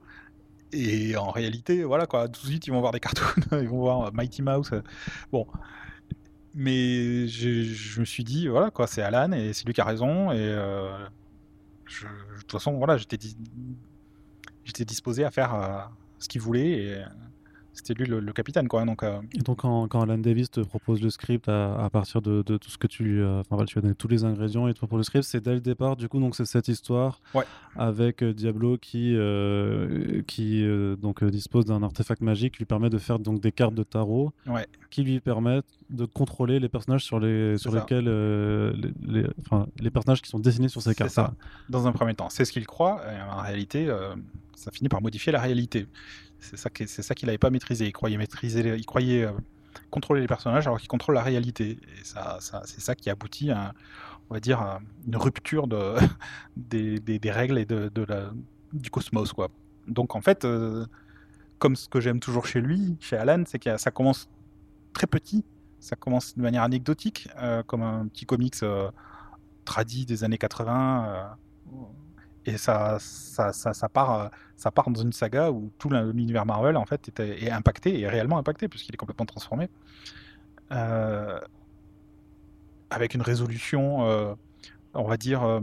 Et 0.73 1.17
en 1.17 1.29
réalité, 1.31 1.83
voilà 1.83 2.05
quoi, 2.05 2.29
tout 2.29 2.41
de 2.43 2.47
suite 2.47 2.65
ils 2.67 2.71
vont 2.71 2.79
voir 2.79 2.93
des 2.93 2.99
cartoons, 3.01 3.25
ils 3.61 3.67
vont 3.67 3.79
voir 3.79 4.13
Mighty 4.13 4.41
Mouse. 4.41 4.71
Bon. 5.31 5.45
Mais 6.53 7.27
je, 7.27 7.63
je 7.63 7.99
me 8.01 8.05
suis 8.05 8.23
dit, 8.25 8.47
voilà 8.49 8.71
quoi, 8.71 8.85
c'est 8.87 9.01
Alan 9.01 9.31
et 9.31 9.53
c'est 9.53 9.65
lui 9.65 9.73
qui 9.73 9.79
a 9.81 9.85
raison. 9.85 10.31
Et 10.31 10.37
euh, 10.37 10.97
de 11.99 12.39
toute 12.39 12.51
façon, 12.51 12.77
voilà, 12.77 12.97
j'étais 12.97 13.17
j'étais 14.63 14.85
disposé 14.85 15.23
à 15.23 15.31
faire 15.31 15.53
euh, 15.53 15.81
ce 16.19 16.27
qu'il 16.27 16.41
voulait 16.41 16.71
et 16.71 17.03
c'était 17.73 17.93
lui 17.93 18.05
le, 18.05 18.19
le 18.19 18.33
capitaine 18.33 18.67
quoi. 18.67 18.83
Donc, 18.85 19.03
euh, 19.03 19.19
Et 19.33 19.39
donc, 19.39 19.59
quand, 19.59 19.87
quand 19.87 20.01
Alan 20.01 20.17
Davis 20.17 20.51
te 20.51 20.59
propose 20.61 21.01
le 21.01 21.09
script 21.09 21.47
à, 21.49 21.75
à 21.83 21.89
partir 21.89 22.21
de, 22.21 22.41
de 22.43 22.57
tout 22.57 22.69
ce 22.69 22.77
que 22.77 22.87
tu 22.87 23.03
lui 23.03 23.23
as. 23.23 23.39
Enfin, 23.39 23.55
voilà, 23.55 23.65
tu 23.65 23.75
lui 23.75 23.79
as 23.79 23.81
donné 23.83 23.95
tous 23.95 24.07
les 24.07 24.23
ingrédients 24.23 24.67
et 24.67 24.73
te 24.73 24.77
propose 24.79 24.97
le 24.99 25.03
script, 25.03 25.23
c'est 25.23 25.41
dès 25.41 25.53
le 25.53 25.61
départ, 25.61 25.95
du 25.95 26.07
coup, 26.09 26.19
donc 26.19 26.35
c'est 26.35 26.45
cette 26.45 26.67
histoire 26.67 27.21
Ouais. 27.33 27.45
avec 27.75 28.21
euh, 28.23 28.33
Diablo 28.33 28.77
qui, 28.77 29.15
euh, 29.15 30.21
qui 30.27 30.63
euh, 30.63 30.95
donc, 30.95 31.23
dispose 31.23 31.65
d'un 31.65 31.81
artefact 31.83 32.21
magique 32.21 32.53
qui 32.53 32.59
lui 32.59 32.65
permet 32.65 32.89
de 32.89 32.97
faire 32.97 33.19
donc, 33.19 33.39
des 33.41 33.51
cartes 33.51 33.75
de 33.75 33.83
tarot 33.83 34.31
Ouais. 34.47 34.67
qui 34.89 35.03
lui 35.03 35.19
permettent 35.19 35.65
de 35.89 36.05
contrôler 36.05 36.59
les 36.59 36.69
personnages 36.69 37.03
sur, 37.03 37.19
les, 37.19 37.53
C'est 37.57 37.63
sur 37.63 37.71
ça. 37.71 37.79
lesquels. 37.79 38.05
les, 38.05 39.21
les- 39.21 39.27
les 39.79 39.89
personnages 39.89 40.21
qui 40.21 40.29
sont 40.29 40.39
dessinés 40.39 40.67
sur 40.69 40.81
ces 40.81 40.89
C'est 40.89 40.95
cartes. 40.95 41.11
ça. 41.11 41.33
dans 41.69 41.87
un 41.87 41.91
premier 41.91 42.13
temps. 42.13 42.29
C'est 42.29 42.45
ce 42.45 42.51
qu'il 42.51 42.65
croit, 42.67 43.01
et 43.11 43.21
en 43.31 43.41
réalité, 43.41 43.87
ça 44.55 44.71
finit 44.71 44.89
par 44.89 45.01
modifier 45.01 45.31
la 45.31 45.39
réalité. 45.41 45.87
C'est 46.41 46.57
ça 46.57 46.69
qu'il 47.15 47.27
n'avait 47.27 47.37
pas 47.37 47.51
maîtrisé. 47.51 47.85
Il 47.85 47.93
croyait 47.93 48.17
maîtriser, 48.17 48.75
il 48.75 48.85
croyait 48.85 49.25
euh, 49.25 49.31
contrôler 49.91 50.21
les 50.21 50.27
personnages 50.27 50.67
alors 50.67 50.79
qu'il 50.79 50.89
contrôle 50.89 51.15
la 51.15 51.21
réalité. 51.21 51.77
Et 51.99 52.03
ça, 52.03 52.39
c'est 52.65 52.81
ça 52.81 52.95
qui 52.95 53.09
aboutit 53.09 53.51
à, 53.51 53.73
on 54.29 54.33
va 54.33 54.39
dire, 54.39 54.79
une 55.07 55.15
rupture 55.15 55.67
de, 55.67 55.95
des, 56.57 57.31
règles 57.31 57.59
et 57.59 57.65
de, 57.65 57.91
du 58.73 58.89
cosmos, 58.89 59.31
quoi. 59.33 59.49
Donc 59.87 60.15
en 60.15 60.21
fait, 60.21 60.45
euh, 60.45 60.85
comme 61.59 61.75
ce 61.75 61.87
que 61.87 61.99
j'aime 62.01 62.19
toujours 62.19 62.47
chez 62.47 62.59
lui, 62.59 62.97
chez 62.99 63.17
Alan, 63.17 63.43
c'est 63.45 63.59
que 63.59 63.77
ça 63.77 63.91
commence 63.91 64.29
très 64.93 65.07
petit. 65.07 65.45
Ça 65.79 65.95
commence 65.95 66.35
de 66.35 66.41
manière 66.41 66.63
anecdotique, 66.63 67.27
euh, 67.37 67.63
comme 67.63 67.81
un 67.81 68.07
petit 68.07 68.25
comics 68.25 68.57
tradit 69.63 70.05
des 70.05 70.23
années 70.23 70.37
80. 70.37 71.37
Euh, 72.47 72.51
et 72.51 72.57
ça, 72.57 72.97
ça, 72.99 73.53
ça, 73.53 73.73
ça 73.73 73.89
part, 73.89 74.21
euh, 74.21 74.27
ça 74.57 74.71
part 74.71 74.89
dans 74.89 75.01
une 75.01 75.11
saga 75.13 75.51
où 75.51 75.71
tout 75.77 75.89
l'un- 75.89 76.11
l'univers 76.11 76.45
Marvel 76.45 76.77
en 76.77 76.85
fait 76.85 77.09
est 77.19 77.51
impacté, 77.51 77.99
et 77.99 78.07
réellement 78.07 78.37
impacté, 78.37 78.67
puisqu'il 78.67 78.93
est 78.93 78.97
complètement 78.97 79.25
transformé. 79.25 79.69
Euh, 80.71 81.39
avec 82.89 83.13
une 83.13 83.21
résolution, 83.21 84.05
euh, 84.05 84.33
on 84.93 85.03
va 85.03 85.17
dire. 85.17 85.43
euh, 85.43 85.61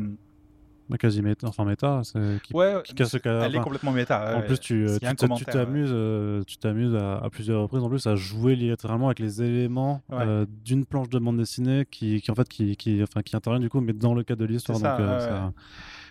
Bah, 0.88 0.96
quasi 0.96 1.20
méta, 1.20 1.46
enfin 1.46 1.66
méta, 1.66 2.00
qui, 2.42 2.54
ouais, 2.54 2.76
qui 2.82 2.94
casse 2.94 3.12
le 3.12 3.20
ca- 3.22 3.44
elle 3.44 3.54
est 3.54 3.60
complètement 3.60 3.92
méta. 3.92 4.34
En 4.34 4.40
ouais. 4.40 4.46
plus, 4.46 4.58
tu 4.58 4.86
euh, 4.86 4.98
t'amuses, 4.98 5.90
euh, 5.92 6.42
tu 6.46 6.56
t'amuses 6.56 6.94
à, 6.94 7.18
à 7.18 7.28
plusieurs 7.28 7.62
reprises 7.62 7.82
en 7.82 7.90
plus 7.90 8.06
à 8.06 8.16
jouer 8.16 8.56
littéralement 8.56 9.06
avec 9.08 9.18
les 9.18 9.42
éléments 9.42 10.00
euh, 10.12 10.46
d'une 10.64 10.86
planche 10.86 11.10
de 11.10 11.18
bande 11.18 11.36
dessinée 11.36 11.86
qui, 11.90 12.22
qui 12.22 12.30
en 12.30 12.34
fait 12.34 12.48
qui, 12.48 12.74
qui, 12.76 13.02
enfin, 13.02 13.20
qui 13.20 13.36
intervient 13.36 13.60
du 13.60 13.68
coup, 13.68 13.82
mais 13.82 13.92
dans 13.92 14.14
le 14.14 14.22
cadre 14.24 14.40
de 14.40 14.46
l'histoire. 14.46 14.78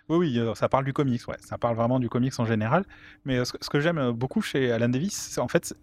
Oui, 0.09 0.17
oui, 0.17 0.39
euh, 0.39 0.55
ça 0.55 0.69
parle 0.69 0.85
du 0.85 0.93
comics, 0.93 1.27
ouais. 1.27 1.35
Ça 1.41 1.57
parle 1.57 1.75
vraiment 1.75 1.99
du 1.99 2.09
comics 2.09 2.33
en 2.39 2.45
général. 2.45 2.85
Mais 3.25 3.37
euh, 3.37 3.45
ce 3.45 3.69
que, 3.69 3.79
j'aime 3.79 3.97
euh, 3.97 4.11
beaucoup 4.13 4.41
chez 4.41 4.71
Alan 4.71 4.89
Davis, 4.89 5.13
c'est 5.13 5.41
en 5.41 5.47
fait, 5.47 5.75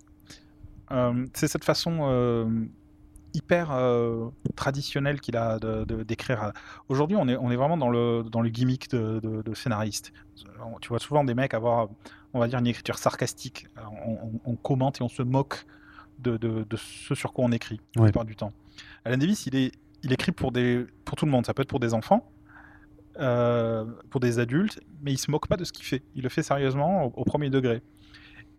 euh, 0.92 1.26
c'est 1.34 1.48
cette 1.48 1.64
façon 1.64 1.98
euh, 2.02 2.64
hyper 3.34 3.70
euh, 3.72 4.28
traditionnelle 4.56 5.20
qu'il 5.20 5.36
a 5.36 5.58
d'écrire. 6.06 6.52
Aujourd'hui, 6.88 7.16
on 7.16 7.28
est, 7.28 7.36
on 7.36 7.50
est 7.50 7.56
vraiment 7.56 7.76
dans 7.76 7.90
le, 7.90 8.22
dans 8.30 8.40
le 8.40 8.48
gimmick 8.48 8.90
de, 8.90 9.20
de- 9.20 9.42
de 9.42 9.54
scénariste. 9.54 10.12
Tu 10.80 10.88
vois 10.88 10.98
souvent 11.00 11.24
des 11.24 11.34
mecs 11.34 11.52
avoir, 11.52 11.88
on 12.32 12.38
va 12.40 12.48
dire, 12.48 12.58
une 12.60 12.66
écriture 12.66 12.96
sarcastique. 12.98 13.66
On, 14.06 14.12
on- 14.12 14.40
on 14.44 14.56
commente 14.56 15.00
et 15.00 15.04
on 15.04 15.08
se 15.08 15.22
moque 15.22 15.66
de, 16.20 16.36
de- 16.38 16.64
de 16.64 16.76
ce 16.76 17.14
sur 17.14 17.32
quoi 17.32 17.44
on 17.44 17.52
écrit 17.52 17.80
la 17.96 18.02
Ouais. 18.02 18.08
plupart 18.08 18.24
du 18.24 18.36
temps. 18.36 18.52
Alan 19.04 19.16
Davis, 19.18 19.46
il 19.46 19.56
est 19.56 19.72
il 20.06 20.12
écrit 20.12 20.32
pour, 20.32 20.52
des, 20.52 20.86
pour 21.06 21.16
tout 21.16 21.24
le 21.24 21.30
monde. 21.32 21.46
Ça 21.46 21.54
peut 21.54 21.62
être 21.62 21.68
pour 21.68 21.80
des 21.80 21.94
enfants, 21.94 22.30
euh, 23.18 23.84
pour 24.10 24.20
des 24.20 24.38
adultes, 24.38 24.80
mais 25.02 25.12
il 25.12 25.18
se 25.18 25.30
moque 25.30 25.46
pas 25.46 25.56
de 25.56 25.64
ce 25.64 25.72
qu'il 25.72 25.84
fait. 25.84 26.02
Il 26.14 26.22
le 26.22 26.28
fait 26.28 26.42
sérieusement 26.42 27.04
au, 27.04 27.24
premier 27.24 27.50
degré. 27.50 27.82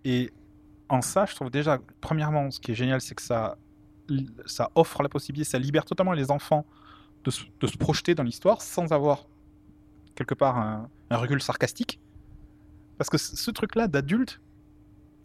Et 0.03 0.31
en 0.89 1.01
ça, 1.01 1.25
je 1.25 1.35
trouve 1.35 1.49
déjà, 1.49 1.79
premièrement, 2.01 2.51
ce 2.51 2.59
qui 2.59 2.71
est 2.71 2.75
génial, 2.75 3.01
c'est 3.01 3.15
que 3.15 3.21
ça, 3.21 3.57
ça 4.45 4.71
offre 4.75 5.03
la 5.03 5.09
possibilité, 5.09 5.49
ça 5.49 5.59
libère 5.59 5.85
totalement 5.85 6.13
les 6.13 6.31
enfants 6.31 6.65
de 7.23 7.31
se, 7.31 7.43
de 7.59 7.67
se 7.67 7.77
projeter 7.77 8.15
dans 8.15 8.23
l'histoire 8.23 8.61
sans 8.61 8.91
avoir 8.93 9.25
quelque 10.15 10.35
part 10.35 10.57
un, 10.57 10.89
recul 11.11 11.41
sarcastique. 11.41 11.99
Parce 12.97 13.09
que 13.09 13.17
ce 13.17 13.51
truc-là 13.51 13.87
d'adulte, 13.87 14.39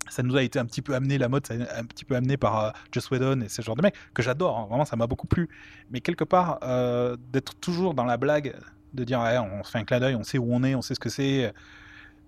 ça 0.08 0.22
nous 0.22 0.36
a 0.36 0.42
été 0.42 0.58
un 0.58 0.66
petit 0.66 0.82
peu 0.82 0.94
amené, 0.94 1.18
la 1.18 1.28
mode, 1.28 1.46
ça 1.46 1.54
a 1.54 1.78
un 1.78 1.84
petit 1.84 2.04
peu 2.04 2.16
amené 2.16 2.36
par 2.36 2.64
euh, 2.64 2.70
Joss 2.90 3.10
Whedon 3.10 3.42
et 3.42 3.48
ce 3.48 3.62
genre 3.62 3.76
de 3.76 3.82
mec, 3.82 3.94
que 4.12 4.22
j'adore, 4.22 4.58
hein. 4.58 4.66
vraiment 4.68 4.84
ça 4.84 4.96
m'a 4.96 5.06
beaucoup 5.06 5.26
plu. 5.26 5.48
Mais 5.90 6.00
quelque 6.00 6.24
part, 6.24 6.58
euh, 6.62 7.16
d'être 7.32 7.54
toujours 7.60 7.94
dans 7.94 8.04
la 8.04 8.16
blague, 8.16 8.56
de 8.94 9.04
dire 9.04 9.20
on 9.20 9.64
se 9.64 9.70
fait 9.70 9.78
un 9.78 9.84
clin 9.84 10.00
d'œil, 10.00 10.14
on 10.14 10.24
sait 10.24 10.38
où 10.38 10.46
on 10.48 10.62
est, 10.62 10.74
on 10.74 10.82
sait 10.82 10.94
ce 10.94 11.00
que 11.00 11.08
c'est. 11.08 11.52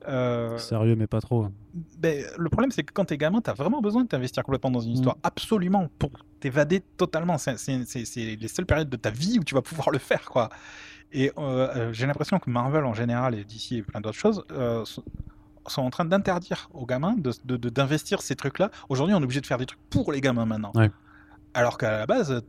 Euh, 0.08 0.58
Sérieux, 0.58 0.96
mais 0.96 1.06
pas 1.06 1.20
trop. 1.20 1.48
Ben, 1.98 2.24
le 2.36 2.48
problème, 2.48 2.72
c'est 2.72 2.82
que 2.82 2.92
quand 2.92 3.04
t'es 3.04 3.16
gamin, 3.16 3.40
t'as 3.40 3.54
vraiment 3.54 3.80
besoin 3.80 4.02
de 4.02 4.08
t'investir 4.08 4.42
complètement 4.42 4.70
dans 4.70 4.80
une 4.80 4.90
mm. 4.90 4.94
histoire, 4.94 5.16
absolument, 5.22 5.88
pour 5.98 6.10
t'évader 6.40 6.80
totalement. 6.96 7.38
C'est 7.38 7.56
les 8.16 8.48
seules 8.48 8.66
périodes 8.66 8.90
de 8.90 8.96
ta 8.96 9.10
vie 9.10 9.38
où 9.38 9.44
tu 9.44 9.54
vas 9.54 9.62
pouvoir 9.62 9.90
le 9.90 9.98
faire, 9.98 10.24
quoi. 10.28 10.48
Et 11.12 11.30
j'ai 11.92 12.06
l'impression 12.06 12.38
que 12.38 12.50
Marvel 12.50 12.84
en 12.84 12.94
général 12.94 13.34
et 13.34 13.44
DC 13.44 13.72
et 13.72 13.82
plein 13.82 14.00
d'autres 14.00 14.18
choses 14.18 14.44
sont 15.66 15.82
en 15.82 15.90
train 15.90 16.04
d'interdire 16.04 16.68
aux 16.72 16.86
gamins 16.86 17.16
d'investir 17.16 18.18
de, 18.18 18.22
ces 18.22 18.34
trucs-là. 18.34 18.70
Aujourd'hui, 18.88 19.14
on 19.14 19.20
est 19.20 19.24
obligé 19.24 19.40
de 19.40 19.46
faire 19.46 19.58
des 19.58 19.66
trucs 19.66 19.80
pour 19.90 20.12
les 20.12 20.20
gamins 20.20 20.46
maintenant. 20.46 20.72
Alors 21.54 21.78
qu'à 21.78 21.98
la 21.98 22.06
base, 22.06 22.42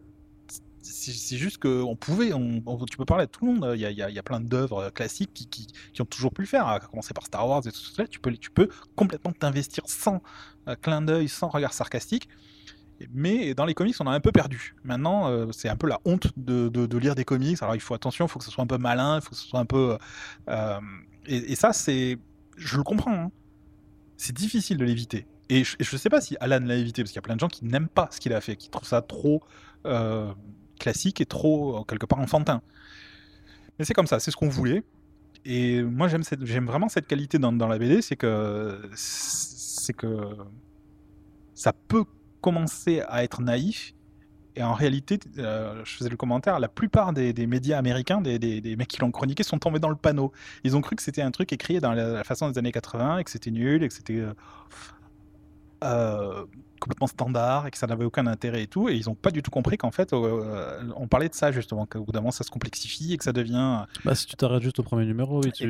c'est 0.84 1.38
juste 1.38 1.58
qu'on 1.58 1.96
pouvait, 1.96 2.34
on, 2.34 2.62
tu 2.86 2.98
peux 2.98 3.06
parler 3.06 3.24
à 3.24 3.28
tout 3.28 3.46
le 3.46 3.54
monde. 3.54 3.74
Il 3.76 3.82
y 3.82 4.20
a, 4.20 4.24
plein 4.24 4.40
d'œuvres 4.40 4.90
classiques 4.90 5.34
qui, 5.34 5.68
ont 6.02 6.06
toujours 6.06 6.34
pu 6.34 6.42
le 6.42 6.48
faire, 6.48 6.68
à 6.68 6.80
commencer 6.80 7.14
par 7.14 7.26
Star 7.26 7.48
Wars 7.48 7.62
et 7.66 7.72
tout 7.72 7.80
ça. 7.80 8.06
Tu 8.08 8.20
peux, 8.20 8.70
complètement 8.96 9.32
t'investir 9.32 9.84
sans 9.88 10.22
euh, 10.68 10.76
clin 10.76 11.02
d'œil, 11.02 11.30
sans 11.30 11.48
regard 11.48 11.74
sarcastique. 11.74 12.28
Mais 13.12 13.54
dans 13.54 13.66
les 13.66 13.74
comics, 13.74 13.96
on 14.00 14.08
a 14.08 14.12
un 14.12 14.20
peu 14.20 14.32
perdu. 14.32 14.76
Maintenant, 14.84 15.30
euh, 15.30 15.52
c'est 15.52 15.70
un 15.70 15.76
peu 15.76 15.88
la 15.88 16.00
honte 16.06 16.28
de, 16.38 16.98
lire 16.98 17.16
des 17.16 17.26
comics. 17.26 17.62
Alors 17.62 17.76
il 17.76 17.82
faut 17.82 17.94
attention, 17.94 18.26
il 18.26 18.30
faut 18.30 18.40
que 18.40 18.46
ce 18.46 18.52
soit 18.52 18.64
un 18.64 18.68
peu 18.68 18.78
malin, 18.78 19.18
il 19.18 19.22
faut 19.22 19.32
que 19.32 19.36
ce 19.36 19.48
soit 19.48 19.60
un 19.60 19.66
peu. 19.66 19.98
Euh, 20.50 20.80
et, 21.26 21.56
ça, 21.56 21.74
c'est 21.74 22.18
je 22.58 22.78
le 22.78 22.84
comprends. 22.84 23.14
Hein. 23.14 23.32
C'est 24.18 24.36
difficile 24.36 24.78
de 24.78 24.86
l'éviter. 24.86 25.26
Et 25.50 25.64
je, 25.64 25.76
ne 25.80 25.98
sais 25.98 26.10
pas 26.10 26.22
si 26.22 26.38
Alan 26.40 26.60
l'a 26.66 26.76
évité, 26.76 27.04
parce 27.04 27.12
qu'il 27.12 27.18
y 27.18 27.20
a 27.20 27.24
plein 27.24 27.36
de 27.36 27.40
gens 27.40 27.48
qui 27.48 27.66
n'aiment 27.66 27.90
pas 27.90 28.10
ce 28.12 28.20
qu'il 28.20 28.34
a 28.34 28.42
fait, 28.42 28.56
qui 28.56 28.70
trouvent 28.70 28.88
ça 28.88 29.02
trop 29.02 29.44
euh, 29.86 30.34
classique 30.84 31.22
et 31.22 31.26
trop, 31.26 31.84
quelque 31.86 32.06
part, 32.06 32.20
enfantin. 32.20 32.62
Mais 33.80 33.86
c'est 33.86 33.94
comme 33.94 34.08
ça, 34.08 34.20
c'est 34.20 34.32
ce 34.32 34.36
qu'on 34.36 34.50
voulait. 34.50 34.84
Et 35.46 35.82
moi, 35.82 36.08
j'aime 36.08 36.66
vraiment 36.66 36.90
cette 36.90 37.08
qualité 37.08 37.40
dans, 37.40 37.52
la 37.68 37.78
BD, 37.78 38.02
c'est 38.02 38.16
que, 38.16 38.80
c'est 38.96 39.94
que 39.94 40.38
ça 41.54 41.74
peut 41.74 42.06
commencer 42.42 43.02
à 43.08 43.24
être 43.24 43.42
naïf, 43.42 43.94
et 44.56 44.64
en 44.64 44.74
réalité, 44.74 45.20
euh, 45.40 45.82
je 45.84 45.96
faisais 45.96 46.10
le 46.10 46.18
commentaire, 46.18 46.60
la 46.60 46.68
plupart 46.68 47.12
des, 47.14 47.48
médias 47.48 47.78
américains, 47.78 48.22
des, 48.22 48.76
mecs 48.78 48.88
qui 48.88 49.00
l'ont 49.02 49.12
chroniqué, 49.12 49.44
sont 49.44 49.58
tombés 49.58 49.80
dans 49.80 49.90
le 49.90 49.96
panneau. 49.96 50.32
Ils 50.64 50.76
ont 50.76 50.82
cru 50.82 50.96
que 50.96 51.02
c'était 51.02 51.24
un 51.24 51.32
truc 51.32 51.52
écrit 51.54 51.80
dans 51.80 51.94
la, 51.94 52.24
façon 52.24 52.50
des 52.50 52.58
années 52.58 52.72
80 52.72 53.20
et 53.20 53.24
que 53.24 53.32
c'était 53.32 53.52
nul 53.52 53.84
et 53.84 53.88
que 53.88 53.94
c'était 53.94 54.20
euh, 54.20 54.34
euh, 55.84 56.46
complètement 56.84 57.08
standard 57.08 57.68
et 57.68 57.72
que 57.72 57.78
ça 57.78 57.88
n'avait 57.88 58.06
aucun 58.06 58.28
intérêt 58.28 58.64
et 58.64 58.68
tout. 58.68 58.90
Et 58.90 58.96
ils 58.96 59.06
n'ont 59.08 59.16
pas 59.16 59.32
du 59.32 59.42
tout 59.42 59.52
compris 59.52 59.78
qu'en 59.78 59.92
fait, 59.92 60.14
on 60.14 61.08
parlait 61.08 61.30
de 61.30 61.34
ça 61.34 61.52
justement, 61.52 61.86
qu'au 61.86 62.04
bout 62.04 62.12
d'un 62.12 62.20
moment, 62.20 62.32
ça 62.32 62.44
se 62.44 62.52
complexifie 62.52 63.14
et 63.14 63.18
que 63.18 63.24
ça 63.24 63.34
devient. 63.34 63.86
Bah, 64.06 64.16
si 64.16 64.26
tu 64.26 64.36
t'arrêtes 64.36 64.64
juste 64.64 64.80
au 64.80 64.84
premier 64.84 65.06
numéro, 65.06 65.42
oui, 65.44 65.52
tu, 65.52 65.68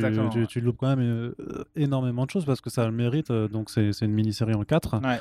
tu, 0.48 0.62
loupes 0.62 0.78
quand 0.80 0.96
même 0.96 1.34
énormément 1.76 2.26
de 2.26 2.30
choses 2.30 2.46
parce 2.46 2.62
que 2.62 2.70
ça 2.70 2.84
a 2.84 2.86
le 2.86 2.92
mérite. 2.92 3.32
donc, 3.32 3.70
c'est 3.70 3.92
une 4.02 4.14
mini-série 4.14 4.54
en 4.54 4.64
4. 4.64 5.02
Ouais. 5.02 5.20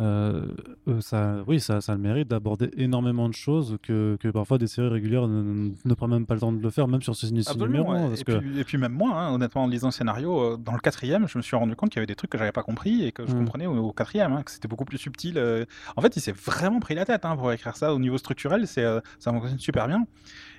Euh, 0.00 0.46
euh, 0.88 1.00
ça, 1.00 1.44
oui, 1.46 1.60
ça, 1.60 1.80
ça 1.80 1.92
a 1.92 1.94
le 1.94 2.00
mérite 2.00 2.28
d'aborder 2.28 2.70
énormément 2.76 3.28
de 3.28 3.34
choses 3.34 3.78
que, 3.82 4.16
que, 4.20 4.28
parfois 4.28 4.58
des 4.58 4.66
séries 4.66 4.88
régulières 4.88 5.28
ne, 5.28 5.94
prennent 5.94 6.10
même 6.10 6.26
pas 6.26 6.34
le 6.34 6.40
temps 6.40 6.52
de 6.52 6.62
le 6.62 6.70
faire, 6.70 6.88
même 6.88 7.02
sur 7.02 7.14
ces 7.14 7.30
numéros. 7.30 7.94
et, 8.12 8.24
que... 8.24 8.38
puis, 8.38 8.60
et, 8.60 8.64
puis, 8.64 8.78
même 8.78 8.92
moi, 8.92 9.12
hein, 9.14 9.34
honnêtement, 9.34 9.64
en 9.64 9.68
lisant 9.68 9.88
le 9.88 9.92
scénario, 9.92 10.40
euh, 10.40 10.56
dans 10.56 10.72
le 10.72 10.80
quatrième, 10.80 11.28
je 11.28 11.38
me 11.38 11.42
suis 11.42 11.56
rendu 11.56 11.76
compte 11.76 11.90
qu'il 11.90 11.98
y 11.98 12.00
avait 12.00 12.06
des 12.06 12.14
trucs 12.14 12.30
que 12.30 12.38
j'avais 12.38 12.52
pas 12.52 12.62
compris 12.62 13.04
et 13.04 13.12
que 13.12 13.26
je 13.26 13.32
mmh. 13.32 13.38
comprenais 13.38 13.66
au, 13.66 13.92
quatrième, 13.92 14.32
hein, 14.32 14.42
que 14.42 14.50
c'était 14.50 14.68
beaucoup 14.68 14.84
plus 14.84 14.98
subtil. 14.98 15.40
En 15.96 16.02
fait, 16.02 16.16
il 16.16 16.20
s'est 16.20 16.32
vraiment 16.32 16.80
pris 16.80 16.94
la 16.94 17.04
tête 17.04 17.24
hein, 17.24 17.36
pour 17.36 17.52
écrire 17.52 17.76
ça 17.76 17.94
au 17.94 17.98
niveau 17.98 18.18
structurel, 18.18 18.66
c'est 18.66 18.84
ça 19.18 19.32
fonctionne 19.32 19.58
super 19.58 19.86
bien. 19.86 20.06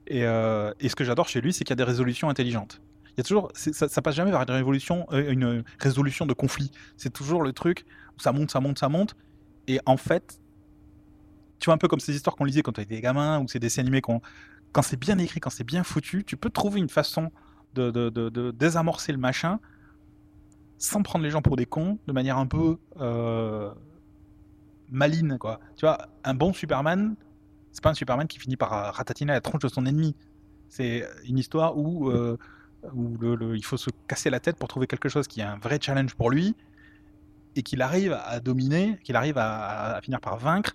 Et, 0.08 0.22
et 0.22 0.90
ce 0.90 0.96
que 0.96 1.04
j'adore 1.04 1.28
chez 1.28 1.42
lui, 1.42 1.54
c'est 1.54 1.64
qu'il 1.64 1.72
y 1.72 1.74
a 1.74 1.84
des 1.84 1.90
résolutions 1.90 2.30
intelligentes. 2.30 2.82
Il 3.16 3.20
y 3.20 3.22
a 3.22 3.24
toujours, 3.24 3.52
ça, 3.54 4.02
passe 4.02 4.16
jamais 4.16 4.32
vers 4.32 4.42
une, 4.42 4.50
révolution, 4.50 5.06
une 5.12 5.64
résolution 5.78 6.26
de 6.26 6.34
conflit. 6.34 6.72
C'est 6.98 7.14
toujours 7.14 7.44
le 7.44 7.54
truc 7.54 7.86
où 8.18 8.22
ça 8.22 8.32
monte, 8.32 8.50
ça 8.50 8.60
monte, 8.60 8.80
ça 8.80 8.90
monte, 8.90 9.16
et 9.68 9.80
en 9.86 9.98
fait, 9.98 10.40
tu 11.60 11.66
vois, 11.66 11.76
un 11.76 11.78
peu 11.78 11.88
comme 11.88 12.00
ces 12.00 12.16
histoires 12.16 12.36
qu'on 12.36 12.46
lisait 12.46 12.62
quand 12.62 12.78
on 12.78 12.82
était 12.82 13.00
gamin, 13.02 13.40
ou 13.40 13.48
ces 13.48 13.60
dessins 13.60 13.82
animés, 13.82 14.02
qu'on, 14.02 14.22
quand 14.72 14.82
c'est 14.82 15.00
bien 15.00 15.18
écrit, 15.18 15.40
quand 15.40 15.50
c'est 15.50 15.64
bien 15.64 15.84
foutu, 15.84 16.24
tu 16.24 16.38
peux 16.38 16.50
trouver 16.50 16.80
une 16.80 16.90
façon 16.90 17.32
de, 17.74 18.52
désamorcer 18.52 19.12
le 19.12 19.18
machin 19.18 19.60
sans 20.78 21.02
prendre 21.02 21.24
les 21.24 21.32
gens 21.32 21.42
pour 21.42 21.56
des 21.56 21.66
cons, 21.66 21.98
de 22.08 22.12
manière 22.12 22.38
un 22.38 22.48
peu 22.48 22.78
euh, 23.00 23.72
maline, 24.90 25.38
quoi. 25.38 25.60
Tu 25.78 25.86
vois, 25.86 26.10
un 26.24 26.34
bon 26.34 26.52
Superman, 26.52 27.16
c'est 27.72 27.82
pas 27.82 27.92
un 27.92 27.94
Superman 27.94 28.28
qui 28.28 28.40
finit 28.40 28.58
par 28.58 28.94
ratatiner 28.94 29.32
la 29.32 29.40
tronche 29.42 29.62
de 29.62 29.70
son 29.70 29.86
ennemi. 29.86 30.16
C'est 30.68 31.08
une 31.26 31.38
histoire 31.38 31.78
où, 31.78 32.10
euh, 32.10 32.38
où 32.94 33.18
le, 33.18 33.56
il 33.56 33.64
faut 33.64 33.78
se 33.78 33.90
casser 34.08 34.30
la 34.30 34.40
tête 34.40 34.58
pour 34.58 34.68
trouver 34.68 34.88
quelque 34.88 35.10
chose 35.10 35.28
qui 35.28 35.40
est 35.42 35.44
un 35.44 35.58
vrai 35.58 35.80
challenge 35.82 36.16
pour 36.16 36.30
lui, 36.30 36.56
et 37.56 37.64
qu'il 37.64 37.82
arrive 37.82 38.14
à 38.26 38.40
dominer, 38.40 39.00
qu'il 39.04 39.16
arrive 39.16 39.38
à, 39.38 40.00
finir 40.02 40.20
par 40.20 40.38
vaincre 40.38 40.74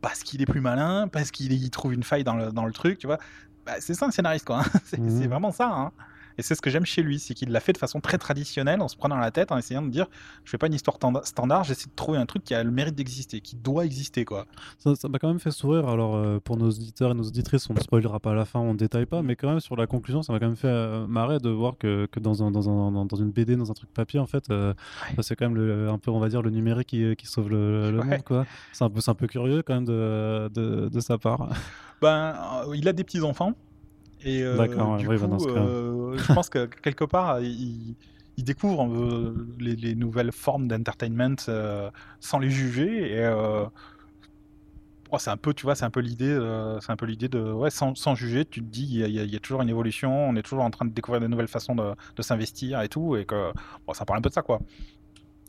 parce 0.00 0.22
qu'il 0.22 0.40
est 0.40 0.46
plus 0.46 0.60
malin, 0.60 1.08
parce 1.08 1.32
qu'il 1.32 1.70
trouve 1.70 1.92
une 1.92 2.04
faille 2.04 2.22
dans 2.22 2.36
le, 2.36 2.52
dans 2.52 2.64
le 2.64 2.72
truc, 2.72 2.98
tu 2.98 3.08
vois. 3.08 3.18
Bah, 3.66 3.74
c'est 3.80 3.94
ça 3.94 4.06
un 4.06 4.10
scénariste, 4.12 4.46
quoi. 4.46 4.60
Hein. 4.60 4.78
C'est 4.84 4.98
mmh. 4.98 5.26
vraiment 5.26 5.50
ça. 5.50 5.68
Hein. 5.68 5.92
Et 6.38 6.42
c'est 6.42 6.54
ce 6.54 6.62
que 6.62 6.70
j'aime 6.70 6.86
chez 6.86 7.02
lui, 7.02 7.18
c'est 7.18 7.34
qu'il 7.34 7.50
l'a 7.50 7.60
fait 7.60 7.72
de 7.72 7.78
façon 7.78 8.00
très 8.00 8.16
traditionnelle, 8.16 8.80
en 8.80 8.88
se 8.88 8.96
prenant 8.96 9.16
la 9.16 9.32
tête, 9.32 9.50
en 9.50 9.58
essayant 9.58 9.82
de 9.82 9.90
dire, 9.90 10.06
je 10.44 10.50
fais 10.50 10.58
pas 10.58 10.68
une 10.68 10.74
histoire 10.74 10.96
standard, 11.24 11.64
j'essaie 11.64 11.86
de 11.86 11.94
trouver 11.96 12.18
un 12.18 12.26
truc 12.26 12.44
qui 12.44 12.54
a 12.54 12.62
le 12.62 12.70
mérite 12.70 12.94
d'exister, 12.94 13.40
qui 13.40 13.56
doit 13.56 13.84
exister, 13.84 14.24
quoi. 14.24 14.46
Ça 14.78 15.08
m'a 15.08 15.18
quand 15.18 15.28
même 15.28 15.40
fait 15.40 15.50
sourire. 15.50 15.88
Alors 15.88 16.14
euh, 16.14 16.38
pour 16.38 16.56
nos 16.56 16.68
auditeurs 16.68 17.10
et 17.10 17.14
nos 17.14 17.24
auditrices, 17.24 17.68
on 17.68 17.74
ne 17.74 17.80
spoilera 17.80 18.20
pas 18.20 18.30
à 18.30 18.34
la 18.34 18.44
fin, 18.44 18.60
on 18.60 18.72
ne 18.72 18.78
détaille 18.78 19.06
pas, 19.06 19.22
mais 19.22 19.34
quand 19.34 19.48
même 19.48 19.60
sur 19.60 19.76
la 19.76 19.86
conclusion, 19.86 20.22
ça 20.22 20.32
m'a 20.32 20.38
quand 20.38 20.46
même 20.46 20.56
fait 20.56 20.68
euh, 20.68 21.06
marrer 21.08 21.38
de 21.38 21.50
voir 21.50 21.76
que, 21.76 22.06
que 22.06 22.20
dans, 22.20 22.44
un, 22.44 22.52
dans, 22.52 22.70
un, 22.70 23.04
dans, 23.04 23.16
une 23.16 23.32
BD, 23.32 23.56
dans 23.56 23.70
un 23.70 23.74
truc 23.74 23.92
papier, 23.92 24.20
en 24.20 24.26
fait, 24.26 24.48
euh, 24.50 24.74
bah, 25.16 25.22
c'est 25.24 25.34
quand 25.34 25.46
même 25.46 25.56
le, 25.56 25.88
un 25.88 25.98
peu, 25.98 26.12
on 26.12 26.20
va 26.20 26.28
dire, 26.28 26.42
le 26.42 26.50
numérique 26.50 26.88
qui, 26.88 27.16
qui 27.16 27.26
sauve 27.26 27.50
le, 27.50 27.90
monde, 27.90 28.22
quoi. 28.24 28.46
C'est 28.72 28.84
un 28.84 28.90
peu, 28.90 29.00
un 29.04 29.14
peu 29.14 29.26
curieux 29.26 29.62
quand 29.62 29.74
même 29.74 29.84
de, 29.84 30.48
de, 30.54 30.88
de 30.88 31.00
sa 31.00 31.18
part. 31.18 31.48
Ben, 32.00 32.36
il 32.74 32.86
a 32.86 32.92
des 32.92 33.02
petits 33.02 33.22
enfants. 33.22 33.54
Et 34.24 34.42
euh, 34.42 34.66
du 34.96 35.06
coup, 35.06 35.12
euh, 35.12 36.16
je 36.16 36.32
pense 36.32 36.48
que 36.48 36.66
quelque 36.82 37.04
part, 37.04 37.40
il, 37.40 37.96
découvre 38.38 38.86
euh, 38.86 39.46
les, 39.58 39.94
nouvelles 39.94 40.32
formes 40.32 40.68
d'entertainment 40.68 41.36
sans 42.20 42.38
les 42.38 42.50
juger. 42.50 43.12
Et 43.12 43.28
oh, 45.10 45.18
c'est 45.18 45.30
un 45.30 45.36
peu, 45.36 45.54
tu 45.54 45.64
vois, 45.64 45.74
c'est 45.74 45.84
un 45.84 45.90
peu 45.90 46.00
l'idée, 46.00 46.36
c'est 46.80 46.90
un 46.90 46.96
peu 46.96 47.06
l'idée 47.06 47.28
de, 47.28 47.40
ouais, 47.40 47.70
sans, 47.70 47.94
sans, 47.94 48.14
juger, 48.14 48.44
tu 48.44 48.60
te 48.60 48.66
dis, 48.66 48.86
il 48.86 49.10
y, 49.10 49.36
a 49.36 49.40
toujours 49.40 49.62
une 49.62 49.70
évolution, 49.70 50.28
on 50.28 50.36
est 50.36 50.42
toujours 50.42 50.64
en 50.64 50.70
train 50.70 50.84
de 50.84 50.92
découvrir 50.92 51.20
de 51.20 51.26
nouvelles 51.26 51.48
façons 51.48 51.74
de, 51.74 51.94
de 52.16 52.22
s'investir 52.22 52.80
et 52.82 52.88
tout, 52.88 53.16
et 53.16 53.24
que, 53.24 53.52
bon, 53.86 53.94
ça 53.94 54.04
parle 54.04 54.18
un 54.18 54.22
peu 54.22 54.28
de 54.30 54.34
ça, 54.34 54.42
quoi. 54.42 54.60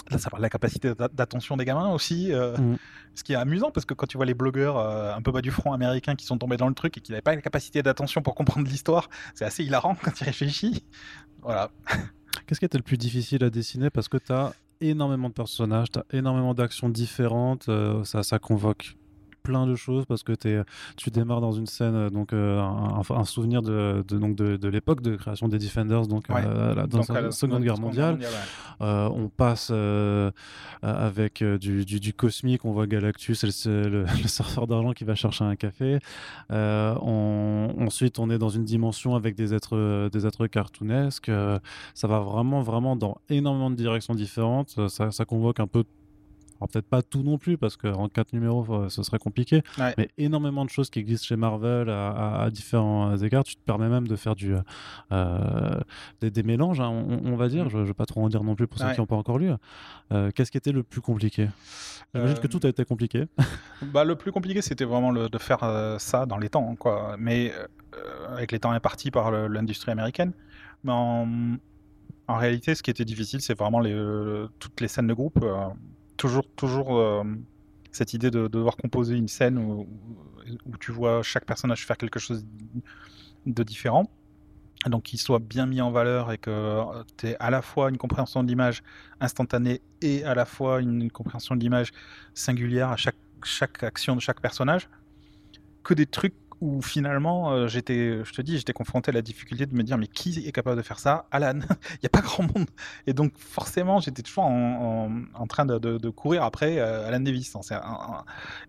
Là, 0.10 0.18
ça 0.18 0.30
parle 0.30 0.42
de 0.42 0.46
la 0.46 0.50
capacité 0.50 0.94
d'attention 1.14 1.58
des 1.58 1.66
gamins 1.66 1.90
aussi. 1.90 2.32
Euh, 2.32 2.58
mm. 2.58 2.78
Ce 3.16 3.24
qui 3.24 3.34
est 3.34 3.36
amusant 3.36 3.72
parce 3.72 3.86
que 3.86 3.94
quand 3.94 4.06
tu 4.06 4.18
vois 4.18 4.26
les 4.26 4.34
blogueurs 4.34 4.78
euh, 4.78 5.14
un 5.14 5.22
peu 5.22 5.32
bas 5.32 5.42
du 5.42 5.52
front 5.52 5.74
américains 5.74 6.16
qui 6.16 6.26
sont 6.26 6.38
tombés 6.38 6.58
dans 6.58 6.68
le 6.68 6.74
truc 6.74 6.98
et 6.98 7.02
qui 7.02 7.12
n'avaient 7.12 7.22
pas 7.22 7.36
la 7.36 7.42
capacité 7.42 7.84
d'attention 7.84 8.22
pour 8.22 8.36
comprendre 8.36 8.68
l'histoire, 8.68 9.10
c'est 9.36 9.46
assez 9.46 9.64
hilarant 9.64 9.96
quand 10.02 10.12
tu 10.12 10.24
réfléchis. 10.24 10.84
Voilà. 11.42 11.70
Qu'est-ce 12.46 12.60
qui 12.60 12.66
était 12.66 12.78
le 12.78 12.84
plus 12.84 12.98
difficile 12.98 13.44
à 13.44 13.50
dessiner? 13.50 13.90
Parce 13.90 14.08
que 14.08 14.18
tu 14.18 14.32
as 14.32 14.54
énormément 14.82 15.30
de 15.30 15.34
personnages, 15.34 15.92
tu 15.92 16.00
as 16.00 16.06
énormément 16.12 16.54
d'actions 16.54 16.90
différentes, 16.90 17.68
euh, 17.70 18.04
ça, 18.04 18.24
ça 18.24 18.40
convoque 18.40 18.96
plein 19.50 19.66
de 19.66 19.76
choses 19.76 20.06
parce 20.06 20.22
que 20.22 20.34
es, 20.48 20.64
tu 20.96 21.10
démarres 21.10 21.42
dans 21.42 21.54
une 21.54 21.66
scène, 21.66 21.96
euh, 21.96 22.10
donc 22.12 22.34
euh, 22.34 22.62
un, 22.62 23.26
souvenir 23.26 23.64
de, 23.64 24.06
de 24.08 24.18
donc 24.20 24.36
de, 24.36 24.58
de 24.58 24.68
l'époque 24.68 25.02
de 25.02 25.16
création 25.16 25.48
des 25.48 25.58
Defenders, 25.58 26.06
donc 26.06 26.30
euh, 26.30 26.86
dans 26.86 27.02
la 27.12 27.32
Seconde 27.32 27.64
Guerre 27.64 27.80
mondiale. 27.80 28.20
on 28.80 29.28
passe 29.36 29.72
avec 30.84 31.44
du, 31.44 31.84
du, 31.86 32.14
cosmique, 32.14 32.64
on 32.64 32.74
voit 32.74 32.86
Galactus, 32.86 33.66
le, 33.66 33.90
le, 34.22 34.28
surfeur 34.28 34.68
d'argent 34.68 34.92
qui 34.94 35.04
va 35.04 35.16
chercher 35.16 35.46
un 35.46 35.56
café. 35.56 35.98
On, 36.52 37.74
ensuite, 37.80 38.20
on 38.20 38.30
est 38.30 38.38
dans 38.38 38.50
une 38.50 38.66
dimension 38.66 39.16
avec 39.16 39.36
des 39.36 39.56
êtres, 39.56 40.10
des 40.10 40.28
êtres 40.28 40.46
cartoonesques. 40.46 41.32
ça 41.96 42.08
va 42.08 42.20
vraiment, 42.20 42.62
vraiment 42.62 42.96
dans 42.96 43.18
énormément 43.30 43.72
de 43.72 43.76
directions 43.76 44.14
différentes. 44.14 44.80
Ça, 44.90 45.10
ça 45.10 45.26
convoque 45.26 45.60
un 45.60 45.68
peu 45.68 45.84
peut-être 46.68 46.88
pas 46.88 47.02
tout 47.02 47.24
non 47.24 47.38
plus 47.38 47.58
parce 47.58 47.78
qu'en 47.78 48.08
quatre 48.10 48.34
numéros 48.34 48.66
euh, 48.70 48.90
ce 48.90 49.04
serait 49.04 49.20
compliqué, 49.20 49.62
Ouais. 49.78 49.94
mais 49.98 50.10
énormément 50.18 50.66
de 50.66 50.70
choses 50.70 50.90
qui 50.90 51.00
existent 51.00 51.26
chez 51.28 51.36
Marvel 51.36 51.90
à, 51.90 52.10
à- 52.10 52.44
à 52.44 52.50
différents 52.50 53.16
égards. 53.18 53.44
Tu 53.44 53.56
te 53.56 53.62
permets 53.62 53.90
même 53.90 54.08
de 54.08 54.16
faire 54.16 54.36
du, 54.36 54.54
euh, 55.12 55.80
des, 56.22 56.32
des 56.32 56.44
mélanges, 56.44 56.80
hein, 56.82 56.90
on, 56.90 57.22
on 57.34 57.36
va 57.36 57.48
dire. 57.48 57.66
Mhm. 57.66 57.70
Je 57.72 57.78
ne 57.78 57.84
vais 57.84 57.94
pas 57.94 58.06
trop 58.06 58.24
en 58.24 58.30
dire 58.30 58.44
non 58.44 58.56
plus 58.56 58.68
pour 58.68 58.80
ceux 58.80 58.86
Ouais. 58.86 58.94
qui 58.94 59.00
n'ont 59.00 59.06
pas 59.08 59.16
encore 59.16 59.38
lu. 59.40 59.52
Euh, 60.12 60.32
Qu'est-ce 60.34 60.52
qui 60.52 60.58
était 60.58 60.72
le 60.72 60.84
plus 60.84 61.02
compliqué? 61.02 61.50
J'imagine 62.14 62.38
que 62.40 62.48
Euh, 62.48 62.50
tout 62.50 62.60
a 62.66 62.70
été 62.70 62.86
compliqué. 62.86 63.26
Bah, 63.94 64.04
le 64.04 64.16
plus 64.16 64.32
compliqué, 64.32 64.62
c'était 64.62 64.86
vraiment 64.86 65.12
le- 65.12 65.30
de 65.30 65.38
faire 65.38 65.64
euh, 65.64 65.98
ça 66.00 66.26
dans 66.26 66.38
les 66.38 66.50
temps, 66.50 66.76
quoi. 66.76 67.16
Mais 67.18 67.54
euh, 67.96 68.28
avec 68.36 68.52
les 68.52 68.60
temps 68.60 68.72
impartis 68.72 69.12
par 69.12 69.32
l'industrie 69.32 69.92
américaine. 69.92 70.34
Mais 70.84 70.92
en, 70.92 71.28
en 72.28 72.38
réalité, 72.38 72.76
ce 72.76 72.84
qui 72.84 72.92
était 72.92 73.06
difficile, 73.06 73.42
c'est 73.42 73.58
vraiment 73.58 73.80
les, 73.80 73.94
euh, 73.94 74.48
toutes 74.60 74.82
les 74.82 74.88
scènes 74.88 75.08
de 75.08 75.14
groupe. 75.14 75.40
Euh, 76.20 76.28
toujours, 76.28 76.46
toujours 76.56 76.98
euh, 76.98 77.24
cette 77.92 78.14
idée 78.14 78.32
de, 78.32 78.42
de 78.42 78.48
devoir 78.48 78.78
composer 78.78 79.16
une 79.16 79.28
scène 79.28 79.58
où, 79.58 79.88
où 80.66 80.78
tu 80.80 80.92
vois 80.92 81.24
chaque 81.24 81.46
personnage 81.46 81.86
faire 81.86 81.98
quelque 81.98 82.20
chose 82.20 82.46
de 83.46 83.64
différent. 83.64 84.10
Donc 84.86 85.04
qu'il 85.04 85.20
soit 85.20 85.40
bien 85.40 85.66
mis 85.66 85.82
en 85.82 85.92
valeur 85.92 86.32
et 86.32 86.38
que 86.38 86.82
tu 87.18 87.28
aies 87.28 87.38
à 87.42 87.50
la 87.50 87.62
fois 87.62 87.90
une 87.90 87.98
compréhension 87.98 88.44
de 88.44 88.48
l'image 88.48 88.82
instantanée 89.20 89.82
et 90.02 90.24
à 90.24 90.36
la 90.36 90.46
fois 90.46 90.80
une 90.80 91.12
compréhension 91.12 91.56
de 91.56 91.60
l'image 91.60 91.92
singulière 92.34 92.90
à 92.90 92.96
chaque, 92.96 93.18
chaque 93.44 93.84
action 93.84 94.16
de 94.16 94.22
chaque 94.22 94.40
personnage. 94.40 94.90
Que 95.84 95.94
des 95.94 96.06
trucs 96.06 96.36
où 96.62 96.82
finalement, 96.82 97.52
euh, 97.52 97.68
j'étais, 97.68 98.24
je 98.24 98.34
te 98.34 98.42
dis, 98.42 98.58
j'étais 98.58 98.74
confronté 98.74 99.12
à 99.12 99.14
la 99.14 99.22
difficulté 99.22 99.66
de 99.66 99.74
me 99.74 99.84
dire, 99.84 99.98
mais 99.98 100.08
qui 100.08 100.46
est 100.46 100.52
capable 100.52 100.78
de 100.78 100.82
faire 100.82 101.00
ça? 101.00 101.26
Alan, 101.32 101.60
il 101.94 102.00
n'y 102.04 102.08
a 102.08 102.10
pas 102.10 102.22
grand 102.22 102.44
monde. 102.44 102.68
Et 103.08 103.14
donc 103.14 103.34
forcément, 103.38 104.00
j'étais 104.00 104.22
toujours 104.22 104.46
en, 104.46 105.48
train 105.48 105.66
de, 105.66 106.10
courir 106.10 106.44
après 106.44 106.80
euh, 106.80 107.08
Alan 107.08 107.22
Davis. 107.22 107.56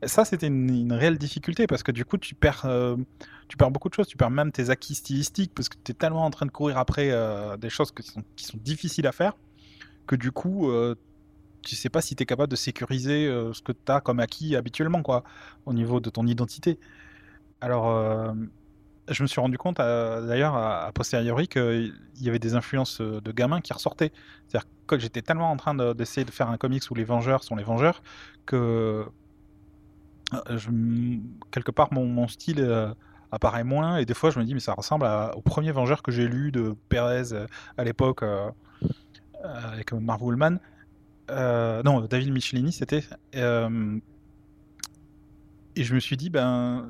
Ça, 0.05 0.25
c'était 0.25 0.47
une, 0.47 0.93
réelle 0.93 1.19
difficulté 1.19 1.67
parce 1.67 1.83
que 1.83 1.93
du 1.93 2.05
coup, 2.05 2.17
tu 2.17 2.35
perds, 2.35 2.63
euh, 2.65 2.97
tu 3.49 3.57
perds 3.57 3.71
beaucoup 3.71 3.89
de 3.89 3.95
choses. 3.95 4.07
Tu 4.07 4.17
perds 4.17 4.31
même 4.31 4.53
tes 4.53 4.71
acquis 4.71 4.95
stylistiques 4.95 5.53
parce 5.55 5.69
que 5.69 5.77
tu 5.83 5.91
es 5.91 5.95
tellement 5.95 6.25
en 6.25 6.31
train 6.31 6.47
de 6.47 6.53
courir 6.53 6.79
après 6.79 7.11
des 7.59 7.71
choses 7.71 7.91
qui 7.91 8.03
sont, 8.03 8.23
qui 8.37 8.45
sont 8.45 8.59
difficiles 8.59 9.07
à 9.07 9.13
faire 9.13 9.35
que 10.07 10.17
du 10.17 10.33
coup, 10.33 10.71
tu 11.63 11.77
sais 11.77 11.89
pas 11.89 12.01
si 12.01 12.17
tu 12.17 12.23
es 12.23 12.27
capable 12.27 12.51
de 12.51 12.57
sécuriser 12.57 13.27
ce 13.53 13.63
que 13.63 13.73
tu 13.73 13.93
as 13.93 14.01
comme 14.01 14.21
acquis 14.21 14.57
habituellement, 14.57 15.03
quoi, 15.03 15.25
au 15.67 15.73
niveau 15.73 16.01
de 16.01 16.11
ton 16.11 16.27
identité. 16.27 16.79
Alors, 17.61 17.91
euh, 17.91 18.33
je 19.09 19.23
me 19.23 19.29
suis 19.29 19.41
rendu 19.41 19.59
compte, 19.59 19.81
euh, 19.81 20.27
d'ailleurs, 20.27 20.55
à 20.57 20.91
posteriori, 20.93 21.49
qu'il 21.49 21.95
y 22.21 22.29
avait 22.29 22.39
des 22.39 22.55
influences 22.55 23.01
euh, 23.01 23.21
de 23.21 23.33
gamins 23.33 23.61
qui 23.61 23.73
ressortaient. 23.73 24.13
C'est-à-dire 24.49 24.69
que 24.87 24.99
j'étais 24.99 25.23
tellement 25.23 25.51
en 25.51 25.57
train 25.57 25.75
de- 25.75 25.93
d'essayer 25.93 26.25
de 26.25 26.31
faire 26.31 26.49
un 26.49 26.57
comics 26.57 26.83
où 26.91 26.95
les 26.95 27.05
Vengeurs 27.05 27.45
sont 27.45 27.57
les 27.57 27.65
Vengeurs 27.65 28.03
que, 28.47 29.05
quelque 31.51 31.71
part, 31.71 31.93
mon, 31.93 32.29
style 32.29 32.95
apparaît 33.33 33.65
moins. 33.65 33.97
Et 33.99 34.07
des 34.07 34.15
fois, 34.15 34.31
je 34.31 34.39
me 34.39 34.45
dis, 34.45 34.55
mais 34.55 34.61
ça 34.61 34.73
ressemble 34.75 35.05
à- 35.05 35.37
au 35.37 35.43
premier 35.43 35.73
Vengeur 35.73 36.03
que 36.03 36.13
j'ai 36.13 36.27
lu 36.27 36.53
de 36.53 36.75
Perez 36.89 37.47
à 37.77 37.85
l'époque 37.85 38.25
avec 39.45 39.93
Marv 39.93 40.23
Woolman. 40.23 40.59
Non, 41.29 42.01
David 42.09 42.33
Michelini, 42.33 42.73
c'était. 42.73 43.05
Et 43.35 43.43
je 45.85 45.95
me 45.95 46.01
suis 46.01 46.17
dit, 46.17 46.31
ben, 46.31 46.87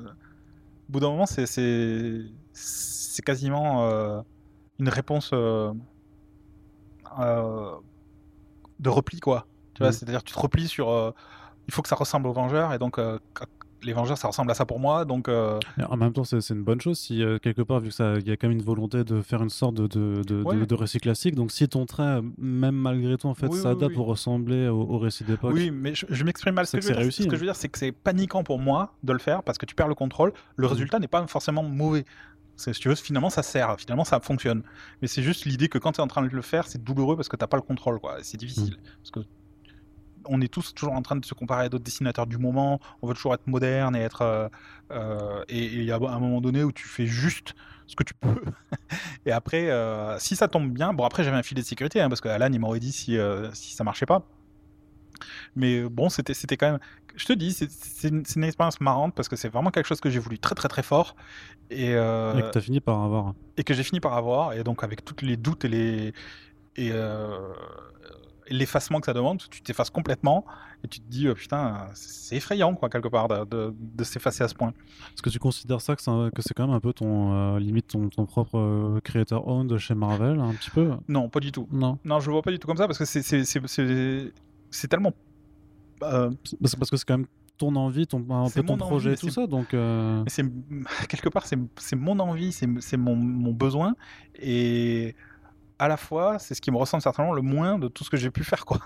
bout 0.91 0.99
d'un 0.99 1.09
moment, 1.09 1.25
c'est- 1.25 1.45
c'est 1.45 2.21
c'est 2.53 3.21
quasiment 3.23 3.85
euh, 3.89 4.21
une 4.79 4.89
réponse 4.89 5.31
euh, 5.33 5.71
euh, 7.19 7.75
de 8.79 8.89
repli, 8.89 9.19
quoi. 9.19 9.47
Tu 9.73 9.83
vois, 9.83 9.87
Mhm. 9.89 9.93
c'est-à-dire, 9.93 10.23
tu 10.23 10.33
te 10.33 10.39
replies 10.39 10.67
sur. 10.67 11.13
il 11.67 11.73
faut 11.73 11.81
que 11.81 11.87
ça 11.89 11.95
ressemble 11.95 12.27
aux 12.27 12.33
Vengeurs, 12.33 12.73
et 12.73 12.79
donc 12.79 12.99
les 13.83 13.93
Vengeurs, 13.93 14.17
ça 14.17 14.27
ressemble 14.27 14.51
à 14.51 14.53
ça 14.53 14.65
pour 14.65 14.79
moi, 14.79 15.05
donc. 15.05 15.27
euh, 15.27 15.59
En 15.89 15.97
même 15.97 16.13
temps, 16.13 16.23
c'est 16.23 16.37
une 16.49 16.63
bonne 16.63 16.79
chose 16.81 16.99
si 16.99 17.23
euh, 17.23 17.39
quelque 17.39 17.61
part, 17.61 17.79
vu 17.79 17.89
que 17.89 17.93
ça, 17.95 18.15
il 18.19 18.27
y 18.27 18.31
a 18.31 18.37
quand 18.37 18.47
même 18.47 18.57
une 18.57 18.63
volonté 18.63 19.03
de 19.03 19.21
faire 19.21 19.41
une 19.41 19.49
sorte 19.49 19.75
de, 19.75 19.87
de, 19.87 20.23
de, 20.23 20.43
Ouais. 20.43 20.55
de- 20.57 20.65
de 20.65 20.75
récit 20.75 20.99
classique. 20.99 21.35
Donc, 21.35 21.51
si 21.51 21.67
ton 21.67 21.85
trait, 21.85 22.21
même 22.37 22.75
malgré 22.75 23.17
tout, 23.17 23.27
en 23.27 23.33
fait, 23.33 23.47
Oui, 23.47 23.53
oui, 23.55 23.61
s'adapte 23.61 23.89
oui. 23.89 23.95
pour 23.95 24.07
ressembler 24.07 24.67
au, 24.67 24.81
au 24.81 24.97
récit 24.99 25.23
d'époque. 25.23 25.53
Oui, 25.53 25.71
mais 25.71 25.93
je, 25.95 26.05
je 26.09 26.23
m'exprime 26.23 26.55
mal. 26.55 26.65
Ce 26.65 26.71
C'est 26.71 26.77
que, 26.77 26.83
je 26.83 26.87
veux 26.89 26.93
dire, 26.95 27.01
réussi, 27.01 27.23
ce 27.23 27.27
que 27.27 27.33
hein. 27.33 27.35
je 27.35 27.39
veux 27.41 27.47
dire, 27.47 27.55
c'est 27.55 27.69
que 27.69 27.77
c'est 27.77 27.91
paniquant 27.91 28.43
pour 28.43 28.59
moi 28.59 28.93
de 29.03 29.13
le 29.13 29.19
faire 29.19 29.43
parce 29.43 29.57
que 29.57 29.65
tu 29.65 29.75
perds 29.75 29.87
le 29.87 29.95
contrôle. 29.95 30.33
Le 30.55 30.67
résultat 30.67 30.99
n'est 30.99 31.07
pas 31.07 31.25
forcément 31.27 31.63
mauvais. 31.63 32.05
Si 32.57 32.71
tu 32.73 32.89
veux, 32.89 32.95
finalement, 32.95 33.31
ça 33.31 33.41
sert, 33.41 33.75
finalement, 33.79 34.03
ça 34.05 34.19
fonctionne. 34.19 34.61
Mais 35.01 35.07
c'est 35.07 35.23
juste 35.23 35.45
l'idée 35.45 35.67
que 35.67 35.79
quand 35.79 35.93
tu 35.93 35.97
es 36.01 36.03
en 36.03 36.07
train 36.07 36.21
de 36.21 36.27
le 36.27 36.41
faire, 36.43 36.67
c'est 36.67 36.83
douloureux 36.83 37.15
parce 37.15 37.27
que 37.27 37.35
tu 37.35 37.47
pas 37.47 37.57
le 37.57 37.63
contrôle, 37.63 37.99
quoi. 37.99 38.17
C'est 38.21 38.37
difficile. 38.37 38.75
Mhm. 38.75 38.83
Parce 39.01 39.11
que 39.11 39.19
on 40.25 40.41
est 40.41 40.51
tous 40.51 40.73
toujours 40.73 40.93
en 40.93 41.01
train 41.01 41.15
de 41.15 41.25
se 41.25 41.33
comparer 41.33 41.65
à 41.65 41.69
d'autres 41.69 41.83
dessinateurs 41.83 42.27
du 42.27 42.37
moment. 42.37 42.79
On 43.01 43.07
veut 43.07 43.13
toujours 43.13 43.33
être 43.33 43.47
moderne 43.47 43.95
et 43.95 43.99
être. 43.99 44.21
euh, 44.21 44.49
euh, 44.91 45.43
et 45.47 45.65
il 45.65 45.83
y 45.83 45.91
a 45.91 45.95
un 45.95 46.19
moment 46.19 46.41
donné 46.41 46.63
où 46.63 46.71
tu 46.71 46.87
fais 46.87 47.05
juste 47.05 47.55
ce 47.87 47.95
que 47.95 48.03
tu 48.03 48.13
peux. 48.13 48.41
et 49.25 49.31
après, 49.31 49.69
euh, 49.69 50.17
si 50.19 50.35
ça 50.35 50.47
tombe 50.47 50.71
bien, 50.71 50.93
bon, 50.93 51.05
après, 51.05 51.23
j'avais 51.23 51.37
un 51.37 51.43
filet 51.43 51.61
de 51.61 51.67
sécurité 51.67 52.01
hein, 52.01 52.09
parce 52.09 52.21
que 52.21 52.29
Alan, 52.29 52.49
il 52.51 52.59
m'aurait 52.59 52.79
dit 52.79 52.91
si, 52.91 53.17
si 53.53 53.73
ça 53.75 53.83
marchait 53.83 54.05
pas. 54.05 54.23
Mais 55.55 55.83
bon, 55.83 56.09
c'était 56.09 56.33
c'était 56.33 56.57
quand 56.57 56.71
même. 56.71 56.79
Je 57.15 57.25
te 57.25 57.33
dis, 57.33 57.51
c'est 57.51 58.07
une, 58.07 58.43
expérience 58.43 58.79
marrante 58.79 59.13
parce 59.13 59.27
que 59.27 59.35
c'est 59.35 59.49
vraiment 59.49 59.69
quelque 59.69 59.85
chose 59.85 59.99
que 59.99 60.09
j'ai 60.09 60.19
voulu 60.19 60.39
très 60.39 60.55
très 60.55 60.69
très 60.69 60.83
fort 60.83 61.15
et, 61.69 61.93
euh, 61.93 62.37
Et 62.37 62.41
que 62.41 62.51
tu 62.51 62.57
as 62.57 62.61
fini 62.61 62.79
par 62.79 63.01
avoir. 63.01 63.33
et 63.57 63.63
que 63.63 63.73
j'ai 63.73 63.83
fini 63.83 63.99
par 63.99 64.13
avoir. 64.13 64.53
Et 64.53 64.63
donc, 64.63 64.83
avec 64.83 65.03
tous 65.03 65.25
les 65.25 65.37
doutes 65.37 65.65
et 65.65 65.69
les. 65.69 66.13
Et, 66.77 66.91
euh, 66.91 67.53
et 68.07 68.30
l'effacement 68.51 68.99
que 68.99 69.05
ça 69.05 69.13
demande, 69.13 69.41
tu 69.49 69.61
t'effaces 69.61 69.89
complètement 69.89 70.45
et 70.83 70.87
tu 70.87 70.99
te 70.99 71.05
dis, 71.09 71.27
oh, 71.29 71.33
putain, 71.35 71.89
c'est 71.93 72.35
effrayant, 72.35 72.73
quoi, 72.75 72.89
quelque 72.89 73.07
part, 73.07 73.27
de, 73.27 73.45
de- 73.45 73.73
de 73.77 74.03
s'effacer 74.03 74.43
à 74.43 74.47
ce 74.47 74.55
point. 74.55 74.69
Est-ce 75.13 75.21
que 75.21 75.29
tu 75.29 75.39
considères 75.39 75.81
ça 75.81 75.95
que 75.95 76.01
c'est 76.01 76.53
quand 76.55 76.67
même 76.67 76.75
un 76.75 76.79
peu 76.79 76.93
ton 76.93 77.33
euh, 77.55 77.59
limite 77.59 77.87
ton, 77.87 78.09
ton 78.09 78.25
propre 78.25 78.57
euh, 78.57 78.99
creator 79.01 79.47
own 79.47 79.67
de 79.67 79.77
chez 79.77 79.95
Marvel, 79.95 80.39
un 80.39 80.53
petit 80.53 80.69
peu? 80.71 80.91
Non, 81.07 81.29
pas 81.29 81.39
du 81.39 81.51
tout. 81.51 81.67
Non. 81.71 81.97
Non, 82.03 82.19
je 82.19 82.29
vois 82.31 82.41
pas 82.41 82.51
du 82.51 82.59
tout 82.59 82.67
comme 82.67 82.77
ça 82.77 82.87
parce 82.87 82.97
que 82.99 83.05
c'est- 83.05 84.87
tellement. 84.87 85.13
euh, 86.03 86.31
Parce, 86.61 86.75
parce 86.75 86.89
que 86.89 86.97
c'est 86.97 87.05
quand 87.05 87.17
même 87.17 87.27
ton 87.57 87.75
envie, 87.75 88.07
ton, 88.07 88.17
un 88.31 88.49
peu 88.49 88.63
ton 88.63 88.73
envie, 88.73 88.79
projet 88.79 89.15
tout 89.15 89.29
ça. 89.29 89.45
Donc, 89.45 89.75
euh, 89.75 90.23
c'est 90.27 90.43
quelque 91.09 91.29
part 91.29 91.45
c'est 91.45 91.95
mon 91.95 92.17
envie, 92.19 92.51
c'est 92.51 92.67
c'est 92.79 92.97
mon, 92.97 93.15
mon 93.15 93.51
besoin 93.51 93.95
et 94.41 95.15
à 95.81 95.87
la 95.87 95.97
fois 95.97 96.37
c'est 96.39 96.53
ce 96.53 96.61
qui 96.61 96.69
me 96.71 96.77
ressemble 96.77 97.01
certainement 97.03 97.33
le 97.33 97.41
moins 97.41 97.77
de 97.79 97.87
tout 97.87 98.03
ce 98.03 98.09
que 98.09 98.17
j'ai 98.17 98.29
pu 98.31 98.43
faire 98.43 98.65
quoi. 98.65 98.79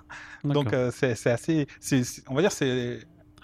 Donc 0.53 0.73
euh, 0.73 0.91
c'est 0.91 1.27
assez, 1.29 1.67
on 2.29 2.33
va 2.35 2.41
dire 2.41 2.51
c'est. 2.51 2.99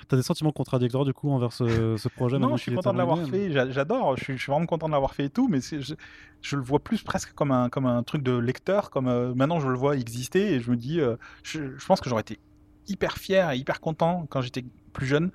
T'as 0.07 0.17
des 0.17 0.23
sentiments 0.23 0.51
contradictoires 0.51 1.05
du 1.05 1.13
coup 1.13 1.29
envers 1.31 1.53
ce, 1.53 1.95
ce 1.95 2.09
projet 2.09 2.37
Non, 2.39 2.57
je 2.57 2.63
suis 2.63 2.71
content 2.75 2.91
de 2.91 2.97
l'avoir 2.97 3.17
fait, 3.29 3.51
j'a- 3.51 3.69
j'adore, 3.69 4.17
je 4.17 4.23
suis, 4.25 4.37
je 4.37 4.41
suis 4.43 4.51
vraiment 4.51 4.65
content 4.65 4.87
de 4.87 4.91
l'avoir 4.91 5.13
fait 5.13 5.25
et 5.25 5.29
tout, 5.29 5.47
mais 5.47 5.59
je, 5.61 5.93
je 6.41 6.55
le 6.57 6.61
vois 6.61 6.79
plus 6.79 7.01
presque 7.03 7.33
comme 7.33 7.51
un 7.51 7.69
comme 7.69 7.85
un 7.85 8.03
truc 8.03 8.21
de 8.23 8.33
lecteur, 8.35 8.89
comme 8.89 9.07
euh, 9.07 9.33
maintenant 9.35 9.59
je 9.61 9.67
le 9.69 9.75
vois 9.77 9.95
exister 9.95 10.53
et 10.53 10.59
je 10.59 10.69
me 10.71 10.75
dis, 10.75 10.99
euh, 10.99 11.15
je, 11.43 11.77
je 11.77 11.85
pense 11.85 12.01
que 12.01 12.09
j'aurais 12.09 12.21
été 12.21 12.39
hyper 12.87 13.13
fier 13.17 13.51
et 13.51 13.57
hyper 13.57 13.79
content 13.79 14.25
quand 14.29 14.41
j'étais 14.41 14.65
plus 14.91 15.05
jeune 15.05 15.31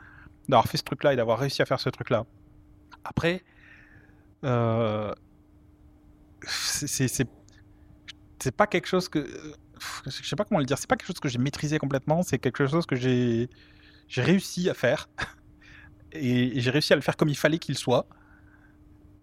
d'avoir 0.49 0.67
fait 0.67 0.77
ce 0.79 0.83
truc-là 0.85 1.13
et 1.13 1.17
d'avoir 1.17 1.39
réussi 1.39 1.63
à 1.63 1.65
faire 1.65 1.81
ce 1.81 1.89
truc-là. 1.89 2.25
Après, 3.05 3.45
euh, 4.45 5.13
c'est 6.43 7.29
c'est- 8.39 8.53
pas 8.57 8.67
quelque 8.67 8.87
chose 8.89 9.09
que. 9.09 9.27
Je 10.07 10.11
sais 10.11 10.37
pas 10.37 10.45
comment 10.45 10.59
le 10.61 10.67
dire, 10.67 10.79
c'est 10.79 10.89
pas 10.89 10.97
quelque 10.97 11.07
chose 11.09 11.21
que 11.21 11.29
j'ai 11.29 11.39
maîtrisé 11.39 11.79
complètement, 11.79 12.23
c'est 12.23 12.39
quelque 12.39 12.67
chose 12.67 12.87
que 12.87 12.97
j'ai 12.97 13.49
j'ai 14.09 14.23
réussi 14.23 14.71
à 14.71 14.75
faire. 14.75 15.09
Et, 16.13 16.57
et 16.59 16.61
j'ai 16.61 16.71
réussi 16.71 16.93
à 16.93 16.97
le 16.97 17.03
faire 17.03 17.17
comme 17.17 17.29
il 17.29 17.37
fallait 17.37 17.59
qu'il 17.59 17.77
soit. 17.77 18.07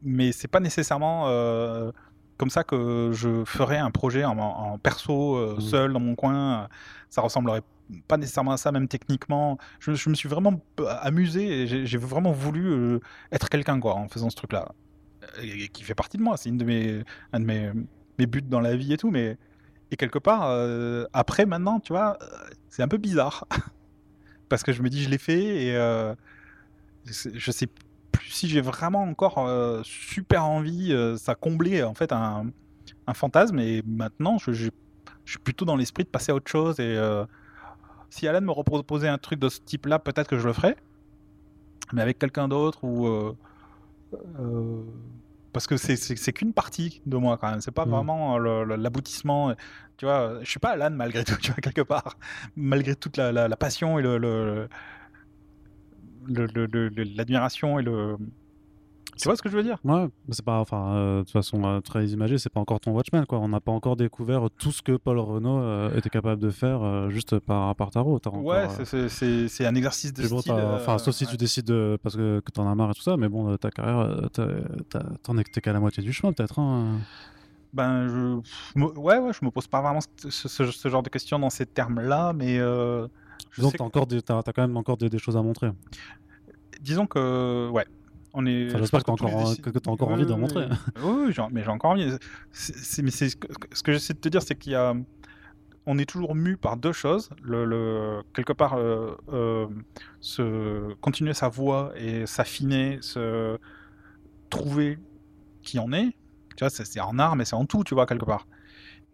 Mais 0.02 0.32
c'est 0.32 0.48
pas 0.48 0.60
nécessairement 0.60 1.30
euh, 1.30 1.92
comme 2.38 2.50
ça 2.50 2.64
que 2.64 3.12
je 3.14 3.46
ferais 3.46 3.78
un 3.78 3.90
projet 3.92 4.26
en, 4.26 4.38
en 4.38 4.78
perso, 4.78 5.36
euh, 5.38 5.56
Mhm. 5.56 5.62
seul, 5.62 5.94
dans 5.94 6.00
mon 6.00 6.16
coin. 6.16 6.68
Ça 7.10 7.22
ressemblerait 7.22 7.62
pas 8.08 8.18
nécessairement 8.18 8.52
à 8.52 8.58
ça, 8.58 8.72
même 8.72 8.88
techniquement. 8.88 9.58
Je, 9.80 9.94
je 9.94 10.10
me 10.10 10.16
suis 10.16 10.28
vraiment 10.30 10.62
amusé 11.02 11.64
et 11.64 11.86
j'ai 11.88 11.98
vraiment 11.98 12.32
voulu 12.32 12.68
euh, 12.68 13.00
être 13.32 13.50
quelqu'un 13.50 13.80
quoi 13.80 13.96
en 13.96 14.08
faisant 14.10 14.30
ce 14.30 14.36
truc-là. 14.36 14.74
Et- 15.42 15.64
et 15.66 15.68
qui 15.70 15.84
fait 15.84 15.96
partie 15.96 16.18
de 16.18 16.24
moi. 16.24 16.38
C'est 16.38 16.50
une 16.50 16.58
de 16.58 16.66
mes, 16.66 17.04
un 17.32 17.40
de 17.40 17.46
mes, 17.46 17.72
mes 18.20 18.26
buts 18.26 18.42
dans 18.42 18.60
la 18.60 18.76
vie 18.76 18.94
et 18.94 18.98
tout. 18.98 19.12
Mais 19.12 19.38
et 19.92 19.96
quelque 19.96 20.18
part, 20.18 20.48
euh, 20.48 21.06
après 21.14 21.46
maintenant, 21.46 21.80
tu 21.80 21.94
vois, 21.94 22.18
euh, 22.22 22.26
c'est 22.70 22.82
un 22.82 22.88
peu 22.88 22.98
bizarre 22.98 23.46
parce 24.50 24.64
que 24.64 24.72
je 24.72 24.82
me 24.82 24.90
dis 24.90 25.04
je 25.04 25.10
l'ai 25.10 25.20
fait 25.20 25.66
et 25.66 25.76
euh, 25.76 26.16
je 27.06 27.52
sais 27.52 27.68
plus 28.12 28.30
si 28.30 28.48
j'ai 28.48 28.62
vraiment 28.62 29.04
encore 29.04 29.38
euh, 29.38 29.82
super 29.84 30.46
envie. 30.46 30.96
ça 31.18 31.36
comblait 31.36 31.84
en 31.84 31.94
fait 31.94 32.12
un, 32.12 32.46
fantasme 33.14 33.60
et 33.60 33.84
maintenant 33.86 34.38
je, 34.38 34.52
je- 34.52 34.72
suis 35.26 35.40
plutôt 35.40 35.64
dans 35.64 35.76
l'esprit 35.78 36.04
de 36.04 36.10
passer 36.10 36.32
à 36.32 36.36
autre 36.36 36.50
chose 36.52 36.80
et 36.80 37.00
si 38.10 38.28
Alan 38.28 38.42
me 38.42 38.52
reproposait 38.52 39.08
un 39.08 39.18
truc 39.18 39.40
de 39.40 39.48
ce 39.48 39.62
type-là, 39.62 40.00
peut-être 40.00 40.28
que 40.28 40.38
je 40.38 40.46
le 40.46 40.54
ferais, 40.54 40.76
mais 41.94 42.02
avec 42.02 42.20
quelqu'un 42.20 42.48
d'autre 42.50 42.84
ou 42.84 43.36
parce 45.54 45.68
que 45.68 45.78
c'est- 45.78 45.96
qu'une 46.34 46.52
partie 46.54 47.02
de 47.06 47.16
moi 47.18 47.38
quand 47.38 47.50
même. 47.52 47.62
C'est 47.62 47.72
pas 47.72 47.86
Mhm. 47.86 47.92
vraiment 47.92 48.38
le- 48.66 48.76
l'aboutissement. 48.76 49.54
Tu 49.98 50.06
vois, 50.06 50.40
je 50.42 50.50
suis 50.50 50.60
pas 50.60 50.72
Alan 50.72 50.90
malgré 50.92 51.24
tout, 51.24 51.36
tu 51.42 51.52
vois, 51.52 51.62
quelque 51.62 51.82
part. 51.82 52.18
Malgré 52.56 52.96
toute 52.96 53.16
la, 53.18 53.32
la- 53.32 53.48
la 53.48 53.56
passion 53.56 54.00
et 54.00 54.02
le, 54.02 54.18
le- 54.18 54.68
le- 56.28 56.48
le- 56.48 56.66
le- 56.66 56.90
le- 56.90 57.04
l'admiration 57.16 57.80
et 57.80 57.84
le. 57.84 58.18
Tu 59.18 59.26
vois 59.28 59.36
ce 59.36 59.42
que 59.42 59.50
je 59.50 59.56
veux 59.56 59.64
dire? 59.64 59.78
Ouais, 59.84 60.08
c'est 60.30 60.44
pas, 60.44 60.60
enfin, 60.60 60.96
euh, 60.96 61.18
de 61.20 61.24
toute 61.24 61.32
façon, 61.32 61.64
euh, 61.66 61.80
très 61.82 62.08
imagé, 62.08 62.38
c'est 62.38 62.50
pas 62.52 62.60
encore 62.60 62.80
ton 62.80 62.92
Watchmen, 62.92 63.26
quoi. 63.26 63.40
On 63.40 63.48
n'a 63.50 63.60
pas 63.60 63.72
encore 63.72 63.96
découvert 63.96 64.48
tout 64.58 64.72
ce 64.72 64.82
que 64.82 64.98
Paul 64.98 65.20
Renault 65.20 65.60
euh, 65.62 65.96
était 65.96 66.10
capable 66.10 66.42
de 66.42 66.50
faire 66.50 66.82
euh, 66.84 67.10
juste 67.10 67.38
par, 67.40 67.76
par 67.76 67.92
tarot. 67.92 68.20
Ouais, 68.42 68.68
c'est- 68.86 69.66
un 69.66 69.76
exercice 69.76 70.14
de 70.14 70.24
style. 70.24 70.52
Enfin, 70.52 70.98
sauf 70.98 71.14
si 71.16 71.26
ouais. 71.26 71.32
tu 71.32 71.38
décides 71.38 71.66
de, 71.66 71.98
parce 72.02 72.16
que, 72.16 72.40
que 72.40 72.52
t'en 72.52 72.68
as 72.70 72.74
marre 72.76 72.90
et 72.92 72.94
tout 72.96 73.02
ça, 73.04 73.16
mais 73.18 73.30
bon, 73.30 73.56
ta 73.58 73.70
carrière, 73.70 74.30
t'en 75.24 75.38
es 75.38 75.44
qu'à 75.44 75.74
la 75.74 75.80
moitié 75.80 76.02
du 76.04 76.12
chemin, 76.12 76.34
peut-être. 76.34 76.60
Hein. 76.60 76.98
Ben, 77.74 78.08
je, 78.08 78.80
ouais, 78.80 79.18
ouais, 79.20 79.32
je 79.34 79.46
me 79.46 79.50
pose 79.52 79.68
pas 79.68 79.82
vraiment 79.82 80.00
ce, 80.02 80.48
ce- 80.48 80.66
ce 80.66 80.90
genre 80.90 81.02
de 81.04 81.10
questions 81.10 81.40
dans 81.40 81.50
ces 81.50 81.66
termes-là, 81.66 82.34
mais 82.34 82.58
je 82.58 83.62
t'as 83.62 83.90
que- 83.90 84.20
t'as 84.20 84.54
quand 84.54 84.62
même 84.64 84.78
encore 84.78 84.98
des, 84.98 85.10
des 85.10 85.18
choses 85.20 85.38
à 85.38 85.42
montrer. 85.42 85.70
disons 86.82 87.06
que, 87.08 87.70
ouais, 87.70 87.86
on 88.34 88.46
est. 88.46 88.68
Enfin, 88.68 88.78
je 88.78 88.84
j'espère 88.84 89.02
que 89.02 89.06
t'as 89.06 89.16
tous 89.16 89.26
encore, 89.26 89.56
que, 89.62 89.70
que 89.70 89.80
t'as 89.80 89.92
encore 89.92 90.10
envie 90.10 90.26
de 90.26 90.34
oui, 90.34 90.40
montrer. 90.40 90.68
Oui, 91.04 91.34
mais 91.52 91.64
j'ai 91.64 91.70
encore 91.70 91.92
envie. 91.92 92.06
Mais 93.02 93.12
c'est 93.12 93.30
ce 93.30 93.36
que, 93.84 93.92
j'essaie 93.94 94.14
de 94.14 94.20
te 94.20 94.30
dire, 94.30 94.42
c'est 94.42 94.56
qu'il 94.56 94.72
y 94.74 94.76
a, 94.76 94.94
on 95.86 95.98
est 95.98 96.06
toujours 96.06 96.36
mu 96.36 96.58
par 96.58 96.78
deux 96.78 96.94
choses. 96.94 97.30
Le, 97.42 97.66
le- 97.66 98.22
quelque 98.34 98.54
part, 98.54 98.76
euh, 98.76 99.16
euh, 99.32 99.68
se 100.20 100.94
continuer 100.96 101.34
sa 101.34 101.50
voix 101.50 101.92
et 101.96 102.26
s'affiner, 102.26 103.00
se 103.02 103.58
trouver 104.50 104.98
qui 105.62 105.80
en 105.80 105.92
est. 105.94 106.14
Tu 106.56 106.62
vois, 106.64 106.70
c'est 106.70 106.86
c'est 106.86 107.00
en 107.00 107.18
art, 107.20 107.36
mais 107.36 107.46
c'est 107.46 107.56
en 107.56 107.66
tout, 107.66 107.84
tu 107.84 107.94
vois, 107.96 108.06
quelque 108.06 108.26
part. 108.26 108.48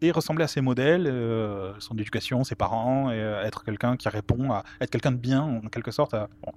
Et 0.01 0.11
ressembler 0.11 0.45
à 0.45 0.47
ses 0.47 0.61
modèles, 0.61 1.07
euh, 1.07 1.73
son 1.79 1.95
éducation, 1.97 2.43
ses 2.45 2.55
parents, 2.55 3.11
et 3.11 3.15
euh, 3.19 3.43
être 3.43 3.63
quelqu'un 3.65 3.97
qui 3.97 4.07
répond 4.07 4.51
à 4.51 4.63
être 4.79 4.89
quelqu'un 4.91 5.11
de 5.11 5.17
bien, 5.17 5.41
en 5.41 5.61
quelque 5.69 5.91
sorte. 5.91 6.13
à- 6.13 6.29
bon. 6.45 6.53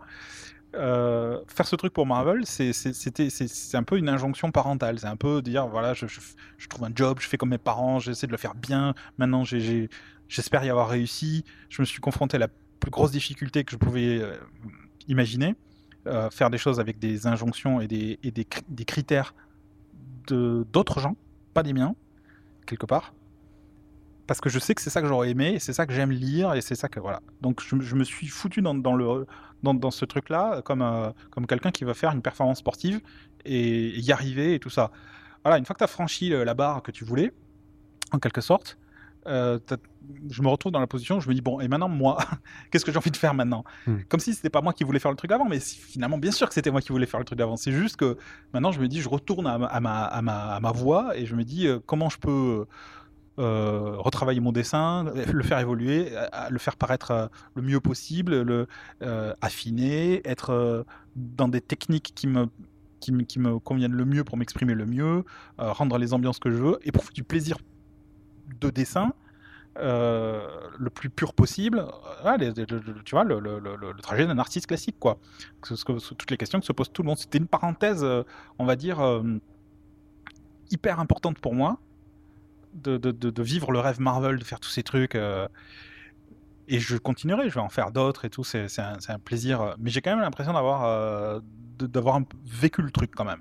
Euh, 0.74 1.40
faire 1.48 1.66
ce 1.66 1.76
truc 1.76 1.92
pour 1.92 2.06
Marvel, 2.06 2.46
c'est- 2.46 2.72
un 3.74 3.82
peu 3.82 3.98
une 3.98 4.08
injonction 4.08 4.50
parentale. 4.50 4.98
C'est 4.98 5.06
un 5.06 5.16
peu 5.16 5.42
dire 5.42 5.66
voilà, 5.66 5.94
je, 5.94 6.06
trouve 6.68 6.84
un 6.84 6.92
job, 6.94 7.18
je 7.20 7.28
fais 7.28 7.36
comme 7.36 7.50
mes 7.50 7.58
parents, 7.58 7.98
j'essaie 7.98 8.26
de 8.26 8.32
le 8.32 8.38
faire 8.38 8.54
bien. 8.54 8.94
Maintenant, 9.18 9.44
j'espère 9.44 10.64
y 10.64 10.70
avoir 10.70 10.88
réussi. 10.88 11.44
Je 11.68 11.82
me 11.82 11.86
suis 11.86 12.00
confronté 12.00 12.36
à 12.36 12.40
la 12.40 12.48
plus 12.80 12.90
grosse 12.90 13.10
difficulté 13.12 13.64
que 13.64 13.72
je 13.72 13.76
pouvais 13.76 14.20
euh, 14.20 14.36
imaginer. 15.08 15.54
Euh, 16.08 16.30
faire 16.30 16.50
des 16.50 16.58
choses 16.58 16.80
avec 16.80 16.98
des 16.98 17.28
injonctions 17.28 17.80
et 17.80 17.86
des, 17.86 18.18
et 18.24 18.32
des, 18.32 18.44
cri- 18.44 18.64
des 18.68 18.84
critères 18.84 19.34
d'autres 20.26 20.98
gens, 21.00 21.16
pas 21.54 21.62
des 21.62 21.72
miens, 21.72 21.94
quelque 22.66 22.86
part. 22.86 23.14
Parce 24.26 24.40
que 24.40 24.48
je 24.48 24.58
sais 24.58 24.74
que 24.74 24.80
c'est 24.82 24.90
ça 24.90 25.00
que 25.02 25.06
j'aurais 25.08 25.30
aimé, 25.30 25.58
c'est 25.60 25.72
ça 25.72 25.86
que 25.86 25.92
j'aime 25.92 26.10
lire, 26.10 26.54
et 26.54 26.60
c'est 26.60 26.74
ça 26.74 26.88
que 26.88 26.98
voilà. 27.00 27.20
Donc 27.40 27.60
je, 27.60 27.94
me 27.94 28.04
suis 28.04 28.26
foutu 28.28 28.62
dans 28.62 28.72
le, 28.94 29.26
dans, 29.62 29.74
dans 29.74 29.90
ce 29.90 30.04
truc-là 30.04 30.62
comme, 30.62 30.82
euh, 30.82 31.10
comme 31.30 31.46
quelqu'un 31.46 31.70
qui 31.70 31.84
va 31.84 31.94
faire 31.94 32.12
une 32.12 32.22
performance 32.22 32.58
sportive 32.58 33.00
et, 33.44 33.98
y 34.00 34.12
arriver 34.12 34.54
et 34.54 34.58
tout 34.58 34.70
ça. 34.70 34.90
Voilà, 35.44 35.58
une 35.58 35.64
fois 35.64 35.74
que 35.74 35.78
tu 35.78 35.84
as 35.84 35.88
franchi 35.88 36.32
euh, 36.32 36.44
la 36.44 36.54
barre 36.54 36.82
que 36.82 36.90
tu 36.92 37.04
voulais, 37.04 37.32
en 38.12 38.18
quelque 38.18 38.40
sorte, 38.40 38.78
euh, 39.28 39.58
je 40.30 40.42
me 40.42 40.48
retrouve 40.48 40.72
dans 40.72 40.80
la 40.80 40.88
position 40.88 41.16
où 41.16 41.20
je 41.20 41.28
me 41.28 41.34
dis 41.34 41.40
bon, 41.40 41.60
et 41.60 41.68
maintenant 41.68 41.88
moi, 41.88 42.18
qu'est-ce 42.70 42.84
que 42.84 42.90
j'ai 42.90 42.98
envie 42.98 43.10
de 43.12 43.16
faire 43.16 43.34
maintenant? 43.34 43.64
Hmm. 43.86 43.98
Comme 44.08 44.18
si 44.20 44.34
c'était 44.34 44.50
pas 44.50 44.60
moi 44.60 44.72
qui 44.72 44.82
voulais 44.84 44.98
faire 44.98 45.12
le 45.12 45.16
truc 45.16 45.30
avant, 45.30 45.44
mais 45.44 45.60
si- 45.60 45.78
finalement, 45.78 46.18
bien 46.18 46.32
sûr 46.32 46.48
que 46.48 46.54
c'était 46.54 46.70
moi 46.72 46.80
qui 46.80 46.90
voulais 46.90 47.06
faire 47.06 47.20
le 47.20 47.24
truc 47.24 47.38
d'avant. 47.38 47.56
C'est 47.56 47.70
juste 47.72 47.96
que 47.96 48.16
maintenant, 48.52 48.72
je 48.72 48.80
me 48.80 48.88
dis, 48.88 49.00
je 49.00 49.08
retourne 49.08 49.46
à 49.46 49.58
ma, 49.58 49.66
à 49.66 49.80
ma, 49.80 50.04
à 50.04 50.22
ma, 50.22 50.54
à 50.56 50.60
ma 50.60 50.72
voix 50.72 51.16
et 51.16 51.24
je 51.26 51.36
me 51.36 51.44
dis 51.44 51.68
euh, 51.68 51.78
comment 51.86 52.08
je 52.10 52.18
peux 52.18 52.30
euh, 52.30 52.64
retravailler 53.38 54.40
mon 54.40 54.52
dessin, 54.52 55.04
le 55.32 55.42
faire 55.42 55.58
évoluer, 55.58 56.10
le 56.50 56.58
faire 56.58 56.76
paraître 56.76 57.10
euh, 57.10 57.26
le 57.54 57.62
mieux 57.62 57.80
possible, 57.80 58.42
le 58.42 58.66
euh, 59.02 59.34
affiner, 59.40 60.20
être 60.28 60.50
euh, 60.50 60.82
dans 61.16 61.48
des 61.48 61.60
techniques 61.60 62.12
qui 62.14 62.26
me 62.26 62.46
qui 63.00 63.10
me, 63.12 63.22
qui 63.24 63.40
me 63.40 63.58
conviennent 63.58 63.94
le 63.94 64.04
mieux 64.04 64.22
pour 64.22 64.36
m'exprimer 64.36 64.74
le 64.74 64.86
mieux, 64.86 65.24
euh, 65.60 65.72
rendre 65.72 65.98
les 65.98 66.14
ambiances 66.14 66.38
que 66.38 66.50
je 66.50 66.56
veux, 66.56 66.78
éprouver 66.84 67.12
du 67.12 67.24
plaisir 67.24 67.58
de 68.60 68.70
dessin 68.70 69.12
euh, 69.78 70.46
le 70.78 70.90
plus 70.90 71.10
pur 71.10 71.34
possible. 71.34 71.78
Euh, 71.80 72.24
ouais, 72.30 72.38
les- 72.38 72.52
le- 72.52 72.78
le- 72.78 73.02
tu 73.04 73.14
vois, 73.14 73.24
le, 73.24 73.40
le- 73.40 73.58
le- 73.58 73.76
le 73.76 74.02
trajet 74.02 74.26
d'un 74.26 74.38
artiste 74.38 74.66
classique, 74.66 74.96
quoi. 75.00 75.18
Ce- 75.64 75.74
toutes 76.14 76.30
les 76.30 76.36
questions 76.36 76.60
que 76.60 76.66
se 76.66 76.72
pose 76.72 76.92
tout 76.92 77.02
le 77.02 77.08
monde. 77.08 77.18
C'était 77.18 77.38
une 77.38 77.46
parenthèse, 77.48 78.04
euh, 78.04 78.22
on 78.58 78.66
va 78.66 78.76
dire, 78.76 79.00
euh, 79.00 79.22
hyper 80.70 81.00
importante 81.00 81.38
pour 81.38 81.54
moi, 81.54 81.78
de, 82.74 82.96
de- 82.96 83.10
de- 83.10 83.30
de 83.30 83.42
vivre 83.42 83.72
le 83.72 83.78
rêve 83.80 84.00
Marvel, 84.00 84.38
de 84.38 84.44
faire 84.44 84.60
tous 84.60 84.70
ces 84.70 84.82
trucs. 84.82 85.14
euh, 85.14 85.48
et 86.68 86.78
je 86.78 86.96
continuerai, 86.96 87.48
je 87.50 87.54
vais 87.54 87.60
en 87.60 87.68
faire 87.68 87.90
d'autres 87.90 88.24
et 88.24 88.30
tout, 88.30 88.44
c'est 88.44 88.66
un, 88.78 89.18
plaisir. 89.18 89.74
Mais 89.78 89.90
j'ai 89.90 90.00
quand 90.00 90.10
même 90.10 90.20
l'impression 90.20 90.52
d'avoir 90.52 90.84
euh, 90.84 91.40
d'avoir 91.78 92.20
vécu 92.44 92.80
le 92.82 92.90
truc 92.92 93.10
quand 93.14 93.24
même. 93.24 93.40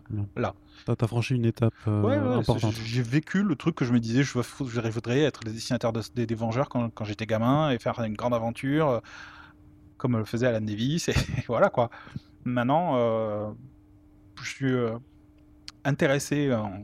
T'as, 0.85 0.95
t'as 0.95 1.07
franchi 1.07 1.35
une 1.35 1.45
étape 1.45 1.73
euh, 1.87 2.01
Ouais, 2.01 2.17
ouais, 2.17 2.35
importante. 2.39 2.73
j'ai 2.83 3.03
vécu 3.03 3.43
le 3.43 3.55
truc 3.55 3.75
que 3.75 3.85
je 3.85 3.93
me 3.93 3.99
disais, 3.99 4.23
je, 4.23 4.31
je 4.33 4.89
voudrais 4.89 5.19
être 5.21 5.41
le 5.45 5.51
dessinateur 5.51 5.93
de- 5.93 6.01
des, 6.15 6.25
des 6.25 6.33
Vengeurs 6.35 6.67
quand, 6.67 6.89
quand 6.89 7.05
j'étais 7.05 7.27
gamin 7.27 7.69
et 7.69 7.77
faire 7.77 7.99
une 8.01 8.15
grande 8.15 8.33
aventure 8.33 8.89
euh, 8.89 8.99
comme 9.97 10.17
le 10.17 10.25
faisait 10.25 10.47
Alan 10.47 10.61
Davis 10.61 11.07
et, 11.09 11.13
voilà 11.47 11.69
quoi. 11.69 11.91
Maintenant, 12.43 12.93
euh, 12.95 13.51
je 14.41 14.49
suis 14.49 14.73
euh, 14.73 14.97
intéressé 15.85 16.51
en, 16.53 16.81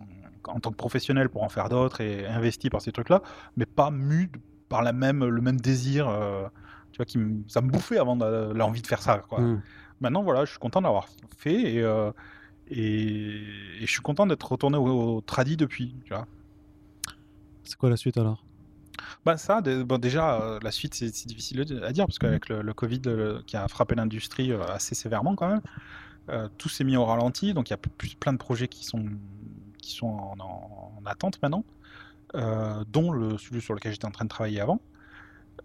en 0.47 0.59
tant 0.59 0.71
que 0.71 0.75
professionnel 0.77 1.29
pour 1.29 1.43
en 1.43 1.49
faire 1.49 1.69
d'autres 1.69 2.01
et 2.01 2.25
investi 2.25 2.69
par 2.69 2.81
ces 2.81 2.91
trucs-là, 2.91 3.21
mais 3.55 3.65
pas 3.65 3.91
mu 3.91 4.31
par 4.69 4.81
la 4.81 4.93
même, 4.93 5.25
le 5.25 5.41
même 5.41 5.59
désir. 5.59 6.07
euh, 6.09 6.47
tu 6.91 6.97
vois, 6.97 7.05
qui 7.05 7.19
ça 7.47 7.61
me 7.61 7.69
bouffait 7.69 7.99
avant 7.99 8.15
l'envie 8.15 8.81
de 8.81 8.87
faire 8.87 9.01
ça. 9.01 9.19
Quoi. 9.19 9.41
Hmm. 9.41 9.61
Maintenant, 9.99 10.23
voilà, 10.23 10.45
je 10.45 10.51
suis 10.51 10.59
content 10.59 10.81
d'avoir 10.81 11.07
fait 11.37 11.75
et, 11.75 11.81
euh, 11.83 12.11
et, 12.69 13.41
et 13.81 13.85
je 13.85 13.91
suis 13.91 14.01
content 14.01 14.25
d'être 14.25 14.49
retourné 14.51 14.77
au, 14.77 15.17
au 15.17 15.21
tradi 15.21 15.57
depuis. 15.57 15.95
C'est 17.63 17.77
quoi 17.77 17.89
la 17.89 17.97
suite 17.97 18.17
alors? 18.17 18.43
Bah 19.25 19.37
ça, 19.37 19.61
bon, 19.61 19.99
déjà, 19.99 20.41
euh, 20.41 20.59
la 20.63 20.71
suite, 20.71 20.95
c'est 20.95 21.27
difficile 21.27 21.61
à 21.83 21.91
dire 21.91 22.05
parce 22.07 22.17
qu'avec 22.19 22.49
le, 22.49 22.61
le 22.61 22.73
Covid 22.73 23.01
qui 23.45 23.57
a 23.57 23.67
frappé 23.67 23.93
l'industrie 23.95 24.51
euh, 24.51 24.63
assez 24.63 24.95
sévèrement 24.95 25.35
quand 25.35 25.49
même, 25.49 25.61
euh, 26.29 26.47
tout 26.57 26.69
s'est 26.69 26.83
mis 26.83 26.97
au 26.97 27.05
ralenti. 27.05 27.53
Donc 27.53 27.69
il 27.69 27.73
y 27.73 27.75
a 27.75 27.77
plus, 27.77 28.15
plein 28.15 28.33
de 28.33 28.37
projets 28.37 28.67
qui 28.67 28.85
sont, 28.85 29.03
qui 29.87 29.95
sont 29.95 30.07
en, 30.07 30.35
en- 30.39 30.93
en 31.01 31.05
attente 31.05 31.39
maintenant, 31.41 31.65
euh, 32.35 32.83
dont 32.87 33.11
le, 33.11 33.37
celui 33.37 33.61
sur 33.61 33.73
lequel 33.75 33.93
j'étais 33.93 34.05
en 34.07 34.11
train 34.11 34.25
de 34.25 34.29
travailler 34.29 34.61
avant. 34.61 34.81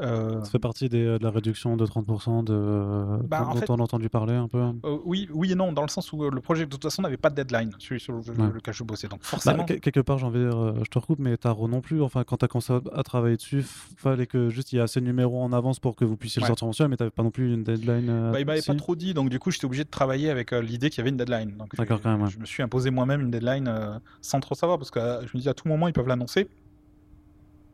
Euh, 0.00 0.42
Ça 0.42 0.50
fait 0.50 0.58
partie 0.58 0.88
des, 0.88 1.04
de 1.04 1.18
la 1.22 1.30
réduction 1.30 1.76
de 1.76 1.84
30% 1.86 2.42
de, 2.44 3.22
Bah, 3.28 3.44
dont 3.52 3.58
fait- 3.60 3.68
on 3.70 3.74
a 3.78 3.82
entendu 3.82 4.08
parler 4.08 4.32
un 4.34 4.48
peu. 4.48 4.58
euh, 4.58 4.98
oui, 5.04 5.28
oui 5.32 5.52
et 5.52 5.54
non, 5.54 5.70
dans 5.72 5.82
le 5.82 5.88
sens 5.88 6.12
où 6.12 6.24
euh, 6.24 6.30
le 6.32 6.40
projet 6.40 6.64
de 6.64 6.70
toute 6.70 6.82
façon 6.82 7.02
n'avait 7.02 7.18
pas 7.18 7.28
de 7.30 7.34
deadline, 7.36 7.70
celui 7.78 8.00
sur 8.00 8.14
le- 8.14 8.20
Ouais. 8.20 8.52
lequel 8.54 8.72
je 8.72 8.82
bossais. 8.84 9.06
Donc 9.08 9.20
Bah, 9.20 9.26
forcément, 9.28 9.64
que- 9.64 9.74
quelque 9.74 10.00
part, 10.00 10.18
j'ai 10.18 10.26
envie 10.26 10.38
de 10.40 10.48
dire, 10.48 10.58
euh, 10.58 10.74
je 10.82 10.88
te 10.88 10.98
recoupe, 10.98 11.18
mais 11.18 11.36
Taro 11.36 11.68
non 11.68 11.80
plus. 11.82 12.02
Enfin, 12.02 12.24
quand 12.24 12.38
tu 12.38 12.44
as 12.44 12.48
commencé 12.48 12.72
à, 12.92 13.02
travailler 13.02 13.36
dessus, 13.36 13.62
fallait 13.62 14.26
que 14.26 14.48
juste 14.48 14.72
il 14.72 14.76
y 14.76 14.78
ait 14.78 14.82
assez 14.82 15.00
de 15.00 15.04
numéros 15.04 15.42
en 15.42 15.52
avance 15.52 15.78
pour 15.78 15.94
que 15.94 16.04
vous 16.06 16.16
puissiez 16.16 16.40
Ouais. 16.40 16.46
le 16.46 16.50
sortir 16.50 16.66
mensuel, 16.66 16.88
mais 16.88 16.96
tu 16.96 17.10
pas 17.10 17.22
non 17.22 17.30
plus 17.30 17.52
une 17.52 17.62
deadline. 17.62 18.08
euh, 18.08 18.32
Bah, 18.32 18.40
il 18.40 18.46
m'avait 18.46 18.62
pas 18.62 18.74
trop 18.74 18.96
dit, 18.96 19.12
donc 19.12 19.28
du 19.28 19.38
coup 19.38 19.50
j'étais 19.50 19.66
obligé 19.66 19.84
de 19.84 19.90
travailler 19.90 20.30
avec 20.30 20.52
euh, 20.54 20.62
l'idée 20.62 20.88
qu'il 20.88 20.98
y 20.98 21.00
avait 21.02 21.10
une 21.10 21.16
deadline. 21.18 21.56
Donc 21.58 21.76
D'accord, 21.76 21.98
je, 21.98 22.02
quand 22.02 22.10
même, 22.12 22.22
ouais. 22.22 22.30
je 22.30 22.38
me 22.38 22.46
suis 22.46 22.62
imposé 22.62 22.90
moi-même 22.90 23.20
une 23.20 23.30
deadline 23.30 23.68
euh, 23.68 23.98
sans 24.22 24.40
trop 24.40 24.54
savoir, 24.54 24.78
parce 24.78 24.90
que 24.90 24.98
euh, 24.98 25.26
je 25.26 25.36
me 25.36 25.42
dis 25.42 25.48
à 25.50 25.54
tout 25.54 25.68
moment 25.68 25.86
ils 25.86 25.92
peuvent 25.92 26.08
l'annoncer. 26.08 26.48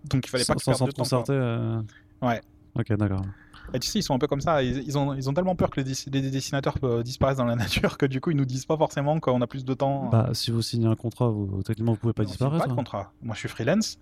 Donc 0.04 0.26
il 0.26 0.30
fallait 0.30 0.44
pas 0.44 0.54
sans, 0.58 0.72
que 0.72 0.76
sans, 0.78 0.84
de 0.86 0.90
te 0.92 1.02
temps. 1.02 1.24
euh, 1.30 1.80
Ouais. 2.22 2.40
Ok, 2.74 2.92
d'accord. 2.94 3.22
Et 3.74 3.78
tu 3.80 3.86
sais, 3.88 3.98
ils 3.98 4.02
sont 4.02 4.14
un 4.14 4.18
peu 4.18 4.26
comme 4.26 4.40
ça, 4.40 4.62
ils, 4.62 4.78
ils 4.78 4.96
ont, 4.96 5.12
ils 5.14 5.28
ont 5.28 5.34
tellement 5.34 5.54
peur 5.54 5.68
que 5.70 5.78
les, 5.80 5.84
dess- 5.84 6.08
les 6.10 6.22
dessinateurs 6.30 6.76
euh, 6.84 7.02
disparaissent 7.02 7.36
dans 7.36 7.44
la 7.44 7.56
nature 7.56 7.98
que 7.98 8.06
du 8.06 8.18
coup 8.20 8.30
ils 8.30 8.36
nous 8.36 8.46
disent 8.46 8.64
pas 8.64 8.78
forcément 8.78 9.20
qu'on 9.20 9.42
a 9.42 9.46
plus 9.46 9.64
de 9.64 9.74
temps. 9.74 10.08
Bah, 10.08 10.30
si 10.32 10.50
vous 10.50 10.62
signez 10.62 10.86
un 10.86 10.94
contrat, 10.96 11.28
vous, 11.28 11.62
techniquement, 11.62 11.92
vous 11.92 11.98
pouvez 11.98 12.14
pas 12.14 12.24
disparaître. 12.24 12.62
Pas 12.62 12.66
de 12.68 12.72
hein. 12.72 12.76
contrat. 12.76 13.12
Moi 13.20 13.34
je 13.34 13.40
suis 13.40 13.48
freelance. 13.48 13.98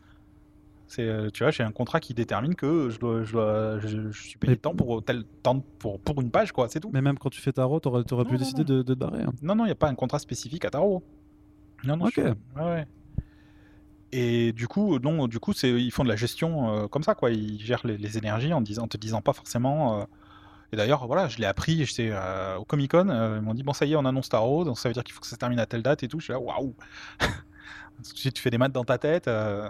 C'est, 0.89 1.03
euh, 1.03 1.31
tu 1.31 1.43
vois, 1.43 1.51
j'ai 1.51 1.65
un 1.65 1.73
contrat 1.73 1.99
qui 1.99 2.15
détermine 2.15 2.55
que 2.55 2.91
je, 2.91 3.01
dois, 3.01 3.25
je, 3.25 3.33
dois- 3.33 3.79
je, 3.81 4.13
je 4.13 4.23
suis 4.23 4.39
payé 4.39 4.53
Mais- 4.53 4.57
tant 4.57 4.73
pour 4.73 5.05
tel 5.05 5.25
temps 5.43 5.59
pour, 5.81 5.99
pour 5.99 6.21
une 6.23 6.31
page, 6.31 6.53
quoi, 6.53 6.69
c'est 6.69 6.79
tout. 6.79 6.91
Mais 6.93 7.03
même 7.03 7.19
quand 7.19 7.31
tu 7.31 7.41
fais 7.41 7.51
Tarot, 7.53 7.81
t'aurais 7.81 8.05
aurais 8.13 8.23
Non, 8.23 8.29
pu 8.31 8.35
non, 8.35 8.39
décider 8.39 8.63
de, 8.63 8.83
de 8.83 8.95
te 8.95 8.99
barrer. 8.99 9.23
hein. 9.25 9.33
Non, 9.43 9.57
non, 9.57 9.65
il 9.65 9.69
n'y 9.69 9.73
a 9.73 9.77
pas 9.77 9.89
un 9.89 9.97
contrat 9.97 10.21
spécifique 10.21 10.65
à 10.65 10.71
Tarot. 10.71 11.03
Non, 11.83 11.97
non, 11.97 12.05
Ok. 12.05 12.13
je 12.15 12.21
suis- 12.21 12.31
ouais, 12.31 12.37
ouais. 12.63 12.87
Et 14.19 14.53
du 14.53 14.67
coup, 14.67 14.99
non, 14.99 15.27
du 15.29 15.39
coup, 15.39 15.53
c'est 15.53 15.71
ils 15.71 15.91
font 15.91 16.03
de 16.05 16.09
la 16.09 16.17
gestion 16.17 16.71
euh, 16.85 16.89
comme 16.89 17.03
ça, 17.03 17.15
quoi. 17.15 17.31
Ils 17.31 17.61
gèrent 17.61 17.87
les, 17.87 17.99
les 17.99 18.17
énergies 18.17 18.53
en, 18.55 18.61
disant, 18.63 18.85
en 18.85 18.89
te 18.89 18.97
disant 18.97 19.21
pas 19.21 19.33
forcément. 19.35 20.01
euh, 20.01 20.05
Et 20.73 20.77
d'ailleurs, 20.77 21.07
voilà, 21.07 21.29
je 21.29 21.39
l'ai 21.39 21.45
appris. 21.47 21.85
J'étais 21.85 22.11
euh, 22.13 22.57
au 22.57 22.65
Comic 22.65 22.93
Con. 22.93 23.09
ils 23.37 23.43
m'ont 23.43 23.53
dit 23.55 23.63
bon, 23.63 23.73
ça 23.75 23.85
y 23.85 23.93
est, 23.93 23.97
on 23.97 24.05
annonce 24.07 24.29
Tarot, 24.31 24.65
donc 24.65 24.79
ça 24.79 24.89
veut 24.89 24.93
dire 24.95 25.05
qu'il 25.05 25.13
faut 25.15 25.21
que 25.21 25.27
ça 25.27 25.35
se 25.37 25.39
termine 25.39 25.59
à 25.59 25.67
telle 25.67 25.83
date 25.83 26.03
et 26.03 26.09
tout. 26.09 26.19
Je 26.19 26.25
suis 26.25 26.33
là, 26.33 26.41
waouh. 26.41 26.75
Parce 27.19 28.13
que 28.13 28.19
Si 28.19 28.33
tu 28.33 28.41
fais 28.43 28.51
des 28.51 28.59
maths 28.59 28.73
dans 28.73 28.85
ta 28.85 28.97
tête, 28.99 29.29
euh, 29.29 29.69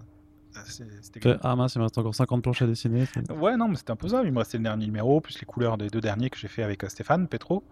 c'était. 1.02 1.36
Ah 1.42 1.56
mince, 1.56 1.74
il 1.74 1.78
me 1.78 1.84
reste 1.84 1.98
encore 1.98 2.14
50 2.14 2.42
planches 2.42 2.62
à 2.62 2.66
dessiner. 2.66 3.04
Ouais, 3.30 3.56
non, 3.56 3.68
mais 3.68 3.76
c'était 3.76 3.90
un 3.92 3.96
peu 3.96 4.08
ça. 4.08 4.22
Il 4.24 4.32
me 4.32 4.38
restait 4.38 4.58
le 4.58 4.64
dernier 4.64 4.86
numéro, 4.86 5.20
plus 5.20 5.38
les 5.40 5.46
couleurs 5.46 5.76
des 5.76 5.88
deux 5.88 6.00
derniers 6.00 6.30
que 6.30 6.38
j'ai 6.38 6.48
fait 6.48 6.62
avec 6.62 6.84
euh, 6.84 6.88
Stéphane 6.88 7.28
Petro. 7.28 7.64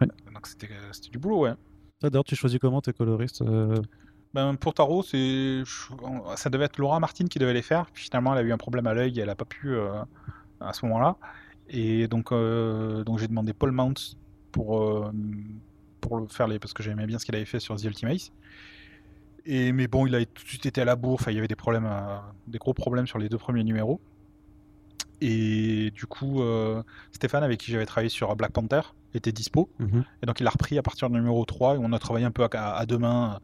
Ouais. 0.00 0.06
Donc 0.32 0.46
c'était 0.46 0.68
euh, 0.72 0.88
c'était 0.92 1.10
du 1.10 1.18
boulot, 1.18 1.40
ouais. 1.40 1.54
Ah, 2.02 2.08
D'ailleurs, 2.08 2.24
tu 2.24 2.34
choisis 2.36 2.58
comment 2.58 2.80
tes 2.80 2.92
coloristes 2.94 3.42
euh, 3.42 3.74
Ben, 4.32 4.54
pour 4.54 4.74
Taro, 4.74 5.02
c'est, 5.02 5.62
ça 6.36 6.50
devait 6.50 6.66
être 6.66 6.78
Laura 6.78 7.00
Martin 7.00 7.26
qui 7.26 7.38
devait 7.38 7.52
les 7.52 7.62
faire. 7.62 7.86
Puis 7.92 8.04
finalement, 8.04 8.32
elle 8.32 8.44
a 8.44 8.48
eu 8.48 8.52
un 8.52 8.58
problème 8.58 8.86
à 8.86 8.94
l'œil, 8.94 9.18
et 9.18 9.22
elle 9.22 9.30
a 9.30 9.34
pas 9.34 9.44
pu 9.44 9.74
euh, 9.74 10.02
à 10.60 10.72
ce 10.72 10.86
moment-là. 10.86 11.16
Et 11.68 12.06
donc, 12.06 12.32
euh, 12.32 13.02
donc 13.04 13.18
j'ai 13.18 13.28
demandé 13.28 13.52
Paul 13.52 13.72
Mounts 13.72 14.16
pour, 14.52 14.80
euh, 14.80 15.12
pour 16.00 16.18
le 16.18 16.28
faire 16.28 16.46
les, 16.46 16.58
parce 16.58 16.72
que 16.72 16.82
j'aimais 16.82 17.06
bien 17.06 17.18
ce 17.18 17.24
qu'il 17.24 17.34
avait 17.34 17.44
fait 17.44 17.60
sur 17.60 17.76
The 17.76 17.84
Ultimates. 17.84 18.32
Et 19.46 19.72
mais 19.72 19.88
bon, 19.88 20.06
il 20.06 20.14
a 20.14 20.24
tout 20.24 20.44
de 20.44 20.48
suite 20.48 20.66
été 20.66 20.80
à 20.80 20.84
la 20.84 20.96
bourre. 20.96 21.14
Enfin, 21.14 21.32
il 21.32 21.34
y 21.34 21.38
avait 21.38 21.48
des 21.48 21.56
problèmes, 21.56 21.88
des 22.46 22.58
gros 22.58 22.74
problèmes 22.74 23.06
sur 23.06 23.18
les 23.18 23.28
deux 23.28 23.38
premiers 23.38 23.64
numéros. 23.64 24.00
Et 25.20 25.90
du 25.92 26.06
coup, 26.06 26.42
Stéphane, 27.12 27.42
avec 27.42 27.58
qui 27.58 27.72
j'avais 27.72 27.86
travaillé 27.86 28.10
sur 28.10 28.36
Black 28.36 28.52
Panther, 28.52 28.82
était 29.14 29.32
dispo. 29.32 29.70
Mhm. 29.78 30.04
Et 30.22 30.26
donc 30.26 30.40
il 30.40 30.46
a 30.46 30.50
repris 30.50 30.78
à 30.78 30.82
partir 30.82 31.08
du 31.08 31.16
numéro 31.16 31.44
3 31.44 31.76
et 31.76 31.78
on 31.78 31.92
a 31.92 31.98
travaillé 31.98 32.26
un 32.26 32.30
peu 32.30 32.44
à, 32.44 32.76
à 32.76 32.86
deux 32.86 32.98
mains. 32.98 33.40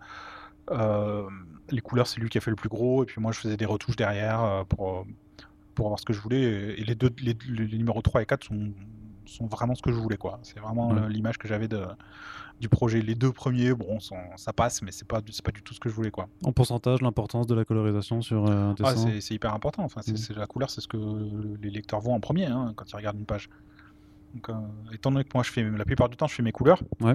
Les 1.70 1.80
couleurs, 1.80 2.06
c'est 2.06 2.20
lui 2.20 2.28
qui 2.28 2.38
a 2.38 2.40
fait 2.40 2.50
le 2.50 2.56
plus 2.56 2.68
gros, 2.68 3.02
et 3.02 3.06
puis 3.06 3.20
moi 3.20 3.32
je 3.32 3.40
faisais 3.40 3.56
des 3.56 3.64
retouches 3.66 3.96
derrière 3.96 4.40
euh, 4.44 4.62
pour, 4.64 4.98
euh, 5.00 5.02
pour 5.74 5.86
avoir 5.86 5.98
ce 5.98 6.04
que 6.04 6.12
je 6.12 6.20
voulais. 6.20 6.42
Et 6.78 6.84
les 6.84 6.94
deux, 6.94 7.10
les, 7.20 7.36
les 7.48 7.76
numéros 7.78 8.02
3 8.02 8.22
et 8.22 8.26
4 8.26 8.44
sont, 8.44 8.72
sont 9.24 9.46
vraiment 9.46 9.74
ce 9.74 9.82
que 9.82 9.90
je 9.90 9.96
voulais. 9.96 10.16
quoi. 10.16 10.38
C'est 10.42 10.60
vraiment 10.60 10.90
Ouais. 10.92 11.00
euh, 11.00 11.08
l'image 11.08 11.38
que 11.38 11.48
j'avais 11.48 11.66
de, 11.66 11.82
du 12.60 12.68
projet. 12.68 13.00
Les 13.02 13.16
deux 13.16 13.32
premiers, 13.32 13.74
bon, 13.74 13.98
sont- 13.98 14.14
ça 14.36 14.52
passe, 14.52 14.80
mais 14.82 14.92
c'est 14.92 15.08
pas, 15.08 15.20
c'est 15.28 15.44
pas 15.44 15.50
du 15.50 15.60
tout 15.62 15.74
ce 15.74 15.80
que 15.80 15.88
je 15.88 15.94
voulais. 15.94 16.12
quoi. 16.12 16.28
En 16.44 16.52
pourcentage, 16.52 17.02
l'importance 17.02 17.48
de 17.48 17.54
la 17.56 17.64
colorisation 17.64 18.22
sur 18.22 18.46
un 18.48 18.70
Ah, 18.78 18.92
dessin. 18.92 19.08
c'est 19.08 19.20
c'est 19.20 19.34
hyper 19.34 19.52
important. 19.54 19.82
Enfin, 19.82 20.02
c'est 20.04 20.12
Mhm. 20.12 20.16
c'est- 20.18 20.34
la 20.36 20.46
couleur, 20.46 20.70
c'est 20.70 20.80
ce 20.80 20.86
que 20.88 20.96
les 21.60 21.70
lecteurs 21.70 21.98
voient 22.00 22.14
en 22.14 22.20
premier 22.20 22.46
hein, 22.46 22.72
quand 22.76 22.88
ils 22.92 22.94
regardent 22.96 23.18
une 23.18 23.26
page. 23.26 23.50
Donc, 24.34 24.50
euh, 24.50 24.54
étant 24.94 25.10
donné 25.10 25.24
que 25.24 25.30
moi, 25.34 25.42
je 25.42 25.50
fais 25.50 25.64
la 25.68 25.84
plupart 25.84 26.08
du 26.08 26.16
temps, 26.16 26.28
je 26.28 26.34
fais 26.36 26.44
mes 26.44 26.52
couleurs. 26.52 26.80
Ouais. 27.00 27.14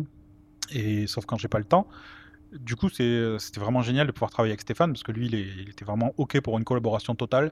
Et 0.73 1.07
sauf 1.07 1.25
quand 1.25 1.37
j'ai 1.37 1.47
pas 1.47 1.59
le 1.59 1.63
temps. 1.65 1.87
Du 2.59 2.75
coup, 2.75 2.89
c'est- 2.89 3.39
c'était 3.39 3.59
vraiment 3.61 3.81
génial 3.81 4.07
de 4.07 4.11
pouvoir 4.11 4.31
travailler 4.31 4.51
avec 4.51 4.61
Stéphane 4.61 4.91
parce 4.91 5.03
que 5.03 5.11
lui, 5.11 5.27
il, 5.27 5.35
est- 5.35 5.47
il 5.59 5.69
était 5.69 5.85
vraiment 5.85 6.13
ok 6.17 6.41
pour 6.41 6.57
une 6.57 6.63
collaboration 6.65 7.15
totale. 7.15 7.51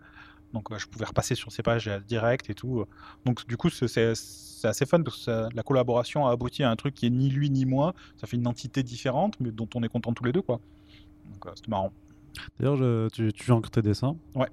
Donc, 0.54 0.72
euh, 0.72 0.78
je 0.80 0.88
pouvais 0.88 1.06
repasser 1.06 1.36
sur 1.36 1.52
ses 1.52 1.62
pages 1.64 1.88
euh, 1.88 2.00
direct 2.00 2.50
et 2.50 2.56
tout. 2.56 2.84
Donc, 3.26 3.48
du 3.48 3.56
coup, 3.56 3.70
c'est- 3.70 4.14
assez 4.66 4.86
fun 4.86 5.02
parce 5.04 5.18
que 5.18 5.24
ça- 5.24 5.48
la 5.54 5.64
collaboration 5.64 6.28
a 6.28 6.32
abouti 6.32 6.64
à 6.64 6.70
un 6.72 6.76
truc 6.76 6.94
qui 6.96 7.06
est 7.06 7.10
ni 7.12 7.30
lui 7.30 7.50
ni 7.50 7.66
moi. 7.66 7.94
Ça 8.18 8.28
fait 8.28 8.36
une 8.36 8.48
entité 8.48 8.84
différente, 8.84 9.36
mais 9.40 9.52
dont 9.52 9.70
on 9.76 9.84
est 9.84 9.90
content 9.90 10.12
tous 10.12 10.24
les 10.26 10.32
deux, 10.34 10.42
quoi. 10.42 10.60
Donc, 11.32 11.46
euh, 11.46 11.52
c'était 11.56 11.70
marrant. 11.70 11.94
D'ailleurs, 12.60 13.10
tu, 13.12 13.32
tu 13.32 13.52
encres 13.52 13.70
tes 13.70 13.82
dessins. 13.82 14.16
Ouais. 14.36 14.48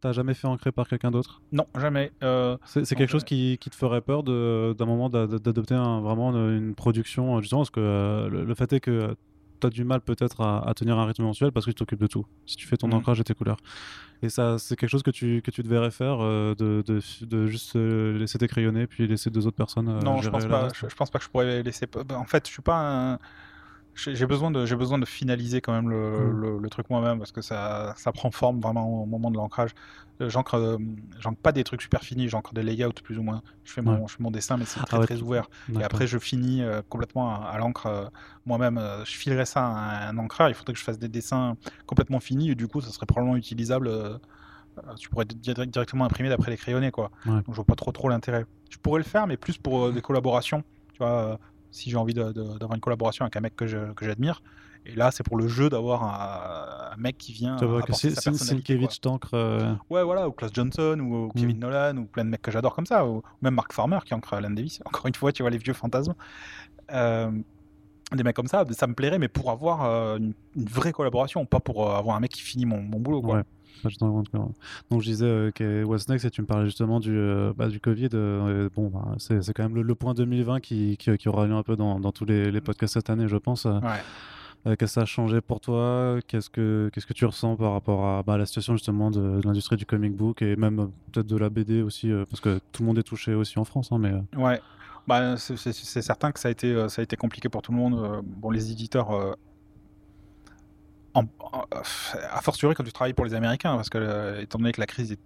T'as 0.00 0.12
jamais 0.12 0.34
fait 0.34 0.46
ancrer 0.46 0.70
par 0.72 0.88
quelqu'un 0.88 1.10
d'autre? 1.10 1.40
Non, 1.52 1.66
jamais. 1.78 2.12
Euh, 2.22 2.56
C'est 2.66 2.94
quelque 2.94 3.10
chose 3.10 3.24
qui, 3.24 3.58
qui 3.60 3.70
te 3.70 3.74
ferait 3.76 4.00
peur 4.00 4.22
d'un 4.22 4.86
moment 4.86 5.08
d'a- 5.08 5.26
d'adopter 5.26 5.74
un- 5.74 6.00
vraiment 6.00 6.30
une 6.32 6.74
production, 6.74 7.36
euh, 7.36 7.40
justement, 7.40 7.60
parce 7.62 7.70
que 7.70 7.80
euh, 7.80 8.28
le, 8.28 8.44
le 8.44 8.54
fait 8.54 8.72
est 8.72 8.80
que 8.80 9.16
tu 9.60 9.66
as 9.66 9.70
du 9.70 9.84
mal 9.84 10.00
peut-être 10.00 10.40
à, 10.40 10.68
à 10.68 10.74
tenir 10.74 10.98
un 10.98 11.06
rythme 11.06 11.22
mensuel 11.24 11.52
parce 11.52 11.66
que 11.66 11.70
tu 11.70 11.76
t'occupes 11.76 12.00
de 12.00 12.06
tout. 12.06 12.26
Si 12.46 12.56
tu 12.56 12.66
fais 12.66 12.76
ton 12.76 12.88
Mhm. 12.88 12.94
ancrage 12.94 13.20
et 13.20 13.24
tes 13.24 13.34
couleurs. 13.34 13.58
Et 14.22 14.28
ça, 14.28 14.58
c'est 14.58 14.74
quelque 14.76 14.90
chose 14.90 15.02
que 15.04 15.10
tu, 15.12 15.42
que 15.42 15.50
tu 15.50 15.62
devrais 15.62 15.90
faire, 15.92 16.18
euh, 16.20 16.54
de, 16.56 16.82
de, 16.86 17.00
de 17.26 17.46
juste 17.46 17.76
euh, 17.76 18.18
laisser 18.18 18.36
tes 18.38 18.48
crayonner 18.48 18.86
puis 18.86 19.06
laisser 19.06 19.30
deux 19.30 19.46
autres 19.46 19.56
personnes. 19.56 19.88
euh, 19.88 20.00
Non, 20.00 20.20
je 20.22 20.28
pense 20.30 20.46
pas. 20.46 20.68
Je, 20.74 20.88
je 20.88 20.94
pense 20.96 21.10
pas 21.10 21.18
que 21.18 21.24
je 21.24 21.30
pourrais 21.30 21.62
laisser. 21.62 21.86
bah, 21.86 22.18
En 22.18 22.24
fait, 22.24 22.46
je 22.46 22.52
suis 22.52 22.62
pas 22.62 23.12
un. 23.14 23.18
J'ai 23.98 24.26
besoin 24.26 24.50
de, 24.52 24.64
j'ai 24.64 24.76
besoin 24.76 24.98
de 24.98 25.04
finaliser 25.04 25.60
quand 25.60 25.72
même 25.72 25.88
le, 25.90 26.30
Mm. 26.32 26.40
le- 26.40 26.58
le 26.58 26.70
truc 26.70 26.88
moi-même 26.88 27.18
parce 27.18 27.32
que 27.32 27.42
ça, 27.42 27.94
ça 27.96 28.12
prend 28.12 28.30
forme 28.30 28.60
vraiment 28.60 29.02
au 29.02 29.06
moment 29.06 29.30
de 29.30 29.36
l'ancrage. 29.36 29.70
Euh, 30.20 30.28
J'encre, 30.30 30.54
euh, 30.56 30.78
pas 31.42 31.52
des 31.52 31.64
trucs 31.64 31.82
super 31.82 32.02
finis, 32.02 32.28
j'encre 32.28 32.54
des 32.54 32.62
layouts 32.62 32.92
plus 33.02 33.18
ou 33.18 33.22
moins. 33.22 33.42
Je 33.64 33.72
fais 33.72 33.82
mon, 33.82 33.94
Ouais. 33.96 34.04
je 34.08 34.14
fais 34.16 34.22
mon 34.22 34.30
dessin, 34.30 34.56
mais 34.56 34.64
c'est 34.64 34.80
Ah 34.82 34.86
très 34.86 34.98
ouais, 34.98 35.06
très 35.06 35.20
ouvert. 35.22 35.48
Et 35.78 35.82
après, 35.82 36.06
je 36.06 36.18
finis 36.18 36.62
euh, 36.62 36.80
complètement 36.88 37.30
à, 37.34 37.48
à 37.48 37.58
l'encre 37.58 38.10
moi-même. 38.46 38.80
je 39.04 39.10
filerais 39.16 39.46
ça 39.46 39.64
à 39.66 40.08
un, 40.08 40.18
encreur. 40.18 40.48
Il 40.48 40.54
faudrait 40.54 40.72
que 40.74 40.78
je 40.78 40.84
fasse 40.84 40.98
des 40.98 41.08
dessins 41.08 41.56
complètement 41.86 42.20
finis 42.20 42.50
et 42.50 42.54
du 42.54 42.68
coup, 42.68 42.80
ça 42.80 42.90
serait 42.90 43.06
probablement 43.06 43.36
utilisable. 43.36 43.90
tu 44.96 45.08
pourrais 45.08 45.24
di- 45.24 45.36
directement 45.66 46.04
imprimer 46.04 46.28
d'après 46.28 46.50
les 46.52 46.56
crayonnés, 46.56 46.90
quoi. 46.92 47.10
Ouais. 47.26 47.32
Donc, 47.32 47.46
je 47.50 47.54
vois 47.56 47.64
pas 47.64 47.74
trop 47.74 47.90
trop 47.90 48.08
l'intérêt. 48.08 48.44
Je 48.70 48.76
pourrais 48.78 48.98
le 49.00 49.04
faire, 49.04 49.26
mais 49.26 49.36
plus 49.36 49.58
pour 49.58 49.86
euh, 49.86 49.92
des 49.92 50.00
collaborations. 50.02 50.62
Tu 50.92 50.98
vois, 50.98 51.38
si 51.70 51.90
j'ai 51.90 51.96
envie 51.96 52.14
d'avoir 52.14 52.74
une 52.74 52.80
collaboration 52.80 53.24
avec 53.24 53.36
un 53.36 53.40
mec 53.40 53.54
que 53.56 53.66
j'admire. 53.66 54.42
Et 54.86 54.94
là, 54.94 55.10
c'est 55.10 55.22
pour 55.24 55.36
le 55.36 55.48
jeu 55.48 55.68
d'avoir 55.68 56.02
un, 56.04 56.92
un 56.92 56.96
mec 56.96 57.18
qui 57.18 57.32
vient. 57.32 57.56
Sienkiewicz 58.44 59.00
t'encre. 59.00 59.34
euh, 59.34 59.74
Ouais, 59.90 60.02
voilà, 60.04 60.28
ou 60.28 60.32
Klaus 60.32 60.50
Johnson, 60.54 60.98
ou, 61.00 61.24
ou 61.26 61.32
Kevin 61.32 61.56
Mm. 61.56 61.60
Nolan, 61.60 61.96
ou 61.98 62.04
plein 62.06 62.24
de 62.24 62.30
mecs 62.30 62.40
que 62.42 62.50
j'adore 62.50 62.74
comme 62.74 62.86
ça, 62.86 63.04
ou 63.06 63.22
même 63.42 63.54
Mark 63.54 63.72
Farmer 63.72 63.98
qui 64.06 64.14
ancre 64.14 64.32
Alan 64.34 64.50
Davis. 64.50 64.80
Encore 64.86 65.06
une 65.06 65.14
fois, 65.14 65.32
tu 65.32 65.42
vois 65.42 65.50
les 65.50 65.58
vieux 65.58 65.74
fantasmes. 65.74 66.14
Euh, 66.92 67.30
des 68.12 68.22
mecs 68.22 68.36
comme 68.36 68.46
ça, 68.46 68.64
ça 68.70 68.86
me 68.86 68.94
plairait, 68.94 69.18
mais 69.18 69.28
pour 69.28 69.50
avoir 69.50 69.84
euh, 69.84 70.16
une, 70.16 70.32
une 70.56 70.64
vraie 70.64 70.92
collaboration, 70.92 71.44
pas 71.44 71.60
pour 71.60 71.86
euh, 71.86 71.96
avoir 71.98 72.16
un 72.16 72.20
mec 72.20 72.30
qui 72.30 72.40
finit 72.40 72.64
mon, 72.64 72.80
mon 72.80 72.98
boulot. 72.98 73.20
Quoi. 73.20 73.34
Ouais. 73.36 73.42
Je 73.88 73.98
compte. 73.98 74.26
Donc 74.90 75.00
je 75.02 75.06
disais 75.10 75.24
euh, 75.26 75.50
que 75.50 75.84
What's 75.84 76.08
Next? 76.08 76.24
Et 76.24 76.30
tu 76.30 76.40
me 76.42 76.46
parlais 76.46 76.66
justement 76.66 77.00
du, 77.00 77.16
euh, 77.16 77.52
bah, 77.56 77.68
du 77.68 77.80
Covid. 77.80 78.08
euh, 78.14 78.68
bon, 78.74 78.88
bah, 78.88 79.14
c'est 79.18 79.52
quand 79.54 79.62
même 79.64 79.74
le, 79.74 79.82
le 79.82 79.94
point 79.94 80.14
2020 80.14 80.60
qui, 80.60 80.96
qui, 80.96 81.16
qui 81.16 81.28
aura 81.28 81.46
lieu 81.46 81.54
un 81.54 81.62
peu 81.62 81.76
dans, 81.76 82.00
dans 82.00 82.12
tous 82.12 82.24
les, 82.24 82.50
les 82.50 82.60
podcasts 82.60 82.94
cette 82.94 83.10
année, 83.10 83.28
je 83.28 83.36
pense. 83.36 83.66
euh, 83.66 83.78
Ouais. 83.80 84.00
Qu'est-ce 84.64 84.76
que 84.76 84.86
ça 84.86 85.00
a 85.02 85.04
changé 85.06 85.40
pour 85.40 85.60
toi? 85.60 86.18
Qu'est-ce 86.26 86.50
que 86.50 86.90
qu'est-ce 86.92 87.06
que 87.06 87.12
tu 87.12 87.24
ressens 87.24 87.54
par 87.56 87.72
rapport 87.72 88.04
à 88.04 88.22
bah, 88.24 88.36
la 88.36 88.44
situation 88.44 88.74
justement 88.74 89.10
de, 89.10 89.40
de 89.40 89.46
l'industrie 89.46 89.76
du 89.76 89.86
comic 89.86 90.14
book 90.14 90.42
et 90.42 90.56
même 90.56 90.90
peut-être 91.12 91.28
de 91.28 91.36
la 91.36 91.48
BD 91.48 91.80
aussi 91.80 92.10
parce 92.28 92.40
que 92.40 92.58
tout 92.72 92.82
le 92.82 92.88
monde 92.88 92.98
est 92.98 93.04
touché 93.04 93.34
aussi 93.34 93.58
en 93.60 93.64
France, 93.64 93.92
hein, 93.92 93.98
mais 93.98 94.12
Ouais, 94.36 94.60
bah, 95.06 95.36
c'est 95.36 95.72
certain 96.02 96.32
que 96.32 96.40
ça 96.40 96.48
a 96.48 96.50
été, 96.50 96.88
ça 96.88 97.00
a 97.00 97.04
été 97.04 97.16
compliqué 97.16 97.48
pour 97.48 97.62
tout 97.62 97.70
le 97.72 97.78
monde. 97.78 98.20
Bon, 98.26 98.50
les 98.50 98.70
éditeurs, 98.72 99.36
en, 101.18 101.24
en- 101.40 101.64
a 101.72 102.40
fortiori 102.42 102.74
quand 102.74 102.84
tu 102.84 102.92
travailles 102.92 103.14
pour 103.14 103.24
les 103.24 103.34
Américains, 103.34 103.74
parce 103.76 103.88
que 103.90 103.98
euh, 103.98 104.40
étant 104.42 104.58
donné 104.58 104.72
que 104.72 104.80
la 104.80 104.86
crise 104.86 105.12
est 105.12 105.20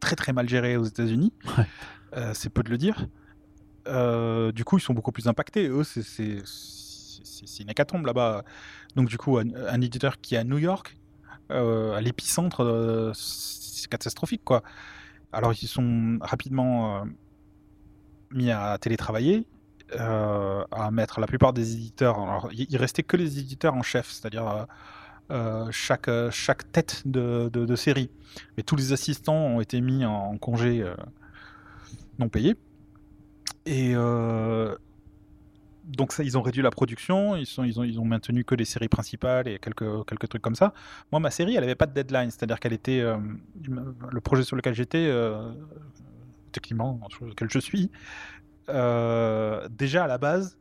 très 0.00 0.16
très 0.16 0.32
mal 0.32 0.48
gérée 0.48 0.76
aux 0.76 0.84
États-Unis, 0.84 1.32
Ouais. 1.58 1.64
euh, 2.16 2.32
c'est 2.34 2.50
peu 2.50 2.62
de 2.62 2.70
le 2.70 2.78
dire. 2.78 3.06
euh, 3.88 4.52
du 4.52 4.64
coup, 4.64 4.78
ils 4.78 4.82
sont 4.82 4.94
beaucoup 4.94 5.12
plus 5.12 5.28
impactés. 5.28 5.68
Eux, 5.68 5.84
c'est- 5.84 6.42
une 7.60 7.70
hécatombe 7.70 8.04
là-bas. 8.06 8.42
Donc, 8.96 9.08
du 9.08 9.16
coup, 9.18 9.38
un, 9.38 9.44
un 9.68 9.80
éditeur 9.80 10.20
qui 10.20 10.34
est 10.34 10.38
à 10.38 10.44
New 10.44 10.58
York, 10.58 10.96
à 11.50 12.00
l'épicentre, 12.00 13.12
c'est 13.14 13.88
catastrophique, 13.88 14.42
quoi. 14.44 14.62
Alors, 15.32 15.52
ils 15.60 15.68
sont 15.68 16.18
rapidement 16.20 17.04
mis 18.30 18.50
à 18.50 18.76
télétravailler, 18.78 19.46
à 19.96 20.90
mettre 20.90 21.20
la 21.20 21.26
plupart 21.26 21.52
des 21.52 21.74
éditeurs. 21.74 22.18
Alors, 22.18 22.48
il 22.52 22.66
il 22.68 22.76
restait 22.78 23.02
que 23.04 23.16
les 23.16 23.38
éditeurs 23.38 23.74
en 23.74 23.82
chef, 23.82 24.10
c'est-à-dire 24.10 24.66
euh, 25.30 25.66
chaque, 25.70 26.08
euh, 26.08 26.30
chaque 26.30 26.70
tête 26.70 27.02
de, 27.04 27.48
de- 27.48 27.76
série. 27.76 28.10
Mais 28.56 28.62
tous 28.62 28.76
les 28.76 28.92
assistants 28.92 29.34
ont 29.34 29.60
été 29.60 29.80
mis 29.80 30.04
en 30.04 30.38
congé 30.38 30.82
euh, 30.82 30.94
non 32.18 32.28
payé. 32.28 32.56
Et 33.66 33.94
donc 35.84 36.14
ils 36.18 36.38
ont 36.38 36.42
réduit 36.42 36.62
la 36.62 36.70
production, 36.70 37.36
ils, 37.36 37.46
sont, 37.46 37.64
ils, 37.64 37.80
ont, 37.80 37.84
ils 37.84 37.98
ont 37.98 38.04
maintenu 38.04 38.44
que 38.44 38.54
les 38.54 38.64
séries 38.64 38.88
principales 38.88 39.48
et 39.48 39.58
quelques, 39.58 40.06
quelques 40.06 40.28
trucs 40.28 40.42
comme 40.42 40.54
ça. 40.54 40.72
Moi, 41.10 41.20
ma 41.20 41.30
série, 41.30 41.54
elle 41.56 41.62
n'avait 41.62 41.74
pas 41.74 41.86
de 41.86 41.92
deadline, 41.92 42.30
c'est-à-dire 42.30 42.60
qu'elle 42.60 42.72
était... 42.72 43.02
le 43.64 44.20
projet 44.20 44.44
sur 44.44 44.54
lequel 44.54 44.74
j'étais, 44.74 45.12
techniquement, 46.52 47.00
sur 47.10 47.26
lequel 47.26 47.48
je 47.50 47.58
suis, 47.58 47.90
déjà 48.68 50.04
à 50.04 50.06
la 50.06 50.18
base, 50.18 50.56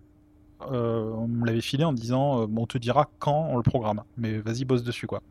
euh, 0.71 1.11
on 1.13 1.27
me 1.27 1.45
l'avait 1.45 1.61
filé 1.61 1.83
en 1.83 1.93
disant 1.93 2.41
euh, 2.43 2.47
bon, 2.47 2.63
on 2.63 2.65
te 2.65 2.77
dira 2.77 3.09
quand 3.19 3.47
on 3.49 3.57
le 3.57 3.63
programme, 3.63 4.01
mais 4.17 4.39
vas-y, 4.39 4.65
bosse 4.65 4.83
dessus, 4.83 5.07
quoi. 5.07 5.21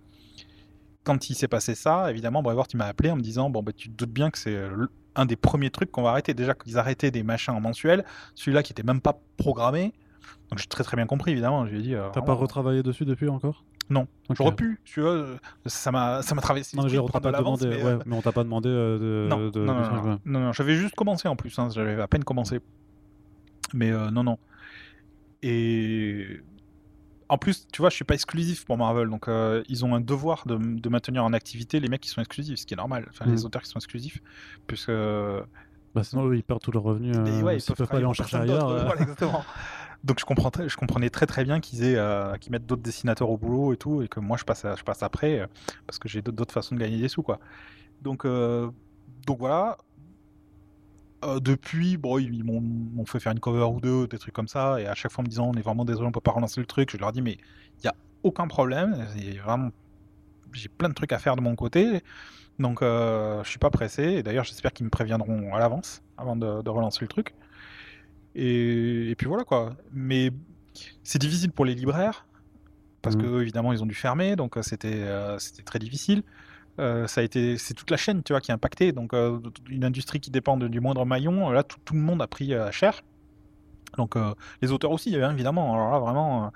Quand 1.04 1.28
il 1.28 1.34
s'est 1.34 1.48
passé 1.48 1.74
ça, 1.74 2.10
évidemment, 2.10 2.42
Brevort, 2.42 2.66
il 2.72 2.76
m'a 2.78 2.86
appelé 2.86 3.10
en 3.10 3.16
me 3.16 3.20
disant 3.20 3.50
bon, 3.50 3.62
bah, 3.62 3.72
tu 3.76 3.88
te 3.90 3.94
doutes 3.94 4.10
bien 4.12 4.30
que 4.30 4.38
c'est 4.38 4.54
le- 4.68 4.88
un 5.16 5.26
des 5.26 5.36
premiers 5.36 5.70
trucs 5.70 5.92
qu'on 5.92 6.02
va 6.02 6.10
arrêter. 6.10 6.32
Déjà 6.34 6.54
qu'ils 6.54 6.78
arrêtaient 6.78 7.10
des 7.10 7.22
machins 7.22 7.54
en 7.54 7.60
mensuel, 7.60 8.04
celui-là 8.34 8.62
qui 8.62 8.72
était 8.72 8.82
même 8.82 9.00
pas 9.00 9.20
programmé. 9.36 9.92
Donc 10.50 10.58
j'ai 10.58 10.66
très 10.66 10.82
très 10.82 10.96
bien 10.96 11.06
compris, 11.06 11.32
évidemment. 11.32 11.66
Je 11.66 11.72
lui 11.72 11.80
ai 11.80 11.82
dit. 11.82 11.94
euh, 11.94 12.08
t'as 12.12 12.22
pas 12.22 12.32
retravaillé 12.32 12.82
dessus 12.82 13.04
depuis 13.04 13.28
encore? 13.28 13.64
Non. 13.90 14.06
Ok. 14.30 14.36
J'aurais 14.38 14.54
pu, 14.56 14.80
tu 14.84 15.02
vois, 15.02 15.10
euh, 15.10 15.36
ça 15.66 15.92
m'a 15.92 16.22
ça 16.22 16.34
m'a 16.34 16.40
traversé. 16.40 16.74
Non, 16.74 16.84
mais 16.84 16.98
on 16.98 17.06
t'a 17.06 17.18
de 17.18 17.22
pas 17.22 17.32
demandé, 17.38 17.66
mais, 17.68 17.82
ouais, 17.82 17.90
euh, 17.90 17.98
mais 18.06 18.16
on 18.16 18.22
t'a 18.22 18.32
pas 18.32 18.42
demandé 18.44 18.70
euh, 18.70 18.98
de, 18.98 19.28
non, 19.28 19.50
de- 19.50 19.60
non, 19.60 20.14
de 20.14 20.18
non, 20.24 20.52
j'avais 20.54 20.74
juste 20.74 20.94
commencé 20.94 21.28
en 21.28 21.36
plus, 21.36 21.56
hein, 21.58 21.68
j'avais 21.70 22.00
à 22.00 22.08
peine 22.08 22.24
commencé. 22.24 22.60
Mais 23.74 23.90
euh, 23.90 24.10
non, 24.10 24.24
non. 24.24 24.38
Et 25.48 26.40
en 27.28 27.36
plus, 27.38 27.66
tu 27.72 27.80
vois, 27.82 27.90
je 27.90 27.94
suis 27.96 28.04
pas 28.04 28.14
exclusif 28.14 28.64
pour 28.64 28.76
Marvel, 28.78 29.08
donc 29.08 29.28
euh, 29.28 29.62
ils 29.68 29.84
ont 29.84 29.94
un 29.94 30.00
devoir 30.00 30.46
de, 30.46 30.56
de 30.56 30.88
maintenir 30.88 31.24
en 31.24 31.32
activité 31.32 31.80
les 31.80 31.88
mecs 31.88 32.00
qui 32.00 32.08
sont 32.08 32.20
exclusifs, 32.20 32.58
ce 32.58 32.66
qui 32.66 32.74
est 32.74 32.76
normal, 32.76 33.06
enfin 33.10 33.26
Mm. 33.26 33.32
les 33.32 33.44
auteurs 33.44 33.62
qui 33.62 33.68
sont 33.68 33.78
exclusifs, 33.78 34.20
puisque 34.66 34.90
Bah, 34.90 36.02
sinon, 36.02 36.26
eux, 36.26 36.36
ils 36.36 36.42
perdent 36.42 36.62
tous 36.62 36.72
leurs 36.72 36.82
revenus. 36.82 37.14
euh, 37.16 37.42
ouais, 37.42 37.56
ils 37.56 37.60
s'ils 37.60 37.68
peuvent 37.68 37.76
peuvent 37.78 37.88
pas 37.88 37.96
aller 37.98 38.06
en 38.06 38.12
chercher 38.12 38.36
ailleurs. 38.38 38.68
euh, 38.68 38.84
voilà, 38.84 39.02
exactement. 39.02 39.44
Donc 40.02 40.18
je, 40.20 40.24
comprends 40.26 40.50
très- 40.50 40.68
je 40.68 40.76
comprenais 40.76 41.08
très 41.08 41.24
très 41.26 41.44
bien 41.44 41.60
qu'ils 41.60 41.82
aient, 41.84 41.96
euh, 41.96 42.34
qu'ils 42.36 42.52
mettent 42.52 42.66
d'autres 42.66 42.82
dessinateurs 42.82 43.30
au 43.30 43.38
boulot 43.38 43.72
et 43.72 43.76
tout, 43.78 44.02
et 44.02 44.08
que 44.08 44.20
moi 44.20 44.36
je 44.36 44.44
passe, 44.44 44.64
à- 44.66 44.76
je 44.76 44.82
passe 44.82 45.02
après 45.02 45.48
parce 45.86 45.98
que 45.98 46.08
j'ai 46.08 46.20
d'autres- 46.20 46.52
façons 46.52 46.74
de 46.74 46.80
gagner 46.80 46.98
des 46.98 47.08
sous 47.08 47.22
quoi. 47.22 47.38
Donc 48.02 48.26
donc 49.26 49.38
voilà. 49.38 49.78
Euh, 51.24 51.40
depuis, 51.40 51.96
bon, 51.96 52.18
ils 52.18 52.44
m'ont 52.44 53.06
fait 53.06 53.20
faire 53.20 53.32
une 53.32 53.40
cover 53.40 53.64
ou 53.74 53.80
deux, 53.80 54.06
des 54.08 54.18
trucs 54.18 54.34
comme 54.34 54.48
ça, 54.48 54.80
et 54.80 54.86
à 54.86 54.94
chaque 54.94 55.12
fois 55.12 55.22
en 55.22 55.24
me 55.24 55.28
disant 55.30 55.46
on 55.48 55.54
est 55.54 55.62
vraiment 55.62 55.84
désolé, 55.84 56.06
on 56.06 56.12
peut 56.12 56.20
pas 56.20 56.32
relancer 56.32 56.60
le 56.60 56.66
truc. 56.66 56.90
Je 56.90 56.98
leur 56.98 57.12
dis 57.12 57.22
mais 57.22 57.38
il 57.80 57.84
y 57.84 57.88
a 57.88 57.94
aucun 58.22 58.46
problème. 58.48 58.92
Vraiment, 59.44 59.70
j'ai 60.52 60.68
plein 60.68 60.88
de 60.90 60.94
trucs 60.94 61.12
à 61.12 61.18
faire 61.18 61.36
de 61.36 61.42
mon 61.42 61.56
côté, 61.56 62.02
donc 62.58 62.82
euh, 62.82 63.44
je 63.44 63.50
suis 63.50 63.58
pas 63.60 63.70
pressé. 63.70 64.04
Et 64.04 64.22
d'ailleurs, 64.24 64.44
j'espère 64.44 64.72
qu'ils 64.72 64.86
me 64.86 64.90
préviendront 64.90 65.54
à 65.54 65.58
l'avance 65.60 66.02
avant 66.18 66.36
de, 66.36 66.62
de 66.62 66.70
relancer 66.70 67.00
le 67.02 67.08
truc. 67.08 67.34
Et, 68.34 69.10
et 69.10 69.16
puis 69.16 69.26
voilà 69.26 69.44
quoi. 69.44 69.76
Mais 69.92 70.30
c'est 71.02 71.20
difficile 71.20 71.52
pour 71.52 71.64
les 71.64 71.74
libraires 71.74 72.26
parce 73.02 73.16
Mhm. 73.16 73.16
que 73.16 73.42
évidemment 73.42 73.72
ils 73.72 73.82
ont 73.82 73.86
dû 73.86 73.94
fermer, 73.94 74.36
donc 74.36 74.56
euh, 74.58 74.62
c'était 74.62 75.02
euh, 75.04 75.38
c'était 75.38 75.62
très 75.64 75.78
difficile. 75.78 76.24
Euh, 76.80 77.06
ça 77.06 77.20
a 77.20 77.24
été, 77.24 77.56
c'est 77.56 77.74
toute 77.74 77.90
la 77.90 77.96
chaîne, 77.96 78.22
tu 78.22 78.32
vois, 78.32 78.40
qui 78.40 78.50
est 78.50 78.54
impactée. 78.54 78.92
Donc 78.92 79.14
euh, 79.14 79.38
une 79.68 79.84
industrie 79.84 80.20
qui 80.20 80.30
dépend 80.30 80.56
du 80.56 80.80
moindre 80.80 81.04
maillon, 81.04 81.50
là 81.50 81.62
tout, 81.62 81.78
le 81.92 82.00
monde 82.00 82.22
a 82.22 82.26
pris 82.26 82.54
euh, 82.54 82.70
cher. 82.70 83.02
Donc 83.96 84.16
les 84.60 84.72
auteurs 84.72 84.90
aussi, 84.90 85.14
hein, 85.16 85.32
évidemment. 85.32 85.74
Alors 85.74 85.92
là 85.92 85.98
vraiment, 86.00 86.52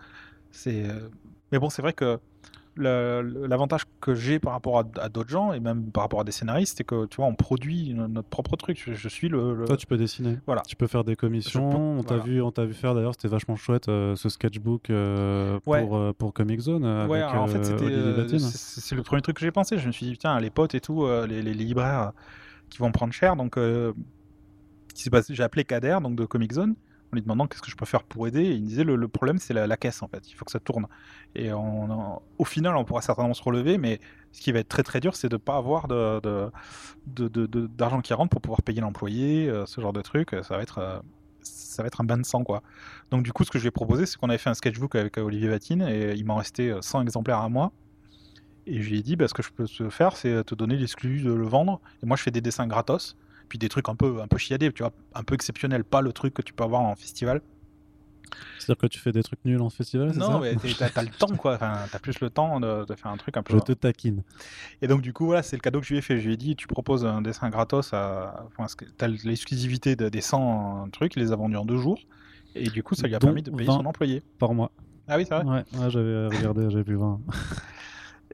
c'est. 0.51 0.86
Mais 1.53 1.59
bon, 1.59 1.70
c'est 1.70 1.82
vrai 1.82 1.93
que 1.93 2.19
l'avantage 2.78 3.82
que 4.00 4.14
j'ai 4.14 4.38
par 4.38 4.52
rapport 4.52 4.78
à, 4.78 4.84
à 5.00 5.09
d'autres 5.09 5.28
gens 5.30 5.52
et 5.52 5.60
même 5.60 5.84
par 5.90 6.05
rapport 6.05 6.20
à 6.20 6.24
des 6.24 6.32
scénaristes, 6.32 6.76
c'est 6.78 6.84
que 6.84 7.06
tu 7.06 7.16
vois, 7.16 7.26
on 7.26 7.34
produit 7.34 7.92
no- 7.94 8.09
notre 8.09 8.28
propre 8.28 8.56
truc. 8.56 8.80
Je, 8.84 8.92
je 8.94 9.09
suis 9.09 9.28
le. 9.28 9.55
le- 9.55 9.64
Toi, 9.66 9.76
tu 9.76 9.86
peux 9.86 9.96
dessiner. 9.96 10.38
Voilà. 10.46 10.62
Tu 10.66 10.76
peux 10.76 10.86
faire 10.86 11.05
des 11.05 11.16
commissions. 11.16 11.70
Peux- 11.70 11.76
on 11.76 12.02
t'a 12.02 12.16
voilà. 12.16 12.30
vu, 12.32 12.42
on 12.42 12.50
t'a 12.50 12.64
vu 12.64 12.74
faire 12.74 12.94
d'ailleurs, 12.94 13.12
c'était 13.14 13.28
vachement 13.28 13.56
chouette 13.56 13.88
euh, 13.88 14.16
ce 14.16 14.28
sketchbook 14.28 14.90
euh, 14.90 15.59
Ouais. 15.66 15.82
pour 15.84 15.96
euh, 15.96 16.12
pour 16.16 16.32
Comic 16.32 16.60
Zone 16.60 16.84
Ouais, 16.84 17.18
avec 17.20 17.30
alors, 17.30 17.42
en 17.44 17.46
fait, 17.48 17.64
c'était, 17.64 18.38
c'est 18.38 18.94
le 18.94 19.02
premier 19.02 19.22
truc 19.22 19.36
que 19.36 19.42
j'ai 19.42 19.50
pensé. 19.52 19.78
Je 19.78 19.86
me 19.86 19.92
suis 19.92 20.06
dit, 20.06 20.16
tiens, 20.18 20.38
les 20.40 20.50
potes 20.50 20.74
et 20.74 20.80
tout, 20.80 21.06
les, 21.28 21.42
les 21.42 21.55
libraires 21.55 22.12
qui 22.70 22.78
vont 22.78 22.92
prendre 22.92 23.12
cher. 23.12 23.34
Donc, 23.36 23.59
j'ai 24.94 25.42
appelé 25.42 25.64
Kader, 25.64 25.98
donc 26.02 26.16
de 26.16 26.24
Comic 26.24 26.52
Zone, 26.52 26.74
en 27.12 27.16
lui 27.16 27.22
demandant 27.22 27.47
qu'est-ce 27.47 27.62
que 27.62 27.70
je 27.70 27.76
peux 27.76 27.86
faire 27.86 28.02
pour 28.05 28.26
aider. 28.26 28.43
Et 28.43 28.52
il 28.52 28.62
me 28.62 28.66
disait, 28.68 28.85
le, 28.85 28.97
le 28.97 29.09
problème, 29.09 29.39
c'est 29.39 29.55
la, 29.55 29.76
caisse, 29.76 30.02
en 30.02 30.09
fait. 30.09 30.28
Il 30.30 30.35
faut 30.35 30.44
que 30.44 30.51
ça 30.52 30.60
tourne. 30.60 30.86
Et 31.35 31.52
au 31.52 32.44
final, 32.44 32.76
on 32.76 32.85
pourra 32.85 33.02
certainement 33.02 33.35
se 33.35 33.43
relever, 33.43 33.78
mais 33.78 34.01
ce 34.32 34.40
qui 34.40 34.52
va 34.52 34.59
être 34.60 34.68
très 34.68 34.82
très 34.82 35.01
dur, 35.01 35.16
c'est 35.16 35.28
de 35.28 35.36
ne 35.36 35.39
pas 35.39 35.56
avoir 35.56 35.89
d'argent 37.06 38.01
qui 38.01 38.14
rentre 38.14 38.30
pour 38.30 38.40
pouvoir 38.40 38.62
payer 38.62 38.80
l'employé, 38.80 39.48
euh, 39.48 39.66
ce 39.66 39.80
genre 39.80 39.93
de 39.93 40.02
truc. 40.02 40.30
Ça 40.43 40.56
va 40.56 40.62
être. 40.62 40.78
euh, 40.78 41.01
ça 41.43 41.82
va 41.82 41.86
être 41.86 42.01
un 42.01 42.05
bain 42.05 42.18
de 42.18 42.26
sang 42.26 42.43
quoi. 42.44 42.62
Donc 43.10 43.22
du 43.22 43.32
coup 43.32 43.44
ce 43.44 43.51
que 43.51 43.59
je 43.59 43.62
lui 43.64 43.68
ai 43.68 43.70
proposé 43.72 44.05
c'est 44.06 44.16
qu'on 44.18 44.28
avait 44.28 44.39
fait 44.39 44.51
un 44.51 44.55
sketchbook 44.55 44.94
avec 44.97 45.16
euh, 45.18 45.22
Olivier 45.22 45.48
Vatine 45.48 45.82
et 45.82 46.12
il 46.14 46.24
m'en 46.24 46.36
restait 46.36 46.70
euh, 46.70 46.82
100 46.82 47.02
exemplaires 47.02 47.39
à 47.39 47.48
moi. 47.48 47.72
Et 48.66 48.82
je 48.82 48.90
lui 48.90 48.98
ai 48.98 49.02
dit 49.02 49.16
bah, 49.16 49.28
ce 49.28 49.35
que 49.35 49.43
je 49.43 49.51
peux 49.51 49.66
te 49.66 49.89
faire 49.90 50.16
c'est 50.16 50.44
te 50.44 50.55
donner 50.55 50.76
l'exclu 50.76 51.22
de 51.22 51.32
le 51.32 51.47
vendre. 51.47 51.80
Et 52.02 52.06
moi 52.06 52.16
je 52.16 52.22
fais 52.22 52.30
des 52.30 52.40
dessins 52.40 52.66
gratos. 52.66 53.16
Puis 53.48 53.58
des 53.58 53.68
trucs 53.68 53.88
un 53.88 53.94
peu, 53.94 54.20
un 54.20 54.26
peu 54.28 54.38
chiadés, 54.38 54.72
tu 54.72 54.82
vois, 54.82 54.92
un 55.14 55.22
peu 55.22 55.34
exceptionnels, 55.34 55.84
pas 55.84 56.00
le 56.02 56.12
truc 56.12 56.34
que 56.34 56.42
tu 56.42 56.52
peux 56.52 56.64
avoir 56.64 56.82
en 56.82 56.94
festival. 56.96 57.40
C'est-à-dire 58.58 58.76
que 58.82 58.86
tu 58.88 58.98
fais 58.98 59.10
des 59.12 59.22
trucs 59.22 59.42
nuls 59.46 59.62
en 59.62 59.70
festival, 59.70 60.12
c'est 60.12 60.20
ça 60.20 60.28
Non, 60.28 60.40
mais 60.40 60.54
t'as 60.54 61.02
le 61.02 61.08
temps, 61.08 61.34
quoi. 61.36 61.54
Enfin, 61.54 61.86
t'as 61.90 61.98
plus 61.98 62.20
le 62.20 62.28
temps 62.28 62.60
de, 62.60 62.84
de 62.84 62.94
faire 62.94 63.10
un 63.10 63.16
truc 63.16 63.38
un 63.38 63.42
peu. 63.42 63.54
Je 63.54 63.60
te 63.62 63.72
taquine. 63.72 64.22
Et 64.82 64.86
donc, 64.88 65.00
du 65.00 65.14
coup, 65.14 65.24
voilà, 65.24 65.42
c'est 65.42 65.56
le 65.56 65.62
cadeau 65.62 65.80
que 65.80 65.86
je 65.86 65.94
lui 65.94 65.98
ai 65.98 66.02
fait. 66.02 66.18
Je 66.18 66.26
lui 66.26 66.34
ai 66.34 66.36
dit, 66.36 66.54
tu 66.54 66.66
proposes 66.66 67.06
un 67.06 67.22
dessin 67.22 67.48
gratos, 67.48 67.94
à... 67.94 68.44
enfin, 68.58 68.66
t'as 68.98 69.06
l'exclusivité 69.08 69.96
de- 69.96 70.10
des 70.10 70.20
100 70.20 70.88
trucs, 70.92 71.16
il 71.16 71.20
les 71.22 71.32
a 71.32 71.36
vendus 71.36 71.56
en 71.56 71.64
deux 71.64 71.78
jours. 71.78 71.98
Et 72.54 72.68
du 72.68 72.82
coup, 72.82 72.94
ça 72.94 73.06
lui 73.06 73.14
a 73.14 73.18
Dont 73.18 73.28
permis 73.28 73.42
de 73.42 73.50
payer 73.50 73.64
20. 73.68 73.76
son 73.78 73.86
employé. 73.86 74.22
Par 74.38 74.52
mois. 74.52 74.72
Ah 75.06 75.16
oui, 75.16 75.24
c'est 75.26 75.34
vrai. 75.34 75.44
Ouais, 75.44 75.64
ouais, 75.80 75.90
j'avais 75.90 76.26
regardé, 76.26 76.68
j'avais 76.70 76.84
pu 76.84 76.94
voir. 76.94 77.18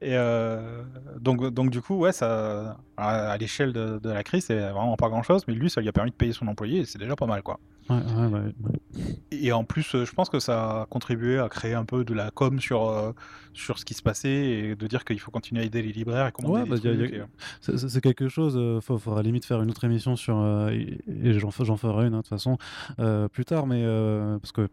Et 0.01 0.15
euh, 0.17 0.83
donc, 1.19 1.45
donc, 1.53 1.69
du 1.69 1.81
coup, 1.81 1.95
ouais, 1.95 2.11
ça, 2.11 2.77
à, 2.97 3.37
l'échelle 3.37 3.71
de, 3.73 3.99
de 3.99 4.09
la 4.09 4.23
crise, 4.23 4.45
c'est 4.45 4.59
vraiment 4.59 4.97
pas 4.97 5.09
grand 5.09 5.23
chose, 5.23 5.43
mais 5.47 5.53
lui, 5.53 5.69
ça 5.69 5.81
lui 5.81 5.87
a 5.89 5.93
permis 5.93 6.11
de 6.11 6.15
payer 6.15 6.33
son 6.33 6.47
employé, 6.47 6.79
et 6.81 6.85
c'est 6.85 6.99
déjà 6.99 7.15
pas 7.15 7.25
mal, 7.25 7.41
quoi. 7.43 7.59
Ouais, 7.89 7.97
ouais, 7.97 8.25
ouais, 8.27 8.53
ouais. 8.63 9.05
Et 9.31 9.51
en 9.51 9.63
plus, 9.63 9.93
euh, 9.93 10.05
je 10.05 10.11
pense 10.11 10.29
que 10.29 10.39
ça 10.39 10.81
a 10.81 10.85
contribué 10.87 11.37
à 11.37 11.47
créer 11.49 11.75
un 11.75 11.85
peu 11.85 12.03
de 12.03 12.13
la 12.15 12.31
com 12.31 12.59
sur, 12.59 12.89
euh, 12.89 13.11
sur 13.53 13.77
ce 13.77 13.85
qui 13.85 13.93
se 13.93 14.01
passait 14.01 14.29
et 14.31 14.75
de 14.75 14.87
dire 14.87 15.05
qu'il 15.05 15.19
faut 15.19 15.29
continuer 15.29 15.61
à 15.61 15.65
aider 15.65 15.83
les 15.83 15.91
libraires 15.91 16.27
et 16.27 16.31
des 16.63 16.69
bah, 16.69 16.77
et, 16.83 17.19
euh, 17.21 17.25
C'est- 17.61 18.01
quelque 18.01 18.27
chose, 18.27 18.55
il 18.59 18.81
faudra 18.81 19.21
limite 19.21 19.45
faire 19.45 19.61
une 19.61 19.69
autre 19.69 19.83
émission 19.83 20.15
sur, 20.15 20.37
euh, 20.39 20.69
et, 20.71 20.99
j'en 21.39 21.49
fe- 21.49 21.63
j'en 21.63 21.77
ferai 21.77 22.07
une 22.07 22.15
hein, 22.15 22.17
de 22.17 22.21
toute 22.23 22.29
façon 22.29 22.57
euh, 22.99 23.27
plus 23.27 23.45
tard, 23.45 23.67
mais 23.67 23.83
euh, 23.83 24.39
parce 24.39 24.51
que 24.51 24.67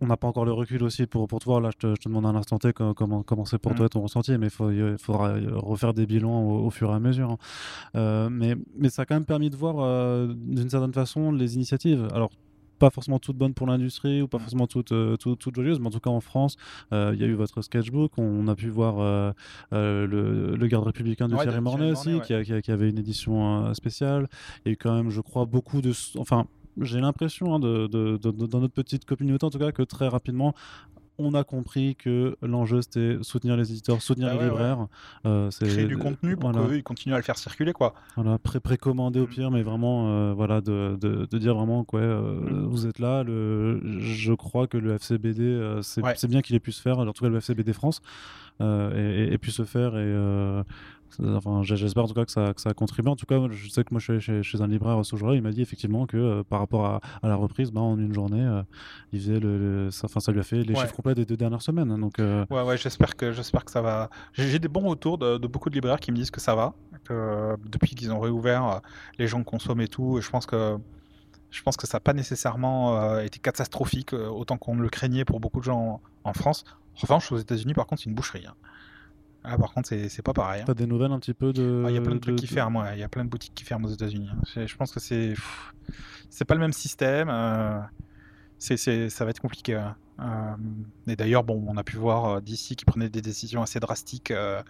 on 0.00 0.06
n'a 0.06 0.16
pas 0.16 0.28
encore 0.28 0.44
le 0.44 0.52
recul 0.52 0.82
aussi 0.82 1.06
pour, 1.06 1.26
pour 1.28 1.40
te 1.40 1.44
voir. 1.44 1.60
Là, 1.60 1.70
je 1.72 1.78
te, 1.78 1.86
je 1.94 2.00
te 2.02 2.08
demande 2.08 2.26
à 2.26 2.32
l'instant 2.32 2.58
T 2.58 2.72
co- 2.72 2.94
comment, 2.94 3.22
comment 3.22 3.44
c'est 3.44 3.58
pour 3.58 3.72
Mhm. 3.72 3.78
toi 3.78 3.88
ton 3.88 4.00
ressenti, 4.02 4.36
mais 4.38 4.46
il 4.46 4.50
faut, 4.50 4.70
il 4.70 4.96
faudra 4.98 5.34
refaire 5.54 5.94
des 5.94 6.06
bilans 6.06 6.40
au, 6.42 6.66
au 6.66 6.70
fur 6.70 6.90
et 6.90 6.94
à 6.94 7.00
mesure. 7.00 7.30
hein. 7.32 7.38
Euh, 7.96 8.28
mais, 8.30 8.54
mais 8.76 8.90
ça 8.90 9.02
a 9.02 9.04
quand 9.06 9.14
même 9.16 9.24
permis 9.24 9.50
de 9.50 9.56
voir 9.56 9.76
euh, 9.80 10.32
d'une 10.36 10.70
certaine 10.70 10.92
façon 10.92 11.32
les 11.32 11.54
initiatives. 11.56 12.08
Alors, 12.12 12.30
pas 12.78 12.90
forcément 12.90 13.18
toutes 13.18 13.36
bonnes 13.36 13.54
pour 13.54 13.66
l'industrie 13.66 14.22
ou 14.22 14.28
pas 14.28 14.36
Mhm. 14.38 14.42
forcément 14.44 14.66
toutes, 14.68 14.92
euh, 14.92 15.16
toutes, 15.16 15.40
toutes 15.40 15.56
joyeuses, 15.56 15.80
mais 15.80 15.88
en 15.88 15.90
tout 15.90 15.98
cas 15.98 16.10
en 16.10 16.20
France, 16.20 16.56
euh, 16.92 17.10
il 17.12 17.20
y 17.20 17.24
a 17.24 17.26
eu 17.26 17.34
votre 17.34 17.60
sketchbook. 17.60 18.12
On 18.18 18.46
a 18.46 18.54
pu 18.54 18.68
voir 18.68 19.00
euh, 19.00 19.32
euh, 19.72 20.06
le, 20.06 20.54
le 20.54 20.66
garde 20.68 20.84
républicain 20.86 21.26
de 21.26 21.34
Ouais, 21.34 21.42
Thierry 21.42 21.60
Mornay 21.60 21.90
aussi, 21.90 22.14
ouais. 22.14 22.20
qui, 22.20 22.34
a- 22.34 22.44
qui 22.44 22.52
a- 22.52 22.62
qui 22.62 22.70
avait 22.70 22.88
une 22.88 22.98
édition 22.98 23.74
spéciale. 23.74 24.28
Il 24.64 24.68
y 24.68 24.70
a 24.70 24.72
eu 24.74 24.76
quand 24.76 24.94
même, 24.94 25.10
je 25.10 25.20
crois, 25.20 25.44
beaucoup 25.44 25.80
de. 25.82 25.90
Enfin, 26.18 26.46
j'ai 26.80 27.00
l'impression, 27.00 27.54
hein, 27.54 27.58
de, 27.58 27.86
de- 27.86 28.16
de- 28.16 28.30
de- 28.30 28.46
dans 28.46 28.60
notre 28.60 28.74
petite 28.74 29.04
communauté 29.04 29.44
en 29.46 29.50
tout 29.50 29.58
cas, 29.58 29.72
que 29.72 29.82
très 29.82 30.08
rapidement, 30.08 30.54
on 31.20 31.34
a 31.34 31.42
compris 31.42 31.96
que 31.96 32.36
l'enjeu 32.42 32.80
c'était 32.80 33.18
soutenir 33.22 33.56
les 33.56 33.72
éditeurs, 33.72 34.00
soutenir 34.00 34.28
Bah 34.28 34.34
les 34.34 34.38
ouais, 34.38 34.44
ouais. 34.44 34.50
libraires. 34.50 34.86
Euh, 35.26 35.50
c'est- 35.50 35.66
créer 35.66 35.86
du 35.86 35.96
contenu 35.98 36.36
pour 36.36 36.52
voilà. 36.52 36.68
qu'eux, 36.68 36.76
ils 36.76 36.84
continuent 36.84 37.14
à 37.14 37.16
le 37.16 37.24
faire 37.24 37.36
circuler, 37.36 37.72
quoi. 37.72 37.94
Voilà, 38.14 38.38
pré 38.38 38.60
précommandé 38.60 39.18
au 39.18 39.24
Mm. 39.24 39.28
pire, 39.30 39.50
mais 39.50 39.62
vraiment, 39.62 40.10
euh, 40.10 40.32
voilà, 40.32 40.60
de, 40.60 40.96
de, 41.00 41.26
de 41.28 41.38
dire 41.38 41.56
vraiment 41.56 41.82
quoi, 41.82 41.98
euh, 42.00 42.40
Mm. 42.40 42.66
vous 42.66 42.86
êtes 42.86 43.00
là. 43.00 43.24
Le, 43.24 43.80
je 43.98 44.32
crois 44.32 44.68
que 44.68 44.78
le 44.78 44.92
FCBD, 44.94 45.78
c'est 45.82 46.04
Ouais. 46.04 46.14
bien 46.28 46.40
qu'il 46.40 46.54
ait 46.54 46.60
pu 46.60 46.70
se 46.70 46.80
faire, 46.80 46.98
en 47.00 47.12
tout 47.12 47.24
cas 47.24 47.28
le 47.30 47.38
FCBD 47.38 47.72
France, 47.72 48.00
et, 48.60 48.64
et- 48.94 49.32
et 49.32 49.38
pu 49.38 49.50
se 49.50 49.64
faire. 49.64 49.96
Et 49.98 50.62
enfin, 51.20 51.62
j'espère 51.62 52.04
en 52.04 52.06
tout 52.08 52.14
cas 52.14 52.24
que 52.24 52.30
ça, 52.30 52.52
que 52.54 52.60
ça 52.60 52.70
a 52.70 52.74
contribué. 52.74 53.10
En 53.10 53.16
tout 53.16 53.26
cas, 53.26 53.38
je 53.50 53.68
sais 53.68 53.82
que 53.84 53.88
moi 53.92 54.00
je 54.00 54.12
suis 54.12 54.20
chez, 54.20 54.42
chez 54.42 54.60
un 54.60 54.66
libraire 54.66 55.04
ce 55.04 55.16
jour-là, 55.16 55.34
il 55.34 55.42
m'a 55.42 55.50
dit 55.50 55.62
effectivement 55.62 56.06
que 56.06 56.16
euh, 56.16 56.42
par 56.44 56.60
rapport 56.60 56.86
à, 56.86 57.00
à 57.22 57.28
la 57.28 57.34
reprise, 57.36 57.70
bah, 57.70 57.80
en 57.80 57.98
une 57.98 58.12
journée, 58.12 58.42
euh, 58.44 58.62
il 59.12 59.20
faisait 59.20 59.40
le, 59.40 59.58
le- 59.86 59.90
ça, 59.90 60.06
lui 60.32 60.40
a 60.40 60.42
fait 60.42 60.62
les 60.62 60.74
Ouais. 60.74 60.80
chiffres 60.80 60.94
complets 60.94 61.14
des 61.14 61.24
deux 61.24 61.36
dernières 61.36 61.62
semaines. 61.62 61.90
hein, 61.90 61.98
donc, 61.98 62.18
euh, 62.18 62.44
Ouais, 62.50 62.62
ouais, 62.62 62.76
j'espère 62.76 63.16
que, 63.16 63.32
j'espère 63.32 63.64
que 63.64 63.70
ça 63.70 63.82
va. 63.82 64.10
J'ai 64.32 64.58
des 64.58 64.68
bons 64.68 64.88
retours 64.88 65.18
de, 65.18 65.38
de 65.38 65.46
beaucoup 65.46 65.70
de 65.70 65.74
libraires 65.74 66.00
qui 66.00 66.10
me 66.12 66.16
disent 66.16 66.30
que 66.30 66.40
ça 66.40 66.54
va, 66.54 66.74
que 67.04 67.56
depuis 67.68 67.94
qu'ils 67.94 68.12
ont 68.12 68.20
réouvert, 68.20 68.80
les 69.18 69.26
gens 69.26 69.42
consomment 69.44 69.80
et 69.82 69.88
tout. 69.88 70.18
Et 70.18 70.20
je 70.22 70.30
pense 70.30 70.46
que, 70.46 70.76
je 71.50 71.62
pense 71.62 71.76
que 71.76 71.86
ça 71.86 71.96
n'a 71.96 72.00
pas 72.00 72.12
nécessairement 72.12 73.18
été 73.20 73.38
catastrophique 73.38 74.12
autant 74.12 74.58
qu'on 74.58 74.76
le 74.76 74.88
craignait 74.88 75.24
pour 75.24 75.40
beaucoup 75.40 75.60
de 75.60 75.64
gens 75.64 76.00
en, 76.24 76.30
en 76.30 76.32
France. 76.34 76.64
En 76.96 77.00
revanche, 77.02 77.30
aux 77.32 77.38
États-Unis, 77.38 77.74
par 77.74 77.86
contre, 77.86 78.02
c'est 78.02 78.10
une 78.10 78.14
boucherie. 78.16 78.44
hein. 78.46 78.54
Là, 79.48 79.56
par 79.58 79.72
contre, 79.72 79.88
c'est 79.88 80.22
pas 80.22 80.32
pareil. 80.34 80.60
hein. 80.62 80.64
t'as 80.66 80.74
des 80.74 80.86
nouvelles 80.86 81.12
un 81.12 81.18
petit 81.18 81.34
peu 81.34 81.52
de. 81.52 81.84
Ah, 81.86 81.90
Il 81.90 81.94
y 81.94 81.98
a 81.98 82.00
plein 82.02 82.14
de 82.14 82.18
trucs 82.20 82.36
qui 82.36 82.46
ferment, 82.46 82.80
ouais. 82.80 82.96
il 82.96 83.00
y 83.00 83.02
a 83.02 83.08
plein 83.08 83.24
de 83.24 83.30
boutiques 83.30 83.54
qui 83.54 83.64
ferment 83.64 83.86
aux 83.88 83.92
États-Unis. 83.92 84.28
hein. 84.32 84.66
Je 84.66 84.76
pense 84.76 84.92
que 84.92 85.00
c'est 85.00 85.34
c'est 86.30 86.44
pas 86.44 86.54
le 86.54 86.60
même 86.60 86.72
système. 86.72 87.28
euh, 87.30 87.78
c'est 88.58 88.76
ça 89.08 89.24
va 89.24 89.30
être 89.30 89.40
compliqué. 89.40 89.76
ouais. 89.76 89.82
Euh, 90.20 90.56
et 91.06 91.14
d'ailleurs, 91.16 91.44
bon, 91.44 91.64
on 91.68 91.76
a 91.76 91.84
pu 91.84 91.96
voir 91.96 92.24
euh, 92.26 92.40
d'ici 92.40 92.74
qui 92.76 92.84
prenaient 92.84 93.08
des 93.08 93.22
décisions 93.22 93.62
assez 93.62 93.78
drastiques. 93.80 94.30
euh, 94.32 94.60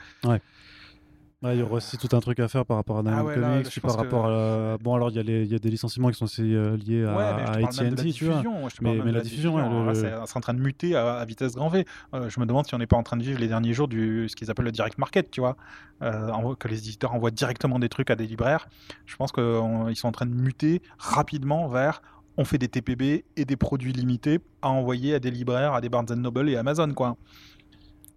Ouais, 1.41 1.55
il 1.55 1.61
y 1.61 1.63
aura 1.63 1.75
aussi 1.75 1.97
tout 1.99 2.09
un 2.17 2.19
truc 2.21 2.41
à 2.41 2.49
faire 2.49 2.67
par 2.67 2.79
rapport 2.79 2.99
à 2.99 3.03
Diamond 3.05 3.19
Ah 3.21 3.25
ouais, 3.25 3.35
Comics, 3.35 3.69
puis 3.71 3.81
par 3.81 3.93
que- 3.93 3.99
rapport 3.99 4.27
à... 4.27 4.77
Bon, 4.79 4.97
alors, 4.97 5.09
il 5.11 5.17
y, 5.17 5.21
a 5.21 5.43
y 5.57 5.61
des 5.61 5.71
licenciements 5.71 6.09
qui 6.09 6.17
sont 6.19 6.25
aussi 6.25 6.43
euh, 6.53 6.77
liés 6.77 7.05
à, 7.05 7.17
Ouais, 7.17 7.33
mais 7.37 7.47
je 7.47 7.53
te 7.53 7.81
à 7.81 7.85
la 7.85 7.91
AT&T, 7.93 8.13
tu 8.13 8.25
vois. 8.25 8.35
diffusion. 8.35 8.69
je 8.69 8.77
te 8.77 8.83
Mais- 8.83 8.97
mais 8.97 9.13
de 9.13 9.17
la 9.17 9.21
diffusion, 9.21 9.57
Alors 9.57 9.71
le- 9.85 9.87
là, 9.87 9.93
le- 10.21 10.27
c'est 10.27 10.37
en 10.37 10.41
train 10.41 10.55
de 10.55 10.59
muter 10.61 10.97
à, 10.97 11.15
à 11.15 11.25
vitesse 11.25 11.55
grand 11.55 11.69
V. 11.69 11.85
Euh, 12.13 12.29
je 12.29 12.41
me 12.41 12.45
demande 12.47 12.67
si 12.67 12.75
on 12.75 12.79
n'est 12.79 12.89
pas 12.89 12.97
en 12.97 13.05
train 13.05 13.17
de 13.17 13.23
vivre 13.23 13.39
les 13.39 13.47
derniers 13.47 13.73
jours 13.73 13.87
du 13.87 14.29
ce 14.29 14.35
qu'ils 14.35 14.51
appellent 14.51 14.65
le 14.65 14.73
direct 14.73 14.99
market, 14.99 15.31
tu 15.31 15.41
vois, 15.41 15.57
Euh, 16.03 16.55
que 16.59 16.67
les 16.67 16.79
éditeurs 16.79 17.15
envoient 17.15 17.31
directement 17.31 17.79
des 17.79 17.89
trucs 17.89 18.11
à 18.11 18.17
des 18.17 18.27
libraires. 18.27 18.69
Je 19.07 19.15
pense 19.15 19.31
qu'ils 19.31 19.97
sont 19.97 20.09
en 20.09 20.13
train 20.13 20.27
de 20.27 20.35
muter 20.35 20.83
rapidement 20.99 21.69
vers 21.69 22.03
on 22.37 22.45
fait 22.45 22.59
des 22.59 22.69
TPB 22.69 23.25
et 23.37 23.45
des 23.45 23.57
produits 23.57 23.93
limités 23.93 24.39
à 24.63 24.69
envoyer 24.71 25.15
à 25.15 25.19
des 25.21 25.31
libraires, 25.33 25.73
à 25.75 25.81
des 25.81 25.89
Barnes 25.89 26.13
Noble 26.15 26.49
et 26.49 26.57
Amazon, 26.57 26.93
quoi. 26.95 27.17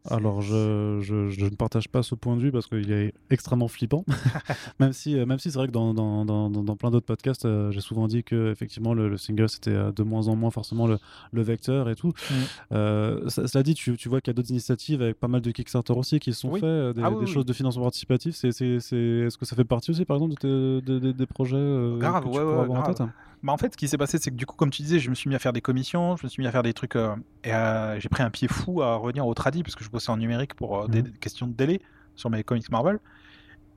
Alors, 0.10 0.42
je, 0.42 1.00
je, 1.02 1.30
je 1.30 1.46
ne 1.46 1.56
partage 1.56 1.88
pas 1.88 2.02
ce 2.02 2.16
point 2.16 2.36
de 2.36 2.42
vue 2.42 2.52
parce 2.52 2.66
qu'il 2.68 2.92
est 2.92 3.14
extrêmement 3.30 3.68
flippant. 3.68 4.04
même 4.80 4.94
si, 4.94 5.18
euh, 5.18 5.26
même 5.26 5.38
si 5.40 5.52
c'est 5.52 5.58
vrai 5.58 5.68
que 5.68 5.72
dans, 5.72 5.94
dans, 5.94 6.26
dans, 6.26 6.76
plein 6.76 6.90
d'autres 6.90 7.06
podcasts, 7.06 7.46
euh, 7.46 7.72
j'ai 7.72 7.82
souvent 7.82 8.08
dit 8.08 8.24
que 8.24 8.52
effectivement 8.52 8.94
le, 8.94 9.10
le 9.10 9.18
single 9.18 9.48
c'était 9.50 9.72
euh, 9.72 9.92
de 9.92 10.04
moins 10.04 10.28
en 10.28 10.36
moins 10.36 10.50
forcément 10.50 10.88
le, 10.88 10.98
le 11.32 11.42
vecteur 11.44 11.90
et 11.90 11.96
tout. 11.96 12.10
Mm. 12.30 12.34
Euh, 12.74 13.30
ça- 13.30 13.48
cela 13.48 13.64
dit, 13.64 13.74
tu, 13.76 13.96
tu 13.98 14.10
vois 14.10 14.22
qu'il 14.22 14.32
y 14.32 14.34
a 14.34 14.36
d'autres 14.36 14.50
initiatives 14.52 15.02
avec 15.02 15.20
pas 15.20 15.28
mal 15.28 15.42
de 15.42 15.52
Kickstarter 15.52 15.94
aussi 15.94 16.20
qui 16.20 16.34
sont 16.34 16.50
Oui. 16.50 16.60
faits, 16.60 16.96
des, 16.96 17.02
Ah 17.04 17.10
oui, 17.12 17.18
des 17.20 17.26
oui. 17.26 17.32
choses 17.32 17.46
de 17.46 17.54
financement 17.54 17.84
participatif. 17.84 18.44
Est-ce 18.44 19.38
que 19.38 19.46
ça 19.46 19.56
fait 19.56 19.64
partie 19.66 19.92
aussi, 19.92 20.06
par 20.06 20.18
exemple, 20.18 20.34
de 20.34 20.38
tes- 20.82 20.86
de- 20.92 21.00
de- 21.00 21.12
des 21.12 21.26
projets 21.28 21.58
euh, 21.58 21.98
Grave, 22.00 22.24
que 22.24 22.30
tu 22.30 22.36
ouais, 22.38 22.44
pourrais 22.44 22.56
ouais, 22.56 22.64
avoir 22.64 22.80
en 22.90 22.94
tête? 22.94 23.02
Bah, 23.44 23.52
en 23.54 23.58
fait, 23.58 23.74
ce 23.74 23.78
qui 23.78 23.88
s'est 23.88 23.98
passé, 23.98 24.20
c'est 24.20 24.30
que 24.30 24.36
du 24.36 24.46
coup, 24.46 24.56
comme 24.56 24.70
tu 24.70 24.84
disais, 24.84 25.00
je 25.00 25.10
me 25.10 25.16
suis 25.16 25.28
mis 25.30 25.36
à 25.36 25.40
faire 25.40 25.54
des 25.54 25.62
commissions, 25.62 26.16
je 26.16 26.26
me 26.26 26.30
suis 26.30 26.42
mis 26.44 26.48
à 26.48 26.52
faire 26.52 26.62
des 26.62 26.74
trucs, 26.74 26.96
euh, 26.96 27.16
et 27.44 27.54
euh, 27.54 28.00
j'ai 28.00 28.08
pris 28.10 28.22
un 28.22 28.30
pied 28.30 28.48
fou 28.48 28.84
à 28.84 28.96
revenir 28.98 29.26
au 29.26 29.34
tradi, 29.34 29.64
parce 29.64 29.76
que 29.76 29.84
je 29.84 29.90
bossais 29.90 30.12
en 30.12 30.18
numérique 30.18 30.54
pour 30.54 30.84
euh, 30.84 30.88
des, 30.88 31.02
Mhm. 31.02 31.12
des 31.12 31.18
questions 31.20 31.48
de 31.48 31.54
délai 31.54 31.82
sur 32.16 32.30
mes 32.30 32.44
comics 32.44 32.70
Marvel. 32.72 33.00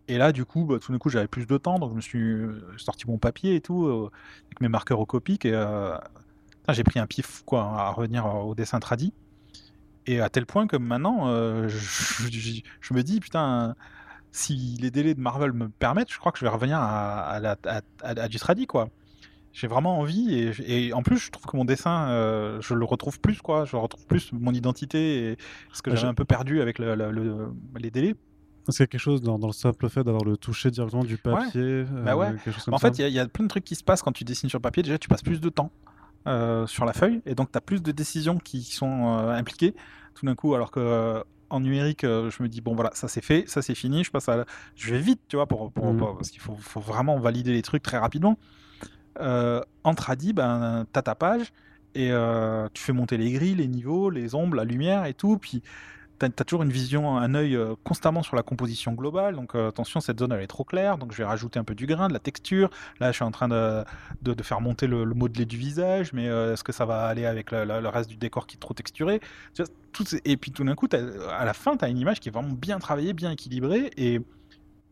Et 0.08 0.18
là, 0.18 0.32
du 0.32 0.44
coup, 0.44 0.64
bah, 0.66 0.78
tout 0.80 0.92
d'un 0.92 0.98
coup, 0.98 1.10
j'avais 1.10 1.28
plus 1.28 1.46
de 1.46 1.58
temps, 1.58 1.78
donc 1.78 1.90
je 1.92 1.96
me 1.96 2.00
suis 2.02 2.20
euh, 2.22 2.60
sorti 2.78 3.06
mon 3.08 3.18
papier 3.18 3.56
et 3.56 3.60
tout, 3.62 3.86
euh, 3.86 4.10
avec 4.46 4.60
mes 4.60 4.68
marqueurs 4.68 5.00
au 5.00 5.06
copique, 5.06 5.46
et 5.46 5.52
euh, 5.54 5.96
putain, 6.62 6.72
j'ai 6.74 6.84
pris 6.84 7.00
un 7.00 7.06
pied 7.06 7.22
fou, 7.22 7.42
quoi, 7.46 7.62
à 7.64 7.90
revenir 7.92 8.26
euh, 8.26 8.42
au 8.42 8.54
dessin 8.54 8.80
tradi. 8.80 9.14
Et 10.06 10.20
à 10.20 10.28
tel 10.30 10.46
point 10.46 10.66
que 10.66 10.76
maintenant, 10.76 11.28
euh, 11.28 11.68
je, 11.68 11.78
je- 12.30 12.60
je 12.80 12.94
me 12.94 13.02
dis, 13.02 13.20
putain, 13.20 13.74
si 14.32 14.78
les 14.80 14.90
délais 14.90 15.14
de 15.14 15.20
Marvel 15.20 15.52
me 15.52 15.68
permettent, 15.70 16.12
je 16.12 16.18
crois 16.18 16.32
que 16.32 16.38
je 16.38 16.44
vais 16.44 16.50
revenir 16.50 16.78
à, 16.78 17.22
à 17.22 17.40
la- 17.40 17.56
à- 17.66 17.82
à- 18.02 18.10
à 18.22 18.28
du 18.28 18.38
tradi, 18.38 18.66
quoi. 18.66 18.90
J'ai 19.54 19.68
vraiment 19.68 19.98
envie, 20.00 20.34
et, 20.34 20.88
et 20.88 20.92
en 20.92 21.02
plus, 21.02 21.16
je 21.18 21.30
trouve 21.30 21.46
que 21.46 21.56
mon 21.56 21.64
dessin, 21.64 22.08
euh, 22.08 22.60
je 22.60 22.74
le 22.74 22.84
retrouve 22.84 23.20
plus, 23.20 23.40
quoi. 23.40 23.64
Je 23.64 23.76
retrouve 23.76 24.04
plus 24.06 24.32
mon 24.32 24.52
identité 24.52 25.30
et 25.30 25.36
ce 25.72 25.80
que 25.80 25.90
Ah, 25.90 25.94
j'avais 25.94 26.08
un 26.08 26.14
peu 26.14 26.24
perdu 26.24 26.60
avec 26.60 26.78
le- 26.80 26.94
le- 26.96 27.12
le- 27.12 27.52
les 27.78 27.90
délais. 27.92 28.16
Est-ce 28.68 28.78
qu'il 28.78 28.80
y 28.80 28.82
a 28.82 28.86
quelque 28.88 29.00
chose 29.00 29.20
dans, 29.22 29.38
dans 29.38 29.46
le 29.46 29.52
simple 29.52 29.88
fait 29.88 30.02
d'avoir 30.02 30.24
le 30.24 30.36
toucher 30.36 30.70
directement 30.72 31.04
du 31.04 31.18
papier 31.18 31.60
euh, 31.62 31.84
Bah 32.04 32.16
ouais. 32.16 32.32
En 32.72 32.78
fait, 32.78 32.98
il 32.98 33.02
y 33.02 33.04
a- 33.04 33.08
il 33.08 33.14
y, 33.14 33.18
a 33.20 33.28
plein 33.28 33.44
de 33.44 33.48
trucs 33.48 33.64
qui 33.64 33.76
se 33.76 33.84
passent 33.84 34.02
quand 34.02 34.10
tu 34.12 34.24
dessines 34.24 34.50
sur 34.50 34.60
papier. 34.60 34.82
Déjà, 34.82 34.98
tu 34.98 35.06
passes 35.08 35.22
plus 35.22 35.40
de 35.40 35.48
temps 35.50 35.70
euh, 36.26 36.66
sur 36.66 36.84
la 36.84 36.92
feuille 36.94 37.20
et 37.26 37.34
donc 37.36 37.52
tu 37.52 37.58
as 37.58 37.60
plus 37.60 37.80
de 37.82 37.92
décisions 37.92 38.38
qui 38.38 38.62
sont 38.62 39.18
euh, 39.18 39.30
impliquées 39.34 39.74
tout 40.16 40.26
d'un 40.26 40.34
coup. 40.34 40.54
Alors 40.54 40.72
que 40.72 41.22
en 41.50 41.60
numérique, 41.60 42.00
je 42.02 42.42
me 42.42 42.48
dis, 42.48 42.60
bon 42.60 42.74
voilà, 42.74 42.90
ça 42.94 43.06
c'est 43.06 43.22
fait, 43.22 43.44
ça 43.46 43.62
c'est 43.62 43.76
fini, 43.76 44.02
je 44.02 44.10
passe 44.10 44.28
à. 44.28 44.46
Je 44.74 44.92
vais 44.94 45.00
vite, 45.00 45.20
tu 45.28 45.36
vois, 45.36 45.46
pour, 45.46 45.70
pour- 45.70 45.94
pour- 45.96 46.16
parce 46.16 46.30
qu'il 46.30 46.40
faut, 46.40 46.56
faut 46.58 46.80
vraiment 46.80 47.20
valider 47.20 47.52
les 47.52 47.62
trucs 47.62 47.82
très 47.84 47.98
rapidement. 47.98 48.36
Euh, 49.20 49.60
en 49.84 49.94
tradi, 49.94 50.32
ben, 50.32 50.86
tu 50.92 50.98
as 50.98 51.02
ta 51.02 51.14
page 51.14 51.52
et 51.94 52.10
euh, 52.10 52.68
tu 52.74 52.82
fais 52.82 52.92
monter 52.92 53.16
les 53.16 53.30
grilles, 53.32 53.54
les 53.54 53.68
niveaux, 53.68 54.10
les 54.10 54.34
ombres, 54.34 54.56
la 54.56 54.64
lumière 54.64 55.04
et 55.06 55.14
tout. 55.14 55.38
Puis 55.38 55.62
tu 56.18 56.26
as, 56.26 56.30
toujours 56.44 56.62
une 56.62 56.70
vision, 56.72 57.16
un 57.18 57.34
œil 57.34 57.56
euh, 57.56 57.74
constamment 57.84 58.22
sur 58.22 58.36
la 58.36 58.42
composition 58.42 58.92
globale. 58.92 59.36
Donc 59.36 59.54
attention, 59.54 60.00
cette 60.00 60.18
zone 60.18 60.32
elle 60.32 60.42
est 60.42 60.46
trop 60.46 60.64
claire, 60.64 60.98
donc 60.98 61.12
je 61.12 61.18
vais 61.18 61.24
rajouter 61.24 61.58
un 61.58 61.64
peu 61.64 61.74
du 61.74 61.86
grain, 61.86 62.08
de 62.08 62.12
la 62.12 62.18
texture. 62.20 62.70
Là, 63.00 63.10
je 63.12 63.16
suis 63.16 63.24
en 63.24 63.30
train 63.30 63.48
de, 63.48 63.84
de, 64.22 64.42
faire 64.42 64.60
monter 64.60 64.86
le, 64.86 65.04
modelé 65.06 65.44
du 65.44 65.56
visage, 65.56 66.12
mais 66.12 66.26
est-ce 66.26 66.64
que 66.64 66.72
ça 66.72 66.86
va 66.86 67.04
aller 67.04 67.26
avec 67.26 67.50
le, 67.50 67.64
le- 67.64 67.88
reste 67.88 68.10
du 68.10 68.16
décor 68.16 68.46
qui 68.46 68.56
est 68.56 68.60
trop 68.60 68.74
texturé? 68.74 69.20
Et 70.24 70.36
puis 70.36 70.50
tout 70.50 70.64
d'un 70.64 70.74
coup, 70.74 70.88
t'as- 70.88 71.30
à 71.30 71.44
la 71.44 71.54
fin, 71.54 71.76
tu 71.76 71.84
as 71.84 71.88
une 71.88 71.98
image 71.98 72.20
qui 72.20 72.28
est 72.28 72.32
vraiment 72.32 72.54
bien 72.54 72.78
travaillée, 72.78 73.12
bien 73.12 73.30
équilibrée 73.30 73.90
et 73.96 74.20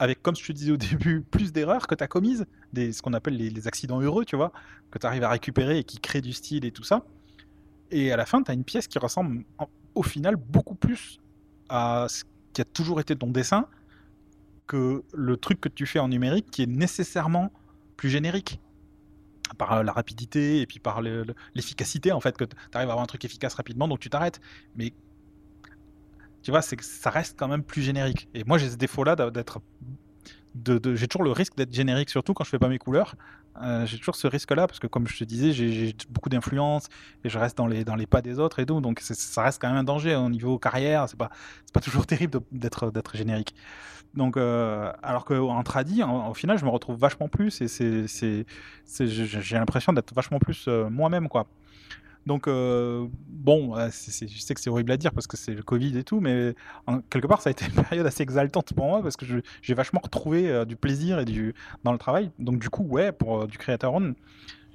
avec, 0.02 0.20
comme 0.20 0.34
je 0.34 0.44
te 0.44 0.50
disais 0.50 0.72
au 0.72 0.76
début, 0.76 1.20
plus 1.30 1.52
d'erreurs 1.52 1.86
que 1.86 1.94
tu 1.94 2.02
as 2.02 2.08
commises, 2.08 2.44
des, 2.72 2.92
ce 2.92 3.02
qu'on 3.02 3.12
appelle 3.12 3.36
les, 3.36 3.68
accidents 3.68 4.00
heureux, 4.00 4.24
tu 4.24 4.34
vois, 4.34 4.52
que 4.90 4.98
tu 4.98 5.06
arrives 5.06 5.22
à 5.22 5.28
récupérer 5.28 5.78
et 5.78 5.84
qui 5.84 6.00
créent 6.00 6.20
du 6.20 6.32
style 6.32 6.64
et 6.64 6.72
tout 6.72 6.82
ça. 6.82 7.04
Et 7.92 8.10
à 8.10 8.16
la 8.16 8.26
fin, 8.26 8.42
tu 8.42 8.50
as 8.50 8.54
une 8.54 8.64
pièce 8.64 8.88
qui 8.88 8.98
ressemble 8.98 9.44
au 9.94 10.02
final 10.02 10.34
beaucoup 10.34 10.74
plus 10.74 11.20
à 11.68 12.06
ce 12.08 12.24
qui 12.52 12.60
a 12.60 12.64
toujours 12.64 12.98
été 12.98 13.14
ton 13.14 13.30
dessin 13.30 13.68
que 14.66 15.04
le 15.14 15.36
truc 15.36 15.60
que 15.60 15.68
tu 15.68 15.86
fais 15.86 16.00
en 16.00 16.08
numérique 16.08 16.50
qui 16.50 16.62
est 16.62 16.66
nécessairement 16.66 17.52
plus 17.96 18.10
générique 18.10 18.60
par 19.56 19.84
la 19.84 19.92
rapidité 19.92 20.60
et 20.62 20.66
puis 20.66 20.80
par 20.80 21.00
le- 21.02 21.22
le- 21.24 21.34
l'efficacité 21.54 22.10
en 22.10 22.20
fait 22.20 22.36
que 22.36 22.44
tu 22.44 22.56
arrives 22.72 22.88
à 22.88 22.92
avoir 22.92 23.00
un 23.00 23.06
truc 23.06 23.24
efficace 23.24 23.54
rapidement 23.54 23.86
donc 23.86 24.00
tu 24.00 24.08
t'arrêtes 24.10 24.40
mais 24.76 24.94
tu 26.42 26.50
vois 26.50 26.62
c'est 26.62 26.76
que 26.76 26.84
ça 26.84 27.10
reste 27.10 27.38
quand 27.38 27.48
même 27.48 27.62
plus 27.62 27.82
générique. 27.82 28.28
Et 28.34 28.44
moi 28.44 28.58
j'ai 28.58 28.70
ce 28.70 28.76
défaut 28.76 29.04
là 29.04 29.16
d'être 29.16 29.60
j'ai 30.94 31.08
toujours 31.08 31.24
le 31.24 31.32
risque 31.32 31.56
d'être 31.56 31.72
générique 31.72 32.10
surtout 32.10 32.34
quand 32.34 32.44
je 32.44 32.50
fais 32.50 32.58
pas 32.58 32.68
mes 32.68 32.78
couleurs. 32.78 33.14
Euh, 33.62 33.84
j'ai 33.84 33.98
toujours 33.98 34.16
ce 34.16 34.26
risque 34.26 34.50
là 34.50 34.66
parce 34.66 34.78
que 34.78 34.86
comme 34.86 35.06
je 35.06 35.18
te 35.18 35.24
disais 35.24 35.52
j'ai 35.52 35.94
beaucoup 36.08 36.30
d'influence 36.30 36.88
et 37.22 37.28
je 37.28 37.38
reste 37.38 37.56
dans 37.56 37.66
les 37.66 38.06
pas 38.06 38.22
des 38.22 38.38
autres 38.38 38.58
et 38.58 38.66
tout. 38.66 38.80
Donc 38.80 39.00
ça 39.00 39.42
reste 39.42 39.60
quand 39.60 39.68
même 39.68 39.78
un 39.78 39.84
danger 39.84 40.14
au 40.14 40.28
niveau 40.28 40.58
carrière. 40.58 41.08
C'est 41.08 41.18
pas 41.18 41.30
pas 41.72 41.80
toujours 41.80 42.06
terrible 42.12 42.40
d'être 42.50 43.16
générique. 43.16 43.54
Donc 44.14 44.36
euh, 44.36 44.92
alors 45.02 45.24
qu'en 45.24 45.62
tradi 45.62 46.02
au 46.02 46.34
final 46.34 46.58
je 46.58 46.64
me 46.64 46.70
retrouve 46.70 46.98
vachement 46.98 47.28
plus 47.28 47.62
et 47.62 48.46
j'ai 49.00 49.56
l'impression 49.56 49.92
d'être 49.92 50.12
vachement 50.14 50.38
plus 50.38 50.66
euh, 50.68 50.90
moi-même 50.90 51.28
quoi 51.28 51.46
donc 52.26 52.46
euh, 52.46 53.06
bon 53.28 53.76
euh, 53.76 53.88
je 53.90 54.40
sais 54.40 54.54
que 54.54 54.60
c'est 54.60 54.70
horrible 54.70 54.92
à 54.92 54.96
dire 54.96 55.12
parce 55.12 55.26
que 55.26 55.36
c'est 55.36 55.54
le 55.54 55.62
Covid 55.62 55.96
et 55.98 56.04
tout 56.04 56.20
mais 56.20 56.54
en- 56.86 57.00
quelque 57.00 57.26
part 57.26 57.40
ça 57.42 57.48
a 57.48 57.52
été 57.52 57.64
une 57.66 57.72
période 57.84 58.06
assez 58.06 58.22
exaltante 58.22 58.72
pour 58.74 58.86
moi 58.86 59.02
parce 59.02 59.16
que 59.16 59.24
j'ai 59.62 59.74
vachement 59.74 60.00
retrouvé 60.02 60.48
euh, 60.50 60.64
du 60.64 60.76
plaisir 60.76 61.18
et 61.18 61.24
du 61.24 61.54
dans 61.84 61.92
le 61.92 61.98
travail 61.98 62.30
donc 62.38 62.58
du 62.60 62.70
coup 62.70 62.84
ouais 62.84 63.12
pour 63.12 63.42
euh, 63.42 63.46
du 63.46 63.58
creator 63.58 63.94
own 63.94 64.14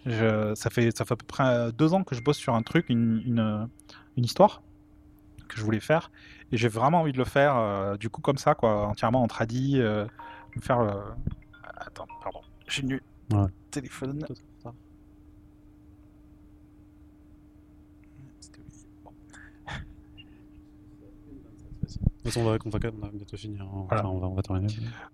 je- 0.06 0.54
ça 0.56 0.70
fait 0.70 0.96
ça 0.98 1.06
fait 1.06 1.14
à 1.14 1.18
peu 1.18 1.26
près 1.26 1.72
deux 1.74 1.94
ans 1.94 2.04
que 2.04 2.16
je 2.16 2.22
bosse 2.22 2.38
sur 2.38 2.54
un 2.56 2.64
truc 2.64 2.90
une, 2.90 3.22
une, 3.26 3.70
une 4.18 4.26
histoire 4.26 4.62
que 5.48 5.58
je 5.58 5.64
voulais 5.64 5.80
faire 5.80 6.12
et 6.52 6.58
j'ai 6.58 6.68
vraiment 6.68 7.00
envie 7.02 7.14
de 7.14 7.18
le 7.18 7.26
faire 7.26 7.98
du 7.98 8.10
coup 8.10 8.22
comme 8.22 8.38
ça 8.38 8.56
quoi 8.56 8.88
entièrement 8.88 9.24
en 9.24 9.28
tradi 9.28 9.80
euh, 9.80 10.06
me 10.56 10.62
faire 10.62 10.80
attends 11.78 12.08
pardon 12.24 12.42
j'ai 12.68 12.84
nu 12.84 13.02
Ouais. 13.32 13.48
téléphone 13.72 14.26
C'était 18.40 18.62
oublié. 18.62 18.88
Bon. 19.04 19.12
De 19.68 19.76
toute 21.80 21.90
façon, 21.90 22.00
on 22.36 22.44
va, 22.44 22.58
on 22.64 22.70
va 22.70 22.80
bientôt 23.14 23.38
finir. 23.38 23.62
hein. 23.64 23.86
Voilà. 23.88 24.04
Enfin, 24.04 24.14
on, 24.16 24.20
va, 24.20 24.28
on 24.28 24.34
va 24.34 24.42
terminer. 24.42 24.68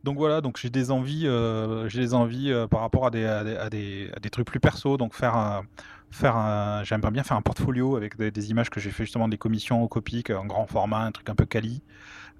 Donc 0.03 0.17
voilà, 0.17 0.41
donc 0.41 0.57
j'ai 0.57 0.69
des 0.69 0.89
envies, 0.91 1.27
euh, 1.27 1.87
j'ai 1.89 1.99
des 2.01 2.13
envies 2.13 2.51
euh, 2.51 2.67
par 2.67 2.81
rapport 2.81 3.05
à 3.05 3.11
des, 3.11 3.25
à 3.25 3.43
des, 3.43 3.55
à 3.57 3.69
des- 3.69 4.11
à 4.15 4.19
des 4.19 4.29
trucs 4.29 4.47
plus 4.47 4.59
perso. 4.59 4.97
Donc 4.97 5.13
faire, 5.13 5.35
un- 5.35 5.63
faire, 6.11 6.35
un- 6.37 6.83
j'aimerais 6.83 7.11
bien 7.11 7.23
faire 7.23 7.37
un 7.37 7.41
portfolio 7.41 7.95
avec 7.95 8.17
des, 8.17 8.31
des 8.31 8.51
images 8.51 8.69
que 8.69 8.79
j'ai 8.79 8.91
fait 8.91 9.03
justement 9.05 9.27
des 9.27 9.37
commissions 9.37 9.81
au 9.83 9.87
Copic 9.87 10.29
en 10.29 10.45
grand 10.45 10.65
format, 10.67 11.01
un 11.05 11.11
truc 11.11 11.29
un 11.29 11.35
peu 11.35 11.45
quali, 11.45 11.81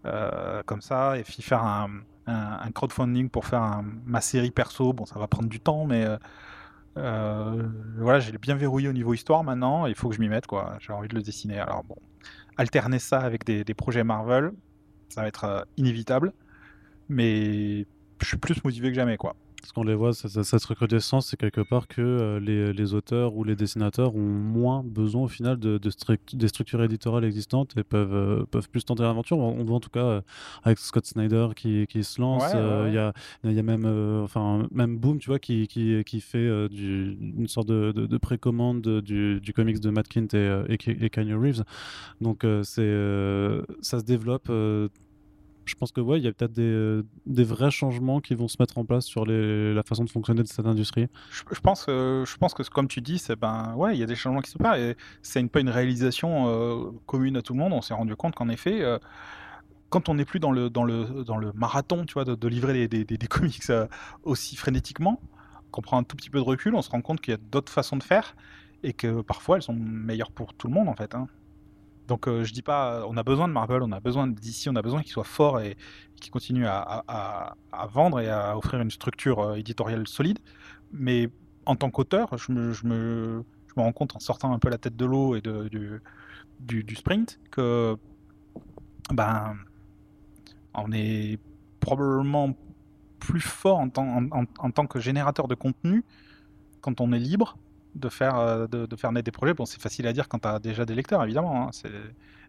euh, 0.05 0.61
comme 0.65 0.81
ça, 0.81 1.17
et 1.17 1.23
puis 1.23 1.41
faire 1.41 1.63
un, 1.63 1.89
un- 2.27 2.59
un 2.63 2.71
crowdfunding 2.71 3.29
pour 3.29 3.45
faire 3.45 3.81
ma 4.05 4.21
série 4.21 4.51
perso. 4.51 4.93
Bon, 4.93 5.05
ça 5.05 5.19
va 5.19 5.27
prendre 5.27 5.49
du 5.49 5.59
temps, 5.59 5.85
mais 5.85 6.05
voilà, 6.95 8.19
j'ai 8.19 8.37
bien 8.37 8.55
verrouillé 8.55 8.87
au 8.87 8.93
niveau 8.93 9.13
histoire 9.13 9.43
maintenant. 9.43 9.85
Il 9.87 9.95
faut 9.95 10.09
que 10.09 10.15
je 10.15 10.19
m'y 10.21 10.29
mette, 10.29 10.47
quoi. 10.47 10.77
J'ai 10.79 10.93
envie 10.93 11.07
de 11.07 11.15
le 11.15 11.21
dessiner. 11.21 11.59
Alors 11.59 11.83
bon, 11.83 11.95
alterner 12.57 12.99
ça 12.99 13.19
avec 13.19 13.45
des, 13.45 13.73
projets 13.73 14.03
Marvel, 14.03 14.51
ça 15.09 15.21
va 15.21 15.27
être 15.27 15.43
euh, 15.45 15.61
inévitable 15.77 16.33
mais 17.09 17.85
je 18.21 18.25
suis 18.27 18.37
plus 18.37 18.63
motivé 18.63 18.89
que 18.89 18.95
jamais 18.95 19.17
quoi. 19.17 19.35
Parce 19.63 19.71
qu'on 19.71 19.85
les 19.85 19.95
voit, 19.95 20.11
ça- 20.11 20.27
ça- 20.27 20.43
cette 20.43 20.65
recrudescence, 20.65 21.27
c'est 21.27 21.37
quelque 21.37 21.61
part 21.61 21.87
que 21.87 22.01
euh, 22.01 22.37
les, 22.41 22.73
les 22.73 22.93
auteurs 22.93 23.33
ou 23.37 23.45
les 23.45 23.55
dessinateurs 23.55 24.13
ont 24.13 24.19
moins 24.19 24.83
besoin 24.83 25.23
au 25.23 25.27
final 25.29 25.57
de, 25.57 25.79
des 26.33 26.47
structures 26.49 26.83
éditoriales 26.83 27.23
existantes 27.23 27.71
et 27.77 27.83
peuvent, 27.85 28.13
euh, 28.13 28.43
peuvent 28.51 28.69
plus 28.69 28.83
tenter 28.83 29.03
l'aventure. 29.03 29.37
On, 29.37 29.57
on 29.61 29.63
voit 29.63 29.77
en 29.77 29.79
tout 29.79 29.89
cas 29.89 30.03
euh, 30.03 30.21
avec 30.63 30.79
Scott 30.79 31.05
Snyder 31.05 31.47
qui, 31.55 31.87
qui 31.87 32.03
se 32.03 32.19
lance. 32.19 32.43
Ouais, 32.53 32.59
ouais, 32.59 32.79
Il 32.81 32.83
ouais. 32.83 32.93
y, 32.93 32.97
a, 32.97 33.13
y 33.53 33.59
a 33.59 33.63
même, 33.63 33.85
enfin, 34.21 34.67
même 34.71 34.97
Boom, 34.97 35.17
tu 35.19 35.29
vois, 35.29 35.39
qui, 35.39 35.65
qui, 35.69 36.03
qui 36.03 36.19
fait 36.19 36.67
du- 36.67 37.17
une 37.37 37.47
sorte 37.47 37.69
de, 37.69 37.93
de, 37.93 38.05
de 38.05 38.17
précommande 38.17 38.81
du, 38.99 39.39
du 39.39 39.53
comics 39.53 39.79
de 39.79 39.89
Matt 39.91 40.09
Kint 40.09 40.33
et, 40.33 40.63
et, 40.67 41.05
et 41.05 41.09
Kanye 41.09 41.35
Reeves. 41.35 41.63
Donc 42.19 42.45
c'est, 42.63 42.93
ça 43.81 43.99
se 43.99 44.03
développe. 44.03 44.51
Je 45.65 45.75
pense 45.75 45.91
que 45.91 46.01
ouais, 46.01 46.19
il 46.19 46.23
y 46.23 46.27
a 46.27 46.33
peut-être 46.33 46.53
des, 46.53 47.43
vrais 47.43 47.71
changements 47.71 48.19
qui 48.19 48.35
vont 48.35 48.47
se 48.47 48.57
mettre 48.59 48.77
en 48.77 48.85
place 48.85 49.05
sur 49.05 49.25
la 49.25 49.83
façon 49.83 50.03
de 50.03 50.09
fonctionner 50.09 50.43
de 50.43 50.47
cette 50.47 50.65
industrie. 50.65 51.07
Je, 51.31 51.59
pense, 51.59 51.85
euh, 51.89 52.25
je 52.25 52.37
pense 52.37 52.53
que 52.53 52.63
comme 52.63 52.87
tu 52.87 53.01
dis, 53.01 53.17
c'est 53.17 53.35
ben 53.35 53.73
ouais, 53.75 53.95
il 53.95 53.99
y 53.99 54.03
a 54.03 54.05
des 54.05 54.15
changements 54.15 54.41
qui 54.41 54.51
se 54.51 54.57
passent 54.57 54.79
et 54.79 54.95
c'est 55.21 55.45
pas 55.47 55.59
une 55.59 55.69
réalisation 55.69 56.47
euh, 56.47 56.91
commune 57.05 57.37
à 57.37 57.41
tout 57.41 57.53
le 57.53 57.59
monde. 57.59 57.73
On 57.73 57.81
s'est 57.81 57.93
rendu 57.93 58.15
compte 58.15 58.35
qu'en 58.35 58.49
effet, 58.49 58.81
euh, 58.81 58.97
quand 59.89 60.09
on 60.09 60.15
n'est 60.15 60.25
plus 60.25 60.39
dans 60.39 60.51
le 60.51 61.51
marathon, 61.53 62.05
tu 62.05 62.13
vois, 62.13 62.25
de, 62.25 62.47
livrer 62.47 62.87
des, 62.87 63.17
comics 63.29 63.71
aussi 64.23 64.55
frénétiquement, 64.55 65.21
qu'on 65.71 65.81
prend 65.81 65.97
un 65.97 66.03
tout 66.03 66.15
petit 66.15 66.29
peu 66.29 66.39
de 66.39 66.43
recul, 66.43 66.75
on 66.75 66.81
se 66.81 66.89
rend 66.89 67.01
compte 67.01 67.21
qu'il 67.21 67.31
y 67.31 67.35
a 67.35 67.39
d'autres 67.51 67.71
façons 67.71 67.97
de 67.97 68.03
faire 68.03 68.35
et 68.83 68.93
que 68.93 69.21
parfois 69.21 69.57
elles 69.57 69.63
sont 69.63 69.73
meilleures 69.73 70.31
pour 70.31 70.53
tout 70.53 70.67
le 70.67 70.73
monde 70.73 70.89
en 70.89 70.95
fait. 70.95 71.15
hein. 71.15 71.27
Donc 72.07 72.27
euh, 72.27 72.43
je 72.43 72.53
dis 72.53 72.61
pas, 72.61 73.05
on 73.07 73.15
a 73.17 73.23
besoin 73.23 73.47
de 73.47 73.53
Marvel, 73.53 73.81
on 73.81 73.91
a 73.91 73.99
besoin 73.99 74.27
d'ici, 74.27 74.69
on 74.69 74.75
a 74.75 74.81
besoin 74.81 75.01
qu'ils 75.01 75.11
soient 75.11 75.23
forts 75.23 75.61
et, 75.61 75.71
et 75.71 76.19
qu'ils 76.19 76.31
continuent 76.31 76.67
à, 76.67 77.55
vendre 77.91 78.19
et 78.19 78.29
à 78.29 78.57
offrir 78.57 78.81
une 78.81 78.91
structure 78.91 79.39
euh, 79.39 79.55
éditoriale 79.55 80.07
solide. 80.07 80.39
Mais 80.91 81.29
en 81.65 81.75
tant 81.75 81.89
qu'auteur, 81.91 82.37
je 82.37 82.51
me, 82.51 83.43
rends 83.75 83.93
compte 83.93 84.15
en 84.15 84.19
sortant 84.19 84.53
un 84.53 84.59
peu 84.59 84.69
la 84.69 84.77
tête 84.77 84.95
de 84.95 85.05
l'eau 85.05 85.35
et 85.35 85.41
du, 85.41 86.95
sprint 86.95 87.39
que 87.51 87.95
ben 89.11 89.55
on 90.75 90.91
est 90.91 91.39
probablement 91.79 92.55
plus 93.19 93.41
fort 93.41 93.79
en 93.79 93.89
tant, 93.89 94.29
en 94.31 94.71
tant 94.71 94.85
que 94.85 94.99
générateur 94.99 95.47
de 95.47 95.55
contenu 95.55 96.03
quand 96.81 97.01
on 97.01 97.13
est 97.13 97.19
libre 97.19 97.57
de 97.95 98.09
faire, 98.09 98.37
euh, 98.37 98.67
de, 98.67 98.85
de 98.85 98.95
faire 98.95 99.11
naître 99.11 99.25
des 99.25 99.31
projets. 99.31 99.53
Bon, 99.53 99.65
c'est 99.65 99.81
facile 99.81 100.07
à 100.07 100.13
dire 100.13 100.27
quand 100.27 100.39
tu 100.39 100.47
as 100.47 100.59
déjà 100.59 100.85
des 100.85 100.95
lecteurs, 100.95 101.23
évidemment. 101.23 101.67
hein, 101.67 101.69
c'est- 101.71 101.89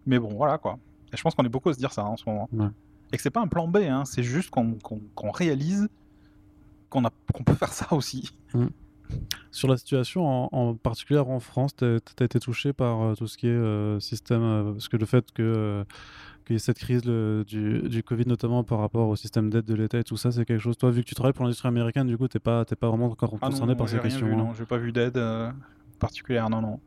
Mais 0.07 0.19
bon, 0.19 0.35
voilà 0.35 0.59
quoi. 0.59 0.79
Et 1.13 1.17
je 1.17 1.23
pense 1.23 1.35
qu'on 1.35 1.45
est 1.45 1.49
beaucoup 1.49 1.69
à 1.69 1.75
se 1.75 1.79
dire 1.79 1.93
ça 1.93 2.03
hein, 2.03 2.07
en 2.09 2.17
ce 2.17 2.25
moment. 2.29 2.49
Ouais. 2.53 2.67
Et 3.13 3.17
que 3.17 3.23
c'est 3.23 3.31
pas 3.31 3.41
un 3.41 3.47
plan 3.49 3.69
B, 3.69 3.79
hein, 3.89 4.05
c'est 4.05 4.23
juste 4.23 4.51
qu'on 4.51 4.77
réalise 5.33 5.89
qu'on 6.91 7.03
peut 7.45 7.55
faire 7.55 7.73
ça 7.73 7.93
aussi. 7.95 8.31
Sur 9.51 9.69
la 9.69 9.77
situation 9.77 10.27
en, 10.27 10.49
en 10.53 10.75
particulier 10.75 11.21
en 11.21 11.39
France, 11.41 11.77
tu 11.77 11.85
as 11.85 12.25
été 12.25 12.41
touché 12.41 12.73
par 12.73 13.01
euh, 13.03 13.15
tout 13.15 13.27
ce 13.29 13.37
qui 13.39 13.47
est 13.47 13.51
euh, 13.51 14.01
système, 14.01 14.43
euh, 14.43 14.73
parce 14.73 14.89
que 14.89 14.97
le 14.97 15.07
fait 15.07 15.31
que 15.33 15.85
qu'il 16.45 16.55
y 16.55 16.57
ait 16.57 16.59
cette 16.59 16.79
crise 16.79 17.05
le- 17.07 17.43
du, 17.47 17.89
du 17.89 18.03
Covid 18.03 18.25
notamment 18.27 18.65
par 18.65 18.79
rapport 18.79 19.09
au 19.09 19.17
système 19.17 19.49
d'aide 19.49 19.65
de 19.65 19.75
l'État 19.75 19.99
et 19.99 20.05
tout 20.05 20.17
ça, 20.19 20.31
c'est 20.31 20.45
quelque 20.45 20.61
chose. 20.61 20.77
Toi, 20.77 20.91
vu 20.91 21.03
que 21.03 21.09
tu 21.09 21.15
travailles 21.15 21.33
pour 21.33 21.45
l'industrie 21.45 21.69
américaine, 21.69 22.07
du 22.07 22.19
coup, 22.19 22.29
t'es 22.29 22.39
pas, 22.39 22.65
pas 22.67 22.89
vraiment 22.89 23.07
encore 23.07 23.31
Ah 23.41 23.47
non, 23.47 23.51
concerné 23.51 23.75
par 23.77 23.89
ces 23.89 23.99
questions. 24.01 24.27
vu, 24.27 24.33
hein. 24.35 24.37
non, 24.37 24.55
j'ai 24.55 24.67
pas 24.67 24.77
vu 24.77 24.93
d'aide 24.93 25.17
euh, 25.17 25.51
particulière, 25.99 26.51
non, 26.51 26.61
non. 26.61 26.81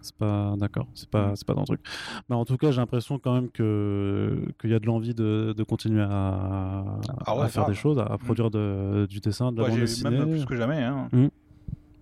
C'est 0.00 0.16
pas 0.16 0.54
d'accord. 0.58 0.86
C'est 0.94 1.08
pas, 1.08 1.32
c'est 1.36 1.46
pas 1.46 1.54
dans 1.54 1.60
le 1.62 1.66
truc. 1.66 1.80
Mais 2.28 2.34
en 2.36 2.44
tout 2.44 2.56
cas, 2.56 2.70
j'ai 2.72 2.80
l'impression 2.80 3.18
quand 3.18 3.34
même 3.34 3.50
que 3.50 4.44
qu'il 4.60 4.70
y 4.70 4.74
a 4.74 4.78
de 4.78 4.84
l'envie 4.86 5.14
de, 5.14 5.54
de 5.56 5.62
continuer 5.62 6.02
à, 6.02 6.84
Ah 7.26 7.36
ouais, 7.36 7.44
à 7.44 7.48
faire 7.48 7.62
grave. 7.62 7.68
des 7.74 7.78
choses, 7.80 7.98
à, 7.98 8.02
à 8.04 8.18
produire 8.18 8.50
de- 8.50 9.06
du 9.08 9.20
dessin, 9.20 9.50
de 9.52 9.56
la 9.58 9.62
Ouais, 9.64 9.70
bande 9.70 9.78
dessinée. 9.80 10.10
même 10.10 10.30
plus 10.30 10.44
que 10.44 10.56
jamais. 10.56 10.82
Hein. 10.82 11.08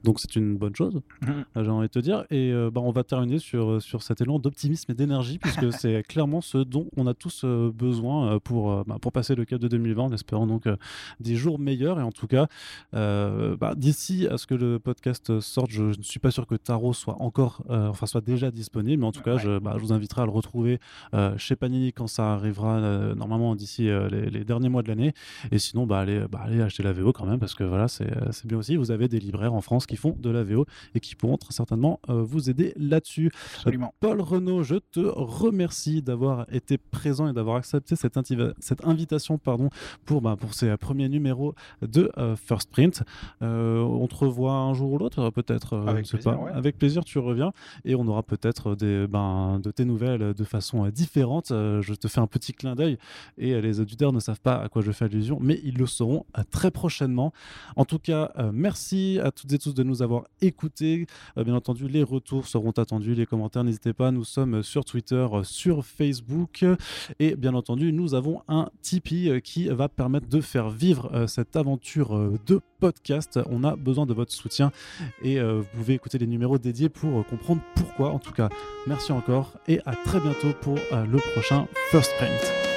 Donc 0.05 0.19
c'est 0.21 0.35
une 0.37 0.57
bonne 0.57 0.75
chose, 0.75 1.01
Mhm. 1.23 1.45
euh, 1.57 1.65
j'ai 1.65 1.71
envie 1.71 1.87
de 1.87 1.93
te 1.93 1.99
dire. 1.99 2.25
Et 2.31 2.53
euh, 2.53 2.71
bah, 2.73 2.81
on 2.83 2.91
va 2.91 3.05
terminer 3.05 3.39
sur, 3.39 3.81
sur 3.81 4.03
cet 4.03 4.21
élan 4.21 4.39
d'optimisme 4.39 4.91
et 4.93 4.95
d'énergie, 4.95 5.39
puisque 5.39 5.73
c'est 5.81 6.03
clairement 6.03 6.41
ce 6.41 6.59
dont 6.59 6.89
on 6.97 7.07
a 7.07 7.15
tous 7.15 7.43
euh, 7.45 7.71
besoin 7.73 8.33
euh, 8.35 8.39
pour, 8.41 8.73
euh, 8.73 8.83
bah, 8.87 8.97
pour 9.01 9.13
passer 9.13 9.35
le 9.35 9.45
cap 9.45 9.61
de 9.61 9.69
2020, 9.69 10.03
en 10.05 10.13
espérant 10.13 10.47
donc 10.47 10.67
euh, 10.67 10.77
des 11.21 11.37
jours 11.37 11.59
meilleurs. 11.59 12.01
Et 12.01 12.03
en 12.03 12.11
tout 12.13 12.27
cas, 12.27 12.49
euh, 12.95 13.57
bah, 13.57 13.75
d'ici 13.77 14.27
à 14.29 14.39
ce 14.39 14.47
que 14.47 14.55
le 14.55 14.79
podcast 14.79 15.41
sorte, 15.41 15.71
je, 15.71 15.93
je 15.93 15.99
ne 15.99 16.03
suis 16.03 16.21
pas 16.21 16.31
sûr 16.31 16.47
que 16.47 16.55
Taro 16.55 16.93
soit 16.93 17.21
encore, 17.21 17.63
euh, 17.71 17.89
enfin 17.89 18.07
soit 18.07 18.21
déjà 18.21 18.51
disponible, 18.51 19.01
mais 19.01 19.07
en 19.07 19.13
tout 19.13 19.23
cas, 19.23 19.35
Ouais. 19.35 19.41
je, 19.43 19.59
bah, 19.59 19.75
je 19.77 19.81
vous 19.83 19.93
inviterai 19.93 20.23
à 20.23 20.25
le 20.27 20.31
retrouver 20.33 20.79
euh, 21.15 21.37
chez 21.39 21.57
Panini 21.57 21.93
quand 21.93 22.07
ça 22.07 22.33
arrivera, 22.35 22.79
euh, 22.79 23.15
normalement 23.15 23.55
d'ici 23.55 23.89
euh, 23.89 24.09
les, 24.09 24.31
les 24.31 24.45
derniers 24.45 24.69
mois 24.69 24.83
de 24.83 24.89
l'année. 24.89 25.15
Et 25.51 25.59
sinon, 25.59 25.87
bah, 25.87 26.01
allez, 26.01 26.23
allez 26.43 26.61
acheter 26.61 26.83
la 26.83 26.93
VO 26.93 27.13
quand 27.13 27.25
même, 27.27 27.39
parce 27.39 27.55
que 27.55 27.65
voilà, 27.65 27.89
c'est 27.89 28.11
euh, 28.17 28.29
c'est 28.33 28.47
bien 28.47 28.59
aussi. 28.59 28.77
Vous 28.77 28.91
avez 28.91 29.09
des 29.09 29.21
libraires 29.21 29.55
en 29.55 29.61
France 29.61 29.87
qui 29.87 29.92
font 29.97 30.17
de 30.19 30.31
la 30.31 30.43
VO 30.45 30.67
et 30.95 31.01
qui 31.01 31.15
pourront 31.15 31.37
très 31.37 31.53
certainement 31.53 32.01
euh, 32.09 32.23
vous 32.23 32.51
aider 32.51 32.73
là-dessus. 32.77 33.31
Absolument. 33.57 33.95
Paul 34.01 34.21
Renaud, 34.21 34.63
je 34.63 34.77
te 34.77 35.01
remercie 35.01 36.03
d'avoir 36.03 36.47
été 36.53 36.79
présent 36.79 37.29
et 37.29 37.33
d'avoir 37.33 37.57
accepté 37.57 37.97
cette, 37.97 38.17
invitation 38.85 39.39
pardon, 39.39 39.71
pour, 40.05 40.23
bah, 40.23 40.37
pour 40.39 40.55
ces 40.55 40.69
euh, 40.69 40.77
premiers 40.77 41.09
numéros 41.09 41.55
de 41.83 42.11
euh, 42.19 42.37
First 42.37 42.71
Print. 42.71 43.03
Euh, 43.43 43.81
on 43.81 44.07
te 44.07 44.15
revoit 44.15 44.55
un 44.55 44.75
jour 44.75 44.93
ou 44.93 44.99
l'autre, 44.99 45.19
euh, 45.21 45.31
peut-être. 45.31 45.75
euh, 45.75 45.87
Avec 45.87 46.07
plaisir, 46.09 46.33
pas. 46.33 46.37
ouais. 46.39 46.51
Avec 46.53 46.79
plaisir, 46.79 47.05
tu 47.05 47.19
reviens 47.19 47.53
et 47.85 47.95
on 47.95 48.07
aura 48.07 48.23
peut-être 48.23 48.75
des, 48.75 49.07
ben, 49.07 49.61
de 49.63 49.71
tes 49.71 49.85
nouvelles 49.85 50.35
de 50.35 50.45
façon 50.45 50.85
euh, 50.87 50.91
différente. 50.91 51.51
Euh, 51.51 51.83
je 51.83 51.95
te 51.95 52.09
fais 52.09 52.21
un 52.21 52.27
petit 52.27 52.53
clin 52.53 52.75
d'œil 52.75 52.99
et 53.39 53.53
euh, 53.55 53.61
les 53.61 53.81
auditeurs 53.81 54.13
ne 54.13 54.21
savent 54.21 54.41
pas 54.41 54.57
à 54.57 54.69
quoi 54.69 54.83
je 54.83 54.93
fais 54.93 55.05
allusion, 55.07 55.39
mais 55.41 55.61
ils 55.65 55.77
le 55.77 55.87
sauront 55.87 56.25
euh, 56.39 56.43
très 56.51 56.71
prochainement. 56.71 57.33
En 57.77 57.85
tout 57.85 57.99
cas, 57.99 58.31
euh, 58.39 58.51
merci 58.53 59.19
à 59.23 59.31
toutes 59.31 59.53
et 59.53 59.59
tous 59.59 59.75
de 59.75 59.82
nous 59.83 60.03
avoir 60.03 60.25
écoutés. 60.41 61.07
Euh, 61.37 61.45
bien 61.45 61.55
entendu, 61.55 61.89
les 61.89 62.03
retours 62.03 62.47
seront 62.47 62.71
attendus, 62.73 63.15
les 63.15 63.27
commentaires, 63.27 63.65
n'hésitez 63.65 63.93
pas. 63.93 64.11
Nous 64.11 64.25
sommes 64.25 64.63
sur 64.63 64.85
Twitter, 64.85 65.27
euh, 65.33 65.43
sur 65.43 65.85
Facebook. 65.85 66.65
Et 67.19 67.37
bien 67.37 67.55
entendu, 67.55 67.93
nous 67.93 68.15
avons 68.15 68.43
un 68.49 68.69
Tipeee 68.81 69.31
euh, 69.31 69.41
qui 69.41 69.69
va 69.69 69.89
permettre 69.89 70.29
de 70.29 70.41
faire 70.41 70.71
vivre 70.71 71.27
cette 71.27 71.57
aventure 71.57 72.39
de 72.47 72.61
podcast. 72.81 73.39
On 73.51 73.65
a 73.65 73.77
besoin 73.77 74.07
de 74.07 74.15
votre 74.15 74.33
soutien 74.33 74.73
et 75.23 75.41
vous 75.41 75.65
pouvez 75.75 75.95
écouter 75.95 76.19
les 76.19 76.27
numéros 76.27 76.59
dédiés 76.59 76.89
pour 76.89 77.25
comprendre 77.27 77.63
pourquoi. 77.75 78.11
En 78.11 78.19
tout 78.19 78.33
cas, 78.33 78.49
merci 78.87 79.13
encore 79.13 79.53
et 79.69 79.81
à 79.87 79.95
très 79.95 80.21
bientôt 80.21 80.53
pour 80.61 80.77
le 80.93 81.19
prochain 81.33 81.67
First 81.91 82.13
Print. 82.19 82.72